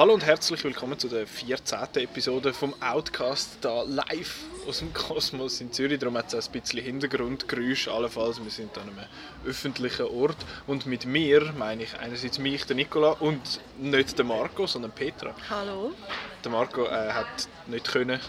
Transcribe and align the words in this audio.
Hallo 0.00 0.14
und 0.14 0.24
herzlich 0.24 0.64
willkommen 0.64 0.98
zu 0.98 1.08
der 1.08 1.26
14. 1.26 1.78
Episode 1.96 2.54
vom 2.54 2.72
Outcast 2.80 3.58
da 3.60 3.82
live 3.82 4.38
aus 4.66 4.78
dem 4.78 4.94
Kosmos 4.94 5.60
in 5.60 5.74
Zürich. 5.74 5.98
Darum 5.98 6.16
hat 6.16 6.32
es 6.32 6.48
ein 6.48 6.52
bisschen 6.58 6.82
Hintergrundgeräusch. 6.82 7.88
Allenfalls, 7.88 8.42
wir 8.42 8.50
sind 8.50 8.78
an 8.78 8.84
einem 8.84 8.96
öffentlichen 9.44 10.06
Ort. 10.06 10.38
Und 10.66 10.86
mit 10.86 11.04
mir 11.04 11.52
meine 11.52 11.82
ich 11.82 11.98
einerseits 11.98 12.38
mich, 12.38 12.64
der 12.64 12.76
Nicola, 12.76 13.10
und 13.10 13.60
nicht 13.76 14.16
der 14.16 14.24
Marco, 14.24 14.66
sondern 14.66 14.90
Petra. 14.92 15.34
Hallo. 15.50 15.92
Der 16.42 16.50
Marco 16.50 16.86
äh, 16.86 17.12
hat 17.12 17.26
nicht 17.66 17.92
können 17.92 18.20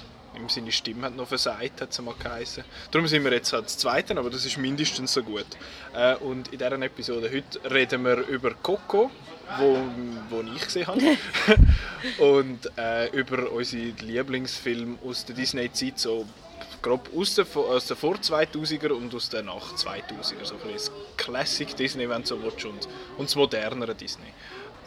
seine 0.47 0.71
Stimme 0.71 1.07
hat 1.07 1.15
noch 1.15 1.27
versagt, 1.27 1.81
hat 1.81 1.91
es 1.91 2.01
mal 2.01 2.15
geheißen. 2.17 2.63
Darum 2.91 3.07
sind 3.07 3.23
wir 3.23 3.31
jetzt 3.31 3.53
halt 3.53 3.65
das 3.65 3.77
Zweite, 3.77 4.17
aber 4.17 4.29
das 4.29 4.45
ist 4.45 4.57
mindestens 4.57 5.13
so 5.13 5.23
gut. 5.23 5.45
Äh, 5.93 6.15
und 6.15 6.49
in 6.49 6.59
dieser 6.59 6.81
Episode 6.81 7.29
heute 7.33 7.71
reden 7.71 8.03
wir 8.03 8.17
über 8.27 8.53
Coco, 8.55 9.11
wo, 9.57 9.77
wo 10.29 10.41
ich 10.55 10.63
gesehen 10.63 10.87
habe. 10.87 11.01
und 12.19 12.77
äh, 12.77 13.09
über 13.09 13.51
unsere 13.51 13.93
Lieblingsfilme 14.01 14.97
aus 15.05 15.25
der 15.25 15.35
Disney-Zeit, 15.35 15.99
so 15.99 16.25
grob 16.81 17.09
aus 17.15 17.35
der, 17.35 17.45
aus 17.55 17.87
der 17.87 17.95
vor 17.95 18.15
2000er 18.15 18.91
und 18.91 19.13
aus 19.13 19.29
der 19.29 19.43
nach 19.43 19.73
2000er. 19.75 20.43
So 20.43 20.55
ein 20.55 20.73
das 20.73 20.91
Classic 21.17 21.75
Disney, 21.75 22.09
wenn 22.09 22.21
du 22.21 22.27
so 22.27 22.43
willst, 22.43 22.65
und, 22.65 22.87
und 23.17 23.29
das 23.29 23.35
modernere 23.35 23.95
Disney. 23.95 24.33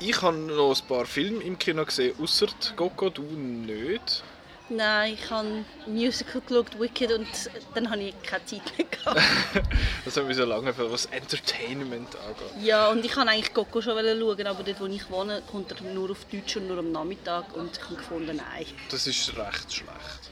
Ich 0.01 0.21
habe 0.23 0.37
noch 0.37 0.75
ein 0.75 0.89
paar 0.89 1.07
Filme 1.07 1.43
im 1.45 1.59
Kino 1.59 1.85
gesehen, 1.85 2.15
außer 2.21 2.49
Coco, 2.77 3.11
du 3.11 3.23
nicht. 3.23 4.25
Nein, 4.71 5.15
ich 5.15 5.31
habe 5.31 5.65
Musical 5.87 6.41
geschaut, 6.41 6.81
Wicked, 6.81 7.13
und 7.13 7.27
dann 7.75 7.91
habe 7.91 8.03
ich 8.03 8.23
keine 8.23 8.47
Zeit 8.47 8.63
mehr 8.79 8.87
gehabt. 8.89 9.21
das 10.05 10.17
hat 10.17 10.27
mich 10.27 10.37
so 10.37 10.45
lange 10.47 10.73
für 10.73 10.91
was 10.91 11.05
Entertainment 11.07 12.09
angeht. 12.17 12.65
Ja, 12.65 12.89
und 12.89 13.05
ich 13.05 13.15
wollte 13.15 13.31
eigentlich 13.31 13.53
Coco 13.53 13.83
schon 13.83 13.99
schauen, 13.99 14.47
aber 14.47 14.63
dort, 14.63 14.81
wo 14.81 14.87
ich 14.87 15.11
wohne, 15.11 15.43
kommt 15.51 15.71
er 15.73 15.83
nur 15.83 16.11
auf 16.11 16.25
Deutsch 16.33 16.57
und 16.57 16.69
nur 16.69 16.79
am 16.79 16.93
Nachmittag 16.93 17.55
und 17.55 17.77
ich 17.77 17.85
habe 17.85 17.97
gefunden, 17.97 18.37
nein. 18.37 18.67
Das 18.91 19.07
ist 19.07 19.37
recht 19.37 19.73
schlecht. 19.73 20.31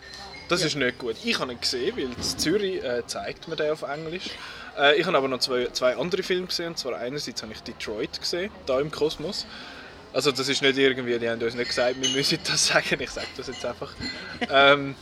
Das 0.48 0.60
ja. 0.60 0.66
ist 0.66 0.76
nicht 0.76 0.98
gut. 0.98 1.16
Ich 1.24 1.38
habe 1.38 1.52
ihn 1.52 1.60
gesehen, 1.60 1.96
weil 1.96 2.04
in 2.04 2.22
Zürich 2.22 2.82
äh, 2.82 3.06
zeigt 3.06 3.48
man 3.48 3.58
den 3.58 3.70
auf 3.70 3.82
Englisch. 3.82 4.30
Äh, 4.78 4.98
ich 4.98 5.06
habe 5.06 5.16
aber 5.16 5.28
noch 5.28 5.40
zwei, 5.40 5.66
zwei 5.72 5.96
andere 5.96 6.22
Filme 6.22 6.46
gesehen. 6.46 6.68
Und 6.68 6.78
zwar 6.78 6.96
einerseits 6.96 7.42
habe 7.42 7.52
ich 7.52 7.62
Detroit 7.62 8.20
gesehen, 8.20 8.50
da 8.66 8.80
im 8.80 8.90
Kosmos. 8.90 9.46
Also 10.12 10.30
das 10.30 10.48
ist 10.48 10.60
nicht 10.62 10.76
irgendwie, 10.76 11.18
die 11.18 11.28
haben 11.28 11.42
uns 11.42 11.54
nicht 11.54 11.68
gesagt, 11.68 12.00
wir 12.00 12.10
müssen 12.10 12.38
das 12.44 12.66
sagen, 12.68 13.00
ich 13.00 13.10
sage 13.10 13.26
das 13.36 13.46
jetzt 13.46 13.64
einfach. 13.64 13.94
ähm, 14.50 14.94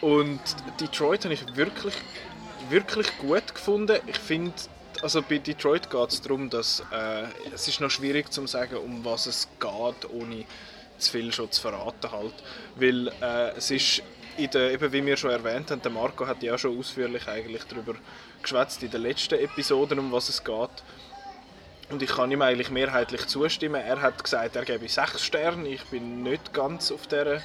und 0.00 0.40
Detroit 0.80 1.24
habe 1.24 1.34
ich 1.34 1.56
wirklich, 1.56 1.94
wirklich 2.68 3.06
gut 3.18 3.54
gefunden. 3.54 3.98
Ich 4.06 4.18
finde, 4.18 4.52
also 5.02 5.22
bei 5.22 5.38
Detroit 5.38 5.90
geht 5.90 6.08
es 6.10 6.20
darum, 6.20 6.50
dass 6.50 6.80
äh, 6.92 7.24
es 7.54 7.68
ist 7.68 7.80
noch 7.80 7.90
schwierig 7.90 8.32
zu 8.32 8.46
sagen, 8.46 8.76
um 8.76 9.04
was 9.04 9.26
es 9.26 9.48
geht, 9.60 10.10
ohne 10.10 10.44
zu 10.98 11.12
viel 11.12 11.32
schon 11.32 11.50
zu 11.50 11.60
verraten 11.60 12.10
halt. 12.10 12.34
Weil 12.74 13.08
äh, 13.20 13.56
es 13.56 13.70
ist, 13.70 14.02
der, 14.52 14.72
eben 14.72 14.92
wie 14.92 15.06
wir 15.06 15.16
schon 15.16 15.30
erwähnt 15.30 15.70
haben, 15.70 15.82
der 15.82 15.90
Marco 15.90 16.26
hat 16.26 16.42
ja 16.42 16.58
schon 16.58 16.78
ausführlich 16.78 17.26
eigentlich 17.28 17.62
darüber 17.64 17.94
geschwätzt 18.42 18.82
in 18.82 18.90
den 18.90 19.02
letzten 19.02 19.38
Episoden, 19.38 19.98
um 19.98 20.12
was 20.12 20.28
es 20.28 20.42
geht. 20.42 20.70
Und 21.88 22.02
ich 22.02 22.10
kann 22.10 22.32
ihm 22.32 22.42
eigentlich 22.42 22.70
mehrheitlich 22.70 23.26
zustimmen. 23.26 23.80
Er 23.80 24.02
hat 24.02 24.22
gesagt, 24.22 24.56
er 24.56 24.64
gebe 24.64 24.88
sechs 24.88 25.24
Sterne. 25.24 25.68
Ich 25.68 25.84
bin 25.84 26.22
nicht 26.22 26.52
ganz 26.52 26.90
auf 26.90 27.06
dieser 27.06 27.42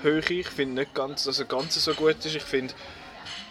Höhe. 0.00 0.22
Ich 0.28 0.48
finde 0.48 0.82
nicht 0.82 0.94
ganz, 0.94 1.24
dass 1.24 1.40
er 1.40 1.46
ganz 1.46 1.74
so 1.74 1.92
gut 1.94 2.24
ist. 2.24 2.36
Ich 2.36 2.42
finde, 2.42 2.72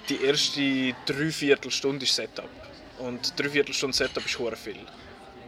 die 0.07 0.23
erste 0.23 0.95
Dreiviertelstunde 1.05 2.05
ist 2.05 2.15
Setup. 2.15 2.49
Und 2.99 3.37
Dreiviertelstunde 3.37 3.95
Setup 3.95 4.25
ist 4.25 4.37
sehr 4.37 4.55
viel. 4.55 4.79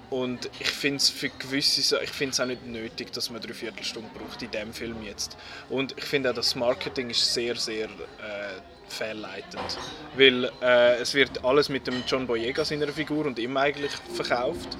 Und 0.09 0.49
ich 0.59 0.69
finde 0.69 0.97
es 0.97 1.09
für 1.09 1.30
gewisse 1.30 2.02
ich 2.03 2.09
finde 2.09 2.33
es 2.33 2.39
auch 2.39 2.45
nicht 2.45 2.65
nötig, 2.65 3.11
dass 3.13 3.30
man 3.30 3.41
drei 3.41 3.53
Viertelstunde 3.53 4.09
braucht 4.17 4.41
in 4.41 4.49
diesem 4.49 4.73
Film 4.73 5.03
jetzt. 5.03 5.37
Und 5.69 5.95
ich 5.97 6.03
finde 6.03 6.31
auch, 6.31 6.33
das 6.33 6.55
Marketing 6.55 7.11
ist 7.11 7.33
sehr, 7.33 7.55
sehr 7.55 7.85
äh, 7.85 8.59
fehlleitend. 8.91 9.77
Weil 10.15 10.51
äh, 10.61 10.97
es 10.97 11.13
wird 11.13 11.43
alles 11.43 11.69
mit 11.69 11.87
dem 11.87 12.03
John 12.08 12.27
Boyega 12.27 12.65
seiner 12.65 12.87
Figur 12.89 13.25
und 13.25 13.39
ihm 13.39 13.55
eigentlich 13.58 13.91
verkauft. 14.14 14.77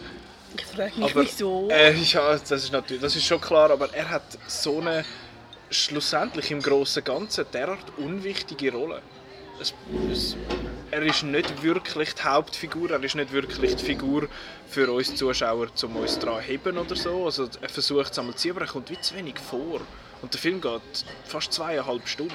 Ich 0.58 0.66
frage 0.66 1.00
mich, 1.00 1.12
aber, 1.12 1.24
wieso. 1.24 1.70
Äh, 1.70 1.94
ja, 1.94 2.32
das 2.38 2.52
ist, 2.52 2.72
natürlich, 2.72 3.02
das 3.02 3.16
ist 3.16 3.26
schon 3.26 3.40
klar, 3.40 3.72
aber 3.72 3.94
er 3.94 4.10
hat 4.10 4.24
so 4.48 4.80
eine 4.80 5.06
schlussendlich 5.70 6.52
im 6.52 6.62
großen 6.62 7.04
Ganzen 7.04 7.46
derart 7.54 7.86
unwichtige 7.98 8.72
Rolle. 8.72 9.02
Es, 9.62 9.74
es, 10.12 10.38
er 10.90 11.02
ist 11.04 11.24
nicht 11.24 11.62
wirklich 11.62 12.14
die 12.16 12.24
Hauptfigur, 12.24 12.92
er 12.92 13.04
ist 13.04 13.16
nicht 13.16 13.32
wirklich 13.32 13.76
die 13.76 13.84
Figur 13.84 14.28
für 14.68 14.92
uns 14.92 15.16
Zuschauer, 15.16 15.68
um 15.84 15.96
uns 15.98 16.18
daran 16.18 16.42
heben 16.42 16.78
oder 16.78 16.96
so. 16.96 17.26
Also 17.26 17.48
er 17.62 17.70
versucht 17.70 18.12
es 18.12 18.20
einmal 18.20 18.36
zu 18.36 18.42
ziehen, 18.42 18.52
aber 18.52 18.62
er 18.62 18.68
kommt 18.68 18.90
wie 18.90 19.00
zu 19.00 19.16
wenig 19.16 19.38
vor. 19.38 19.82
Und 20.22 20.34
der 20.34 20.40
Film 20.40 20.62
geht 20.62 20.82
fast 21.26 21.54
zweieinhalb 21.54 22.08
Stunden. 22.08 22.34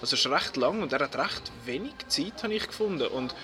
Also 0.00 0.16
ist 0.16 0.26
recht 0.26 0.56
lang 0.56 0.82
und 0.82 0.92
er 0.92 1.00
hat 1.00 1.16
recht 1.16 1.52
wenig 1.64 1.94
Zeit, 2.08 2.42
habe 2.42 2.54
ich 2.54 2.66
gefunden. 2.66 3.06
Und 3.06 3.34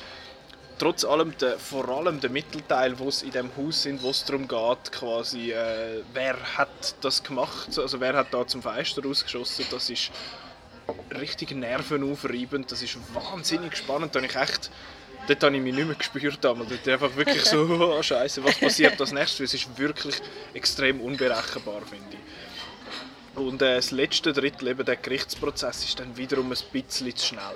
trotz 0.79 1.05
allem, 1.05 1.37
der, 1.39 1.59
vor 1.59 1.89
allem 1.89 2.21
der 2.21 2.31
Mittelteil, 2.31 2.99
wo 2.99 3.09
es 3.09 3.23
in 3.23 3.31
dem 3.31 3.51
Haus 3.57 3.83
sind, 3.83 4.03
wo 4.03 4.11
es 4.11 4.25
darum 4.25 4.49
geht, 4.49 4.93
quasi, 4.93 5.53
äh, 5.53 6.03
wer 6.13 6.37
hat 6.57 6.97
das 7.01 7.23
gemacht, 7.23 7.79
also 7.79 8.01
wer 8.01 8.15
hat 8.15 8.33
da 8.33 8.47
zum 8.47 8.63
Fenster 8.63 9.03
rausgeschossen, 9.03 9.67
das 9.71 9.91
ist 9.91 10.11
richtig 11.19 11.51
nervenaufreibend, 11.53 12.71
das 12.71 12.83
ist 12.83 12.97
wahnsinnig 13.15 13.77
spannend, 13.77 14.15
da 14.15 14.21
ich 14.21 14.37
echt 14.37 14.71
dort 15.27 15.43
habe 15.43 15.57
ich 15.57 15.63
mich 15.63 15.75
nicht 15.75 15.87
mehr 15.87 15.97
gespürt 15.97 16.39
damals. 16.41 16.71
Dort 16.71 16.89
einfach 16.89 17.15
wirklich 17.17 17.45
so, 17.45 17.63
oh, 17.69 18.03
Scheiße, 18.03 18.45
was 18.45 18.59
passiert 18.59 19.01
als 19.01 19.13
nächstes? 19.13 19.53
Es 19.53 19.55
ist 19.55 19.79
wirklich 19.79 20.17
extrem 20.55 21.01
unberechenbar, 21.01 21.83
finde 21.83 22.05
ich. 22.13 22.19
Und 23.37 23.61
äh, 23.61 23.77
das 23.77 23.91
letzte 23.91 24.33
Drittel, 24.33 24.69
eben 24.69 24.85
der 24.85 24.97
Gerichtsprozess, 24.97 25.85
ist 25.85 26.01
dann 26.01 26.17
wiederum 26.17 26.51
ein 26.51 26.59
bisschen 26.73 27.15
zu 27.15 27.27
schnell. 27.27 27.55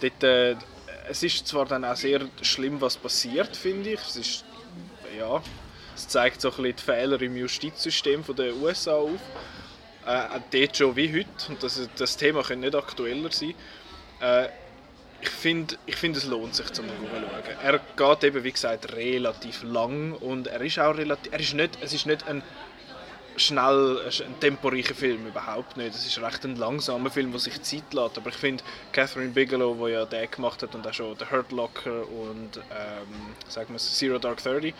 Dort, 0.00 0.22
äh, 0.22 0.56
es 1.08 1.22
ist 1.22 1.46
zwar 1.46 1.66
dann 1.66 1.84
auch 1.84 1.96
sehr 1.96 2.20
schlimm, 2.40 2.80
was 2.80 2.96
passiert, 2.96 3.56
finde 3.56 3.90
ich. 3.90 4.00
Es 4.00 4.16
ist, 4.16 4.44
ja, 5.18 5.42
es 5.94 6.06
zeigt 6.08 6.40
so 6.40 6.50
ein 6.50 6.56
bisschen 6.56 6.76
die 6.76 6.82
Fehler 6.82 7.20
im 7.20 7.36
Justizsystem 7.36 8.24
der 8.36 8.54
USA 8.56 8.94
auf. 8.94 9.20
Äh, 10.06 10.40
dort 10.50 10.76
schon 10.76 10.96
wie 10.96 11.12
heute, 11.12 11.48
und 11.48 11.62
das, 11.62 11.88
das 11.96 12.16
Thema 12.16 12.42
könnte 12.42 12.66
nicht 12.66 12.74
aktueller 12.74 13.30
sein. 13.30 13.54
Äh, 14.20 14.48
ich 15.20 15.30
finde, 15.30 15.76
ich 15.86 15.94
find, 15.94 16.16
es 16.16 16.26
lohnt 16.26 16.54
sich 16.54 16.72
zum 16.72 16.86
schauen. 16.86 17.24
Er 17.62 17.78
geht 17.96 18.24
eben, 18.24 18.42
wie 18.42 18.50
gesagt, 18.50 18.92
relativ 18.92 19.62
lang 19.62 20.14
und 20.14 20.48
er 20.48 20.60
ist 20.60 20.80
auch 20.80 20.96
relativ, 20.96 21.32
er 21.32 21.38
ist 21.38 21.54
nicht, 21.54 21.78
es 21.80 21.92
ist 21.92 22.06
nicht 22.06 22.26
ein 22.26 22.42
schnell 23.36 24.00
ein 24.06 24.40
temporeicher 24.40 24.94
Film, 24.94 25.26
überhaupt 25.26 25.76
nicht. 25.76 25.94
Es 25.94 26.06
ist 26.06 26.20
recht 26.20 26.44
ein 26.44 26.56
langsamer 26.56 27.10
Film, 27.10 27.30
der 27.30 27.40
sich 27.40 27.60
Zeit 27.62 27.92
lässt. 27.92 28.18
Aber 28.18 28.28
ich 28.30 28.36
finde, 28.36 28.62
Catherine 28.92 29.30
Bigelow, 29.30 29.86
die 29.86 29.92
ja 29.92 30.04
den 30.04 30.30
gemacht 30.30 30.62
hat 30.62 30.74
und 30.74 30.86
auch 30.86 30.92
schon 30.92 31.16
The 31.18 31.26
Hurt 31.30 31.52
Locker 31.52 32.08
und 32.08 32.56
ähm, 32.56 33.34
sagen 33.48 33.72
wir 33.72 33.78
Zero 33.78 34.18
Dark 34.18 34.42
Thirty. 34.42 34.74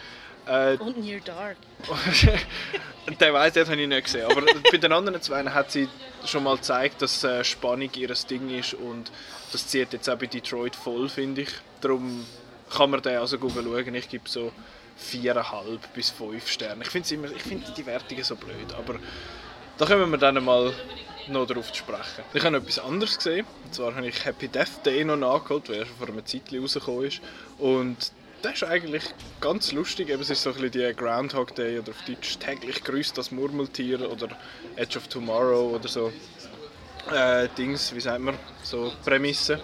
Äh, 0.46 0.76
und 0.76 0.98
Near 0.98 1.20
Dark. 1.20 1.56
den 3.20 3.32
weiß 3.32 3.52
den 3.52 3.66
habe 3.66 3.80
ich 3.80 3.88
nicht 3.88 4.04
gesehen. 4.04 4.30
Aber 4.30 4.42
bei 4.70 4.78
den 4.78 4.92
anderen 4.92 5.22
zwei 5.22 5.44
hat 5.44 5.70
sie 5.70 5.88
schon 6.24 6.44
mal 6.44 6.56
gezeigt, 6.56 7.02
dass 7.02 7.22
äh, 7.24 7.44
Spannung 7.44 7.90
ihr 7.94 8.12
Ding 8.28 8.50
ist 8.50 8.74
und 8.74 9.10
das 9.52 9.69
zieht 9.69 9.92
jetzt 9.92 10.08
auch 10.08 10.16
bei 10.16 10.26
Detroit 10.26 10.74
voll, 10.74 11.08
finde 11.08 11.42
ich. 11.42 11.50
Darum 11.80 12.26
kann 12.70 12.90
man 12.90 13.02
den 13.02 13.19
also 13.19 13.38
gut 13.38 13.52
schauen. 13.54 13.94
Ich 13.94 14.08
gebe 14.08 14.28
so 14.28 14.52
4,5 15.02 15.78
bis 15.94 16.10
5 16.10 16.48
Sterne. 16.48 16.82
Ich 16.82 16.90
finde 16.90 17.28
find 17.28 17.76
die 17.76 17.86
Wertungen 17.86 18.24
so 18.24 18.36
blöd, 18.36 18.72
aber 18.76 18.98
da 19.78 19.86
kommen 19.86 20.10
wir 20.10 20.18
dann 20.18 20.42
mal 20.44 20.72
noch 21.28 21.46
darauf 21.46 21.72
zu 21.72 21.78
sprechen. 21.78 22.24
Ich 22.34 22.44
habe 22.44 22.56
etwas 22.56 22.78
anderes 22.78 23.16
gesehen. 23.16 23.46
Und 23.64 23.74
zwar 23.74 23.94
habe 23.94 24.06
ich 24.06 24.24
Happy 24.24 24.48
Death 24.48 24.84
Day 24.84 25.04
noch 25.04 25.16
nachgeholt, 25.16 25.68
der 25.68 25.86
schon 25.86 25.96
vor 25.96 26.08
einer 26.08 26.24
Zeit 26.24 26.42
rausgekommen 26.52 27.06
ist. 27.06 27.20
Und 27.58 28.12
das 28.42 28.54
ist 28.54 28.64
eigentlich 28.64 29.04
ganz 29.40 29.72
lustig. 29.72 30.08
Eben, 30.08 30.22
es 30.22 30.30
ist 30.30 30.42
so 30.42 30.50
ein 30.50 30.56
bisschen 30.60 30.72
die 30.72 30.96
Groundhog 30.96 31.54
Day 31.54 31.78
oder 31.78 31.90
auf 31.90 32.02
Deutsch 32.06 32.38
täglich 32.38 32.82
grüßt 32.82 33.16
das 33.16 33.30
Murmeltier 33.30 34.10
oder 34.10 34.28
Edge 34.76 34.98
of 34.98 35.08
Tomorrow 35.08 35.76
oder 35.76 35.88
so. 35.88 36.12
Äh, 37.12 37.48
Dings, 37.56 37.94
wie 37.94 38.00
sagt 38.00 38.20
man, 38.20 38.37
so 38.62 38.93
Prämisse. 39.05 39.60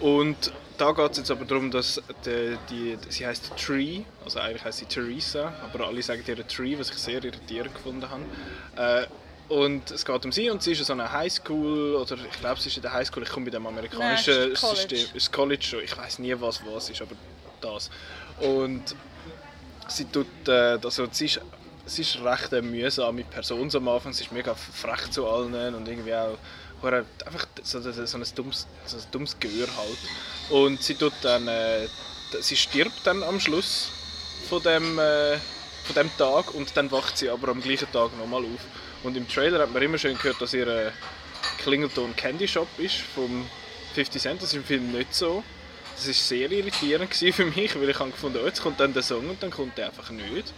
Und 0.00 0.52
da 0.76 0.92
geht 0.92 1.12
es 1.12 1.18
jetzt 1.18 1.30
aber 1.30 1.44
darum, 1.44 1.70
dass 1.70 2.00
die, 2.24 2.56
die, 2.70 2.98
sie 3.08 3.26
heißt 3.26 3.52
Tree, 3.56 4.02
also 4.24 4.40
eigentlich 4.40 4.64
heißt 4.64 4.78
sie 4.78 4.86
Theresa, 4.86 5.52
aber 5.62 5.86
alle 5.86 6.02
sagen 6.02 6.22
ihr 6.26 6.46
Tree, 6.46 6.78
was 6.78 6.90
ich 6.90 6.96
sehr 6.96 7.22
irritierend 7.22 7.74
gefunden 7.74 8.08
habe. 8.08 8.22
Äh, 8.76 9.06
und 9.48 9.90
es 9.90 10.04
geht 10.04 10.24
um 10.24 10.32
sie 10.32 10.48
und 10.48 10.62
sie 10.62 10.72
ist 10.72 10.84
so 10.84 10.92
einer 10.92 11.12
Highschool 11.12 11.96
oder 11.96 12.16
ich 12.16 12.40
glaube 12.40 12.60
sie 12.60 12.70
ist 12.70 12.76
in 12.76 12.82
der 12.82 12.94
Highschool. 12.94 13.22
Ich 13.22 13.28
komme 13.28 13.46
bei 13.46 13.50
dem 13.50 13.66
amerikanischen 13.66 14.34
Nein, 14.34 14.52
ist 14.52 14.60
System, 14.62 15.06
ist 15.12 15.32
College, 15.32 15.80
ich 15.84 15.96
weiß 15.96 16.18
nie 16.18 16.34
was 16.38 16.60
was 16.66 16.88
ist, 16.88 17.02
aber 17.02 17.14
das. 17.60 17.90
Und 18.40 18.96
sie 19.88 20.06
tut, 20.06 20.26
äh, 20.48 20.78
also 20.82 21.06
sie 21.10 21.26
ist, 21.26 21.40
sie 21.86 22.02
ist 22.02 22.22
recht 22.22 22.52
eine 22.52 22.62
mühsame 22.62 23.24
Person 23.24 23.70
am 23.74 23.88
Anfang. 23.88 24.12
Sie 24.12 24.24
ist 24.24 24.32
mega 24.32 24.54
frech 24.54 25.10
zu 25.10 25.28
allen 25.28 25.74
und 25.74 25.86
irgendwie 25.88 26.14
auch 26.14 26.38
einfach 26.92 27.46
so, 27.62 27.80
so, 27.80 27.90
ein 27.90 28.24
dummes, 28.34 28.66
so 28.84 28.96
ein 28.96 29.02
dummes 29.10 29.38
Gehör 29.38 29.68
halt. 29.76 29.98
Und 30.50 30.82
sie 30.82 30.94
tut 30.94 31.12
dann, 31.22 31.48
äh, 31.48 31.86
sie 32.40 32.56
stirbt 32.56 33.06
dann 33.06 33.22
am 33.22 33.40
Schluss 33.40 33.90
von 34.48 34.62
dem, 34.62 34.98
äh, 34.98 35.38
von 35.84 35.94
dem 35.96 36.16
Tag 36.16 36.54
und 36.54 36.76
dann 36.76 36.90
wacht 36.90 37.18
sie 37.18 37.30
aber 37.30 37.48
am 37.48 37.60
gleichen 37.60 37.90
Tag 37.92 38.16
nochmal 38.18 38.42
auf. 38.42 38.60
Und 39.02 39.16
im 39.16 39.28
Trailer 39.28 39.60
hat 39.60 39.72
man 39.72 39.82
immer 39.82 39.98
schön 39.98 40.16
gehört, 40.16 40.40
dass 40.40 40.54
ihr 40.54 40.66
ein 40.66 40.92
Klingelton 41.58 42.14
Candy 42.16 42.48
Shop 42.48 42.68
ist 42.78 42.96
vom 43.14 43.46
50 43.94 44.20
Cent. 44.20 44.42
Das 44.42 44.48
ist 44.50 44.56
im 44.56 44.64
Film 44.64 44.92
nicht 44.92 45.14
so. 45.14 45.42
Das 45.96 46.06
war 46.06 46.14
sehr 46.14 46.50
irritierend 46.50 47.14
für 47.14 47.44
mich, 47.44 47.74
weil 47.76 47.88
ich 47.88 47.98
habe 47.98 48.10
gefunden, 48.10 48.38
oh, 48.42 48.46
jetzt 48.46 48.62
kommt 48.62 48.80
dann 48.80 48.92
der 48.92 49.02
Song 49.02 49.28
und 49.30 49.42
dann 49.42 49.50
kommt 49.50 49.78
der 49.78 49.86
einfach 49.86 50.10
nicht. 50.10 50.52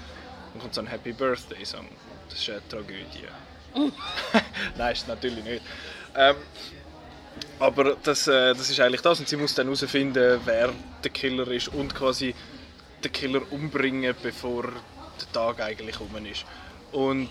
Dann 0.52 0.62
kommt 0.62 0.74
so 0.74 0.80
ein 0.80 0.86
Happy 0.86 1.12
Birthday 1.12 1.64
Song. 1.64 1.86
Das 2.30 2.40
ist 2.40 2.48
eine 2.48 2.66
Tragödie. 2.68 3.28
Nein, 4.78 4.92
ist 4.92 5.06
natürlich 5.06 5.44
nicht. 5.44 5.62
Ähm, 6.16 6.36
aber 7.58 7.96
das, 8.02 8.26
äh, 8.26 8.54
das 8.54 8.70
ist 8.70 8.80
eigentlich 8.80 9.00
das 9.00 9.18
und 9.20 9.28
sie 9.28 9.36
muss 9.36 9.54
dann 9.54 9.66
herausfinden, 9.66 10.40
wer 10.44 10.72
der 11.02 11.10
Killer 11.10 11.48
ist 11.48 11.68
und 11.68 11.94
quasi 11.94 12.34
den 13.02 13.12
Killer 13.12 13.40
umbringen, 13.50 14.14
bevor 14.22 14.64
der 14.64 15.32
Tag 15.32 15.60
eigentlich 15.60 15.98
um 16.00 16.26
ist. 16.26 16.44
Und 16.92 17.30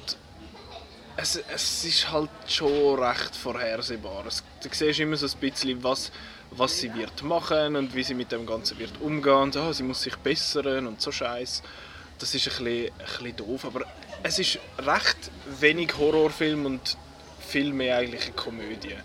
es, 1.17 1.35
es 1.53 1.85
ist 1.85 2.11
halt 2.11 2.29
schon 2.47 2.99
recht 2.99 3.35
vorhersehbar. 3.35 4.25
Es, 4.27 4.43
du 4.61 4.69
siehst 4.71 4.99
immer 4.99 5.15
so 5.15 5.27
ein 5.27 5.39
bisschen, 5.39 5.83
was, 5.83 6.11
was 6.51 6.79
sie 6.79 6.93
wird 6.93 7.23
machen 7.23 7.75
und 7.75 7.95
wie 7.95 8.03
sie 8.03 8.13
mit 8.13 8.31
dem 8.31 8.45
Ganzen 8.45 8.77
wird 8.79 8.99
umgehen. 9.01 9.33
Und, 9.33 9.57
oh, 9.57 9.71
sie 9.71 9.83
muss 9.83 10.01
sich 10.01 10.15
bessern 10.17 10.87
und 10.87 11.01
so 11.01 11.11
Scheiß. 11.11 11.63
Das 12.19 12.33
ist 12.33 12.47
ein 12.47 12.63
bisschen, 12.63 12.91
ein 12.93 13.05
bisschen 13.05 13.35
doof, 13.37 13.65
aber 13.65 13.85
es 14.23 14.39
ist 14.39 14.59
recht 14.79 15.31
wenig 15.59 15.97
Horrorfilm 15.97 16.65
und 16.65 16.97
viel 17.45 17.73
mehr 17.73 17.97
eigentlich 17.97 18.25
eine 18.25 18.33
Komödie. 18.33 18.95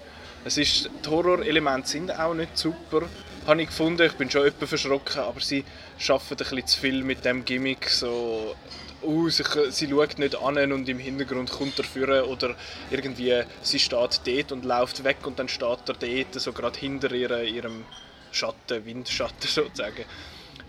Es 0.44 0.56
ist, 0.56 0.88
die 1.04 1.08
Horrorelemente 1.08 1.88
sind 1.88 2.18
auch 2.18 2.32
nicht 2.32 2.56
super, 2.56 3.02
habe 3.46 3.62
ich 3.62 3.68
gefunden. 3.68 4.06
Ich 4.06 4.14
bin 4.14 4.30
schon 4.30 4.46
etwas 4.46 4.68
verschrocken, 4.68 5.20
aber 5.20 5.40
sie 5.40 5.64
arbeiten 6.08 6.32
ein 6.32 6.36
bisschen 6.36 6.66
zu 6.66 6.80
viel 6.80 7.04
mit 7.04 7.24
dem 7.24 7.44
Gimmick. 7.44 7.90
So, 7.90 8.56
uh, 9.02 9.28
sie, 9.28 9.44
sie 9.70 9.88
schaut 9.88 10.18
nicht 10.18 10.40
an 10.40 10.72
und 10.72 10.88
im 10.88 10.98
Hintergrund 10.98 11.50
kommt 11.50 11.78
er 11.78 11.84
führen 11.84 12.24
oder 12.24 12.54
irgendwie 12.90 13.42
sie 13.62 13.78
steht 13.78 14.20
dort 14.24 14.52
und 14.52 14.64
läuft 14.64 15.04
weg 15.04 15.18
und 15.26 15.38
dann 15.38 15.48
steht 15.48 15.88
er 15.88 15.94
dort, 15.94 16.40
so 16.40 16.52
gerade 16.52 16.78
hinter 16.78 17.12
ihre, 17.12 17.44
ihrem 17.44 17.84
Schatten, 18.32 18.84
Windschatten 18.84 19.36
sozusagen. 19.48 20.04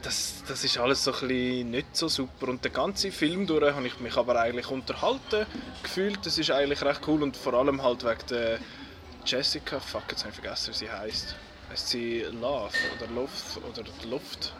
Das, 0.03 0.43
das 0.47 0.63
ist 0.63 0.77
alles 0.79 1.03
so 1.03 1.11
nicht 1.25 1.95
so 1.95 2.07
super 2.07 2.47
und 2.47 2.65
den 2.65 2.73
ganzen 2.73 3.11
Film 3.11 3.45
durch 3.45 3.73
habe 3.73 3.85
ich 3.85 3.99
mich 3.99 4.17
aber 4.17 4.39
eigentlich 4.39 4.69
unterhalten 4.69 5.45
gefühlt. 5.83 6.25
Das 6.25 6.37
ist 6.37 6.49
eigentlich 6.49 6.81
recht 6.81 7.01
cool 7.07 7.21
und 7.21 7.37
vor 7.37 7.53
allem 7.53 7.83
halt 7.83 8.03
wegen 8.03 8.27
der 8.29 8.59
Jessica, 9.25 9.79
fuck, 9.79 10.03
jetzt 10.09 10.21
habe 10.21 10.29
ich 10.29 10.41
vergessen, 10.41 10.73
wie 10.73 10.77
sie 10.77 10.91
heißt. 10.91 11.35
Heißt 11.69 11.87
sie 11.89 12.21
Love 12.41 12.73
oder 12.97 13.11
Luft 13.13 13.57
oder 13.57 13.83
Luft? 14.09 14.53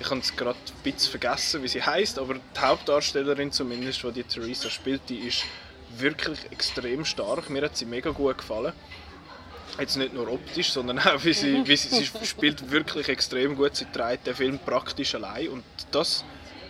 Ich 0.00 0.10
habe 0.10 0.20
es 0.20 0.34
gerade 0.34 0.58
ein 0.58 0.82
bisschen 0.82 1.10
vergessen, 1.10 1.62
wie 1.62 1.68
sie 1.68 1.82
heißt, 1.82 2.18
aber 2.18 2.34
die 2.34 2.60
Hauptdarstellerin 2.60 3.52
zumindest, 3.52 4.02
die 4.02 4.12
die 4.12 4.24
Theresa 4.24 4.68
spielt, 4.68 5.02
die 5.08 5.18
ist 5.18 5.44
wirklich 5.96 6.38
extrem 6.50 7.04
stark. 7.04 7.50
Mir 7.50 7.62
hat 7.62 7.76
sie 7.76 7.86
mega 7.86 8.10
gut 8.10 8.38
gefallen. 8.38 8.72
Jetzt 9.78 9.96
nicht 9.96 10.12
nur 10.12 10.28
optisch, 10.30 10.72
sondern 10.72 10.98
auch 10.98 11.24
wie 11.24 11.32
sie, 11.32 11.66
wie 11.66 11.76
sie, 11.76 11.88
sie 11.88 12.06
spielt 12.26 12.70
wirklich 12.70 13.08
extrem 13.08 13.54
gut. 13.54 13.76
Sie 13.76 13.86
trägt 13.86 14.26
den 14.26 14.34
Film 14.34 14.58
praktisch 14.58 15.14
allein 15.14 15.48
und 15.48 15.64
das 15.92 16.24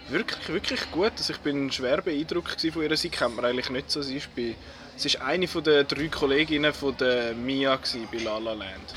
wirklich, 0.08 0.48
wirklich 0.48 0.90
gut. 0.90 1.12
Also 1.16 1.32
ich 1.32 1.40
bin 1.40 1.70
schwer 1.72 2.02
beeindruckt 2.02 2.60
von 2.60 2.82
ihr. 2.82 2.96
Sie 2.96 3.08
kennt 3.08 3.36
man 3.36 3.46
eigentlich 3.46 3.70
nicht 3.70 3.90
so. 3.90 4.02
Sie 4.02 4.16
ist, 4.16 4.34
bei, 4.34 4.54
sie 4.96 5.08
ist 5.08 5.20
eine 5.22 5.48
von 5.48 5.64
den 5.64 5.86
drei 5.86 6.08
Kolleginnen 6.08 6.72
von 6.72 6.96
der 6.96 7.34
Mia 7.34 7.78
bei 8.12 8.18
La 8.18 8.38
La 8.38 8.52
Land, 8.52 8.94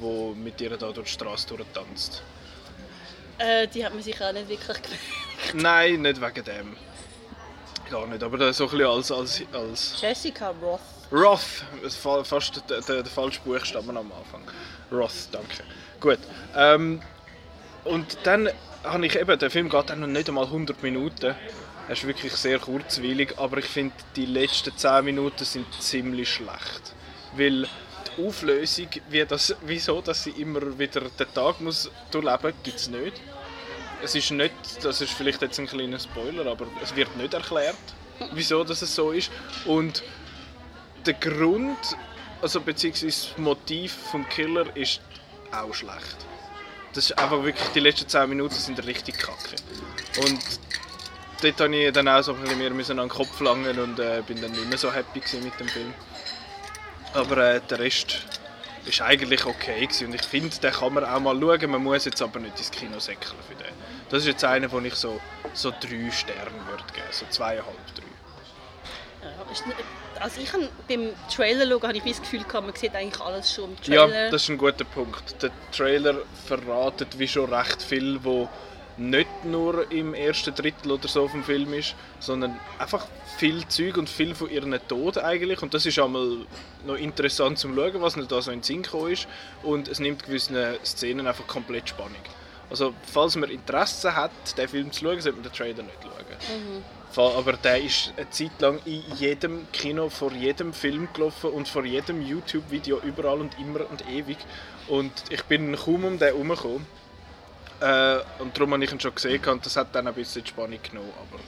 die 0.00 0.34
mit 0.38 0.60
ihr 0.60 0.76
da 0.76 0.92
durch 0.92 1.08
die 1.08 1.14
Straße 1.14 1.48
tanzt. 1.72 2.22
Äh, 3.38 3.68
die 3.68 3.84
hat 3.84 3.94
man 3.94 4.02
sich 4.02 4.20
auch 4.20 4.32
nicht 4.32 4.48
wirklich 4.48 4.76
gemerkt. 4.82 5.54
Nein, 5.54 6.02
nicht 6.02 6.20
wegen 6.20 6.44
dem. 6.44 6.76
Gar 7.90 8.06
nicht, 8.06 8.22
aber 8.22 8.52
so 8.52 8.64
ein 8.64 8.70
bisschen 8.70 8.86
als, 8.86 9.10
als, 9.10 9.42
als... 9.52 10.00
Jessica 10.00 10.52
Roth. 10.60 10.80
Roth, 11.10 11.64
fast 12.24 12.62
der, 12.68 12.82
der, 12.82 13.02
der 13.02 13.12
falsche 13.12 13.40
Buchstaben 13.40 13.96
am 13.96 14.12
Anfang. 14.12 14.42
Roth, 14.92 15.28
danke. 15.32 15.62
Gut. 16.00 16.18
Ähm, 16.54 17.00
und 17.84 18.18
dann 18.24 18.50
habe 18.84 19.06
ich 19.06 19.16
eben, 19.16 19.38
der 19.38 19.50
Film 19.50 19.70
geht 19.70 19.90
dann 19.90 20.00
noch 20.00 20.06
nicht 20.06 20.28
einmal 20.28 20.44
100 20.44 20.82
Minuten. 20.82 21.34
Er 21.88 21.92
ist 21.92 22.06
wirklich 22.06 22.32
sehr 22.34 22.58
kurzweilig, 22.58 23.38
aber 23.38 23.58
ich 23.58 23.64
finde, 23.64 23.94
die 24.14 24.26
letzten 24.26 24.76
10 24.76 25.04
Minuten 25.04 25.44
sind 25.44 25.66
ziemlich 25.80 26.28
schlecht. 26.28 26.92
Weil 27.34 27.66
die 28.16 28.26
Auflösung, 28.26 28.88
wie 29.08 29.24
das, 29.24 29.56
wieso 29.62 30.02
dass 30.02 30.24
sie 30.24 30.30
immer 30.30 30.78
wieder 30.78 31.00
den 31.00 31.32
Tag 31.32 31.60
muss 31.60 31.90
durchleben 32.10 32.38
muss, 32.42 32.62
gibt 32.62 32.76
es 32.76 32.88
nicht. 32.88 33.14
Es 34.02 34.14
ist 34.14 34.30
nicht, 34.30 34.52
das 34.82 35.00
ist 35.00 35.12
vielleicht 35.12 35.42
jetzt 35.42 35.58
ein 35.58 35.66
kleiner 35.66 35.98
Spoiler, 35.98 36.46
aber 36.46 36.66
es 36.82 36.94
wird 36.94 37.16
nicht 37.16 37.34
erklärt, 37.34 37.76
wieso 38.32 38.62
das 38.64 38.80
so 38.80 39.10
ist. 39.10 39.30
Und 39.64 40.02
der 41.04 41.14
Grund, 41.14 41.78
also 42.40 42.60
beziehungsweise 42.60 43.28
das 43.28 43.38
Motiv 43.38 43.92
vom 44.10 44.28
Killer 44.28 44.64
ist 44.76 45.00
auch 45.52 45.74
schlecht. 45.74 46.16
Das 46.94 47.10
ist 47.10 47.18
einfach 47.18 47.42
wirklich, 47.42 47.68
die 47.70 47.80
letzten 47.80 48.08
10 48.08 48.28
Minuten 48.28 48.54
sind 48.54 48.84
richtig 48.86 49.18
kacke. 49.18 49.56
Und 50.22 50.40
dort 51.42 51.60
musste 51.60 51.76
ich 51.76 51.92
dann 51.92 52.08
auch 52.08 52.22
so 52.22 52.34
ein 52.34 52.40
bisschen 52.40 52.58
mehr 52.58 52.90
an 52.90 52.96
den 52.96 53.08
Kopf 53.08 53.40
langen 53.40 53.78
und 53.78 53.98
äh, 53.98 54.22
bin 54.26 54.40
dann 54.40 54.52
nicht 54.52 54.68
mehr 54.68 54.78
so 54.78 54.92
happy 54.92 55.20
mit 55.42 55.58
dem 55.60 55.68
Film. 55.68 55.92
Aber 57.14 57.36
äh, 57.38 57.60
der 57.68 57.78
Rest 57.78 58.18
ist 58.84 59.00
eigentlich 59.02 59.44
okay 59.44 59.86
gewesen. 59.86 60.08
und 60.08 60.14
ich 60.14 60.22
finde, 60.22 60.56
den 60.58 60.72
kann 60.72 60.94
man 60.94 61.04
auch 61.04 61.20
mal 61.20 61.38
schauen. 61.38 61.70
Man 61.70 61.82
muss 61.82 62.04
jetzt 62.04 62.22
aber 62.22 62.40
nicht 62.40 62.58
ins 62.58 62.70
Kino 62.70 62.98
säckeln 62.98 63.36
für 63.46 63.54
den. 63.54 63.67
Das 64.10 64.20
ist 64.22 64.28
jetzt 64.28 64.44
einer, 64.44 64.70
wo 64.72 64.78
ich 64.80 64.94
so, 64.94 65.20
so 65.52 65.70
drei 65.70 66.10
Sterne 66.10 66.50
würde 66.66 66.84
geben, 66.94 67.06
so 67.10 67.26
zweieinhalb, 67.28 67.94
drei. 67.94 68.04
Ja, 69.22 69.32
also 70.20 70.40
ich 70.40 70.52
habe 70.52 70.68
beim 70.88 71.10
Trailer 71.34 71.66
schauen, 71.66 71.82
habe 71.82 71.96
ich 71.96 72.02
das 72.04 72.20
Gefühl 72.20 72.44
gehabt, 72.44 72.66
man 72.66 72.74
sieht 72.74 72.94
eigentlich 72.94 73.20
alles 73.20 73.54
schon 73.54 73.70
im 73.70 73.80
Trailer. 73.80 74.24
Ja, 74.24 74.30
das 74.30 74.42
ist 74.42 74.48
ein 74.48 74.58
guter 74.58 74.84
Punkt. 74.84 75.42
Der 75.42 75.50
Trailer 75.72 76.22
verratet 76.46 77.18
wie 77.18 77.28
schon 77.28 77.52
recht 77.52 77.82
viel, 77.82 78.18
wo 78.22 78.48
nicht 78.96 79.44
nur 79.44 79.90
im 79.92 80.12
ersten 80.14 80.54
Drittel 80.54 80.90
oder 80.90 81.06
so 81.06 81.28
vom 81.28 81.44
Film 81.44 81.72
ist, 81.72 81.94
sondern 82.18 82.58
einfach 82.78 83.06
viel 83.36 83.66
Zeug 83.68 83.96
und 83.96 84.08
viel 84.08 84.34
von 84.34 84.50
ihren 84.50 84.76
Tod 84.88 85.18
eigentlich. 85.18 85.62
Und 85.62 85.72
das 85.72 85.86
ist 85.86 85.98
einmal 85.98 86.46
noch 86.84 86.96
interessant 86.96 87.58
zu 87.58 87.72
schauen, 87.72 88.00
was 88.00 88.16
nicht 88.16 88.32
da 88.32 88.42
so 88.42 88.50
in 88.50 88.60
den 88.60 88.64
Sinn 88.64 88.84
ist. 89.08 89.28
Und 89.62 89.86
es 89.86 90.00
nimmt 90.00 90.24
gewisse 90.24 90.78
Szenen 90.84 91.28
einfach 91.28 91.46
komplett 91.46 91.88
Spannung. 91.88 92.16
Also, 92.70 92.94
falls 93.10 93.36
man 93.36 93.50
Interesse 93.50 94.14
hat, 94.14 94.30
den 94.56 94.68
Film 94.68 94.92
zu 94.92 95.04
schauen, 95.04 95.20
sollte 95.20 95.38
man 95.38 95.42
den 95.42 95.52
Trailer 95.52 95.82
nicht 95.82 96.02
schauen. 96.02 96.58
Mhm. 96.58 96.82
Aber 97.16 97.54
der 97.54 97.82
ist 97.82 98.12
eine 98.16 98.30
Zeit 98.30 98.60
lang 98.60 98.78
in 98.84 99.02
jedem 99.16 99.66
Kino, 99.72 100.08
vor 100.08 100.30
jedem 100.32 100.72
Film 100.72 101.08
gelaufen 101.12 101.50
und 101.50 101.66
vor 101.66 101.84
jedem 101.84 102.22
YouTube-Video 102.22 103.00
überall 103.00 103.40
und 103.40 103.58
immer 103.58 103.88
und 103.90 104.08
ewig. 104.08 104.36
Und 104.86 105.12
ich 105.30 105.42
bin 105.44 105.74
kaum 105.74 106.04
um 106.04 106.18
den 106.18 106.28
herumgekommen. 106.28 106.86
Äh, 107.80 108.18
und 108.38 108.56
darum 108.56 108.72
habe 108.72 108.84
ich 108.84 108.92
ihn 108.92 109.00
schon 109.00 109.14
gesehen 109.14 109.44
und 109.46 109.64
das 109.64 109.76
hat 109.76 109.94
dann 109.94 110.06
ein 110.06 110.14
bisschen 110.14 110.42
die 110.42 110.48
Spannung 110.48 110.78
genommen. 110.82 111.12
Aber 111.18 111.40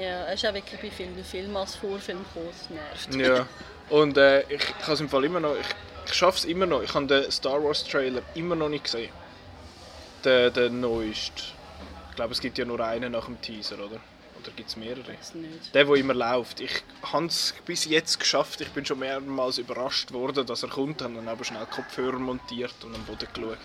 ja, 0.00 0.24
er 0.24 0.34
ist 0.34 0.44
auch 0.44 0.54
wirklich 0.54 0.80
bei 0.80 0.90
vielen 0.90 1.24
Filmen 1.24 1.56
als 1.56 1.74
Vorfilm 1.76 2.24
groß 2.32 2.70
nervt. 2.70 3.14
Ja, 3.14 3.46
und 3.90 4.16
äh, 4.16 4.42
ich, 4.42 4.62
ich 4.62 4.78
kann 4.78 4.94
es 4.94 5.00
im 5.00 5.08
Fall 5.08 5.24
immer 5.24 5.40
noch, 5.40 5.56
ich, 5.56 5.66
ich 6.06 6.14
schaffe 6.14 6.38
es 6.38 6.44
immer 6.44 6.66
noch, 6.66 6.82
ich 6.82 6.94
habe 6.94 7.06
den 7.06 7.30
Star 7.30 7.62
Wars 7.62 7.82
Trailer 7.84 8.22
immer 8.34 8.54
noch 8.54 8.68
nicht 8.68 8.84
gesehen. 8.84 9.10
Der, 10.26 10.50
der 10.50 10.70
neueste. 10.70 11.44
Ich 12.10 12.16
glaube, 12.16 12.32
es 12.32 12.40
gibt 12.40 12.58
ja 12.58 12.64
nur 12.64 12.80
einen 12.80 13.12
nach 13.12 13.26
dem 13.26 13.40
Teaser, 13.40 13.76
oder? 13.76 14.00
Oder 14.40 14.50
gibt 14.56 14.68
es 14.68 14.76
mehrere? 14.76 15.04
Der, 15.72 15.84
der 15.84 15.94
immer 15.94 16.14
läuft. 16.14 16.60
Ich 16.60 16.82
habe 17.12 17.26
es 17.26 17.54
bis 17.64 17.84
jetzt 17.84 18.18
geschafft. 18.18 18.60
Ich 18.60 18.70
bin 18.70 18.84
schon 18.84 18.98
mehrmals 18.98 19.58
überrascht 19.58 20.10
worden, 20.12 20.44
dass 20.44 20.64
er 20.64 20.68
kommt. 20.68 21.00
Habe 21.00 21.14
dann 21.14 21.28
aber 21.28 21.44
schnell 21.44 21.64
Kopfhörer 21.66 22.18
montiert 22.18 22.74
und 22.82 22.96
am 22.96 23.04
Boden 23.04 23.28
geschaut. 23.32 23.58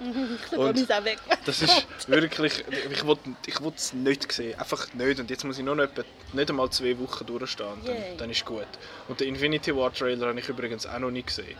und 0.51 0.91
auch 0.91 1.03
weg. 1.03 1.17
das 1.45 1.63
ist 1.63 1.87
wirklich... 2.07 2.63
Ich 2.91 3.05
wollte 3.07 3.31
ich 3.47 3.59
es 3.75 3.93
nicht 3.93 4.31
sehen. 4.31 4.59
Einfach 4.59 4.93
nicht. 4.93 5.19
Und 5.19 5.31
jetzt 5.31 5.43
muss 5.43 5.57
ich 5.57 5.65
noch 5.65 5.73
nicht, 5.73 5.93
nicht 6.31 6.49
einmal 6.51 6.69
zwei 6.69 6.95
Wochen 6.99 7.25
durchstehen. 7.25 7.81
Dann, 7.83 8.17
dann 8.17 8.29
ist 8.29 8.45
gut. 8.45 8.67
Und 9.07 9.19
den 9.19 9.29
Infinity 9.29 9.75
War 9.75 9.91
Trailer 9.91 10.27
habe 10.27 10.39
ich 10.39 10.47
übrigens 10.47 10.85
auch 10.85 10.99
noch 10.99 11.09
nicht 11.09 11.25
gesehen. 11.25 11.57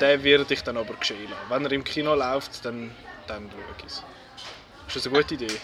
Den 0.00 0.24
werde 0.24 0.52
ich 0.52 0.64
dann 0.64 0.76
aber 0.76 0.94
geschehen 0.94 1.30
lassen. 1.30 1.42
Wenn 1.48 1.64
er 1.64 1.70
im 1.70 1.84
Kino 1.84 2.16
läuft, 2.16 2.64
dann, 2.64 2.90
dann 3.28 3.48
schaue 3.50 3.76
ich 3.78 3.84
es. 3.86 4.02
Ist 4.94 5.06
das 5.06 5.06
eine 5.06 5.22
gute 5.22 5.34
Idee? 5.34 5.58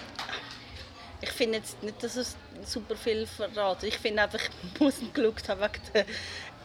ich 1.21 1.31
finde 1.31 1.59
jetzt 1.59 1.83
nicht, 1.83 2.03
dass 2.03 2.17
es 2.17 2.35
super 2.65 2.97
viel 2.97 3.27
verraten. 3.27 3.87
Ich 3.87 3.99
finde 3.99 4.23
einfach, 4.23 4.41
ich 4.41 4.81
muss 4.81 5.01
ihn 5.01 5.13
geschaut 5.13 5.49
haben 5.49 5.61
wegen 5.61 5.83
der 5.93 6.07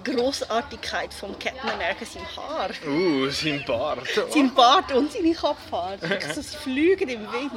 Grossartigkeit 0.03 1.13
von 1.13 1.37
Captain 1.39 1.69
America, 1.69 2.05
seinem 2.05 2.35
Haar. 2.37 2.69
Uh, 2.87 3.29
sein 3.29 3.63
Bart. 3.67 4.07
sein 4.29 4.53
Bart 4.53 4.91
und 4.93 5.11
seine 5.11 5.33
Kopfhaare. 5.33 5.97
das 6.35 6.55
Flügen 6.55 7.09
im 7.09 7.21
Wind. 7.33 7.51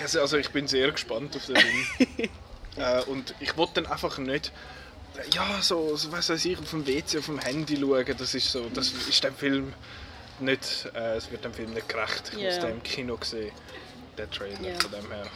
also, 0.00 0.20
also 0.20 0.36
ich 0.36 0.50
bin 0.50 0.66
sehr 0.66 0.90
gespannt 0.90 1.36
auf 1.36 1.46
den 1.46 1.56
Film. 1.56 2.30
äh, 2.76 3.02
und 3.04 3.36
ich 3.38 3.56
wollte 3.56 3.82
dann 3.82 3.86
einfach 3.86 4.18
nicht 4.18 4.50
ja, 5.32 5.62
so, 5.62 5.94
so 5.96 6.10
was 6.10 6.28
weiß 6.28 6.44
ich, 6.44 6.58
auf 6.58 6.70
dem 6.70 6.86
WC, 6.86 7.18
auf 7.18 7.26
dem 7.26 7.38
Handy 7.38 7.76
schauen, 7.76 8.16
das 8.18 8.34
ist 8.34 8.50
so, 8.50 8.68
das 8.74 8.88
ist 8.88 9.22
dem 9.22 9.36
Film 9.36 9.72
nicht, 10.40 10.90
äh, 10.94 11.16
es 11.16 11.30
wird 11.30 11.44
dem 11.44 11.54
Film 11.54 11.72
nicht 11.72 11.88
gerecht. 11.88 12.32
Ich 12.32 12.38
yeah. 12.38 12.54
muss 12.54 12.60
den 12.60 12.70
im 12.72 12.82
Kino 12.82 13.18
sehen 13.22 13.52
der 14.16 14.30
Trailer. 14.30 14.60
Ja. 14.60 14.78
Von 14.80 14.90
dem 14.90 15.10
her. 15.10 15.26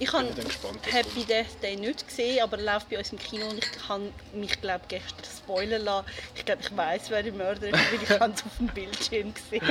Ich 0.00 0.12
bin 0.12 0.20
habe 0.20 0.78
Happy 0.92 1.24
Death 1.24 1.60
Day 1.60 1.74
nicht 1.74 2.06
gesehen, 2.06 2.40
aber 2.44 2.56
er 2.58 2.74
läuft 2.74 2.88
bei 2.88 2.98
uns 2.98 3.10
im 3.10 3.18
Kino 3.18 3.48
und 3.48 3.58
ich 3.58 3.88
habe 3.88 4.12
mich 4.32 4.60
glaube 4.60 4.84
gestern 4.86 5.24
spoilern 5.24 5.82
lassen. 5.82 6.06
Ich 6.36 6.44
glaube, 6.44 6.62
ich 6.62 6.76
weiß, 6.76 7.10
wer 7.10 7.22
der 7.24 7.32
Mörder 7.32 7.66
ist, 7.66 7.74
weil 7.74 8.02
ich 8.04 8.10
habe 8.20 8.32
es 8.32 8.44
auf 8.44 8.56
dem 8.60 8.68
Bildschirm 8.68 9.34
gesehen. 9.34 9.66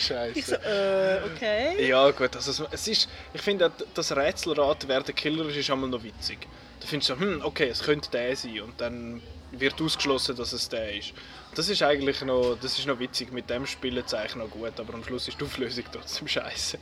Scheiße. 0.00 0.38
Ich 0.38 0.46
so, 0.46 0.54
äh, 0.54 1.20
okay. 1.26 1.86
Ja 1.86 2.10
gut, 2.12 2.34
also 2.34 2.66
es 2.70 2.88
ist, 2.88 3.08
ich 3.34 3.42
finde 3.42 3.70
das 3.92 4.16
Rätselrat, 4.16 4.88
wer 4.88 5.02
der 5.02 5.14
Killer 5.14 5.46
ist, 5.50 5.56
ist 5.56 5.70
einmal 5.70 5.90
noch 5.90 6.02
witzig. 6.02 6.38
Da 6.80 6.86
findest 6.86 7.10
du 7.10 7.14
so, 7.16 7.20
hm, 7.20 7.44
okay, 7.44 7.68
es 7.68 7.82
könnte 7.82 8.10
der 8.10 8.34
sein 8.34 8.62
und 8.62 8.80
dann 8.80 9.20
wird 9.52 9.80
ausgeschlossen, 9.82 10.34
dass 10.34 10.54
es 10.54 10.66
der 10.70 10.96
ist. 10.96 11.12
Das 11.56 11.70
ist 11.70 11.82
eigentlich 11.82 12.20
noch, 12.20 12.58
das 12.60 12.78
ist 12.78 12.86
noch 12.86 12.98
witzig, 12.98 13.32
mit 13.32 13.48
dem 13.48 13.66
spielen 13.66 14.04
es 14.04 14.12
eigentlich 14.12 14.36
noch 14.36 14.50
gut, 14.50 14.78
aber 14.78 14.92
am 14.92 15.02
Schluss 15.02 15.26
ist 15.26 15.40
die 15.40 15.44
Auflösung 15.44 15.84
trotzdem 15.90 16.28
scheiße. 16.28 16.78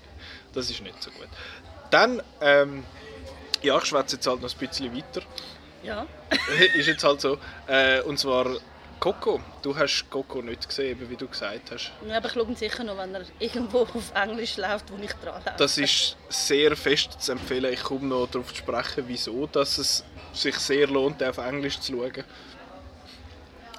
Das 0.52 0.68
ist 0.68 0.82
nicht 0.82 1.00
so 1.00 1.12
gut. 1.12 1.28
Dann, 1.90 2.20
ähm, 2.40 2.82
ja, 3.62 3.78
ich 3.78 3.84
schwätze 3.84 4.16
jetzt 4.16 4.26
halt 4.26 4.42
noch 4.42 4.52
ein 4.52 4.58
bisschen 4.58 4.94
weiter. 4.96 5.22
Ja. 5.84 6.06
ist 6.76 6.88
jetzt 6.88 7.04
halt 7.04 7.20
so. 7.20 7.38
Äh, 7.68 8.00
und 8.02 8.18
zwar 8.18 8.46
Coco. 8.98 9.40
Du 9.62 9.76
hast 9.76 10.10
Coco 10.10 10.42
nicht 10.42 10.68
gesehen, 10.68 10.98
wie 11.08 11.14
du 11.14 11.28
gesagt 11.28 11.70
hast. 11.70 11.92
ja, 12.08 12.16
aber 12.16 12.26
ich 12.26 12.32
schaue 12.32 12.46
ihn 12.46 12.56
sicher 12.56 12.82
noch, 12.82 12.98
wenn 12.98 13.14
er 13.14 13.22
irgendwo 13.38 13.82
auf 13.82 14.12
Englisch 14.12 14.56
läuft, 14.56 14.90
wo 14.90 14.96
ich 15.00 15.12
dran 15.12 15.34
laufe. 15.44 15.54
Das 15.56 15.78
ist 15.78 16.16
sehr 16.28 16.74
fest 16.74 17.22
zu 17.22 17.30
empfehlen. 17.30 17.72
Ich 17.72 17.82
komme 17.84 18.06
noch 18.06 18.28
darauf 18.28 18.48
zu 18.48 18.56
sprechen, 18.56 19.04
wieso 19.06 19.46
dass 19.46 19.78
es 19.78 20.04
sich 20.32 20.56
sehr 20.56 20.88
lohnt, 20.88 21.22
auf 21.22 21.38
Englisch 21.38 21.78
zu 21.78 21.92
schauen. 21.92 22.24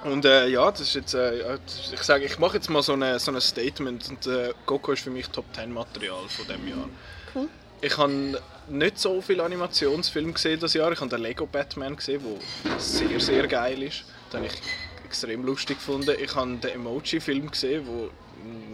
Und 0.04 0.24
äh, 0.24 0.48
ja, 0.48 0.70
das 0.70 0.82
ist 0.82 0.94
jetzt, 0.94 1.14
äh, 1.14 1.56
ich 1.92 2.02
sage, 2.02 2.24
ich 2.24 2.38
mache 2.38 2.56
jetzt 2.56 2.68
mal 2.68 2.82
so 2.82 2.92
ein 2.92 3.18
so 3.18 3.30
eine 3.30 3.40
Statement 3.40 4.08
und 4.08 4.26
äh, 4.26 4.52
Coco 4.64 4.92
ist 4.92 5.02
für 5.02 5.10
mich 5.10 5.28
Top 5.28 5.46
10 5.54 5.72
Material 5.72 6.28
von 6.28 6.46
dem 6.46 6.68
Jahr. 6.68 6.88
Cool. 7.34 7.48
Ich 7.80 7.96
habe 7.96 8.40
nicht 8.68 8.98
so 8.98 9.20
viele 9.20 9.42
Animationsfilme 9.42 10.32
gesehen 10.32 10.60
das 10.60 10.74
Jahr. 10.74 10.92
Ich 10.92 11.00
habe 11.00 11.10
den 11.10 11.20
Lego 11.20 11.46
Batman 11.46 11.96
gesehen, 11.96 12.22
der 12.22 12.78
sehr 12.78 13.20
sehr 13.20 13.46
geil 13.46 13.82
ist. 13.82 14.04
Den 14.32 14.40
habe 14.40 14.46
ich 14.46 14.62
extrem 15.04 15.44
lustig 15.44 15.78
gefunden. 15.78 16.14
Ich 16.20 16.34
habe 16.34 16.56
den 16.56 16.70
Emoji-Film 16.70 17.50
gesehen, 17.50 17.86
der 17.86 18.10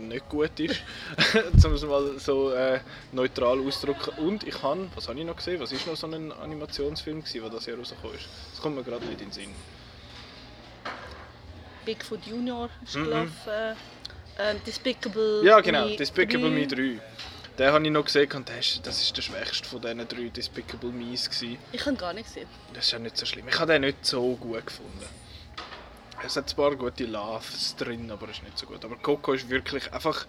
nicht 0.08 0.28
gut 0.28 0.58
ist, 0.60 0.82
um 1.64 1.72
es 1.72 1.82
mal 1.82 2.18
so 2.18 2.50
äh, 2.52 2.80
neutral 3.12 3.60
auszudrücken. 3.60 4.18
Und 4.18 4.46
ich 4.46 4.62
habe, 4.62 4.88
was 4.94 5.08
habe 5.08 5.18
ich 5.18 5.24
noch 5.24 5.36
gesehen? 5.36 5.60
Was 5.60 5.72
ist 5.72 5.86
noch 5.86 5.96
so 5.96 6.06
ein 6.06 6.32
Animationsfilm 6.32 7.20
gewesen, 7.20 7.40
der 7.42 7.50
das 7.50 7.66
Jahr 7.66 7.78
rausgekommen 7.78 8.16
ist? 8.16 8.26
Das 8.50 8.60
kommt 8.60 8.76
mir 8.76 8.82
gerade 8.82 9.04
nicht 9.06 9.20
in 9.20 9.28
den 9.28 9.32
Sinn. 9.32 9.50
Bigfoot 11.84 12.24
Junior 12.26 12.68
ist 12.84 12.96
Mhm. 12.96 13.04
gelaufen. 13.04 13.76
Ähm, 14.38 14.56
Despicable 14.66 15.44
Ja, 15.44 15.60
genau, 15.60 15.88
Me 15.88 15.96
Despicable 15.96 16.48
3. 16.50 16.50
Me 16.50 16.66
3. 16.66 17.00
Den 17.58 17.70
habe 17.70 17.84
ich 17.84 17.90
noch 17.90 18.04
gesehen 18.04 18.32
und 18.32 18.48
ist, 18.48 18.86
das 18.86 19.02
ist 19.02 19.14
der 19.14 19.20
schwächste 19.22 19.68
von 19.68 19.80
diesen 19.82 20.08
drei 20.08 20.28
Despicable 20.30 20.90
Me's. 20.90 21.28
Gewesen. 21.28 21.58
Ich 21.72 21.84
habe 21.84 21.96
gar 21.96 22.14
nicht 22.14 22.26
gesehen. 22.26 22.48
Das 22.72 22.86
ist 22.86 22.92
ja 22.92 22.98
nicht 22.98 23.16
so 23.16 23.26
schlimm. 23.26 23.46
Ich 23.46 23.58
habe 23.60 23.72
den 23.72 23.82
nicht 23.82 24.06
so 24.06 24.34
gut 24.36 24.66
gefunden. 24.66 25.04
Es 26.24 26.36
hat 26.36 26.48
ein 26.50 26.56
paar 26.56 26.74
gute 26.76 27.04
Laughs 27.04 27.74
drin, 27.76 28.10
aber 28.10 28.28
es 28.30 28.38
ist 28.38 28.44
nicht 28.44 28.56
so 28.58 28.64
gut. 28.66 28.82
Aber 28.84 28.96
Coco 28.96 29.32
ist 29.34 29.50
wirklich 29.50 29.92
einfach, 29.92 30.24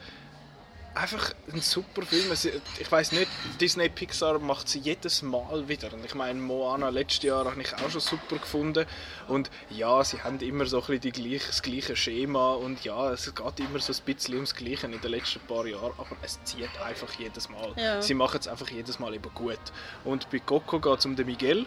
einfach 0.95 1.33
ein 1.51 1.61
super 1.61 2.03
Film. 2.03 2.31
Ich 2.79 2.91
weiß 2.91 3.11
nicht, 3.13 3.27
Disney 3.59 3.89
Pixar 3.89 4.39
macht 4.39 4.69
sie 4.69 4.79
jedes 4.79 5.21
Mal 5.21 5.67
wieder. 5.67 5.93
Und 5.93 6.05
ich 6.05 6.15
meine, 6.15 6.39
Moana 6.39 6.89
letztes 6.89 7.23
Jahr 7.23 7.45
habe 7.45 7.61
ich 7.61 7.73
auch 7.73 7.89
schon 7.89 8.01
super 8.01 8.37
gefunden. 8.37 8.85
Und 9.27 9.49
ja, 9.69 10.03
sie 10.03 10.21
haben 10.21 10.39
immer 10.39 10.65
so 10.65 10.81
ein 10.81 10.99
bisschen 10.99 11.11
gleiche, 11.11 11.47
das 11.47 11.61
gleiche 11.61 11.95
Schema. 11.95 12.53
Und 12.53 12.83
ja, 12.83 13.11
es 13.11 13.33
geht 13.33 13.59
immer 13.59 13.79
so 13.79 13.93
ein 13.93 13.99
bisschen 14.05 14.35
ums 14.35 14.55
Gleiche 14.55 14.87
in 14.87 14.99
den 14.99 15.11
letzten 15.11 15.39
paar 15.41 15.65
Jahren. 15.65 15.93
Aber 15.97 16.15
es 16.21 16.43
zieht 16.43 16.69
einfach 16.85 17.11
jedes 17.19 17.49
Mal. 17.49 17.73
Ja. 17.75 18.01
Sie 18.01 18.13
machen 18.13 18.39
es 18.39 18.47
einfach 18.47 18.69
jedes 18.69 18.99
Mal 18.99 19.13
eben 19.13 19.33
gut. 19.33 19.59
Und 20.03 20.29
bei 20.29 20.39
Coco 20.39 20.79
geht 20.79 20.99
es 20.99 21.05
um 21.05 21.15
den 21.15 21.25
Miguel. 21.25 21.65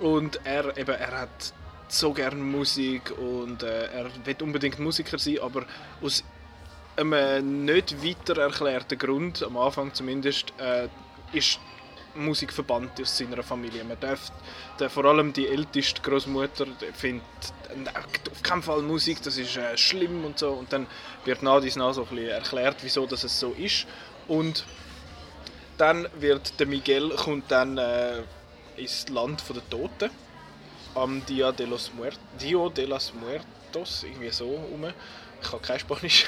Und 0.00 0.40
er, 0.44 0.76
eben, 0.76 0.94
er 0.94 1.20
hat 1.22 1.52
so 1.88 2.12
gerne 2.12 2.36
Musik 2.36 3.12
und 3.18 3.62
äh, 3.62 3.86
er 3.86 4.10
will 4.24 4.36
unbedingt 4.42 4.78
Musiker 4.78 5.18
sein, 5.18 5.38
aber 5.40 5.64
aus 6.02 6.22
einem 6.98 7.64
nicht 7.64 8.04
weiter 8.04 8.40
erklärten 8.42 8.98
Grund, 8.98 9.42
am 9.42 9.56
Anfang 9.56 9.94
zumindest, 9.94 10.52
äh, 10.58 10.88
ist 11.32 11.60
Musik 12.14 12.52
verbannt 12.52 13.00
aus 13.00 13.16
seiner 13.16 13.42
Familie. 13.42 13.84
Man 13.84 13.98
darf, 14.00 14.32
der, 14.78 14.90
vor 14.90 15.04
allem 15.04 15.32
die 15.32 15.46
älteste 15.46 16.02
Großmutter 16.02 16.66
findet 16.94 17.24
äh, 17.68 18.30
auf 18.30 18.42
keinen 18.42 18.62
Fall 18.62 18.82
Musik, 18.82 19.22
das 19.22 19.38
ist 19.38 19.56
äh, 19.56 19.76
schlimm 19.76 20.24
und 20.24 20.38
so. 20.38 20.50
Und 20.50 20.72
dann 20.72 20.86
wird 21.24 21.42
nach 21.42 21.60
dies 21.60 21.76
nach 21.76 21.92
so 21.92 22.02
ein 22.02 22.08
bisschen 22.08 22.30
erklärt, 22.30 22.76
wieso 22.82 23.06
das 23.06 23.24
es 23.24 23.38
so 23.38 23.52
ist. 23.52 23.86
Und 24.26 24.64
dann 25.76 26.08
wird 26.18 26.58
der 26.58 26.66
Miguel 26.66 27.10
kommt 27.10 27.50
dann 27.50 27.78
äh, 27.78 28.22
ins 28.76 29.08
Land 29.08 29.42
der 29.48 29.70
Toten 29.70 30.10
am 30.94 31.24
Dia 31.26 31.52
de 31.52 31.66
los 31.66 31.92
Muertos, 31.94 32.20
Dio 32.40 32.68
de 32.68 32.86
los 32.86 33.12
Muertos, 33.14 34.02
irgendwie 34.02 34.30
so 34.30 34.46
rum. 34.46 34.86
Ich 35.40 35.50
kann 35.50 35.62
kein 35.62 35.78
Spanisch. 35.78 36.26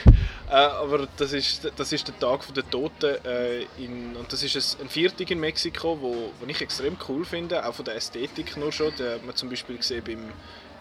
äh, 0.50 0.52
aber 0.52 1.08
das 1.16 1.32
ist, 1.32 1.70
das 1.76 1.92
ist 1.92 2.08
der 2.08 2.18
Tag 2.18 2.52
der 2.54 2.68
Toten 2.68 3.16
äh, 3.24 3.62
in, 3.78 4.16
und 4.16 4.32
das 4.32 4.42
ist 4.42 4.80
ein, 4.80 4.88
Viertag 4.88 5.30
in 5.30 5.40
Mexiko, 5.40 6.00
wo, 6.00 6.32
wo 6.38 6.46
ich 6.46 6.60
extrem 6.60 6.96
cool 7.08 7.24
finde, 7.24 7.66
auch 7.66 7.74
von 7.74 7.84
der 7.84 7.96
Ästhetik 7.96 8.56
nur 8.56 8.72
schon. 8.72 8.94
Der 8.96 9.14
hat 9.14 9.24
man 9.24 9.34
zum 9.34 9.50
Beispiel 9.50 9.76
gesehen 9.76 10.04
beim 10.04 10.32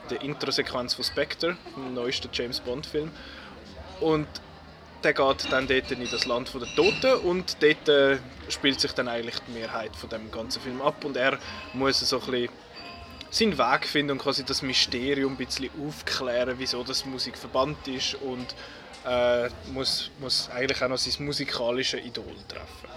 der 0.10 0.22
Intro-Sequenz 0.22 0.96
von 0.96 1.06
Spectre, 1.06 1.58
dem 1.76 1.94
neuesten 1.94 2.30
James 2.34 2.60
Bond-Film. 2.60 3.12
Und 4.00 4.28
der 5.04 5.14
geht 5.14 5.52
dann 5.52 5.68
dort 5.68 5.92
in 5.92 6.10
das 6.10 6.26
Land 6.26 6.52
der 6.54 6.76
Toten 6.76 7.14
und 7.26 7.58
dort 7.62 7.90
äh, 7.90 8.18
spielt 8.50 8.82
sich 8.82 8.92
dann 8.92 9.08
eigentlich 9.08 9.36
die 9.48 9.52
Mehrheit 9.52 9.96
von 9.96 10.10
dem 10.10 10.30
ganzen 10.32 10.62
Film 10.62 10.82
ab 10.82 11.06
und 11.06 11.16
er 11.16 11.40
muss 11.74 12.00
so 12.00 12.20
ein 12.20 12.32
bisschen 12.32 12.50
seinen 13.30 13.58
Weg 13.58 13.86
finden 13.86 14.14
und 14.14 14.18
quasi 14.20 14.44
das 14.44 14.62
Mysterium 14.62 15.34
ein 15.34 15.38
bisschen 15.38 15.70
aufklären, 15.86 16.56
wieso 16.58 16.84
das 16.84 17.06
Musik 17.06 17.38
verbannt 17.38 17.88
ist 17.88 18.16
und 18.16 18.56
äh, 19.06 19.50
muss, 19.72 20.12
muss 20.20 20.50
eigentlich 20.50 20.82
auch 20.82 20.90
noch 20.90 20.98
sein 20.98 21.26
musikalisches 21.26 22.02
Idol 22.04 22.36
treffen. 22.48 22.90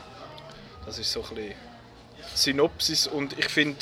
Das 0.86 0.98
ist 0.98 1.12
so 1.12 1.24
ein 1.36 1.54
Synopsis 2.34 3.06
und 3.06 3.38
ich 3.38 3.48
finde, 3.48 3.78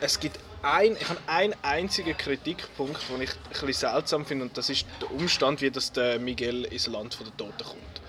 es 0.00 0.18
gibt 0.20 0.38
ein, 0.62 0.96
ich 0.96 1.06
einen 1.28 1.54
einzigen 1.62 2.16
Kritikpunkt, 2.16 3.00
den 3.08 3.22
ich 3.22 3.30
ein 3.62 3.72
seltsam 3.72 4.26
finde 4.26 4.46
und 4.46 4.58
das 4.58 4.68
ist 4.68 4.86
der 5.00 5.10
Umstand, 5.12 5.60
wie 5.60 5.70
das 5.70 5.92
der 5.92 6.18
Miguel 6.18 6.64
ins 6.64 6.88
Land 6.88 7.18
der 7.20 7.36
Toten 7.36 7.64
kommt. 7.64 8.00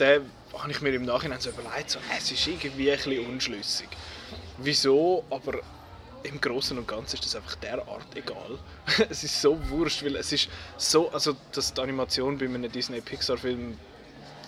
Den 0.00 0.30
habe 0.56 0.70
ich 0.70 0.80
mir 0.80 0.90
im 0.94 1.04
Nachhinein 1.04 1.40
so 1.40 1.50
überlegt, 1.50 1.90
so, 1.90 1.98
es 2.16 2.30
ist 2.30 2.46
irgendwie 2.46 2.90
ein 2.90 2.96
bisschen 2.96 3.26
unschlüssig. 3.26 3.88
Wieso, 4.58 5.24
aber 5.30 5.60
im 6.26 6.40
Großen 6.40 6.76
und 6.76 6.86
Ganzen 6.86 7.16
ist 7.16 7.24
das 7.24 7.36
einfach 7.36 7.56
derart 7.56 8.14
egal. 8.14 8.58
es 9.08 9.24
ist 9.24 9.40
so 9.40 9.58
wurscht, 9.68 10.04
weil 10.04 10.16
es 10.16 10.32
ist 10.32 10.48
so, 10.76 11.10
also 11.10 11.36
dass 11.52 11.72
die 11.72 11.80
Animation 11.80 12.38
bei 12.38 12.46
einem 12.46 12.70
Disney 12.70 13.00
Pixar 13.00 13.36
Film 13.36 13.78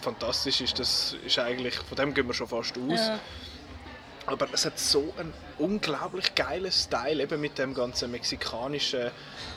fantastisch 0.01 0.61
ist, 0.61 0.79
das 0.79 1.17
ist 1.25 1.39
eigentlich, 1.39 1.75
von 1.75 1.97
dem 1.97 2.15
gehen 2.15 2.27
wir 2.27 2.35
schon 2.35 2.49
fast 2.49 2.77
aus. 2.77 2.99
Ja. 2.99 3.21
Aber 4.27 4.47
es 4.53 4.67
hat 4.67 4.79
so 4.79 5.15
einen 5.17 5.33
unglaublich 5.57 6.35
geilen 6.35 6.71
Style, 6.71 7.23
eben 7.23 7.41
mit 7.41 7.57
dem 7.57 7.73
ganzen 7.73 8.11
mexikanischen, 8.11 9.11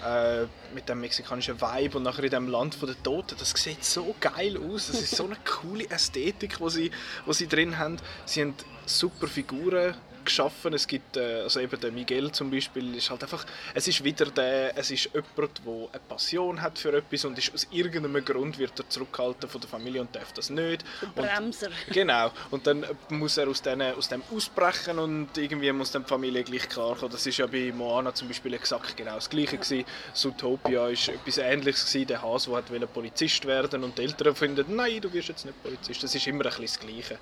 äh, 0.06 0.44
mit 0.74 0.88
dem 0.88 1.02
mexikanischen 1.02 1.60
Vibe 1.60 1.98
und 1.98 2.04
nachher 2.04 2.24
in 2.24 2.30
dem 2.30 2.48
Land 2.48 2.76
von 2.76 2.88
der 2.88 3.04
Toten. 3.04 3.36
Das 3.38 3.50
sieht 3.50 3.84
so 3.84 4.16
geil 4.22 4.58
aus. 4.58 4.88
Das 4.88 5.02
ist 5.02 5.14
so 5.14 5.26
eine 5.26 5.36
coole 5.62 5.90
Ästhetik, 5.90 6.58
die 6.58 6.70
sie, 6.70 6.92
wo 7.26 7.34
sie 7.34 7.48
drin 7.48 7.78
haben. 7.78 7.98
Sie 8.26 8.42
haben 8.42 8.56
super 8.86 9.28
Figuren 9.28 9.94
geschaffen. 10.26 10.74
Es 10.74 10.88
gibt, 10.88 11.18
äh, 11.18 11.42
also 11.42 11.60
eben 11.60 11.80
der 11.80 11.92
Miguel 11.92 12.32
zum 12.32 12.52
Beispiel, 12.52 12.96
ist 12.96 13.10
halt 13.10 13.24
einfach, 13.24 13.46
es 13.74 13.88
ist 13.88 14.04
wieder 14.04 14.26
der, 14.26 14.78
es 14.78 14.92
ist 14.92 15.10
jemand, 15.14 15.62
der 15.66 15.74
eine 15.92 16.02
Passion 16.08 16.62
hat 16.62 16.80
für 16.80 16.94
etwas 16.94 17.26
und 17.26 17.38
ist 17.38 17.54
aus 17.54 17.68
irgendeinem 17.72 18.24
Grund 18.24 18.58
wird 18.58 18.80
er 18.80 18.90
zurückgehalten 18.90 19.50
von 19.50 19.62
der 19.62 19.70
Familie 19.70 20.02
und 20.02 20.16
darf 20.16 20.32
das 20.34 20.50
nicht. 20.50 20.84
Und 21.02 21.16
Bremser. 21.16 21.70
Genau. 21.92 22.32
Und 22.52 22.68
dann 22.68 22.86
muss 23.10 23.38
er 23.38 23.48
aus, 23.48 23.62
denen, 23.62 23.94
aus 23.96 24.08
dem 24.08 24.24
ausbrechen 24.34 24.98
und 25.00 25.38
irgendwie 25.38 25.72
muss 25.72 25.92
dann 25.92 26.04
die 26.04 26.10
Familie 26.10 26.44
gleich 26.44 26.70
klarkommen. 26.70 27.12
Das 27.12 27.26
ist 27.26 27.38
ja 27.38 27.48
bei 27.48 27.72
Moana 27.72 28.14
zum 28.14 28.28
Beispiel 28.28 28.54
exakt 28.54 28.96
genau 28.96 29.16
das 29.16 29.30
Gleiche 29.30 29.58
gewesen. 29.58 29.86
Zootopia 30.14 30.88
ist 30.88 31.10
etwas 31.10 31.38
Ähnliches 31.38 31.86
gewesen. 31.86 32.08
Der 32.08 32.22
Hase, 32.22 32.50
der 32.52 32.70
wollte 32.70 32.88
Polizist 32.88 33.46
werden 33.46 33.84
und 33.84 33.98
die 33.98 34.04
Eltern 34.04 34.36
finden, 34.36 34.76
nein, 34.76 35.02
du 35.02 35.12
wirst 35.14 35.30
jetzt 35.30 35.46
nicht 35.46 35.62
Polizist. 35.64 36.04
Das 36.04 36.14
ist 36.14 36.28
immer 36.28 36.46
ein 36.46 36.50
bisschen 36.50 36.66
das 36.66 36.80
Gleiche. 36.80 37.20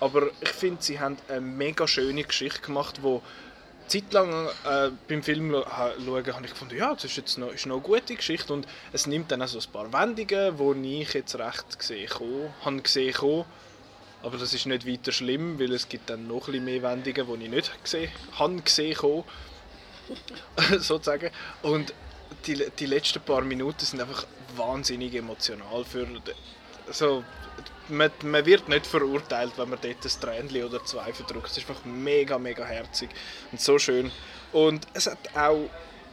Aber 0.00 0.28
ich 0.40 0.50
finde, 0.50 0.82
sie 0.82 1.00
haben 1.00 1.16
eine 1.28 1.40
mega 1.40 1.86
schöne 1.86 2.24
Geschichte 2.24 2.60
gemacht, 2.60 3.02
wo 3.02 3.22
zeitlang 3.86 4.48
äh, 4.64 4.90
beim 5.08 5.22
Film 5.22 5.52
schauen, 5.52 6.34
habe 6.34 6.44
ich 6.44 6.50
gefunden, 6.50 6.76
ja, 6.76 6.92
das 6.92 7.04
ist 7.04 7.16
jetzt 7.16 7.38
noch, 7.38 7.52
ist 7.52 7.66
noch 7.66 7.76
eine 7.76 7.84
gute 7.84 8.14
Geschichte 8.14 8.52
und 8.52 8.66
es 8.92 9.06
nimmt 9.06 9.30
dann 9.30 9.42
auch 9.42 9.48
so 9.48 9.58
ein 9.58 9.72
paar 9.72 9.92
Wendungen, 9.92 10.82
die 10.82 11.02
ich 11.02 11.14
jetzt 11.14 11.36
recht 11.38 11.78
gesehen 11.78 12.10
habe 12.64 12.82
gesehen 12.82 13.14
kommen. 13.14 13.44
Aber 14.22 14.38
das 14.38 14.54
ist 14.54 14.66
nicht 14.66 14.86
weiter 14.86 15.12
schlimm, 15.12 15.58
weil 15.58 15.72
es 15.72 15.88
gibt 15.88 16.10
dann 16.10 16.26
noch 16.26 16.48
ein 16.48 16.64
mehr 16.64 16.82
Wendungen, 16.82 17.38
die 17.38 17.44
ich 17.44 17.50
nicht 17.50 17.84
gesehen 17.84 18.10
habe 18.32 18.60
gesehen 18.60 18.96
sozusagen. 20.78 21.30
Und 21.62 21.94
die, 22.46 22.66
die 22.78 22.86
letzten 22.86 23.20
paar 23.20 23.42
Minuten 23.42 23.84
sind 23.84 24.00
einfach 24.00 24.26
wahnsinnig 24.56 25.14
emotional 25.14 25.84
für 25.84 26.06
so 26.90 27.24
man, 27.88 28.10
man 28.22 28.44
wird 28.44 28.68
nicht 28.68 28.86
verurteilt, 28.86 29.52
wenn 29.56 29.70
man 29.70 29.78
dort 29.80 30.04
ein 30.04 30.20
Tränchen 30.20 30.64
oder 30.64 30.84
zwei 30.84 31.12
verdrückt. 31.12 31.46
Es 31.50 31.58
ist 31.58 31.68
einfach 31.68 31.84
mega, 31.84 32.38
mega 32.38 32.64
herzig 32.64 33.10
und 33.52 33.60
so 33.60 33.78
schön. 33.78 34.10
Und 34.52 34.86
es 34.94 35.06
hat 35.06 35.18
auch 35.34 35.68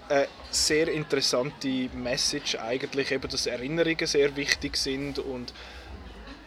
eine 0.10 0.27
sehr 0.51 0.88
interessante 0.89 1.89
Message 1.96 2.56
eigentlich, 2.56 3.12
eben, 3.12 3.27
dass 3.27 3.46
Erinnerungen 3.46 4.06
sehr 4.06 4.36
wichtig 4.36 4.77
sind 4.77 5.20
und 5.20 5.53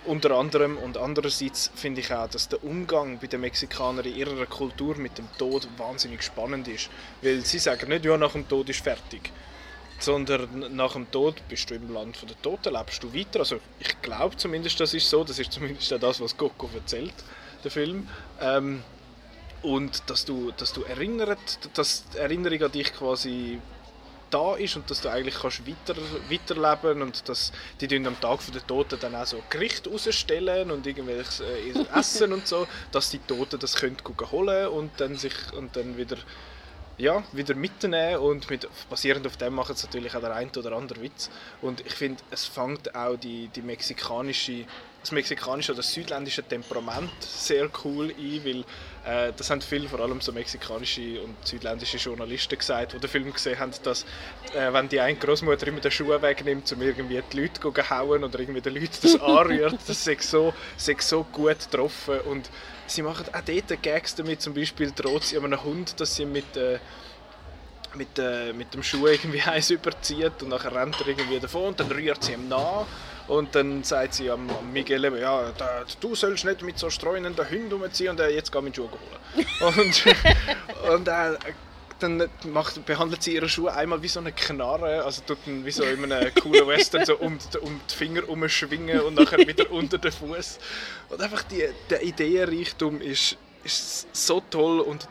unter 0.05 0.31
anderem 0.33 0.79
und 0.79 0.97
andererseits 0.99 1.71
finde 1.75 2.01
ich 2.01 2.13
auch, 2.13 2.29
dass 2.29 2.49
der 2.49 2.63
Umgang 2.63 3.19
bei 3.19 3.27
den 3.27 3.41
Mexikanern 3.41 4.05
in 4.05 4.15
ihrer 4.15 4.47
Kultur 4.47 4.97
mit 4.97 5.19
dem 5.19 5.29
Tod 5.37 5.69
wahnsinnig 5.77 6.23
spannend 6.23 6.69
ist, 6.69 6.91
weil 7.23 7.45
sie 7.45 7.59
sagen 7.59 7.89
nicht, 7.89 8.05
ja 8.05 8.17
nach 8.17 8.33
dem 8.33 8.49
Tod 8.49 8.69
ist 8.69 8.83
fertig, 8.83 9.33
sondern 9.99 10.75
nach 10.75 10.93
dem 10.93 11.11
Tod 11.11 11.43
bist 11.49 11.71
du 11.71 11.75
im 11.75 11.93
Land 11.93 12.19
der 12.29 12.41
Toten, 12.43 12.75
lebst 12.75 13.03
du 13.03 13.15
weiter. 13.15 13.41
Also 13.41 13.59
ich 13.79 14.01
glaube 14.03 14.37
zumindest, 14.37 14.79
das 14.81 14.95
ist 14.95 15.09
so. 15.09 15.25
Das 15.25 15.39
ist 15.39 15.53
zumindest 15.53 15.93
auch 15.93 16.01
das, 16.01 16.21
was 16.21 16.37
Coco 16.37 16.69
erzählt, 16.75 17.15
der 17.65 17.71
Film. 17.71 18.09
Ähm, 18.41 18.83
und 19.63 20.03
dass 20.09 20.25
du, 20.25 20.53
dass 20.57 20.73
du 20.73 20.83
erinnert, 20.83 21.39
dass 21.75 22.05
die 22.11 22.19
Erinnerung 22.19 22.63
an 22.63 22.73
dich 22.73 22.93
quasi 22.93 23.59
da 24.31 24.57
ist 24.57 24.77
und 24.77 24.91
dass 24.91 25.01
du 25.01 25.09
eigentlich 25.09 25.37
kannst 25.37 25.67
weiter, 25.67 25.97
weiterleben 26.29 27.03
und 27.03 27.29
dass 27.29 27.53
die 27.81 27.89
dann 27.89 28.07
am 28.07 28.21
Tag 28.21 28.41
der 28.53 28.67
Toten 28.67 28.99
dann 29.01 29.15
auch 29.15 29.27
so 29.27 29.43
Gericht 29.51 29.89
rausstellen 29.89 30.71
und 30.71 30.87
irgendwelches 30.87 31.41
äh, 31.41 31.99
Essen 31.99 32.33
und 32.33 32.47
so, 32.47 32.67
dass 32.93 33.11
die 33.11 33.19
Toten 33.19 33.59
das 33.59 33.77
können 33.77 33.97
holen 34.31 34.69
und 34.69 34.91
dann 34.99 35.17
sich 35.17 35.35
und 35.53 35.77
dann 35.77 35.97
wieder 35.97 36.17
ja, 36.99 37.23
wieder 37.33 37.55
mitnehmen 37.55 38.19
und 38.19 38.49
mit, 38.49 38.69
basierend 38.89 39.27
auf 39.27 39.37
dem 39.37 39.55
machen 39.55 39.77
sie 39.77 39.87
natürlich 39.87 40.15
auch 40.15 40.21
der 40.21 40.35
ein 40.35 40.51
oder 40.57 40.73
andere 40.73 41.03
Witz. 41.03 41.31
Und 41.61 41.81
ich 41.85 41.93
finde, 41.93 42.23
es 42.31 42.47
fängt 42.47 42.95
auch 42.95 43.17
die, 43.17 43.49
die 43.49 43.63
mexikanische, 43.63 44.65
das 45.01 45.13
mexikanische 45.13 45.73
oder 45.73 45.83
südländische 45.83 46.43
Temperament 46.43 47.11
sehr 47.21 47.69
cool 47.85 48.15
ein, 48.19 48.45
weil 48.45 48.65
das 49.37 49.51
haben 49.51 49.61
viele, 49.61 49.89
vor 49.89 50.01
allem 50.01 50.21
so 50.21 50.33
mexikanische 50.33 51.21
und 51.23 51.37
südländische 51.47 51.97
Journalisten 51.97 52.59
gesagt, 52.59 52.93
die 52.93 52.99
den 52.99 53.09
Film 53.09 53.33
gesehen 53.33 53.57
haben, 53.57 53.71
dass 53.85 54.05
äh, 54.53 54.73
wenn 54.73 54.89
die 54.89 54.99
eine 54.99 55.17
Großmutter 55.17 55.69
immer 55.69 55.79
den 55.79 55.93
Schuh 55.93 56.09
wegnimmt, 56.21 56.73
um 56.73 56.83
irgendwie 56.83 57.23
die 57.33 57.41
Leute 57.41 57.61
zu 57.61 57.91
hauen 57.91 58.25
oder 58.25 58.41
irgendwie 58.41 58.61
den 58.61 58.75
Leuten 58.75 58.99
das 59.01 59.15
anrührt, 59.21 59.79
das 59.87 60.03
sei 60.03 60.17
so, 60.19 60.53
sei 60.77 60.97
so 60.99 61.23
gut 61.23 61.61
getroffen. 61.71 62.19
Und 62.23 62.51
sie 62.89 63.03
machen 63.03 63.27
auch 63.33 63.41
dort 63.43 63.83
Gags 63.83 64.17
damit, 64.17 64.43
zum 64.43 64.55
Beispiel 64.55 64.91
droht 64.91 65.23
sie 65.23 65.39
einem 65.39 65.63
Hund, 65.63 66.01
dass 66.01 66.17
sie 66.17 66.27
mit, 66.27 66.57
äh, 66.57 66.81
mit, 67.95 68.19
äh, 68.19 68.53
mit 68.53 68.75
dem 68.75 68.83
Schuh 68.83 69.07
irgendwie 69.07 69.41
eins 69.47 69.71
überzieht 69.71 70.43
und 70.43 70.51
dann 70.51 70.61
rennt 70.61 71.01
er 71.01 71.07
irgendwie 71.07 71.39
davon 71.39 71.69
und 71.69 71.81
dann 71.81 71.93
rührt 71.93 72.25
sie 72.25 72.33
ihm 72.33 72.49
nach 72.49 72.87
und 73.29 73.55
dann 73.55 73.83
sagt 73.83 74.15
sie 74.15 74.31
am, 74.31 74.49
Miguel 74.73 75.05
eben, 75.05 75.19
ja, 75.19 75.53
da, 75.57 75.85
du 76.01 76.15
sollst 76.15 76.45
nicht 76.45 76.63
mit 76.63 76.79
so 76.79 76.91
streunenden 76.91 77.49
Hunden 77.49 77.73
umziehen 77.73 78.11
und 78.11 78.21
äh, 78.21 78.29
jetzt 78.29 78.53
geh 78.53 78.61
mit 78.61 78.77
Schuhe 78.77 78.89
holen. 78.91 79.77
und 79.79 80.05
und 80.93 81.09
äh, 81.09 81.37
dann 81.99 82.29
macht, 82.45 82.85
behandelt 82.85 83.23
sie 83.23 83.35
ihre 83.35 83.49
Schuhe 83.49 83.73
einmal 83.73 84.03
wie 84.03 84.09
so 84.09 84.21
eine 84.21 84.33
Knarre, 84.33 85.03
also 85.05 85.23
tut 85.27 85.39
dann 85.47 85.65
wie 85.65 85.71
so 85.71 85.83
in 85.83 86.13
einem 86.13 86.35
coolen 86.35 86.67
Western 86.67 87.05
so 87.05 87.17
um, 87.17 87.39
um 87.61 87.81
die 87.91 87.95
Finger 87.95 88.29
umschwingen 88.29 89.01
und 89.01 89.15
nachher 89.15 89.39
wieder 89.39 89.71
unter 89.71 89.99
den 89.99 90.13
Fuß. 90.13 90.59
Und 91.09 91.21
einfach 91.21 91.43
die, 91.45 91.69
der 91.91 92.03
Ideenreichtum 92.03 93.01
ist, 93.01 93.37
ist 93.65 94.15
so 94.15 94.43
toll 94.51 94.81
und 94.81 95.09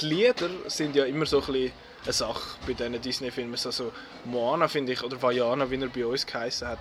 die 0.00 0.06
Lieder 0.06 0.50
sind 0.66 0.94
ja 0.94 1.04
immer 1.04 1.26
so 1.26 1.40
ein 1.40 1.46
bisschen 1.46 1.72
eine 2.04 2.12
Sache 2.12 2.58
bei 2.66 2.74
diesen 2.74 3.02
Disney-Filmen. 3.02 3.56
Also 3.64 3.92
Moana 4.24 4.68
finde 4.68 4.92
ich, 4.92 5.02
oder 5.02 5.20
Vajana, 5.20 5.68
wie 5.70 5.80
er 5.80 5.88
bei 5.88 6.06
uns 6.06 6.24
geheißen 6.24 6.68
hat, 6.68 6.78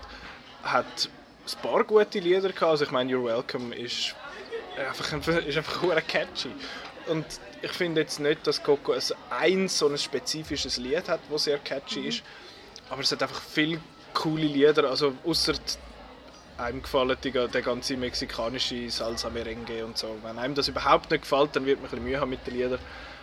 hat 0.64 1.10
ein 1.46 1.62
paar 1.62 1.84
gute 1.84 2.20
Lieder 2.20 2.50
gehabt. 2.50 2.64
Also 2.64 2.86
ich 2.86 2.92
meine, 2.92 3.12
You're 3.12 3.24
Welcome 3.24 3.76
ist 3.76 4.16
einfach, 4.78 5.28
ist 5.46 5.58
einfach 5.58 5.82
catchy. 6.08 6.52
Und 7.08 7.26
ich 7.62 7.72
finde 7.72 8.02
jetzt 8.02 8.20
nicht, 8.20 8.46
dass 8.46 8.62
Coco 8.62 8.94
ein, 8.94 9.02
ein 9.30 9.68
so 9.68 9.88
ein 9.88 9.98
spezifisches 9.98 10.78
Lied 10.78 11.08
hat, 11.08 11.22
das 11.30 11.44
sehr 11.46 11.58
catchy 11.60 12.02
mhm. 12.02 12.08
ist. 12.08 12.24
Aber 12.90 13.02
es 13.02 13.12
hat 13.12 13.22
einfach 13.24 13.42
viele 13.42 13.80
coole 14.14 14.46
Lieder. 14.46 14.90
Also 14.90 15.14
außer 15.26 15.54
einem 16.58 16.82
gefallen 16.82 17.18
die, 17.24 17.32
der 17.32 17.62
ganze 17.62 17.98
mexikanische 17.98 18.90
Salsa 18.90 19.30
Merengue 19.30 19.86
und 19.86 19.98
so. 19.98 20.18
Wenn 20.24 20.38
einem 20.38 20.56
das 20.56 20.68
überhaupt 20.68 21.12
nicht 21.12 21.22
gefällt, 21.22 21.56
dann 21.56 21.66
wird 21.66 21.80
man 21.80 21.86
ein 21.88 21.92
bisschen 21.92 22.06
Mühe 22.06 22.20
haben 22.20 22.30
mit 22.30 22.46
den 22.48 22.56
Liedern. 22.56 22.80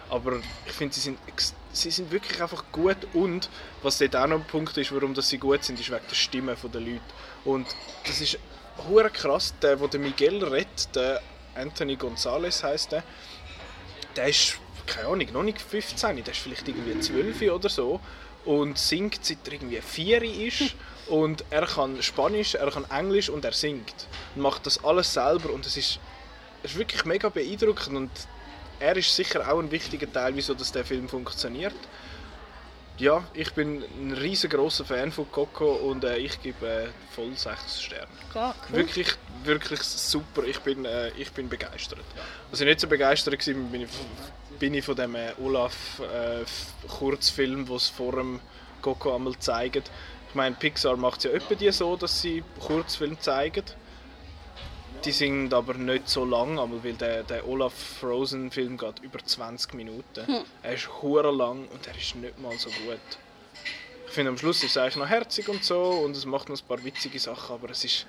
Aber 0.09 0.39
ich 0.67 0.73
finde, 0.73 0.95
sie 0.95 1.01
sind, 1.01 1.19
sie 1.75 1.91
sind 1.91 2.11
wirklich 2.11 2.41
einfach 2.41 2.65
gut 2.73 2.97
und 3.13 3.49
was 3.83 3.99
dort 3.99 4.17
auch 4.17 4.27
noch 4.27 4.37
ein 4.37 4.47
Punkt 4.47 4.77
ist, 4.77 4.93
warum 4.93 5.15
dass 5.15 5.29
sie 5.29 5.39
gut 5.39 5.65
sind, 5.65 5.79
ist 5.81 5.91
wegen 5.91 6.07
der 6.09 6.15
Stimme 6.15 6.57
der 6.57 6.81
Leute. 6.81 7.01
Und 7.45 7.67
das 8.07 8.21
ist 8.21 8.39
hure 8.89 9.11
krass, 9.11 9.55
der, 9.61 9.79
wo 9.81 9.87
der 9.87 10.01
Miguel 10.01 10.43
redet, 10.43 10.95
der 10.95 11.21
Anthony 11.55 11.97
Gonzalez 11.97 12.63
heißt 12.63 12.93
der, 12.93 13.05
der 14.17 14.29
ist, 14.29 14.59
keine 14.87 15.09
Ahnung, 15.09 15.33
noch 15.33 15.43
nicht 15.43 15.61
15, 15.61 16.17
der 16.25 16.33
ist 16.33 16.41
vielleicht 16.41 16.69
irgendwie 16.69 16.99
12 16.99 17.43
oder 17.53 17.69
so 17.69 18.01
und 18.45 18.79
singt 18.79 19.25
seit 19.25 19.47
er 19.47 19.55
irgendwie 19.55 19.81
4 19.81 20.23
ist 20.23 20.75
und 21.09 21.45
er 21.51 21.67
kann 21.67 22.03
Spanisch, 22.03 22.55
er 22.55 22.71
kann 22.71 22.85
Englisch 22.91 23.29
und 23.29 23.45
er 23.45 23.53
singt 23.53 24.07
und 24.35 24.43
macht 24.43 24.67
das 24.67 24.83
alles 24.85 25.13
selber 25.13 25.53
und 25.53 25.67
es 25.67 25.77
ist, 25.77 25.99
ist 26.63 26.77
wirklich 26.77 27.05
mega 27.05 27.29
beeindruckend 27.29 27.97
und 27.97 28.11
er 28.81 28.97
ist 28.97 29.15
sicher 29.15 29.51
auch 29.51 29.59
ein 29.59 29.71
wichtiger 29.71 30.11
Teil, 30.11 30.35
wieso 30.37 30.55
dass 30.55 30.73
der 30.73 30.85
Film 30.85 31.09
funktioniert. 31.09 31.75
Ja, 32.97 33.25
ich 33.35 33.53
bin 33.53 33.83
ein 33.83 34.13
riesengroßer 34.13 34.85
Fan 34.85 35.11
von 35.11 35.31
Coco 35.33 35.73
und 35.73 36.05
äh, 36.05 36.17
ich 36.19 36.41
gebe 36.41 36.67
äh, 36.67 36.87
voll 37.11 37.35
6 37.35 37.83
Sterne. 37.83 38.07
Klar, 38.31 38.55
cool. 38.69 38.77
Wirklich, 38.77 39.09
wirklich 39.43 39.81
super. 39.81 40.45
Ich 40.45 40.61
bin, 40.61 40.85
äh, 40.85 41.09
ich 41.19 41.33
bin 41.33 41.49
begeistert. 41.49 42.05
Was 42.51 42.61
ich 42.61 42.67
nicht 42.67 42.79
so 42.79 42.87
begeistert 42.87 43.35
war, 43.35 43.55
bin 43.55 43.81
ich, 43.81 43.89
bin 44.61 44.75
ich 44.75 44.85
von 44.85 44.95
dem 44.95 45.17
äh, 45.17 45.33
Olaf 45.43 46.01
äh, 46.01 46.43
es 46.43 47.89
vor 47.89 48.13
dem 48.13 48.41
Coco 48.81 49.17
einmal 49.17 49.37
zeigt. 49.39 49.91
Ich 50.29 50.35
meine, 50.37 50.55
Pixar 50.55 50.97
macht 50.97 51.19
es 51.19 51.25
ja 51.25 51.31
öppe 51.31 51.57
die 51.57 51.73
so, 51.73 51.97
dass 51.97 52.21
sie 52.21 52.45
Kurzfilme 52.61 53.19
zeigen. 53.19 53.65
Die 55.05 55.13
sind 55.13 55.53
aber 55.53 55.75
nicht 55.75 56.09
so 56.09 56.25
lang, 56.25 56.59
weil 56.83 56.95
der, 56.95 57.25
der 57.25 57.47
Olaf 57.47 57.75
Frozen 57.75 58.51
Film 58.51 58.79
geht 58.79 59.01
über 59.01 59.19
20 59.23 59.75
Minuten. 59.75 60.27
Hm. 60.27 60.45
Er 60.63 60.75
ist 60.75 60.89
hure 61.03 61.31
lang 61.31 61.69
und 61.69 61.87
er 61.87 61.97
ist 61.97 62.15
nicht 62.17 62.39
mal 62.39 62.57
so 62.57 62.71
gut. 62.71 62.99
Ich 64.07 64.13
finde 64.13 64.31
am 64.31 64.39
Schluss 64.39 64.63
ist 64.63 64.71
es 64.71 64.77
eigentlich 64.79 64.97
noch 64.97 65.09
herzig 65.09 65.49
und 65.49 65.63
so 65.63 65.81
und 65.83 66.17
es 66.17 66.25
macht 66.25 66.49
noch 66.49 66.59
ein 66.59 66.67
paar 66.67 66.83
witzige 66.85 67.19
Sachen, 67.19 67.55
aber 67.55 67.71
es 67.71 67.85
ist 67.85 68.07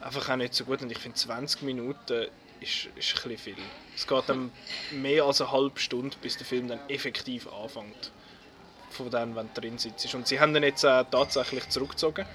einfach 0.00 0.28
auch 0.28 0.36
nicht 0.36 0.52
so 0.52 0.64
gut 0.64 0.82
und 0.82 0.92
ich 0.92 0.98
finde 0.98 1.16
20 1.16 1.62
Minuten 1.62 2.26
ist, 2.60 2.88
ist 2.96 3.24
ein 3.24 3.38
viel. 3.38 3.56
Es 3.94 4.06
geht 4.06 4.24
dann 4.26 4.50
mehr 4.90 5.24
als 5.24 5.40
eine 5.40 5.50
halbe 5.50 5.80
Stunde, 5.80 6.16
bis 6.20 6.36
der 6.36 6.46
Film 6.46 6.68
dann 6.68 6.80
effektiv 6.88 7.48
anfängt. 7.52 8.10
Von 8.90 9.10
dem, 9.10 9.34
wenn 9.34 9.48
du 9.54 9.60
drin 9.60 9.78
sitzt. 9.78 10.14
Und 10.14 10.28
sie 10.28 10.38
haben 10.38 10.54
ihn 10.54 10.62
jetzt 10.62 10.84
äh, 10.84 11.04
tatsächlich 11.10 11.68
zurückgezogen. 11.68 12.26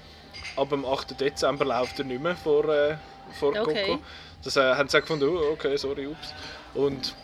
Ab 0.56 0.70
dem 0.70 0.84
8. 0.84 1.18
Dezember 1.20 1.64
läuft 1.64 1.98
er 1.98 2.04
nicht 2.04 2.22
mehr 2.22 2.36
vor, 2.36 2.68
äh, 2.68 2.96
vor 3.32 3.50
okay. 3.50 3.86
Coco. 3.86 4.02
Das 4.42 4.56
äh, 4.56 4.74
haben 4.74 4.88
sie 4.88 4.96
auch 4.96 5.02
gefunden, 5.02 5.28
oh, 5.28 5.52
okay, 5.52 5.76
sorry, 5.76 6.06
ups. 6.06 6.32
Und 6.74 7.14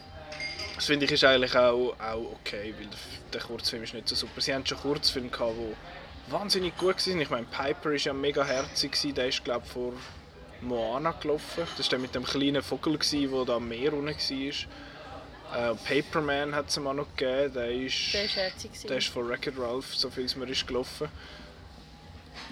das 0.74 0.86
finde 0.86 1.06
ich 1.06 1.12
ist 1.12 1.24
eigentlich 1.24 1.56
auch, 1.56 1.96
auch 1.98 2.36
okay, 2.40 2.74
weil 2.78 2.88
der 3.32 3.40
Kurzfilm 3.40 3.82
ist 3.82 3.94
nicht 3.94 4.08
so 4.08 4.14
super. 4.14 4.40
Sie 4.40 4.54
haben 4.54 4.66
schon 4.66 4.78
Kurzfilme 4.78 5.30
gehabt, 5.30 5.54
die 5.56 6.32
wahnsinnig 6.32 6.76
gut 6.76 7.06
waren. 7.06 7.20
Ich 7.20 7.30
meine, 7.30 7.46
Piper 7.46 7.90
war 7.90 7.96
ja 7.96 8.12
mega 8.12 8.44
herzig, 8.44 9.14
der 9.14 9.28
ist 9.28 9.42
glaube 9.44 9.64
vor 9.64 9.94
Moana 10.60 11.12
gelaufen. 11.12 11.66
Das 11.76 11.86
war 11.86 11.90
der 11.90 11.98
mit 11.98 12.14
dem 12.14 12.24
kleinen 12.24 12.62
Vogel, 12.62 12.98
der 12.98 13.44
da 13.44 13.56
am 13.56 13.68
Meer 13.68 13.92
unten 13.92 14.14
war. 14.14 14.66
Äh, 15.54 15.74
Paperman 15.76 16.54
hat 16.54 16.68
es 16.68 16.78
mal 16.78 16.92
noch 16.92 17.06
gegeben, 17.16 17.54
der 17.54 17.70
ist, 17.70 18.12
der 18.12 18.24
ist 18.24 18.36
herzig. 18.36 18.70
Der 18.88 18.98
ist 18.98 19.08
von 19.08 19.28
Wreck-It 19.28 19.54
Ralph, 19.58 19.94
so 19.94 20.10
viel 20.10 20.24
es 20.24 20.34
mir 20.34 20.48
ist 20.48 20.66
gelaufen. 20.66 21.08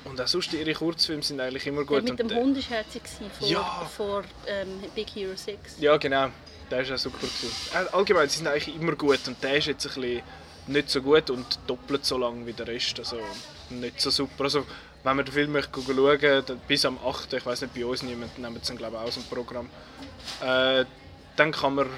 Und 0.04 0.20
auch 0.20 0.26
sonst, 0.26 0.52
ihre 0.52 0.74
Kurzfilme 0.74 1.22
sind 1.22 1.40
eigentlich 1.40 1.66
immer 1.66 1.84
gut. 1.84 2.06
Der 2.06 2.14
mit 2.14 2.18
dem 2.18 2.26
und, 2.28 2.36
Hund 2.36 2.56
war 2.56 2.78
herzig 2.78 3.02
vor, 3.38 3.48
ja. 3.48 3.90
vor 3.96 4.24
ähm, 4.46 4.80
Big 4.94 5.08
Hero 5.14 5.34
6. 5.34 5.76
Ja, 5.80 5.96
genau. 5.96 6.28
Der 6.70 6.88
war 6.88 6.94
auch 6.94 6.98
super. 6.98 7.26
Äh, 7.74 7.94
allgemein, 7.94 8.28
sie 8.28 8.38
sind 8.38 8.46
eigentlich 8.46 8.74
immer 8.74 8.94
gut 8.96 9.20
und 9.26 9.42
der 9.42 9.56
ist 9.56 9.66
jetzt 9.66 9.86
ein 9.86 9.94
bisschen 9.94 10.22
nicht 10.66 10.90
so 10.90 11.02
gut 11.02 11.30
und 11.30 11.58
doppelt 11.66 12.04
so 12.04 12.18
lang 12.18 12.46
wie 12.46 12.52
der 12.52 12.66
Rest. 12.66 12.98
Also 12.98 13.18
nicht 13.70 14.00
so 14.00 14.10
super. 14.10 14.44
Also, 14.44 14.66
wenn 15.02 15.16
man 15.16 15.24
den 15.24 15.32
Film 15.32 15.52
möchte 15.52 15.80
schauen 15.80 16.60
bis 16.66 16.84
am 16.84 16.98
8. 17.04 17.34
Ich 17.34 17.46
weiß 17.46 17.62
nicht, 17.62 17.74
bei 17.74 17.84
uns 17.84 18.02
niemand 18.02 18.38
nehmen 18.38 18.58
es 18.60 18.76
glaube 18.76 18.96
ich 18.96 19.02
aus 19.02 19.14
dem 19.14 19.24
Programm. 19.24 19.68
Äh, 20.40 20.84
dann 21.36 21.52
kann 21.52 21.74
man, 21.74 21.88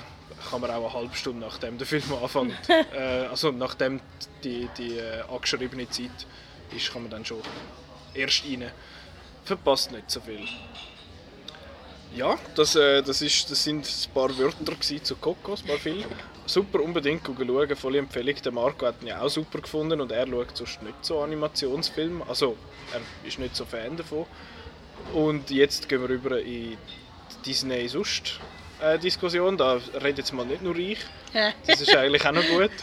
kann 0.51 0.61
man 0.61 0.71
auch 0.71 0.91
eine 0.91 0.93
halbe 0.93 1.17
Stunde 1.17 1.41
nachdem 1.47 1.79
der 1.79 1.87
Film 1.87 2.03
anfängt, 2.23 2.55
äh, 2.95 3.27
also 3.27 3.53
nachdem 3.53 4.01
die, 4.43 4.69
die 4.77 4.99
äh, 4.99 5.23
angeschriebene 5.31 5.89
Zeit 5.91 6.27
ist, 6.75 6.93
kann 6.93 7.03
man 7.03 7.11
dann 7.11 7.25
schon 7.25 7.41
erst 8.15 8.45
rein. 8.45 8.71
Verpasst 9.45 9.93
nicht 9.93 10.11
so 10.11 10.21
viel. 10.21 10.47
Ja, 12.15 12.39
das, 12.55 12.75
äh, 12.77 13.03
das, 13.03 13.21
ist, 13.21 13.51
das 13.51 13.63
sind 13.63 13.87
ein 13.87 14.15
paar 14.15 14.37
Wörter 14.39 14.81
zu 15.03 15.17
Kokos, 15.17 15.63
ein 15.63 15.69
paar 15.69 15.77
viele. 15.77 16.05
Super, 16.47 16.81
unbedingt 16.81 17.27
schauen, 17.27 17.77
volle 17.77 17.99
Empfehlung. 17.99 18.35
Der 18.43 18.53
Marco 18.53 18.87
hat 18.87 19.03
ihn 19.03 19.09
ja 19.09 19.21
auch 19.21 19.29
super 19.29 19.61
gefunden 19.61 20.01
und 20.01 20.11
er 20.13 20.27
schaut 20.27 20.57
sonst 20.57 20.83
nicht 20.83 21.05
so 21.05 21.21
Animationsfilme. 21.21 22.25
Also, 22.27 22.57
er 22.93 23.01
ist 23.29 23.39
nicht 23.39 23.55
so 23.55 23.65
Fan 23.65 23.97
davon. 23.97 24.25
Und 25.13 25.51
jetzt 25.51 25.89
gehen 25.89 26.01
wir 26.01 26.09
über 26.09 26.41
in 26.41 26.47
die 26.47 26.79
Disney 27.45 27.87
sonst 27.89 28.41
äh, 28.81 28.99
Diskussion. 28.99 29.57
Da 29.57 29.79
redet 29.95 30.19
jetzt 30.19 30.33
mal 30.33 30.47
nicht 30.47 30.63
nur 30.63 30.77
ich. 30.77 30.99
Das 31.67 31.81
ist 31.81 31.95
eigentlich 31.95 32.25
auch 32.25 32.33
noch 32.33 32.47
gut. 32.47 32.71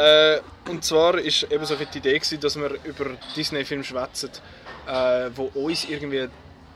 Äh, 0.00 0.40
und 0.70 0.82
zwar 0.82 1.14
war 1.14 1.18
eben 1.52 1.64
so 1.66 1.74
die 1.74 1.98
Idee, 1.98 2.18
gewesen, 2.18 2.40
dass 2.40 2.56
wir 2.56 2.70
über 2.84 3.06
Disney-Filme 3.36 3.84
schwätzen, 3.84 4.30
äh, 4.86 5.28
wo 5.34 5.50
uns 5.54 5.84
irgendwie 5.84 6.28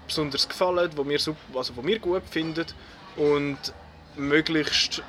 besonders 0.06 0.46
gefallen, 0.46 0.90
wo 0.94 1.08
wir, 1.08 1.18
also 1.54 1.76
wo 1.76 1.86
wir 1.86 1.98
gut 2.00 2.22
finden 2.30 2.66
und 3.16 3.58
möglichst 4.16 5.02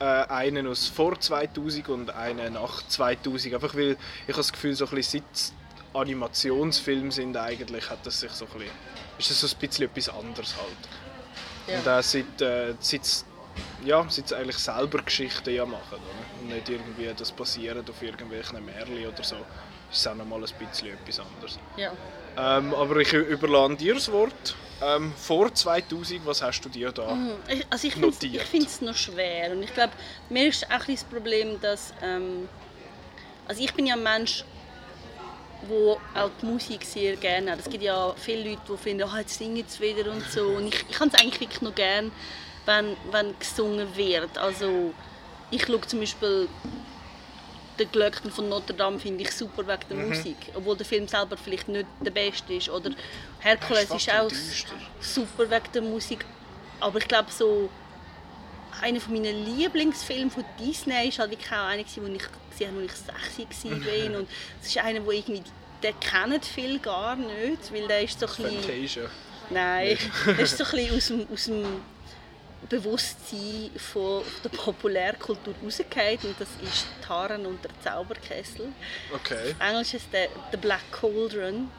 äh, 0.00 0.04
einen 0.04 0.66
aus 0.66 0.86
vor 0.88 1.18
2000 1.18 1.88
und 1.88 2.10
einen 2.10 2.54
nach 2.54 2.86
2000. 2.86 3.54
Einfach 3.54 3.74
weil 3.74 3.92
ich 3.92 4.28
habe 4.28 4.36
das 4.36 4.52
Gefühl, 4.52 4.74
so 4.74 4.84
ein 4.84 4.94
bisschen 4.94 5.22
seit 5.34 5.52
Animationsfilme 5.98 7.10
sind 7.10 7.38
eigentlich, 7.38 7.88
hat 7.88 8.04
das 8.04 8.20
sich 8.20 8.32
so 8.32 8.44
ein 8.44 8.52
bisschen, 8.52 8.74
ist 9.18 9.30
das 9.30 9.40
so 9.40 9.46
ein 9.46 9.58
bisschen 9.58 9.86
etwas 9.86 10.08
anderes 10.10 10.54
halt. 10.56 11.68
Ja. 11.68 11.78
Und 11.78 11.88
auch 11.88 12.02
seit, 12.02 12.40
äh, 12.42 12.74
seit, 12.80 13.24
ja, 13.84 14.04
sie 14.08 14.22
eigentlich 14.34 14.58
selber 14.58 14.98
Geschichten 15.02 15.54
ja 15.54 15.64
machen. 15.64 15.94
Oder? 15.94 16.40
Und 16.42 16.48
nicht 16.48 16.68
irgendwie 16.68 17.10
das 17.16 17.32
basiert 17.32 17.88
auf 17.88 18.02
irgendwelchen 18.02 18.64
Märchen 18.64 19.06
oder 19.06 19.22
so. 19.22 19.36
Das 19.88 19.98
ist 19.98 20.08
auch 20.08 20.14
noch 20.14 20.26
mal 20.26 20.42
ein 20.42 20.66
bisschen 20.66 20.88
etwas 20.88 21.20
anderes. 21.20 21.58
Ja. 21.76 21.92
Ähm, 22.36 22.74
aber 22.74 22.96
ich 22.96 23.12
überlasse 23.12 23.76
dir 23.76 23.94
das 23.94 24.10
Wort. 24.10 24.56
Ähm, 24.82 25.14
vor 25.16 25.54
2000, 25.54 26.26
was 26.26 26.42
hast 26.42 26.60
du 26.60 26.68
dir 26.68 26.92
da 26.92 27.14
mhm. 27.14 27.32
also 27.70 27.88
ich 27.88 27.96
notiert? 27.96 28.42
Ich 28.42 28.42
finde 28.42 28.66
es 28.66 28.80
noch 28.82 28.94
schwer. 28.94 29.52
Und 29.52 29.62
ich 29.62 29.72
glaube, 29.72 29.92
mir 30.28 30.48
ist 30.48 30.70
auch 30.70 30.84
das 30.84 31.04
Problem, 31.04 31.60
dass... 31.60 31.94
Ähm, 32.02 32.48
also 33.48 33.62
ich 33.62 33.72
bin 33.72 33.86
ja 33.86 33.94
ein 33.94 34.02
Mensch, 34.02 34.44
wo 35.68 35.98
auch 36.14 36.30
die 36.40 36.46
Musik 36.46 36.84
sehr 36.84 37.16
gerne 37.16 37.52
hat. 37.52 37.60
Es 37.60 37.70
gibt 37.70 37.82
ja 37.82 38.14
viele 38.16 38.50
Leute, 38.50 38.62
die 38.68 38.76
finden, 38.76 39.08
oh, 39.10 39.16
jetzt 39.16 39.38
singen 39.38 39.64
sie 39.66 39.80
wieder 39.80 40.10
und 40.10 40.22
so. 40.30 40.42
Und 40.48 40.68
ich, 40.68 40.84
ich 40.88 41.00
habe 41.00 41.10
es 41.10 41.14
eigentlich 41.14 41.40
wirklich 41.40 41.62
noch 41.62 41.74
gerne, 41.74 42.10
wenn, 42.66 42.96
wenn 43.10 43.38
gesungen 43.38 43.96
wird. 43.96 44.36
Also 44.36 44.92
ich 45.50 45.64
schaue 45.64 45.80
zum 45.82 46.00
Beispiel 46.00 46.48
den 47.78 47.90
Glöckner 47.90 48.30
von 48.30 48.48
Notre 48.48 48.74
Dame 48.74 48.98
finde 48.98 49.22
ich 49.22 49.30
super 49.32 49.66
wegen 49.66 49.88
der 49.90 49.96
mhm. 49.96 50.08
Musik, 50.08 50.36
obwohl 50.54 50.76
der 50.76 50.86
Film 50.86 51.06
selber 51.08 51.36
vielleicht 51.36 51.68
nicht 51.68 51.86
der 52.00 52.10
beste 52.10 52.54
ist. 52.54 52.68
Oder 52.68 52.90
Herkules 53.40 53.90
ist, 53.90 54.08
ist 54.08 54.14
auch 54.14 54.30
super 55.00 55.50
wegen 55.50 55.72
der 55.72 55.82
Musik, 55.82 56.24
aber 56.80 56.98
ich 56.98 57.08
glaube 57.08 57.30
so 57.30 57.68
einer 58.80 59.00
meiner 59.08 59.32
Lieblingsfilme 59.32 60.30
von 60.30 60.44
Disney 60.58 61.08
ist 61.08 61.18
halt 61.18 61.30
wirklich 61.30 61.50
auch 61.50 61.66
einer, 61.66 61.82
den 61.82 62.14
ich 62.16 62.22
gesehen 62.50 62.74
habe, 62.74 62.82
als 62.82 63.38
ich 63.38 63.56
6 63.56 63.64
war. 63.64 63.72
Und 64.18 64.28
es 64.60 64.68
ist 64.68 64.78
einer, 64.78 65.04
wo 65.04 65.10
irgendwie, 65.10 65.42
den 65.82 66.00
kennen 66.00 66.40
viele 66.42 66.78
gar 66.78 67.16
nicht, 67.16 67.72
weil 67.72 67.88
der 67.88 68.02
ist 68.02 68.20
so 68.20 68.26
ein 68.26 68.32
bisschen... 68.32 68.62
Fantasia. 68.62 69.10
Nein, 69.48 69.98
der 70.26 70.38
ist 70.40 70.58
so 70.58 70.64
ein 70.64 70.70
bisschen 70.70 70.96
aus 70.96 71.06
dem, 71.06 71.26
aus 71.32 71.44
dem 71.44 71.64
Bewusstsein 72.68 73.70
von 73.76 74.22
der 74.44 74.48
Populärkultur 74.50 75.54
rausgefallen 75.62 76.18
und 76.22 76.40
das 76.40 76.48
ist 76.62 76.86
Taran 77.06 77.46
und 77.46 77.62
der 77.64 77.70
Zauberkessel. 77.82 78.72
Okay. 79.14 79.54
Auf 79.58 79.68
Englisch 79.68 79.94
ist 79.94 80.12
der 80.12 80.28
The 80.50 80.56
Black 80.56 80.90
Cauldron. 80.92 81.70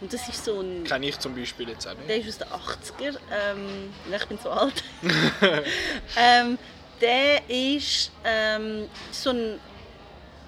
Und 0.00 0.10
das 0.10 0.26
ist 0.30 0.46
so 0.46 0.60
ein... 0.60 0.84
Kenne 0.84 1.08
ich 1.08 1.18
zum 1.18 1.34
Beispiel 1.34 1.68
jetzt 1.68 1.86
auch 1.86 1.94
nicht. 1.94 2.08
Der 2.08 2.16
ist 2.16 2.42
aus 2.50 2.92
den 2.98 3.12
80er. 3.12 3.18
Ähm, 3.30 3.92
ich 4.10 4.24
bin 4.26 4.38
so 4.42 4.50
alt. 4.50 4.82
ähm, 6.16 6.58
der 7.02 7.42
ist 7.50 8.10
ähm, 8.24 8.88
so 9.10 9.30
ein 9.30 9.60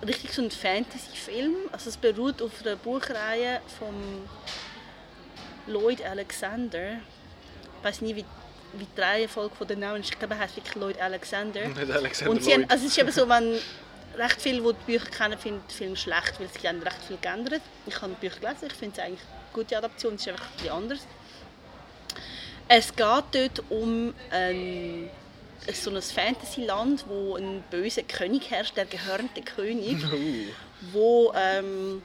richtig 0.07 0.33
so 0.33 0.43
ein 0.43 0.51
Fantasy-Film. 0.51 1.55
Also 1.71 1.91
es 1.91 1.97
beruht 1.97 2.43
auf 2.43 2.53
einer 2.65 2.77
Buchreihe 2.77 3.61
von 3.79 3.95
Lloyd 5.67 6.03
Alexander. 6.03 6.95
Ich 7.79 7.85
weiß 7.85 8.01
nie, 8.03 8.17
wie, 8.17 8.25
wie 8.75 8.87
die 8.97 9.01
Reihenfolge 9.01 9.55
von 9.55 9.67
den 9.67 9.81
Namen 9.81 10.01
ist. 10.01 10.11
Ich 10.11 10.19
glaube, 10.19 10.35
er 10.35 10.41
heißt 10.41 10.57
wirklich 10.57 10.75
Lloyd 10.75 11.01
Alexander. 11.01 11.67
Nicht 11.67 11.91
Alexander 11.91 12.31
Und 12.31 12.43
sie 12.43 12.55
haben, 12.55 12.65
also 12.69 12.87
es 12.87 12.93
ist 12.93 12.99
eben 12.99 13.13
so, 13.13 13.29
wenn 13.29 13.59
recht 14.17 14.41
viele, 14.41 14.61
die 14.63 14.69
die 14.69 14.93
Bücher 14.93 15.11
kennen, 15.11 15.39
finden 15.39 15.63
den 15.69 15.75
Film 15.75 15.97
schlecht, 15.97 16.39
weil 16.39 16.49
sie 16.49 16.69
haben 16.69 16.83
recht 16.83 17.03
viel 17.07 17.19
geändert. 17.21 17.63
Ich 17.87 18.01
habe 18.01 18.15
die 18.21 18.27
Bücher 18.27 18.41
gelesen, 18.41 18.67
ich 18.67 18.75
finde 18.75 19.01
es 19.01 19.07
eigentlich 19.07 19.21
gute 19.53 19.77
Adaption, 19.77 20.15
es 20.15 20.23
ist 20.23 20.29
einfach 20.29 20.47
etwas 20.59 20.71
anders. 20.71 21.01
Es 22.69 22.95
geht 22.95 23.25
dort 23.33 23.63
um 23.71 24.15
ein, 24.31 25.11
so 25.73 25.91
ein 25.91 26.01
Fantasyland, 26.01 27.05
wo 27.09 27.37
ein 27.37 27.63
böser 27.71 28.03
König 28.03 28.51
herrscht, 28.51 28.77
der 28.77 28.87
gehörnte 28.87 29.43
König, 29.43 29.99
wo 30.93 31.33
ähm, 31.35 32.03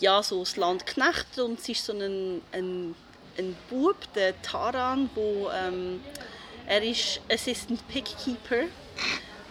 ja, 0.00 0.22
so 0.22 0.40
das 0.40 0.56
Land 0.56 0.86
knechtet 0.86 1.38
und 1.38 1.58
es 1.58 1.68
ist 1.68 1.84
so 1.84 1.92
ein, 1.92 2.40
ein, 2.52 2.94
ein 3.38 3.56
Bub, 3.70 3.96
der 4.14 4.40
Taran, 4.42 5.10
wo 5.14 5.50
ähm, 5.50 6.00
er 6.66 6.82
ist 6.82 7.20
Assistant 7.32 7.86
Pickkeeper. 7.88 8.64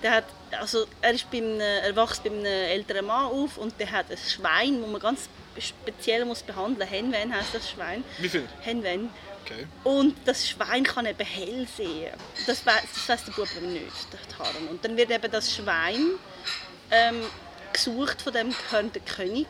Der 0.04 0.12
hat, 0.12 0.26
also 0.60 0.86
er, 1.02 1.14
ist 1.14 1.30
beim, 1.32 1.60
er 1.60 1.96
wächst 1.96 2.24
bei 2.24 2.30
einem 2.30 2.46
älteren 2.46 3.06
Mann 3.06 3.26
auf 3.26 3.58
und 3.58 3.80
der 3.80 3.92
hat 3.92 4.12
ein 4.12 4.18
Schwein, 4.18 4.82
wo 4.82 4.88
man 4.88 5.02
ganz 5.02 5.28
speziell 5.60 6.26
muss 6.26 6.44
behandeln. 6.44 6.88
Henwen 6.88 7.34
heißt 7.34 7.54
das 7.54 7.72
Schwein. 7.72 8.04
Wie 8.20 8.30
viel? 8.30 8.48
Henwen. 8.62 9.10
Okay. 9.44 9.66
Und 9.84 10.16
das 10.26 10.48
Schwein 10.48 10.84
kann 10.84 11.06
eben 11.06 11.26
hell 11.26 11.68
sehen. 11.76 12.14
Das, 12.46 12.66
weiss, 12.66 12.84
das 12.94 13.10
weiss 13.10 13.26
der 13.26 13.32
Bub 13.32 13.48
aber 13.58 13.66
nicht, 13.66 14.14
der 14.14 14.38
Taran. 14.38 14.68
Und 14.70 14.84
dann 14.84 14.98
wird 14.98 15.10
eben 15.10 15.32
das 15.32 15.56
Schwein 15.56 16.20
ähm, 16.92 17.24
gesucht 17.74 18.22
von 18.22 18.34
dem 18.34 18.54
gehörnten 18.70 19.04
König. 19.06 19.48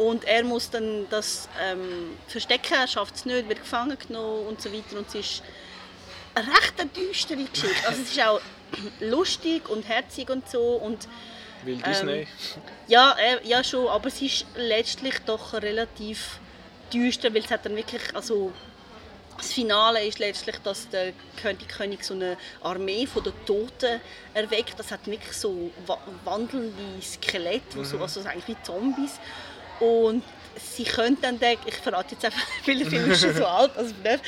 Und 0.00 0.24
er 0.24 0.44
muss 0.44 0.70
dann 0.70 1.06
das 1.10 1.46
ähm, 1.62 2.16
verstecken, 2.26 2.72
er 2.72 2.88
schafft 2.88 3.16
es 3.16 3.26
nicht, 3.26 3.46
wird 3.50 3.60
gefangen 3.60 3.98
genommen 3.98 4.46
und 4.46 4.62
so 4.62 4.72
weiter. 4.72 4.96
Und 4.96 5.06
es 5.08 5.14
ist 5.14 5.42
eine 6.34 6.46
recht 6.46 6.96
düstere 6.96 7.44
Geschichte. 7.44 7.86
Also 7.86 8.00
es 8.00 8.10
ist 8.12 8.22
auch 8.22 8.40
lustig 9.00 9.68
und 9.68 9.86
herzig 9.86 10.30
und 10.30 10.48
so. 10.48 10.76
Und 10.76 11.06
weil 11.66 11.76
Disney? 11.76 12.12
Ähm, 12.12 12.26
ja, 12.88 13.14
äh, 13.18 13.46
ja 13.46 13.62
schon, 13.62 13.88
aber 13.88 14.08
es 14.08 14.22
ist 14.22 14.46
letztlich 14.56 15.18
doch 15.26 15.52
relativ 15.52 16.40
düster, 16.90 17.34
weil 17.34 17.44
es 17.44 17.50
hat 17.50 17.66
dann 17.66 17.76
wirklich, 17.76 18.00
also 18.14 18.54
das 19.36 19.52
Finale 19.52 20.02
ist 20.06 20.18
letztlich, 20.18 20.56
dass 20.64 20.88
der 20.88 21.12
König 21.42 22.04
so 22.04 22.14
eine 22.14 22.38
Armee 22.62 23.06
von 23.06 23.22
den 23.22 23.34
Toten 23.44 24.00
erweckt. 24.32 24.78
Das 24.78 24.90
hat 24.92 25.06
wirklich 25.06 25.36
so 25.36 25.70
wandelnde 26.24 27.02
Skelette, 27.02 27.76
mhm. 27.76 27.84
so, 27.84 27.98
also 27.98 28.20
eigentlich 28.20 28.48
wie 28.48 28.62
Zombies. 28.62 29.20
Und 29.80 30.22
sie 30.56 30.84
können 30.84 31.16
dann, 31.20 31.40
den, 31.40 31.58
ich 31.66 31.74
verrate 31.76 32.14
jetzt 32.14 32.24
einfach, 32.24 32.46
viele 32.62 32.84
Filme 32.84 33.14
schon 33.16 33.34
so 33.34 33.46
alt, 33.46 33.76
also 33.76 33.94
nicht. 34.02 34.22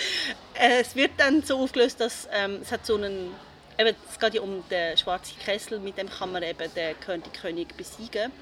Äh, 0.55 0.81
es 0.81 0.97
wird 0.97 1.13
dann 1.19 1.43
so 1.43 1.59
aufgelöst, 1.59 2.01
dass 2.01 2.29
ähm, 2.33 2.59
es 2.63 2.73
hat 2.73 2.85
so 2.87 2.97
einen 2.97 3.35
eben, 3.79 3.97
es 4.11 4.19
geht 4.19 4.35
ja 4.35 4.41
um 4.41 4.65
den 4.69 4.97
schwarzen 4.97 5.39
Kessel, 5.39 5.79
mit 5.79 5.99
dem 5.99 6.09
kann 6.09 6.33
man 6.33 6.43
eben 6.43 6.71
den 6.75 6.95
König 7.01 7.77
besiegen. 7.77 8.33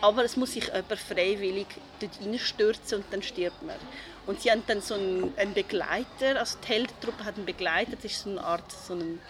Aber 0.00 0.24
es 0.24 0.36
muss 0.36 0.52
sich 0.52 0.66
jemand 0.66 0.98
freiwillig 0.98 1.66
dort 2.00 2.12
reinstürzen 2.20 2.98
und 2.98 3.04
dann 3.10 3.22
stirbt 3.22 3.62
man. 3.62 3.76
Und 4.26 4.40
sie 4.40 4.50
haben 4.50 4.62
dann 4.66 4.80
so 4.80 4.94
einen, 4.94 5.32
einen 5.36 5.54
Begleiter, 5.54 6.38
also 6.38 6.58
die 6.62 6.68
Heldentruppe 6.68 7.24
hat 7.24 7.36
einen 7.36 7.46
Begleiter, 7.46 7.92
das 7.92 8.04
ist 8.04 8.22
so 8.22 8.30
eine 8.30 8.42
Art 8.42 8.70
so 8.72 8.94
ein 8.94 9.20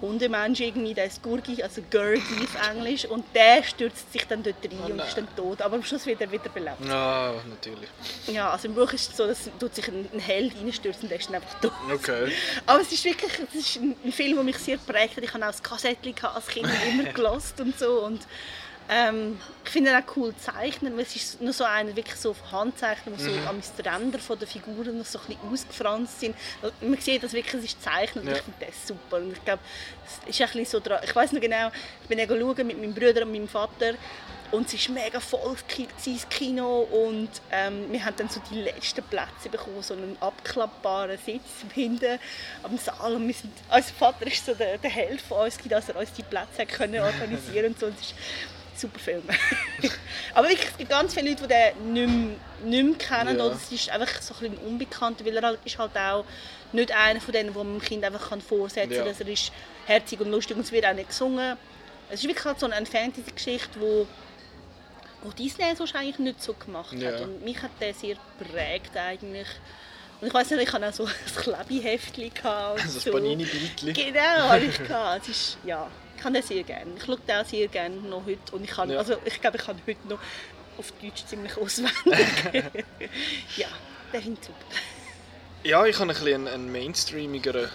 Hundemensch 0.00 0.60
irgendwie, 0.60 0.94
der 0.94 1.06
ist 1.06 1.22
Gurgi, 1.22 1.62
also 1.62 1.82
Gurgi 1.90 2.44
auf 2.44 2.70
Englisch, 2.70 3.04
und 3.04 3.24
der 3.34 3.62
stürzt 3.62 4.12
sich 4.12 4.26
dann 4.26 4.42
dort 4.42 4.56
rein 4.64 4.78
oh 4.86 4.92
und 4.92 5.00
ist 5.00 5.16
dann 5.16 5.28
tot, 5.36 5.62
aber 5.62 5.76
am 5.76 5.82
Schluss 5.82 6.06
wird 6.06 6.20
er 6.20 6.30
wieder 6.30 6.48
belebt. 6.48 6.84
Ja, 6.86 7.34
natürlich. 7.48 7.88
Ja, 8.26 8.50
also 8.50 8.68
im 8.68 8.74
Buch 8.74 8.92
ist 8.92 9.10
es 9.10 9.16
so, 9.16 9.26
dass 9.26 9.50
tut 9.58 9.74
sich 9.74 9.88
ein, 9.88 10.08
ein 10.12 10.20
Held 10.20 10.56
reinstürzt 10.56 11.02
und 11.02 11.10
der 11.10 11.18
ist 11.18 11.28
dann 11.28 11.36
einfach 11.36 11.60
tot. 11.60 11.72
Okay. 11.92 12.32
Aber 12.66 12.80
es 12.80 12.92
ist 12.92 13.04
wirklich, 13.04 13.32
es 13.52 13.54
ist 13.54 13.76
ein, 13.76 13.96
ein 14.04 14.12
Film, 14.12 14.34
der 14.36 14.44
mich 14.44 14.58
sehr 14.58 14.78
prägt 14.78 15.16
hat. 15.16 15.24
Ich 15.24 15.34
habe 15.34 15.44
auch 15.44 15.50
das 15.50 15.62
Kassettchen 15.62 16.14
als 16.22 16.46
Kind 16.46 16.68
immer 16.88 17.04
gelost 17.12 17.60
und 17.60 17.78
so 17.78 18.04
und 18.04 18.20
ähm, 18.90 19.38
ich 19.64 19.70
finde 19.70 19.90
ihn 19.90 19.96
auch 19.96 20.16
cool 20.16 20.34
zeichnen, 20.36 20.96
weil 20.96 21.04
es 21.04 21.14
ist 21.14 21.40
nur 21.40 21.52
so 21.52 21.62
eine 21.62 21.94
wirklich 21.94 22.16
so 22.16 22.34
Handzeichen, 22.50 23.12
wo 23.12 23.22
so 23.22 23.30
mhm. 23.30 23.46
am 23.46 23.62
Ränder 23.86 24.18
von 24.18 24.36
der 24.36 24.48
Figuren 24.48 24.98
noch 24.98 25.06
so 25.06 25.20
ein 25.20 25.26
bisschen 25.26 25.52
ausgefranst 25.52 26.20
sind. 26.20 26.34
Man 26.80 26.98
sieht, 26.98 27.22
dass 27.22 27.32
wirklich 27.32 27.54
es 27.54 27.64
ist 27.66 27.82
zeichnet 27.82 28.24
ja. 28.24 28.30
und 28.30 28.36
ich 28.36 28.42
finde 28.42 28.66
das 28.66 28.88
super. 28.88 29.18
Und 29.18 29.32
ich 29.32 29.44
glaube, 29.44 29.62
es 30.04 30.30
ist 30.30 30.40
ein 30.40 30.46
bisschen 30.48 30.66
so 30.66 30.80
dran. 30.80 30.98
Ich 31.04 31.14
weiß 31.14 31.30
noch 31.32 31.40
genau, 31.40 31.70
ich 32.02 32.08
bin 32.08 32.18
schauen 32.28 32.66
mit 32.66 32.80
meinem 32.80 32.92
Bruder 32.92 33.22
und 33.22 33.32
meinem 33.32 33.46
Vater 33.46 33.94
und 34.50 34.72
es 34.72 34.88
war 34.88 34.94
mega 34.96 35.20
voll 35.20 35.56
das 36.04 36.28
Kino 36.28 36.80
und 36.80 37.30
ähm, 37.52 37.92
wir 37.92 38.04
haben 38.04 38.16
dann 38.16 38.28
so 38.28 38.40
die 38.50 38.62
letzten 38.62 39.04
Plätze 39.04 39.48
bekommen, 39.48 39.82
so 39.82 39.94
einen 39.94 40.16
abklappbaren 40.20 41.16
Sitz 41.18 41.64
hinten 41.72 42.18
am 42.64 42.76
Saal 42.76 43.14
und 43.14 43.28
wir 43.28 43.34
sind, 43.34 43.52
unser 43.72 43.94
Vater 43.94 44.26
ist 44.26 44.44
so 44.44 44.54
der, 44.54 44.78
der 44.78 44.90
Held 44.90 45.20
von 45.20 45.44
uns, 45.44 45.58
dass 45.68 45.88
er 45.88 45.96
uns 45.96 46.12
die 46.12 46.24
Plätze 46.24 46.66
können 46.66 47.00
organisieren 47.00 47.66
und 47.66 47.78
so. 47.78 47.86
Und 47.86 47.94
es 47.94 48.06
ist, 48.06 48.14
super 48.80 48.98
Film. 48.98 49.22
Aber 50.34 50.48
wirklich, 50.48 50.68
es 50.70 50.76
gibt 50.76 50.90
ganz 50.90 51.14
viele 51.14 51.30
Leute, 51.30 51.42
die 51.42 51.48
den 51.48 51.92
nicht 51.92 52.08
mehr, 52.08 52.36
nicht 52.64 52.84
mehr 52.84 52.98
kennen. 52.98 53.38
Ja. 53.38 53.44
Oder 53.44 53.54
es 53.54 53.70
ist 53.72 53.90
einfach 53.90 54.20
so 54.20 54.34
ein 54.34 54.50
bisschen 54.50 54.66
unbekannt, 54.66 55.24
weil 55.24 55.36
er 55.36 55.42
halt, 55.42 55.58
ist 55.64 55.78
halt 55.78 55.96
auch 55.96 56.24
nicht 56.72 56.92
einer 56.92 57.20
von 57.20 57.32
denen, 57.32 57.54
wo 57.54 57.64
man 57.64 57.78
dem 57.78 57.82
Kind 57.82 58.04
einfach 58.04 58.30
kann 58.30 58.40
vorsetzen 58.40 58.90
kann, 58.90 58.98
ja. 58.98 59.04
dass 59.04 59.20
er 59.20 59.28
ist 59.28 59.52
herzig 59.86 60.20
und 60.20 60.30
lustig 60.30 60.56
und 60.56 60.62
es 60.62 60.72
wird 60.72 60.86
auch 60.86 60.94
nicht 60.94 61.08
gesungen. 61.08 61.56
Es 62.08 62.20
ist 62.20 62.28
wirklich 62.28 62.44
halt 62.44 62.60
so 62.60 62.66
eine 62.66 62.86
Fantasy-Geschichte, 62.86 63.80
wo 63.80 64.06
wo 65.22 65.30
Disney 65.30 65.74
sonst 65.76 65.94
eigentlich 65.94 66.18
nicht 66.18 66.42
so 66.42 66.54
gemacht 66.54 66.92
Ja. 66.94 67.12
hat. 67.12 67.20
Und 67.22 67.44
mich 67.44 67.60
hat 67.60 67.72
der 67.80 67.92
sehr 67.94 68.16
geprägt 68.38 68.96
eigentlich. 68.96 69.48
Und 70.20 70.28
ich 70.28 70.34
weiß 70.34 70.50
nicht, 70.50 70.62
ich 70.62 70.72
hatte 70.72 70.88
auch 70.88 70.92
so 70.92 71.04
ein 71.06 71.12
Klebeheftchen. 71.36 72.30
Das 72.42 72.94
so. 73.04 73.12
Panini-Bildchen. 73.12 73.92
Genau, 73.92 74.48
habe 74.48 74.64
ich. 74.64 74.80
Es 74.80 75.28
ist, 75.28 75.58
ja, 75.64 75.88
ich 76.20 76.24
kann 76.24 76.34
den 76.34 76.42
sehr 76.42 76.62
gerne. 76.64 76.92
Ich 76.98 77.04
schaue 77.04 77.16
den 77.16 77.34
auch 77.34 77.46
sehr 77.46 77.66
gerne 77.68 77.96
noch 77.96 78.26
heute. 78.26 78.54
Und 78.54 78.64
ich, 78.64 78.70
kann, 78.70 78.90
Ja. 78.90 78.98
also, 78.98 79.16
ich 79.24 79.40
glaube, 79.40 79.56
ich 79.56 79.64
kann 79.64 79.80
heute 79.86 80.06
noch 80.06 80.18
auf 80.76 80.92
Deutsch 81.00 81.24
ziemlich 81.24 81.56
auswendig. 81.56 81.94
ja, 83.56 83.68
der 84.12 84.20
finde 84.20 84.38
ich. 84.42 85.70
Ja, 85.70 85.86
ich 85.86 85.98
habe 85.98 86.10
ein 86.12 86.14
bisschen 86.14 86.46
einen, 86.46 86.70
mainstreamigeren 86.70 87.70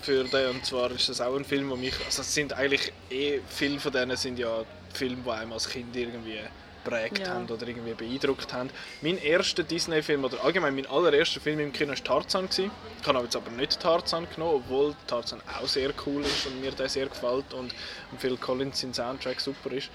für 0.00 0.24
den. 0.24 0.46
Und 0.48 0.64
zwar 0.64 0.90
ist 0.92 1.10
das 1.10 1.20
auch 1.20 1.36
ein 1.36 1.44
Film, 1.44 1.68
wo 1.68 1.76
mich... 1.76 1.92
Also 2.06 2.22
es 2.22 2.32
sind 2.32 2.54
eigentlich 2.54 2.90
eh... 3.10 3.40
Viele 3.50 3.78
von 3.80 3.92
denen 3.92 4.16
sind 4.16 4.38
ja 4.38 4.64
Filme, 4.94 5.22
die 5.22 5.30
einem 5.30 5.52
als 5.52 5.68
Kind 5.68 5.94
irgendwie 5.94 6.40
geprägt 6.88 7.18
Ja. 7.18 7.34
haben 7.34 7.48
oder 7.48 7.66
irgendwie 7.66 7.94
beeindruckt 7.94 8.52
haben. 8.52 8.70
Mein 9.02 9.18
erster 9.18 9.62
Disney-Film, 9.62 10.24
oder 10.24 10.42
allgemein 10.44 10.74
mein 10.74 10.86
allererster 10.86 11.40
Film 11.40 11.60
im 11.60 11.72
Kino 11.72 11.90
war 11.90 11.96
Tarzan. 11.96 12.48
gewesen. 12.48 12.70
Ich 13.00 13.06
habe 13.06 13.18
jetzt 13.20 13.36
aber 13.36 13.50
nicht 13.50 13.78
Tarzan 13.80 14.26
genommen, 14.34 14.62
obwohl 14.64 14.94
Tarzan 15.06 15.40
auch 15.60 15.66
sehr 15.66 15.90
cool 16.06 16.22
ist 16.22 16.46
und 16.46 16.60
mir 16.60 16.72
der 16.72 16.88
sehr 16.88 17.06
gefällt 17.06 17.52
und 17.54 17.74
Phil 18.18 18.36
Collins 18.36 18.80
sein 18.80 18.94
Soundtrack 18.94 19.40
super 19.40 19.72
ist. 19.72 19.90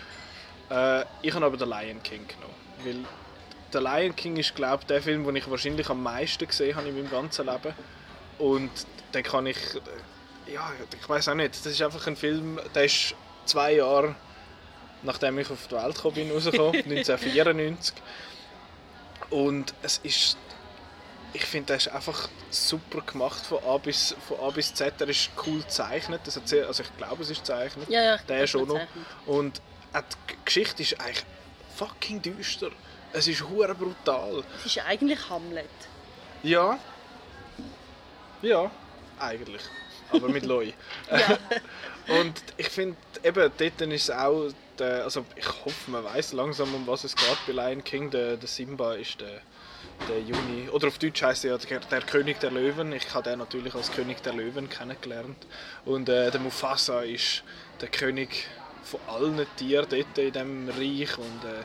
Äh, 0.69 1.03
ich 1.21 1.33
habe 1.33 1.45
aber 1.45 1.57
den 1.57 1.69
Lion 1.69 2.01
King 2.03 2.25
genommen, 2.27 2.55
weil 2.83 3.05
der 3.73 3.81
Lion 3.81 4.15
King 4.15 4.37
ist 4.37 4.55
glaube 4.55 4.79
ich 4.81 4.87
der 4.87 5.01
Film, 5.01 5.25
den 5.25 5.35
ich 5.35 5.49
wahrscheinlich 5.49 5.89
am 5.89 6.01
meisten 6.03 6.47
gesehen 6.47 6.75
habe 6.75 6.87
in 6.89 6.95
meinem 6.95 7.09
ganzen 7.09 7.45
Leben 7.45 7.73
und 8.39 8.69
den 9.13 9.23
kann 9.23 9.45
ich, 9.45 9.57
äh, 9.75 10.53
ja, 10.53 10.71
ich 10.99 11.09
weiß 11.09 11.27
auch 11.29 11.35
nicht, 11.35 11.53
das 11.53 11.65
ist 11.65 11.81
einfach 11.81 12.05
ein 12.07 12.15
Film, 12.15 12.59
der 12.73 12.85
ist 12.85 13.13
zwei 13.45 13.73
Jahre 13.75 14.15
nachdem 15.03 15.37
ich 15.39 15.49
auf 15.49 15.67
die 15.67 15.75
Welt 15.75 15.95
gekommen 15.95 16.15
bin, 16.15 16.31
rausgekommen, 16.31 16.75
1994 16.85 17.95
und 19.29 19.73
es 19.81 19.99
ist 20.03 20.37
ich 21.33 21.45
finde, 21.45 21.67
der 21.67 21.77
ist 21.77 21.87
einfach 21.87 22.29
super 22.51 23.01
gemacht 23.01 23.43
von 23.45 23.57
A 23.63 23.77
bis, 23.77 24.15
von 24.27 24.39
A 24.39 24.51
bis 24.51 24.71
Z. 24.73 25.01
Er 25.01 25.09
ist 25.09 25.31
cool 25.45 25.61
gezeichnet. 25.61 26.21
Das 26.25 26.35
hat 26.35 26.47
sehr, 26.47 26.67
also 26.67 26.83
ich 26.83 26.97
glaube, 26.97 27.23
es 27.23 27.31
ist 27.31 27.39
gezeichnet. 27.39 27.89
Ja, 27.89 28.03
ja, 28.03 28.17
der 28.17 28.45
schon 28.45 28.67
noch. 28.67 28.79
Und 29.25 29.59
die 29.95 30.35
Geschichte 30.45 30.83
ist 30.83 30.99
eigentlich 30.99 31.25
fucking 31.75 32.21
düster. 32.21 32.69
Es 33.13 33.27
ist 33.27 33.47
hure 33.47 33.73
brutal. 33.73 34.43
Es 34.59 34.67
ist 34.67 34.85
eigentlich 34.85 35.29
Hamlet. 35.29 35.69
Ja. 36.43 36.77
Ja, 38.41 38.69
eigentlich. 39.19 39.61
Aber 40.11 40.29
mit 40.29 40.45
Loi. 40.45 40.73
Ja. 41.09 41.37
Und 42.19 42.33
ich 42.57 42.69
finde, 42.69 42.97
eben, 43.23 43.51
dort 43.57 43.81
ist 43.81 44.03
es 44.03 44.11
auch, 44.11 44.49
der, 44.79 45.03
also 45.03 45.25
ich 45.35 45.47
hoffe, 45.65 45.91
man 45.91 46.03
weiß 46.03 46.33
langsam, 46.33 46.73
um 46.73 46.87
was 46.87 47.03
es 47.03 47.15
geht 47.15 47.37
bei 47.47 47.53
Lion 47.53 47.83
King. 47.83 48.09
Der, 48.11 48.37
der 48.37 48.47
Simba 48.47 48.93
ist 48.95 49.21
der, 49.21 49.41
der 50.07 50.19
Juni, 50.19 50.69
oder 50.69 50.87
auf 50.87 50.97
Deutsch 50.97 51.21
heißt 51.21 51.45
er 51.45 51.51
ja 51.51 51.57
der, 51.57 51.79
der 51.79 52.01
König 52.01 52.39
der 52.39 52.51
Löwen. 52.51 52.93
Ich 52.93 53.13
habe 53.13 53.29
den 53.29 53.39
natürlich 53.39 53.73
als 53.75 53.91
König 53.91 54.21
der 54.23 54.33
Löwen 54.33 54.69
kennengelernt. 54.69 55.37
Und 55.85 56.09
äh, 56.09 56.31
der 56.31 56.39
Mufasa 56.39 57.01
ist 57.01 57.43
der 57.81 57.89
König 57.89 58.47
von 58.83 58.99
allen 59.07 59.45
Tieren 59.57 59.87
dort 59.89 60.17
in 60.17 60.31
diesem 60.31 60.69
Reich. 60.69 61.17
Und 61.17 61.43
äh, 61.45 61.63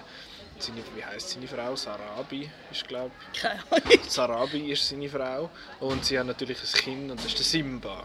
seine, 0.58 0.82
wie 0.94 1.04
heißt 1.04 1.30
seine 1.30 1.46
Frau? 1.46 1.76
Sarabi 1.76 2.50
ist, 2.70 2.86
glaube 2.86 3.12
Ahnung. 3.42 3.98
Sarabi 4.08 4.72
ist 4.72 4.88
seine 4.88 5.08
Frau 5.08 5.50
und 5.80 6.04
sie 6.04 6.18
haben 6.18 6.26
natürlich 6.26 6.58
ein 6.58 6.80
Kind 6.80 7.10
und 7.10 7.18
das 7.18 7.26
ist 7.26 7.38
der 7.38 7.46
Simba. 7.46 8.04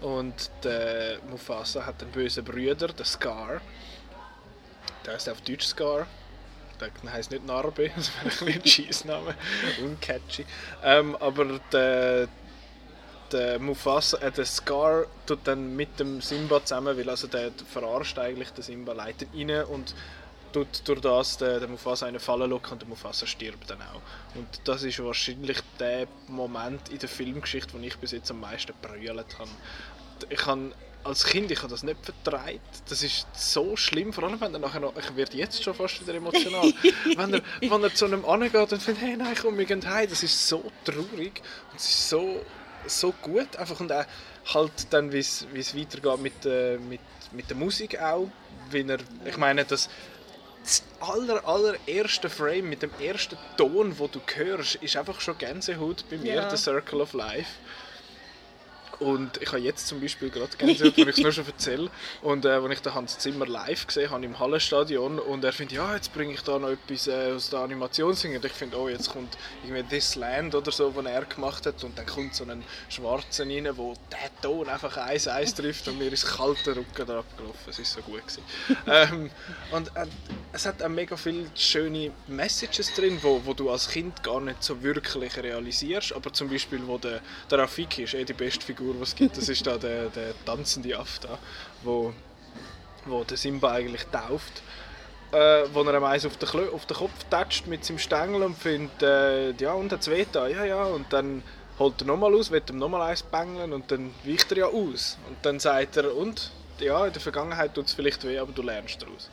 Und 0.00 0.50
der 0.62 1.18
Mufasa 1.28 1.84
hat 1.84 2.02
einen 2.02 2.12
bösen 2.12 2.44
Bruder, 2.44 2.88
den 2.88 3.04
Scar. 3.04 3.60
Der 5.08 5.14
heißt 5.14 5.30
auf 5.30 5.40
Deutsch 5.40 5.64
Scar. 5.64 6.06
Der 6.78 7.12
heisst 7.12 7.30
nicht 7.30 7.46
Narbe, 7.46 7.90
das 7.96 8.12
wäre 8.22 8.52
ein 8.52 8.60
ein 8.60 8.68
Scheissname. 8.68 9.34
Uncatchy. 9.82 10.44
Ähm, 10.84 11.16
aber 11.16 11.58
der, 11.72 12.28
der 13.32 13.58
Mufasa, 13.58 14.18
äh, 14.18 14.30
der 14.30 14.44
Scar 14.44 15.06
tut 15.24 15.38
dann 15.44 15.74
mit 15.74 15.98
dem 15.98 16.20
Simba 16.20 16.62
zusammen, 16.62 16.94
weil 16.94 17.08
also 17.08 17.26
der 17.26 17.52
verarscht 17.72 18.18
eigentlich 18.18 18.50
den 18.50 18.62
Simba, 18.62 18.92
leitet 18.92 19.32
ihn 19.32 19.50
rein 19.50 19.64
und 19.64 19.94
tut 20.52 20.86
durch 20.86 21.00
das 21.00 21.38
den, 21.38 21.58
den 21.58 21.70
Mufasa 21.70 22.04
eine 22.04 22.20
Falle 22.20 22.44
locken 22.44 22.72
und 22.72 22.82
der 22.82 22.88
Mufasa 22.90 23.26
stirbt 23.26 23.70
dann 23.70 23.80
auch. 23.80 24.02
Und 24.34 24.60
das 24.64 24.82
ist 24.82 25.02
wahrscheinlich 25.02 25.62
der 25.80 26.06
Moment 26.26 26.90
in 26.90 26.98
der 26.98 27.08
Filmgeschichte, 27.08 27.72
wo 27.72 27.78
ich 27.78 27.96
bis 27.96 28.12
jetzt 28.12 28.30
am 28.30 28.40
meisten 28.40 28.74
brüllt 28.82 29.38
habe. 29.38 29.50
Ich 30.28 30.44
habe 30.44 30.72
als 31.04 31.24
Kind 31.24 31.50
ich 31.50 31.58
habe 31.58 31.70
das 31.70 31.82
nicht 31.82 31.98
vertreibt. 32.02 32.82
Das 32.88 33.02
ist 33.02 33.26
so 33.34 33.76
schlimm, 33.76 34.12
vor 34.12 34.24
allem 34.24 34.40
wenn 34.40 34.52
er 34.54 34.60
nachher 34.60 34.80
noch, 34.80 34.94
ich 34.96 35.16
werde 35.16 35.36
jetzt 35.36 35.62
schon 35.62 35.74
fast 35.74 36.00
wieder 36.00 36.14
emotional, 36.14 36.72
wenn 37.16 37.34
er, 37.34 37.42
wenn 37.60 37.82
er 37.82 37.94
zu 37.94 38.04
einem 38.04 38.24
angeht 38.24 38.72
und 38.72 38.82
findet, 38.82 39.02
hey 39.02 39.16
nein, 39.16 39.34
komm, 39.40 39.58
wir 39.58 39.64
gehen 39.64 39.88
heim, 39.88 40.08
das 40.08 40.22
ist 40.22 40.48
so 40.48 40.70
traurig 40.84 41.40
und 41.70 41.76
es 41.76 41.88
ist 41.88 42.08
so, 42.08 42.44
so 42.86 43.12
gut 43.22 43.56
einfach 43.56 43.80
und 43.80 43.92
auch 43.92 44.04
halt 44.54 44.72
dann, 44.90 45.12
wie 45.12 45.18
es 45.18 45.46
weitergeht 45.76 46.20
mit, 46.20 46.46
äh, 46.46 46.78
mit, 46.78 47.00
mit 47.32 47.48
der 47.48 47.56
Musik 47.56 48.00
auch, 48.00 48.28
wenn 48.70 48.90
er, 48.90 48.98
ich 49.24 49.36
meine, 49.36 49.64
das 49.64 49.88
das 50.68 50.82
aller, 51.00 51.46
allererste 51.46 52.28
Frame 52.28 52.68
mit 52.68 52.82
dem 52.82 52.90
ersten 53.00 53.38
Ton, 53.56 53.98
wo 53.98 54.06
du 54.06 54.20
hörst, 54.34 54.74
ist 54.76 54.96
einfach 54.96 55.20
schon 55.20 55.38
Gänsehaut 55.38 56.04
bei 56.10 56.18
mir, 56.18 56.34
Ja. 56.34 56.50
The 56.50 56.56
Circle 56.56 57.00
of 57.00 57.14
Life. 57.14 57.48
Und 59.00 59.40
ich 59.40 59.48
habe 59.48 59.60
jetzt 59.60 59.86
zum 59.86 60.00
Beispiel 60.00 60.30
gerade 60.30 60.56
Gänsehaut, 60.56 60.96
wenn 60.96 61.08
ich 61.08 61.18
es 61.18 61.22
nur 61.22 61.32
schon 61.32 61.46
erzähle. 61.46 61.90
Und 62.22 62.44
äh, 62.44 62.48
als 62.48 62.72
ich 62.72 62.80
den 62.80 62.94
Hans 62.94 63.18
Zimmer 63.18 63.46
live 63.46 63.86
gesehen 63.86 64.10
habe 64.10 64.24
im 64.24 64.38
Hallenstadion 64.38 65.18
und 65.18 65.44
er 65.44 65.52
findet, 65.52 65.76
ja, 65.76 65.94
jetzt 65.94 66.12
bringe 66.12 66.34
ich 66.34 66.42
da 66.42 66.58
noch 66.58 66.70
etwas 66.70 67.06
äh, 67.06 67.32
aus 67.34 67.50
der 67.50 67.60
Animationsding. 67.60 68.34
Und 68.36 68.44
ich 68.44 68.52
finde, 68.52 68.78
oh, 68.78 68.88
jetzt 68.88 69.10
kommt 69.10 69.36
irgendwie 69.64 69.82
This 69.84 70.16
Land 70.16 70.54
oder 70.54 70.72
so, 70.72 70.94
was 70.94 71.04
er 71.04 71.24
gemacht 71.24 71.66
hat. 71.66 71.82
Und 71.84 71.96
dann 71.96 72.06
kommt 72.06 72.34
so 72.34 72.44
ein 72.44 72.62
Schwarzer 72.88 73.44
rein, 73.44 73.68
wo 73.76 73.94
der 74.10 74.30
Ton 74.42 74.68
einfach 74.68 74.96
eins 74.96 75.28
eins 75.28 75.54
trifft 75.54 75.88
und 75.88 75.98
mir 75.98 76.12
ist 76.12 76.26
kalte 76.26 76.76
Rücken 76.76 77.06
da 77.06 77.20
abgelaufen. 77.20 77.58
Es 77.68 77.78
ist 77.78 77.92
so 77.92 78.00
gut 78.02 78.26
gewesen. 78.26 78.42
ähm, 78.86 79.30
und 79.72 79.88
äh, 79.96 80.06
es 80.52 80.66
hat 80.66 80.82
auch 80.82 80.88
mega 80.88 81.16
viele 81.16 81.46
schöne 81.54 82.10
Messages 82.26 82.92
drin, 82.94 83.18
wo, 83.22 83.40
wo 83.44 83.54
du 83.54 83.70
als 83.70 83.88
Kind 83.88 84.22
gar 84.22 84.40
nicht 84.40 84.62
so 84.62 84.82
wirklich 84.82 85.36
realisierst. 85.36 86.12
Aber 86.12 86.32
zum 86.32 86.48
Beispiel, 86.48 86.80
wo 86.86 86.98
der, 86.98 87.20
der 87.50 87.58
Rafiki 87.58 88.04
ist 88.04 88.14
eh 88.14 88.24
die 88.24 88.32
beste 88.32 88.64
Figur, 88.64 88.87
die 88.92 89.02
es 89.02 89.14
gibt. 89.14 89.36
Das 89.36 89.48
ist 89.48 89.66
da 89.66 89.76
der, 89.78 90.06
der 90.06 90.34
tanzende 90.44 90.90
da, 90.90 91.38
wo, 91.82 92.12
wo 93.06 93.24
der 93.24 93.36
Simba 93.36 93.72
eigentlich 93.72 94.04
tauft. 94.06 94.62
Äh, 95.30 95.64
wo 95.74 95.82
er 95.82 95.94
ihm 95.94 96.04
eins 96.04 96.24
auf 96.24 96.38
den, 96.38 96.48
Klö- 96.48 96.72
auf 96.72 96.86
den 96.86 96.96
Kopf 96.96 97.12
tätscht 97.28 97.66
mit 97.66 97.84
seinem 97.84 97.98
Stängel 97.98 98.42
und 98.42 98.56
findet, 98.56 99.02
äh, 99.02 99.50
ja, 99.52 99.74
und 99.74 99.92
hat's 99.92 100.08
weh 100.08 100.24
da, 100.32 100.48
ja, 100.48 100.64
ja, 100.64 100.84
und 100.84 101.12
dann 101.12 101.42
holt 101.78 102.00
er 102.00 102.06
nochmal 102.06 102.34
aus, 102.34 102.50
will 102.50 102.62
ihm 102.66 102.78
nochmal 102.78 103.02
eins 103.02 103.22
bängeln 103.22 103.74
und 103.74 103.90
dann 103.90 104.10
weicht 104.24 104.50
er 104.52 104.58
ja 104.58 104.66
aus. 104.68 105.18
Und 105.28 105.36
dann 105.42 105.60
sagt 105.60 105.98
er, 105.98 106.16
und, 106.16 106.50
ja, 106.80 107.06
in 107.06 107.12
der 107.12 107.20
Vergangenheit 107.20 107.74
tut 107.74 107.88
es 107.88 107.92
vielleicht 107.92 108.24
weh, 108.24 108.38
aber 108.38 108.52
du 108.52 108.62
lernst 108.62 109.02
daraus. 109.02 109.28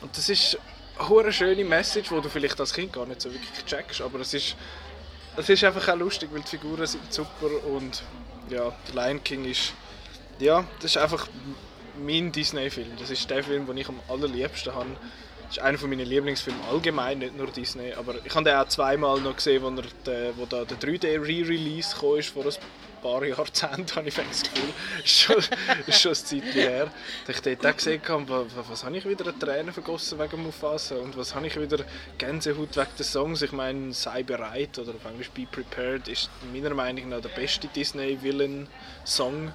Und 0.00 0.16
das 0.16 0.28
ist 0.28 0.58
eine 0.96 1.32
schöne 1.32 1.64
Message, 1.64 2.08
die 2.08 2.20
du 2.20 2.28
vielleicht 2.28 2.60
als 2.60 2.72
Kind 2.72 2.92
gar 2.92 3.06
nicht 3.06 3.20
so 3.20 3.32
wirklich 3.32 3.64
checkst, 3.64 4.02
aber 4.02 4.20
es 4.20 4.32
ist, 4.32 4.54
es 5.36 5.48
ist 5.48 5.64
einfach 5.64 5.88
auch 5.88 5.96
lustig, 5.96 6.30
weil 6.32 6.42
die 6.42 6.48
Figuren 6.48 6.86
sind 6.86 7.12
super 7.12 7.50
und 7.66 8.00
ja, 8.50 8.72
der 8.88 8.94
Lion 8.94 9.22
King 9.22 9.44
ist, 9.44 9.72
ja, 10.38 10.64
das 10.80 10.92
ist 10.92 10.98
einfach 10.98 11.28
mein 12.04 12.32
Disney-Film. 12.32 12.92
Das 12.98 13.10
ist 13.10 13.28
der 13.30 13.42
Film, 13.42 13.66
den 13.66 13.76
ich 13.76 13.88
am 13.88 14.00
allerliebsten 14.08 14.74
habe. 14.74 14.90
Das 15.46 15.58
ist 15.58 15.62
einer 15.62 15.78
meiner 15.86 16.04
Lieblingsfilme 16.04 16.58
allgemein, 16.70 17.18
nicht 17.20 17.36
nur 17.36 17.46
Disney. 17.46 17.92
Aber 17.92 18.14
ich 18.24 18.34
habe 18.34 18.44
den 18.44 18.56
auch 18.56 18.68
zweimal 18.68 19.20
noch 19.20 19.36
gesehen, 19.36 19.62
wo, 19.62 19.68
er 19.68 19.84
der, 20.04 20.36
wo 20.36 20.44
da 20.44 20.64
der 20.64 20.78
3D-Re-Release 20.78 21.94
gekommen 21.94 22.18
ist 22.18 22.30
vor 22.30 22.44
ein 22.44 22.52
paar 23.06 23.24
Jahrzehnten, 23.24 23.96
habe 23.96 24.08
ich 24.08 24.14
das 24.14 24.42
Gefühl. 24.42 24.72
schon, 25.04 25.42
schon 25.92 26.10
ein 26.12 26.14
Zeitchen 26.16 26.52
her. 26.52 26.90
Dass 27.26 27.36
ich 27.36 27.42
dort 27.42 27.66
auch 27.66 27.76
gesehen 27.76 28.02
habe, 28.08 28.28
wa- 28.28 28.40
wa- 28.42 28.64
was 28.68 28.84
habe 28.84 28.96
ich 28.96 29.08
wieder 29.08 29.38
Tränen 29.38 29.72
vergossen 29.72 30.18
wegen 30.18 30.42
Mufasa 30.42 30.96
und 30.96 31.16
was 31.16 31.34
habe 31.34 31.46
ich 31.46 31.60
wieder 31.60 31.84
Gänsehaut 32.18 32.76
wegen 32.76 32.88
den 32.98 33.04
Songs. 33.04 33.42
Ich 33.42 33.52
meine, 33.52 33.92
«Sei 33.92 34.22
bereit» 34.22 34.78
oder 34.78 34.94
auf 34.94 35.04
Englisch 35.04 35.30
«Be 35.30 35.46
prepared» 35.50 36.08
ist 36.08 36.30
meiner 36.52 36.74
Meinung 36.74 37.08
nach 37.10 37.20
der 37.20 37.28
beste 37.30 37.68
Disney-Villain-Song 37.68 39.52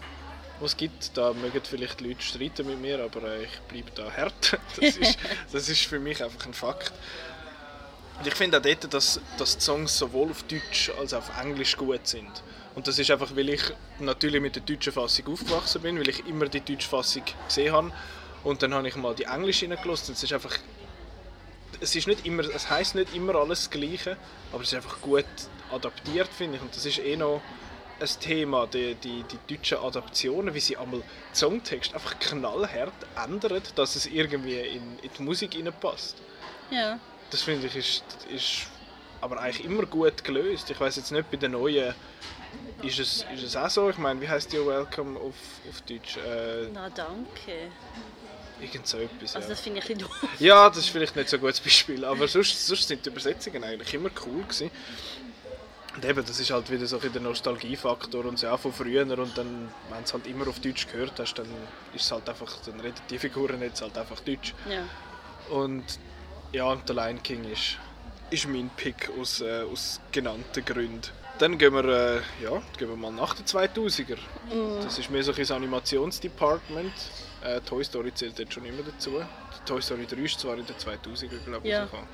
was 0.59 0.77
gibt. 0.77 1.17
Da 1.17 1.33
mögen 1.33 1.59
vielleicht 1.63 1.99
die 2.01 2.09
Leute 2.09 2.21
streiten 2.21 2.67
mit 2.67 2.79
mir, 2.79 2.99
aber 3.03 3.23
äh, 3.23 3.43
ich 3.45 3.59
bleibe 3.67 3.91
da 3.95 4.11
hart. 4.11 4.57
Das 4.79 4.95
ist, 4.95 5.17
das 5.51 5.69
ist 5.69 5.85
für 5.85 5.99
mich 5.99 6.23
einfach 6.23 6.45
ein 6.45 6.53
Fakt. 6.53 6.93
Und 8.19 8.27
ich 8.27 8.35
finde 8.35 8.59
auch 8.59 8.61
dort, 8.61 8.93
dass, 8.93 9.19
dass 9.39 9.57
die 9.57 9.63
Songs 9.63 9.97
sowohl 9.97 10.29
auf 10.29 10.43
Deutsch 10.43 10.91
als 10.99 11.13
auch 11.15 11.17
auf 11.19 11.31
Englisch 11.41 11.75
gut 11.75 12.05
sind. 12.07 12.29
Und 12.75 12.87
das 12.87 12.97
ist 12.97 13.11
einfach, 13.11 13.35
weil 13.35 13.49
ich 13.49 13.61
natürlich 13.99 14.41
mit 14.41 14.55
der 14.55 14.63
deutschen 14.63 14.93
Fassung 14.93 15.27
aufgewachsen 15.27 15.81
bin, 15.81 15.99
weil 15.99 16.09
ich 16.09 16.25
immer 16.25 16.47
die 16.47 16.61
deutsche 16.61 16.87
Fassung 16.87 17.23
gesehen 17.47 17.73
habe. 17.73 17.91
Und 18.43 18.63
dann 18.63 18.73
habe 18.73 18.87
ich 18.87 18.95
mal 18.95 19.13
die 19.13 19.25
englische 19.25 19.69
reingelassen 19.69 20.09
und 20.09 20.17
es 20.17 20.23
ist 20.23 20.33
einfach... 20.33 20.57
Es, 21.79 21.95
ist 21.95 22.07
nicht 22.07 22.25
immer, 22.25 22.43
es 22.43 22.69
heisst 22.69 22.95
nicht 22.95 23.15
immer 23.15 23.35
alles 23.35 23.61
das 23.61 23.69
Gleiche, 23.71 24.15
aber 24.51 24.61
es 24.61 24.69
ist 24.71 24.75
einfach 24.75 25.01
gut 25.01 25.25
adaptiert, 25.71 26.29
finde 26.29 26.57
ich. 26.57 26.61
Und 26.61 26.75
das 26.75 26.85
ist 26.85 26.99
eh 26.99 27.15
noch 27.15 27.41
ein 27.99 28.09
Thema, 28.19 28.67
die, 28.67 28.95
die, 28.95 29.23
die 29.23 29.55
deutschen 29.55 29.79
Adaptionen, 29.79 30.53
wie 30.53 30.59
sie 30.59 30.77
einmal 30.77 31.01
Songtext 31.33 31.93
einfach 31.93 32.19
knallhart 32.19 32.93
ändern, 33.23 33.61
dass 33.75 33.95
es 33.95 34.05
irgendwie 34.05 34.59
in, 34.59 34.99
in 34.99 35.09
die 35.17 35.23
Musik 35.23 35.57
passt. 35.79 36.17
Ja. 36.69 36.99
Das 37.29 37.41
finde 37.43 37.67
ich 37.67 37.75
ist, 37.75 38.03
ist 38.33 38.67
aber 39.21 39.39
eigentlich 39.39 39.65
immer 39.65 39.85
gut 39.85 40.23
gelöst. 40.23 40.69
Ich 40.69 40.79
weiß 40.79 40.95
jetzt 40.97 41.11
nicht, 41.11 41.29
bei 41.31 41.37
den 41.37 41.51
neuen 41.51 41.93
ist 42.83 42.99
es, 42.99 43.25
ist 43.33 43.43
es 43.43 43.55
auch 43.55 43.69
so. 43.69 43.89
Ich 43.89 43.97
meine, 43.97 44.21
wie 44.21 44.29
heißt 44.29 44.51
die 44.51 44.57
Welcome 44.57 45.19
auf, 45.19 45.35
auf 45.69 45.81
Deutsch? 45.81 46.17
Äh, 46.17 46.67
Na 46.73 46.89
danke. 46.89 47.71
irgend 48.59 48.87
so 48.87 48.97
etwas. 48.97 49.35
Also 49.35 49.47
ja. 49.47 49.53
das 49.53 49.61
finde 49.61 49.79
ich 49.79 49.89
ein 49.89 49.97
bisschen 49.97 50.09
doof. 50.09 50.29
Ja, 50.39 50.69
das 50.69 50.79
ist 50.79 50.89
vielleicht 50.89 51.15
nicht 51.15 51.29
so 51.29 51.37
ein 51.37 51.41
gutes 51.41 51.59
Beispiel, 51.59 52.05
aber 52.05 52.27
sonst, 52.27 52.67
sonst 52.67 52.87
sind 52.87 53.05
die 53.05 53.09
Übersetzungen 53.09 53.63
eigentlich 53.63 53.93
immer 53.93 54.09
cool 54.25 54.43
gewesen. 54.43 54.71
Und 55.95 56.05
eben, 56.05 56.25
das 56.25 56.39
ist 56.39 56.49
halt 56.51 56.71
wieder 56.71 56.85
so 56.85 56.99
ein 56.99 57.11
der 57.11 57.21
Nostalgiefaktor 57.21 58.25
und 58.25 58.39
so 58.39 58.47
auch 58.47 58.59
von 58.59 58.71
früher 58.71 59.01
und 59.01 59.37
dann, 59.37 59.69
wenn 59.89 59.97
du 59.97 60.03
es 60.05 60.13
halt 60.13 60.25
immer 60.25 60.47
auf 60.47 60.59
Deutsch 60.59 60.87
gehört 60.87 61.19
hast, 61.19 61.33
dann 61.33 61.47
ist 61.93 62.05
es 62.05 62.11
halt 62.11 62.29
einfach, 62.29 62.49
dann 62.65 62.79
reden 62.79 62.95
die 63.09 63.19
Figuren 63.19 63.61
jetzt 63.61 63.81
halt 63.81 63.97
einfach 63.97 64.21
Deutsch. 64.21 64.53
Ja. 64.69 64.83
Und 65.53 65.83
ja, 66.53 66.65
und 66.65 66.87
der 66.87 66.95
Lion 66.95 67.21
King 67.23 67.43
ist, 67.51 67.77
ist 68.29 68.47
mein 68.47 68.69
Pick 68.75 69.09
aus, 69.19 69.41
äh, 69.41 69.63
aus 69.63 69.99
genannten 70.11 70.63
Gründen. 70.63 71.01
Dann 71.41 71.57
gehen 71.57 71.73
wir, 71.73 71.83
äh, 71.85 72.15
ja, 72.43 72.61
gehen 72.77 72.87
wir 72.89 72.95
mal 72.95 73.11
nach 73.11 73.33
den 73.33 73.45
2000er. 73.45 74.17
Das 74.83 74.99
ist 74.99 75.09
mehr 75.09 75.23
so 75.23 75.33
ein 75.33 75.51
Animationsdepartment. 75.51 76.93
Äh, 77.43 77.59
Toy 77.61 77.83
Story 77.83 78.13
zählt 78.13 78.37
jetzt 78.37 78.53
schon 78.53 78.63
immer 78.63 78.83
dazu. 78.83 79.09
Die 79.19 79.65
Toy 79.65 79.81
Story 79.81 80.05
3 80.05 80.17
ist 80.17 80.39
zwar 80.39 80.55
in 80.55 80.67
den 80.67 80.75
2000er, 80.75 81.39
glaube 81.43 81.65
ich, 81.67 81.71
Ja. 81.73 81.79
rausgekommen. 81.81 82.07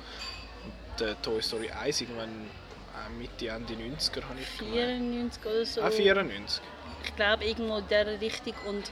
Und 0.98 1.06
äh, 1.06 1.14
Toy 1.20 1.42
Story 1.42 1.68
1 1.68 2.00
irgendwann 2.00 2.30
äh, 2.30 3.18
Mitte, 3.20 3.48
Ende 3.48 3.74
90er 3.74 4.22
habe 4.22 4.40
ich 4.40 4.58
gemeint. 4.58 4.74
94 4.74 5.44
oder 5.44 5.64
so. 5.66 5.82
Ah, 5.82 5.90
94. 5.90 6.62
Ich 7.04 7.14
glaube 7.16 7.44
irgendwo 7.44 7.76
in 7.76 7.84
dieser 7.86 8.18
Richtung 8.22 8.54
und 8.66 8.90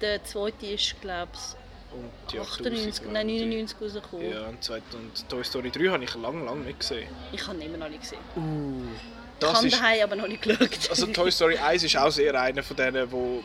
der 0.00 0.22
zweite 0.22 0.66
ist 0.66 1.00
glaube 1.00 1.32
Und 1.92 2.10
die 2.30 2.36
ich 2.36 2.42
98, 2.42 3.02
nein 3.10 3.26
80er. 3.28 3.46
99 3.46 3.76
rausgekommen. 3.80 4.30
Ja, 4.30 4.46
und, 4.46 4.62
zweit- 4.62 4.82
und 4.94 5.28
Toy 5.28 5.42
Story 5.42 5.72
3 5.72 5.88
habe 5.88 6.04
ich 6.04 6.14
lange, 6.14 6.44
lange 6.44 6.60
nicht 6.60 6.78
gesehen. 6.78 7.08
Ich 7.32 7.44
habe 7.44 7.56
ihn 7.58 7.62
immer 7.62 7.78
noch 7.78 7.88
nicht 7.88 8.02
gesehen. 8.02 8.20
ich 8.36 9.23
Das 9.40 9.54
habe 9.54 9.66
ist, 9.66 9.76
daheim 9.76 10.02
aber 10.02 10.16
noch 10.16 10.28
nicht 10.28 10.42
geschaut. 10.42 10.90
Also 10.90 11.06
Toy 11.06 11.30
Story 11.30 11.58
1 11.58 11.82
ist 11.82 11.96
auch 11.96 12.10
sehr 12.10 12.40
einer 12.40 12.62
von 12.62 12.76
denen, 12.76 13.10
wo, 13.10 13.42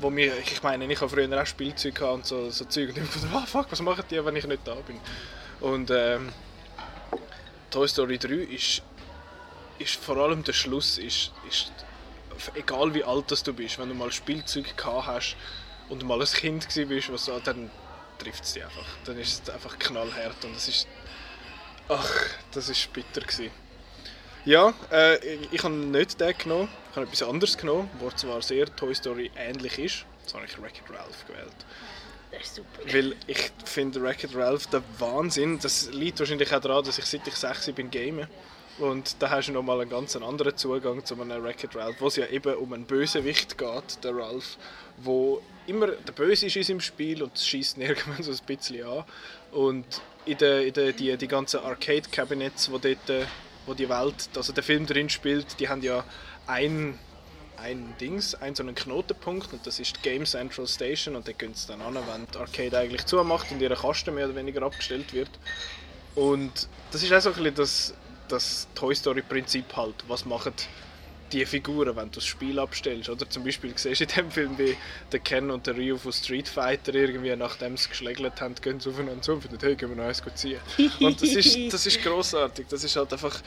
wo 0.00 0.10
mir, 0.10 0.32
ich 0.38 0.62
meine, 0.62 0.90
ich 0.90 1.00
habe 1.00 1.08
früher 1.08 1.40
auch 1.40 1.46
Spielzeug 1.46 2.00
und 2.02 2.26
so, 2.26 2.50
so 2.50 2.64
Zeug 2.64 2.90
und 2.90 2.98
ich 2.98 3.04
dachte, 3.04 3.28
ah 3.32 3.46
fuck, 3.46 3.66
was 3.70 3.80
machen 3.80 4.04
die, 4.10 4.24
wenn 4.24 4.36
ich 4.36 4.46
nicht 4.46 4.66
da 4.66 4.74
bin? 4.74 5.00
Und 5.60 5.90
ähm, 5.90 6.30
Toy 7.70 7.88
Story 7.88 8.18
3 8.18 8.34
ist, 8.34 8.82
ist 9.78 9.94
vor 9.96 10.16
allem 10.16 10.42
der 10.42 10.52
Schluss, 10.52 10.98
ist, 10.98 11.32
ist 11.48 11.72
egal 12.54 12.94
wie 12.94 13.04
alt 13.04 13.30
das 13.30 13.42
du 13.42 13.52
bist, 13.52 13.78
wenn 13.78 13.88
du 13.88 13.94
mal 13.94 14.12
Spielzeug 14.12 14.76
gehabt 14.76 15.06
hast 15.06 15.36
und 15.88 16.04
mal 16.04 16.20
ein 16.20 16.26
Kind 16.26 16.68
gewesen 16.68 16.88
bist, 16.88 17.12
was 17.12 17.24
so, 17.24 17.38
dann 17.40 17.70
trifft 18.18 18.44
es 18.44 18.52
dich 18.54 18.64
einfach. 18.64 18.86
Dann 19.04 19.18
ist 19.18 19.42
es 19.42 19.54
einfach 19.54 19.78
knallhart 19.78 20.44
und 20.44 20.56
es 20.56 20.68
ist, 20.68 20.88
ach, 21.88 22.12
das 22.52 22.68
ist 22.68 22.92
bitter 22.92 23.20
gewesen. 23.20 23.50
Ja, 24.44 24.72
äh, 24.90 25.16
ich, 25.24 25.52
ich 25.52 25.64
habe 25.64 25.74
nicht 25.74 26.20
den 26.20 26.38
genommen, 26.38 26.68
ich 26.90 26.96
habe 26.96 27.06
etwas 27.06 27.22
anderes 27.22 27.58
genommen, 27.58 27.90
was 28.00 28.16
zwar 28.16 28.40
sehr 28.42 28.74
Toy 28.74 28.94
Story 28.94 29.30
ähnlich 29.36 29.78
ist. 29.78 30.04
Jetzt 30.22 30.34
habe 30.34 30.44
ich 30.46 30.60
Wreck-It 30.60 30.90
Ralph 30.90 31.26
gewählt. 31.26 31.66
Das 32.30 32.42
ist 32.42 32.54
super. 32.56 32.92
Weil 32.92 33.16
ich 33.26 33.50
finde 33.64 34.02
Wreck-It 34.02 34.34
Ralph 34.34 34.66
der 34.66 34.82
Wahnsinn. 34.98 35.58
Das 35.60 35.90
liegt 35.92 36.18
wahrscheinlich 36.20 36.54
auch 36.54 36.60
daran, 36.60 36.84
dass 36.84 36.98
ich 36.98 37.04
seit 37.06 37.26
ich 37.26 37.34
6 37.34 37.72
bin 37.72 37.90
game. 37.90 38.26
Und 38.78 39.16
da 39.20 39.30
hast 39.30 39.48
du 39.48 39.52
nochmal 39.52 39.80
einen 39.80 39.90
ganz 39.90 40.14
anderen 40.14 40.56
Zugang 40.56 41.04
zu 41.04 41.20
einem 41.20 41.42
Wreck-It 41.42 41.74
Ralph, 41.74 41.96
wo 42.00 42.06
es 42.06 42.16
ja 42.16 42.26
eben 42.26 42.54
um 42.54 42.72
einen 42.72 42.84
Bösewicht 42.84 43.58
geht, 43.58 44.04
der 44.04 44.16
Ralph, 44.16 44.56
wo 44.98 45.42
immer 45.66 45.88
der 45.88 46.12
Böse 46.12 46.46
ist 46.46 46.66
seinem 46.66 46.80
Spiel 46.80 47.22
und 47.22 47.36
es 47.36 47.46
schießt 47.46 47.78
irgendwann 47.78 48.22
so 48.22 48.30
ein 48.30 48.38
bisschen 48.46 48.86
an. 48.86 49.04
Und 49.50 49.84
in 50.26 50.38
der, 50.38 50.66
in 50.66 50.72
der, 50.74 50.92
die, 50.92 51.16
die 51.16 51.28
ganzen 51.28 51.60
Arcade-Cabinets, 51.60 52.70
wo 52.70 52.78
dort 52.78 53.10
äh, 53.10 53.24
wo 53.68 53.74
die 53.74 53.88
Welt, 53.88 54.28
also 54.34 54.52
der 54.52 54.62
Film 54.62 54.86
drin 54.86 55.08
spielt, 55.08 55.60
die 55.60 55.68
haben 55.68 55.82
ja 55.82 56.04
ein, 56.46 56.98
ein 57.56 57.94
Dings, 58.00 58.34
einen 58.34 58.54
so 58.54 58.62
einen 58.62 58.74
Knotenpunkt 58.74 59.52
und 59.52 59.66
das 59.66 59.78
ist 59.78 60.02
Game 60.02 60.24
Central 60.24 60.66
Station 60.66 61.14
und 61.14 61.28
da 61.28 61.32
gehen 61.32 61.54
sie 61.54 61.68
dann 61.68 61.82
an, 61.82 61.94
wenn 61.94 62.26
die 62.32 62.38
Arcade 62.38 62.78
eigentlich 62.78 63.06
zumacht 63.06 63.50
und 63.52 63.60
ihre 63.60 63.76
Kasten 63.76 64.14
mehr 64.14 64.26
oder 64.26 64.34
weniger 64.34 64.62
abgestellt 64.62 65.12
wird. 65.12 65.30
Und 66.14 66.68
das 66.90 67.02
ist 67.02 67.12
auch 67.12 67.20
so 67.20 67.28
ein 67.30 67.34
bisschen 67.36 67.54
das, 67.54 67.94
das 68.28 68.68
Toy 68.74 68.94
Story 68.94 69.22
Prinzip 69.22 69.76
halt, 69.76 69.94
was 70.08 70.24
machen 70.24 70.52
die 71.32 71.44
Figuren, 71.46 71.96
wenn 71.96 72.10
du 72.10 72.16
das 72.16 72.26
Spiel 72.26 72.58
abstellst. 72.58 73.08
Oder 73.08 73.28
zum 73.28 73.44
Beispiel 73.44 73.72
siehst 73.76 74.00
du 74.00 74.04
in 74.04 74.10
dem 74.10 74.30
Film, 74.30 74.58
wie 74.58 74.76
der 75.12 75.20
Ken 75.20 75.50
und 75.50 75.66
der 75.66 75.76
Ryu 75.76 75.96
von 75.96 76.12
Street 76.12 76.48
Fighter 76.48 76.94
irgendwie, 76.94 77.34
nachdem 77.36 77.76
sie 77.76 77.88
geschlägelt 77.88 78.40
haben, 78.40 78.54
gehen 78.56 78.80
sie 78.80 78.90
aufeinander 78.90 79.22
zu 79.22 79.32
und 79.32 79.42
finden, 79.42 79.58
hey, 79.60 79.76
gehen 79.76 79.90
wir 79.90 79.96
noch 79.96 80.04
eins 80.04 80.22
ziehen. 80.34 80.60
Und 81.00 81.20
das 81.22 81.30
ist, 81.30 81.72
das 81.72 81.86
ist 81.86 82.02
grossartig. 82.02 82.66
Das 82.68 82.84
ist 82.84 82.96
halt 82.96 83.12
einfach 83.12 83.42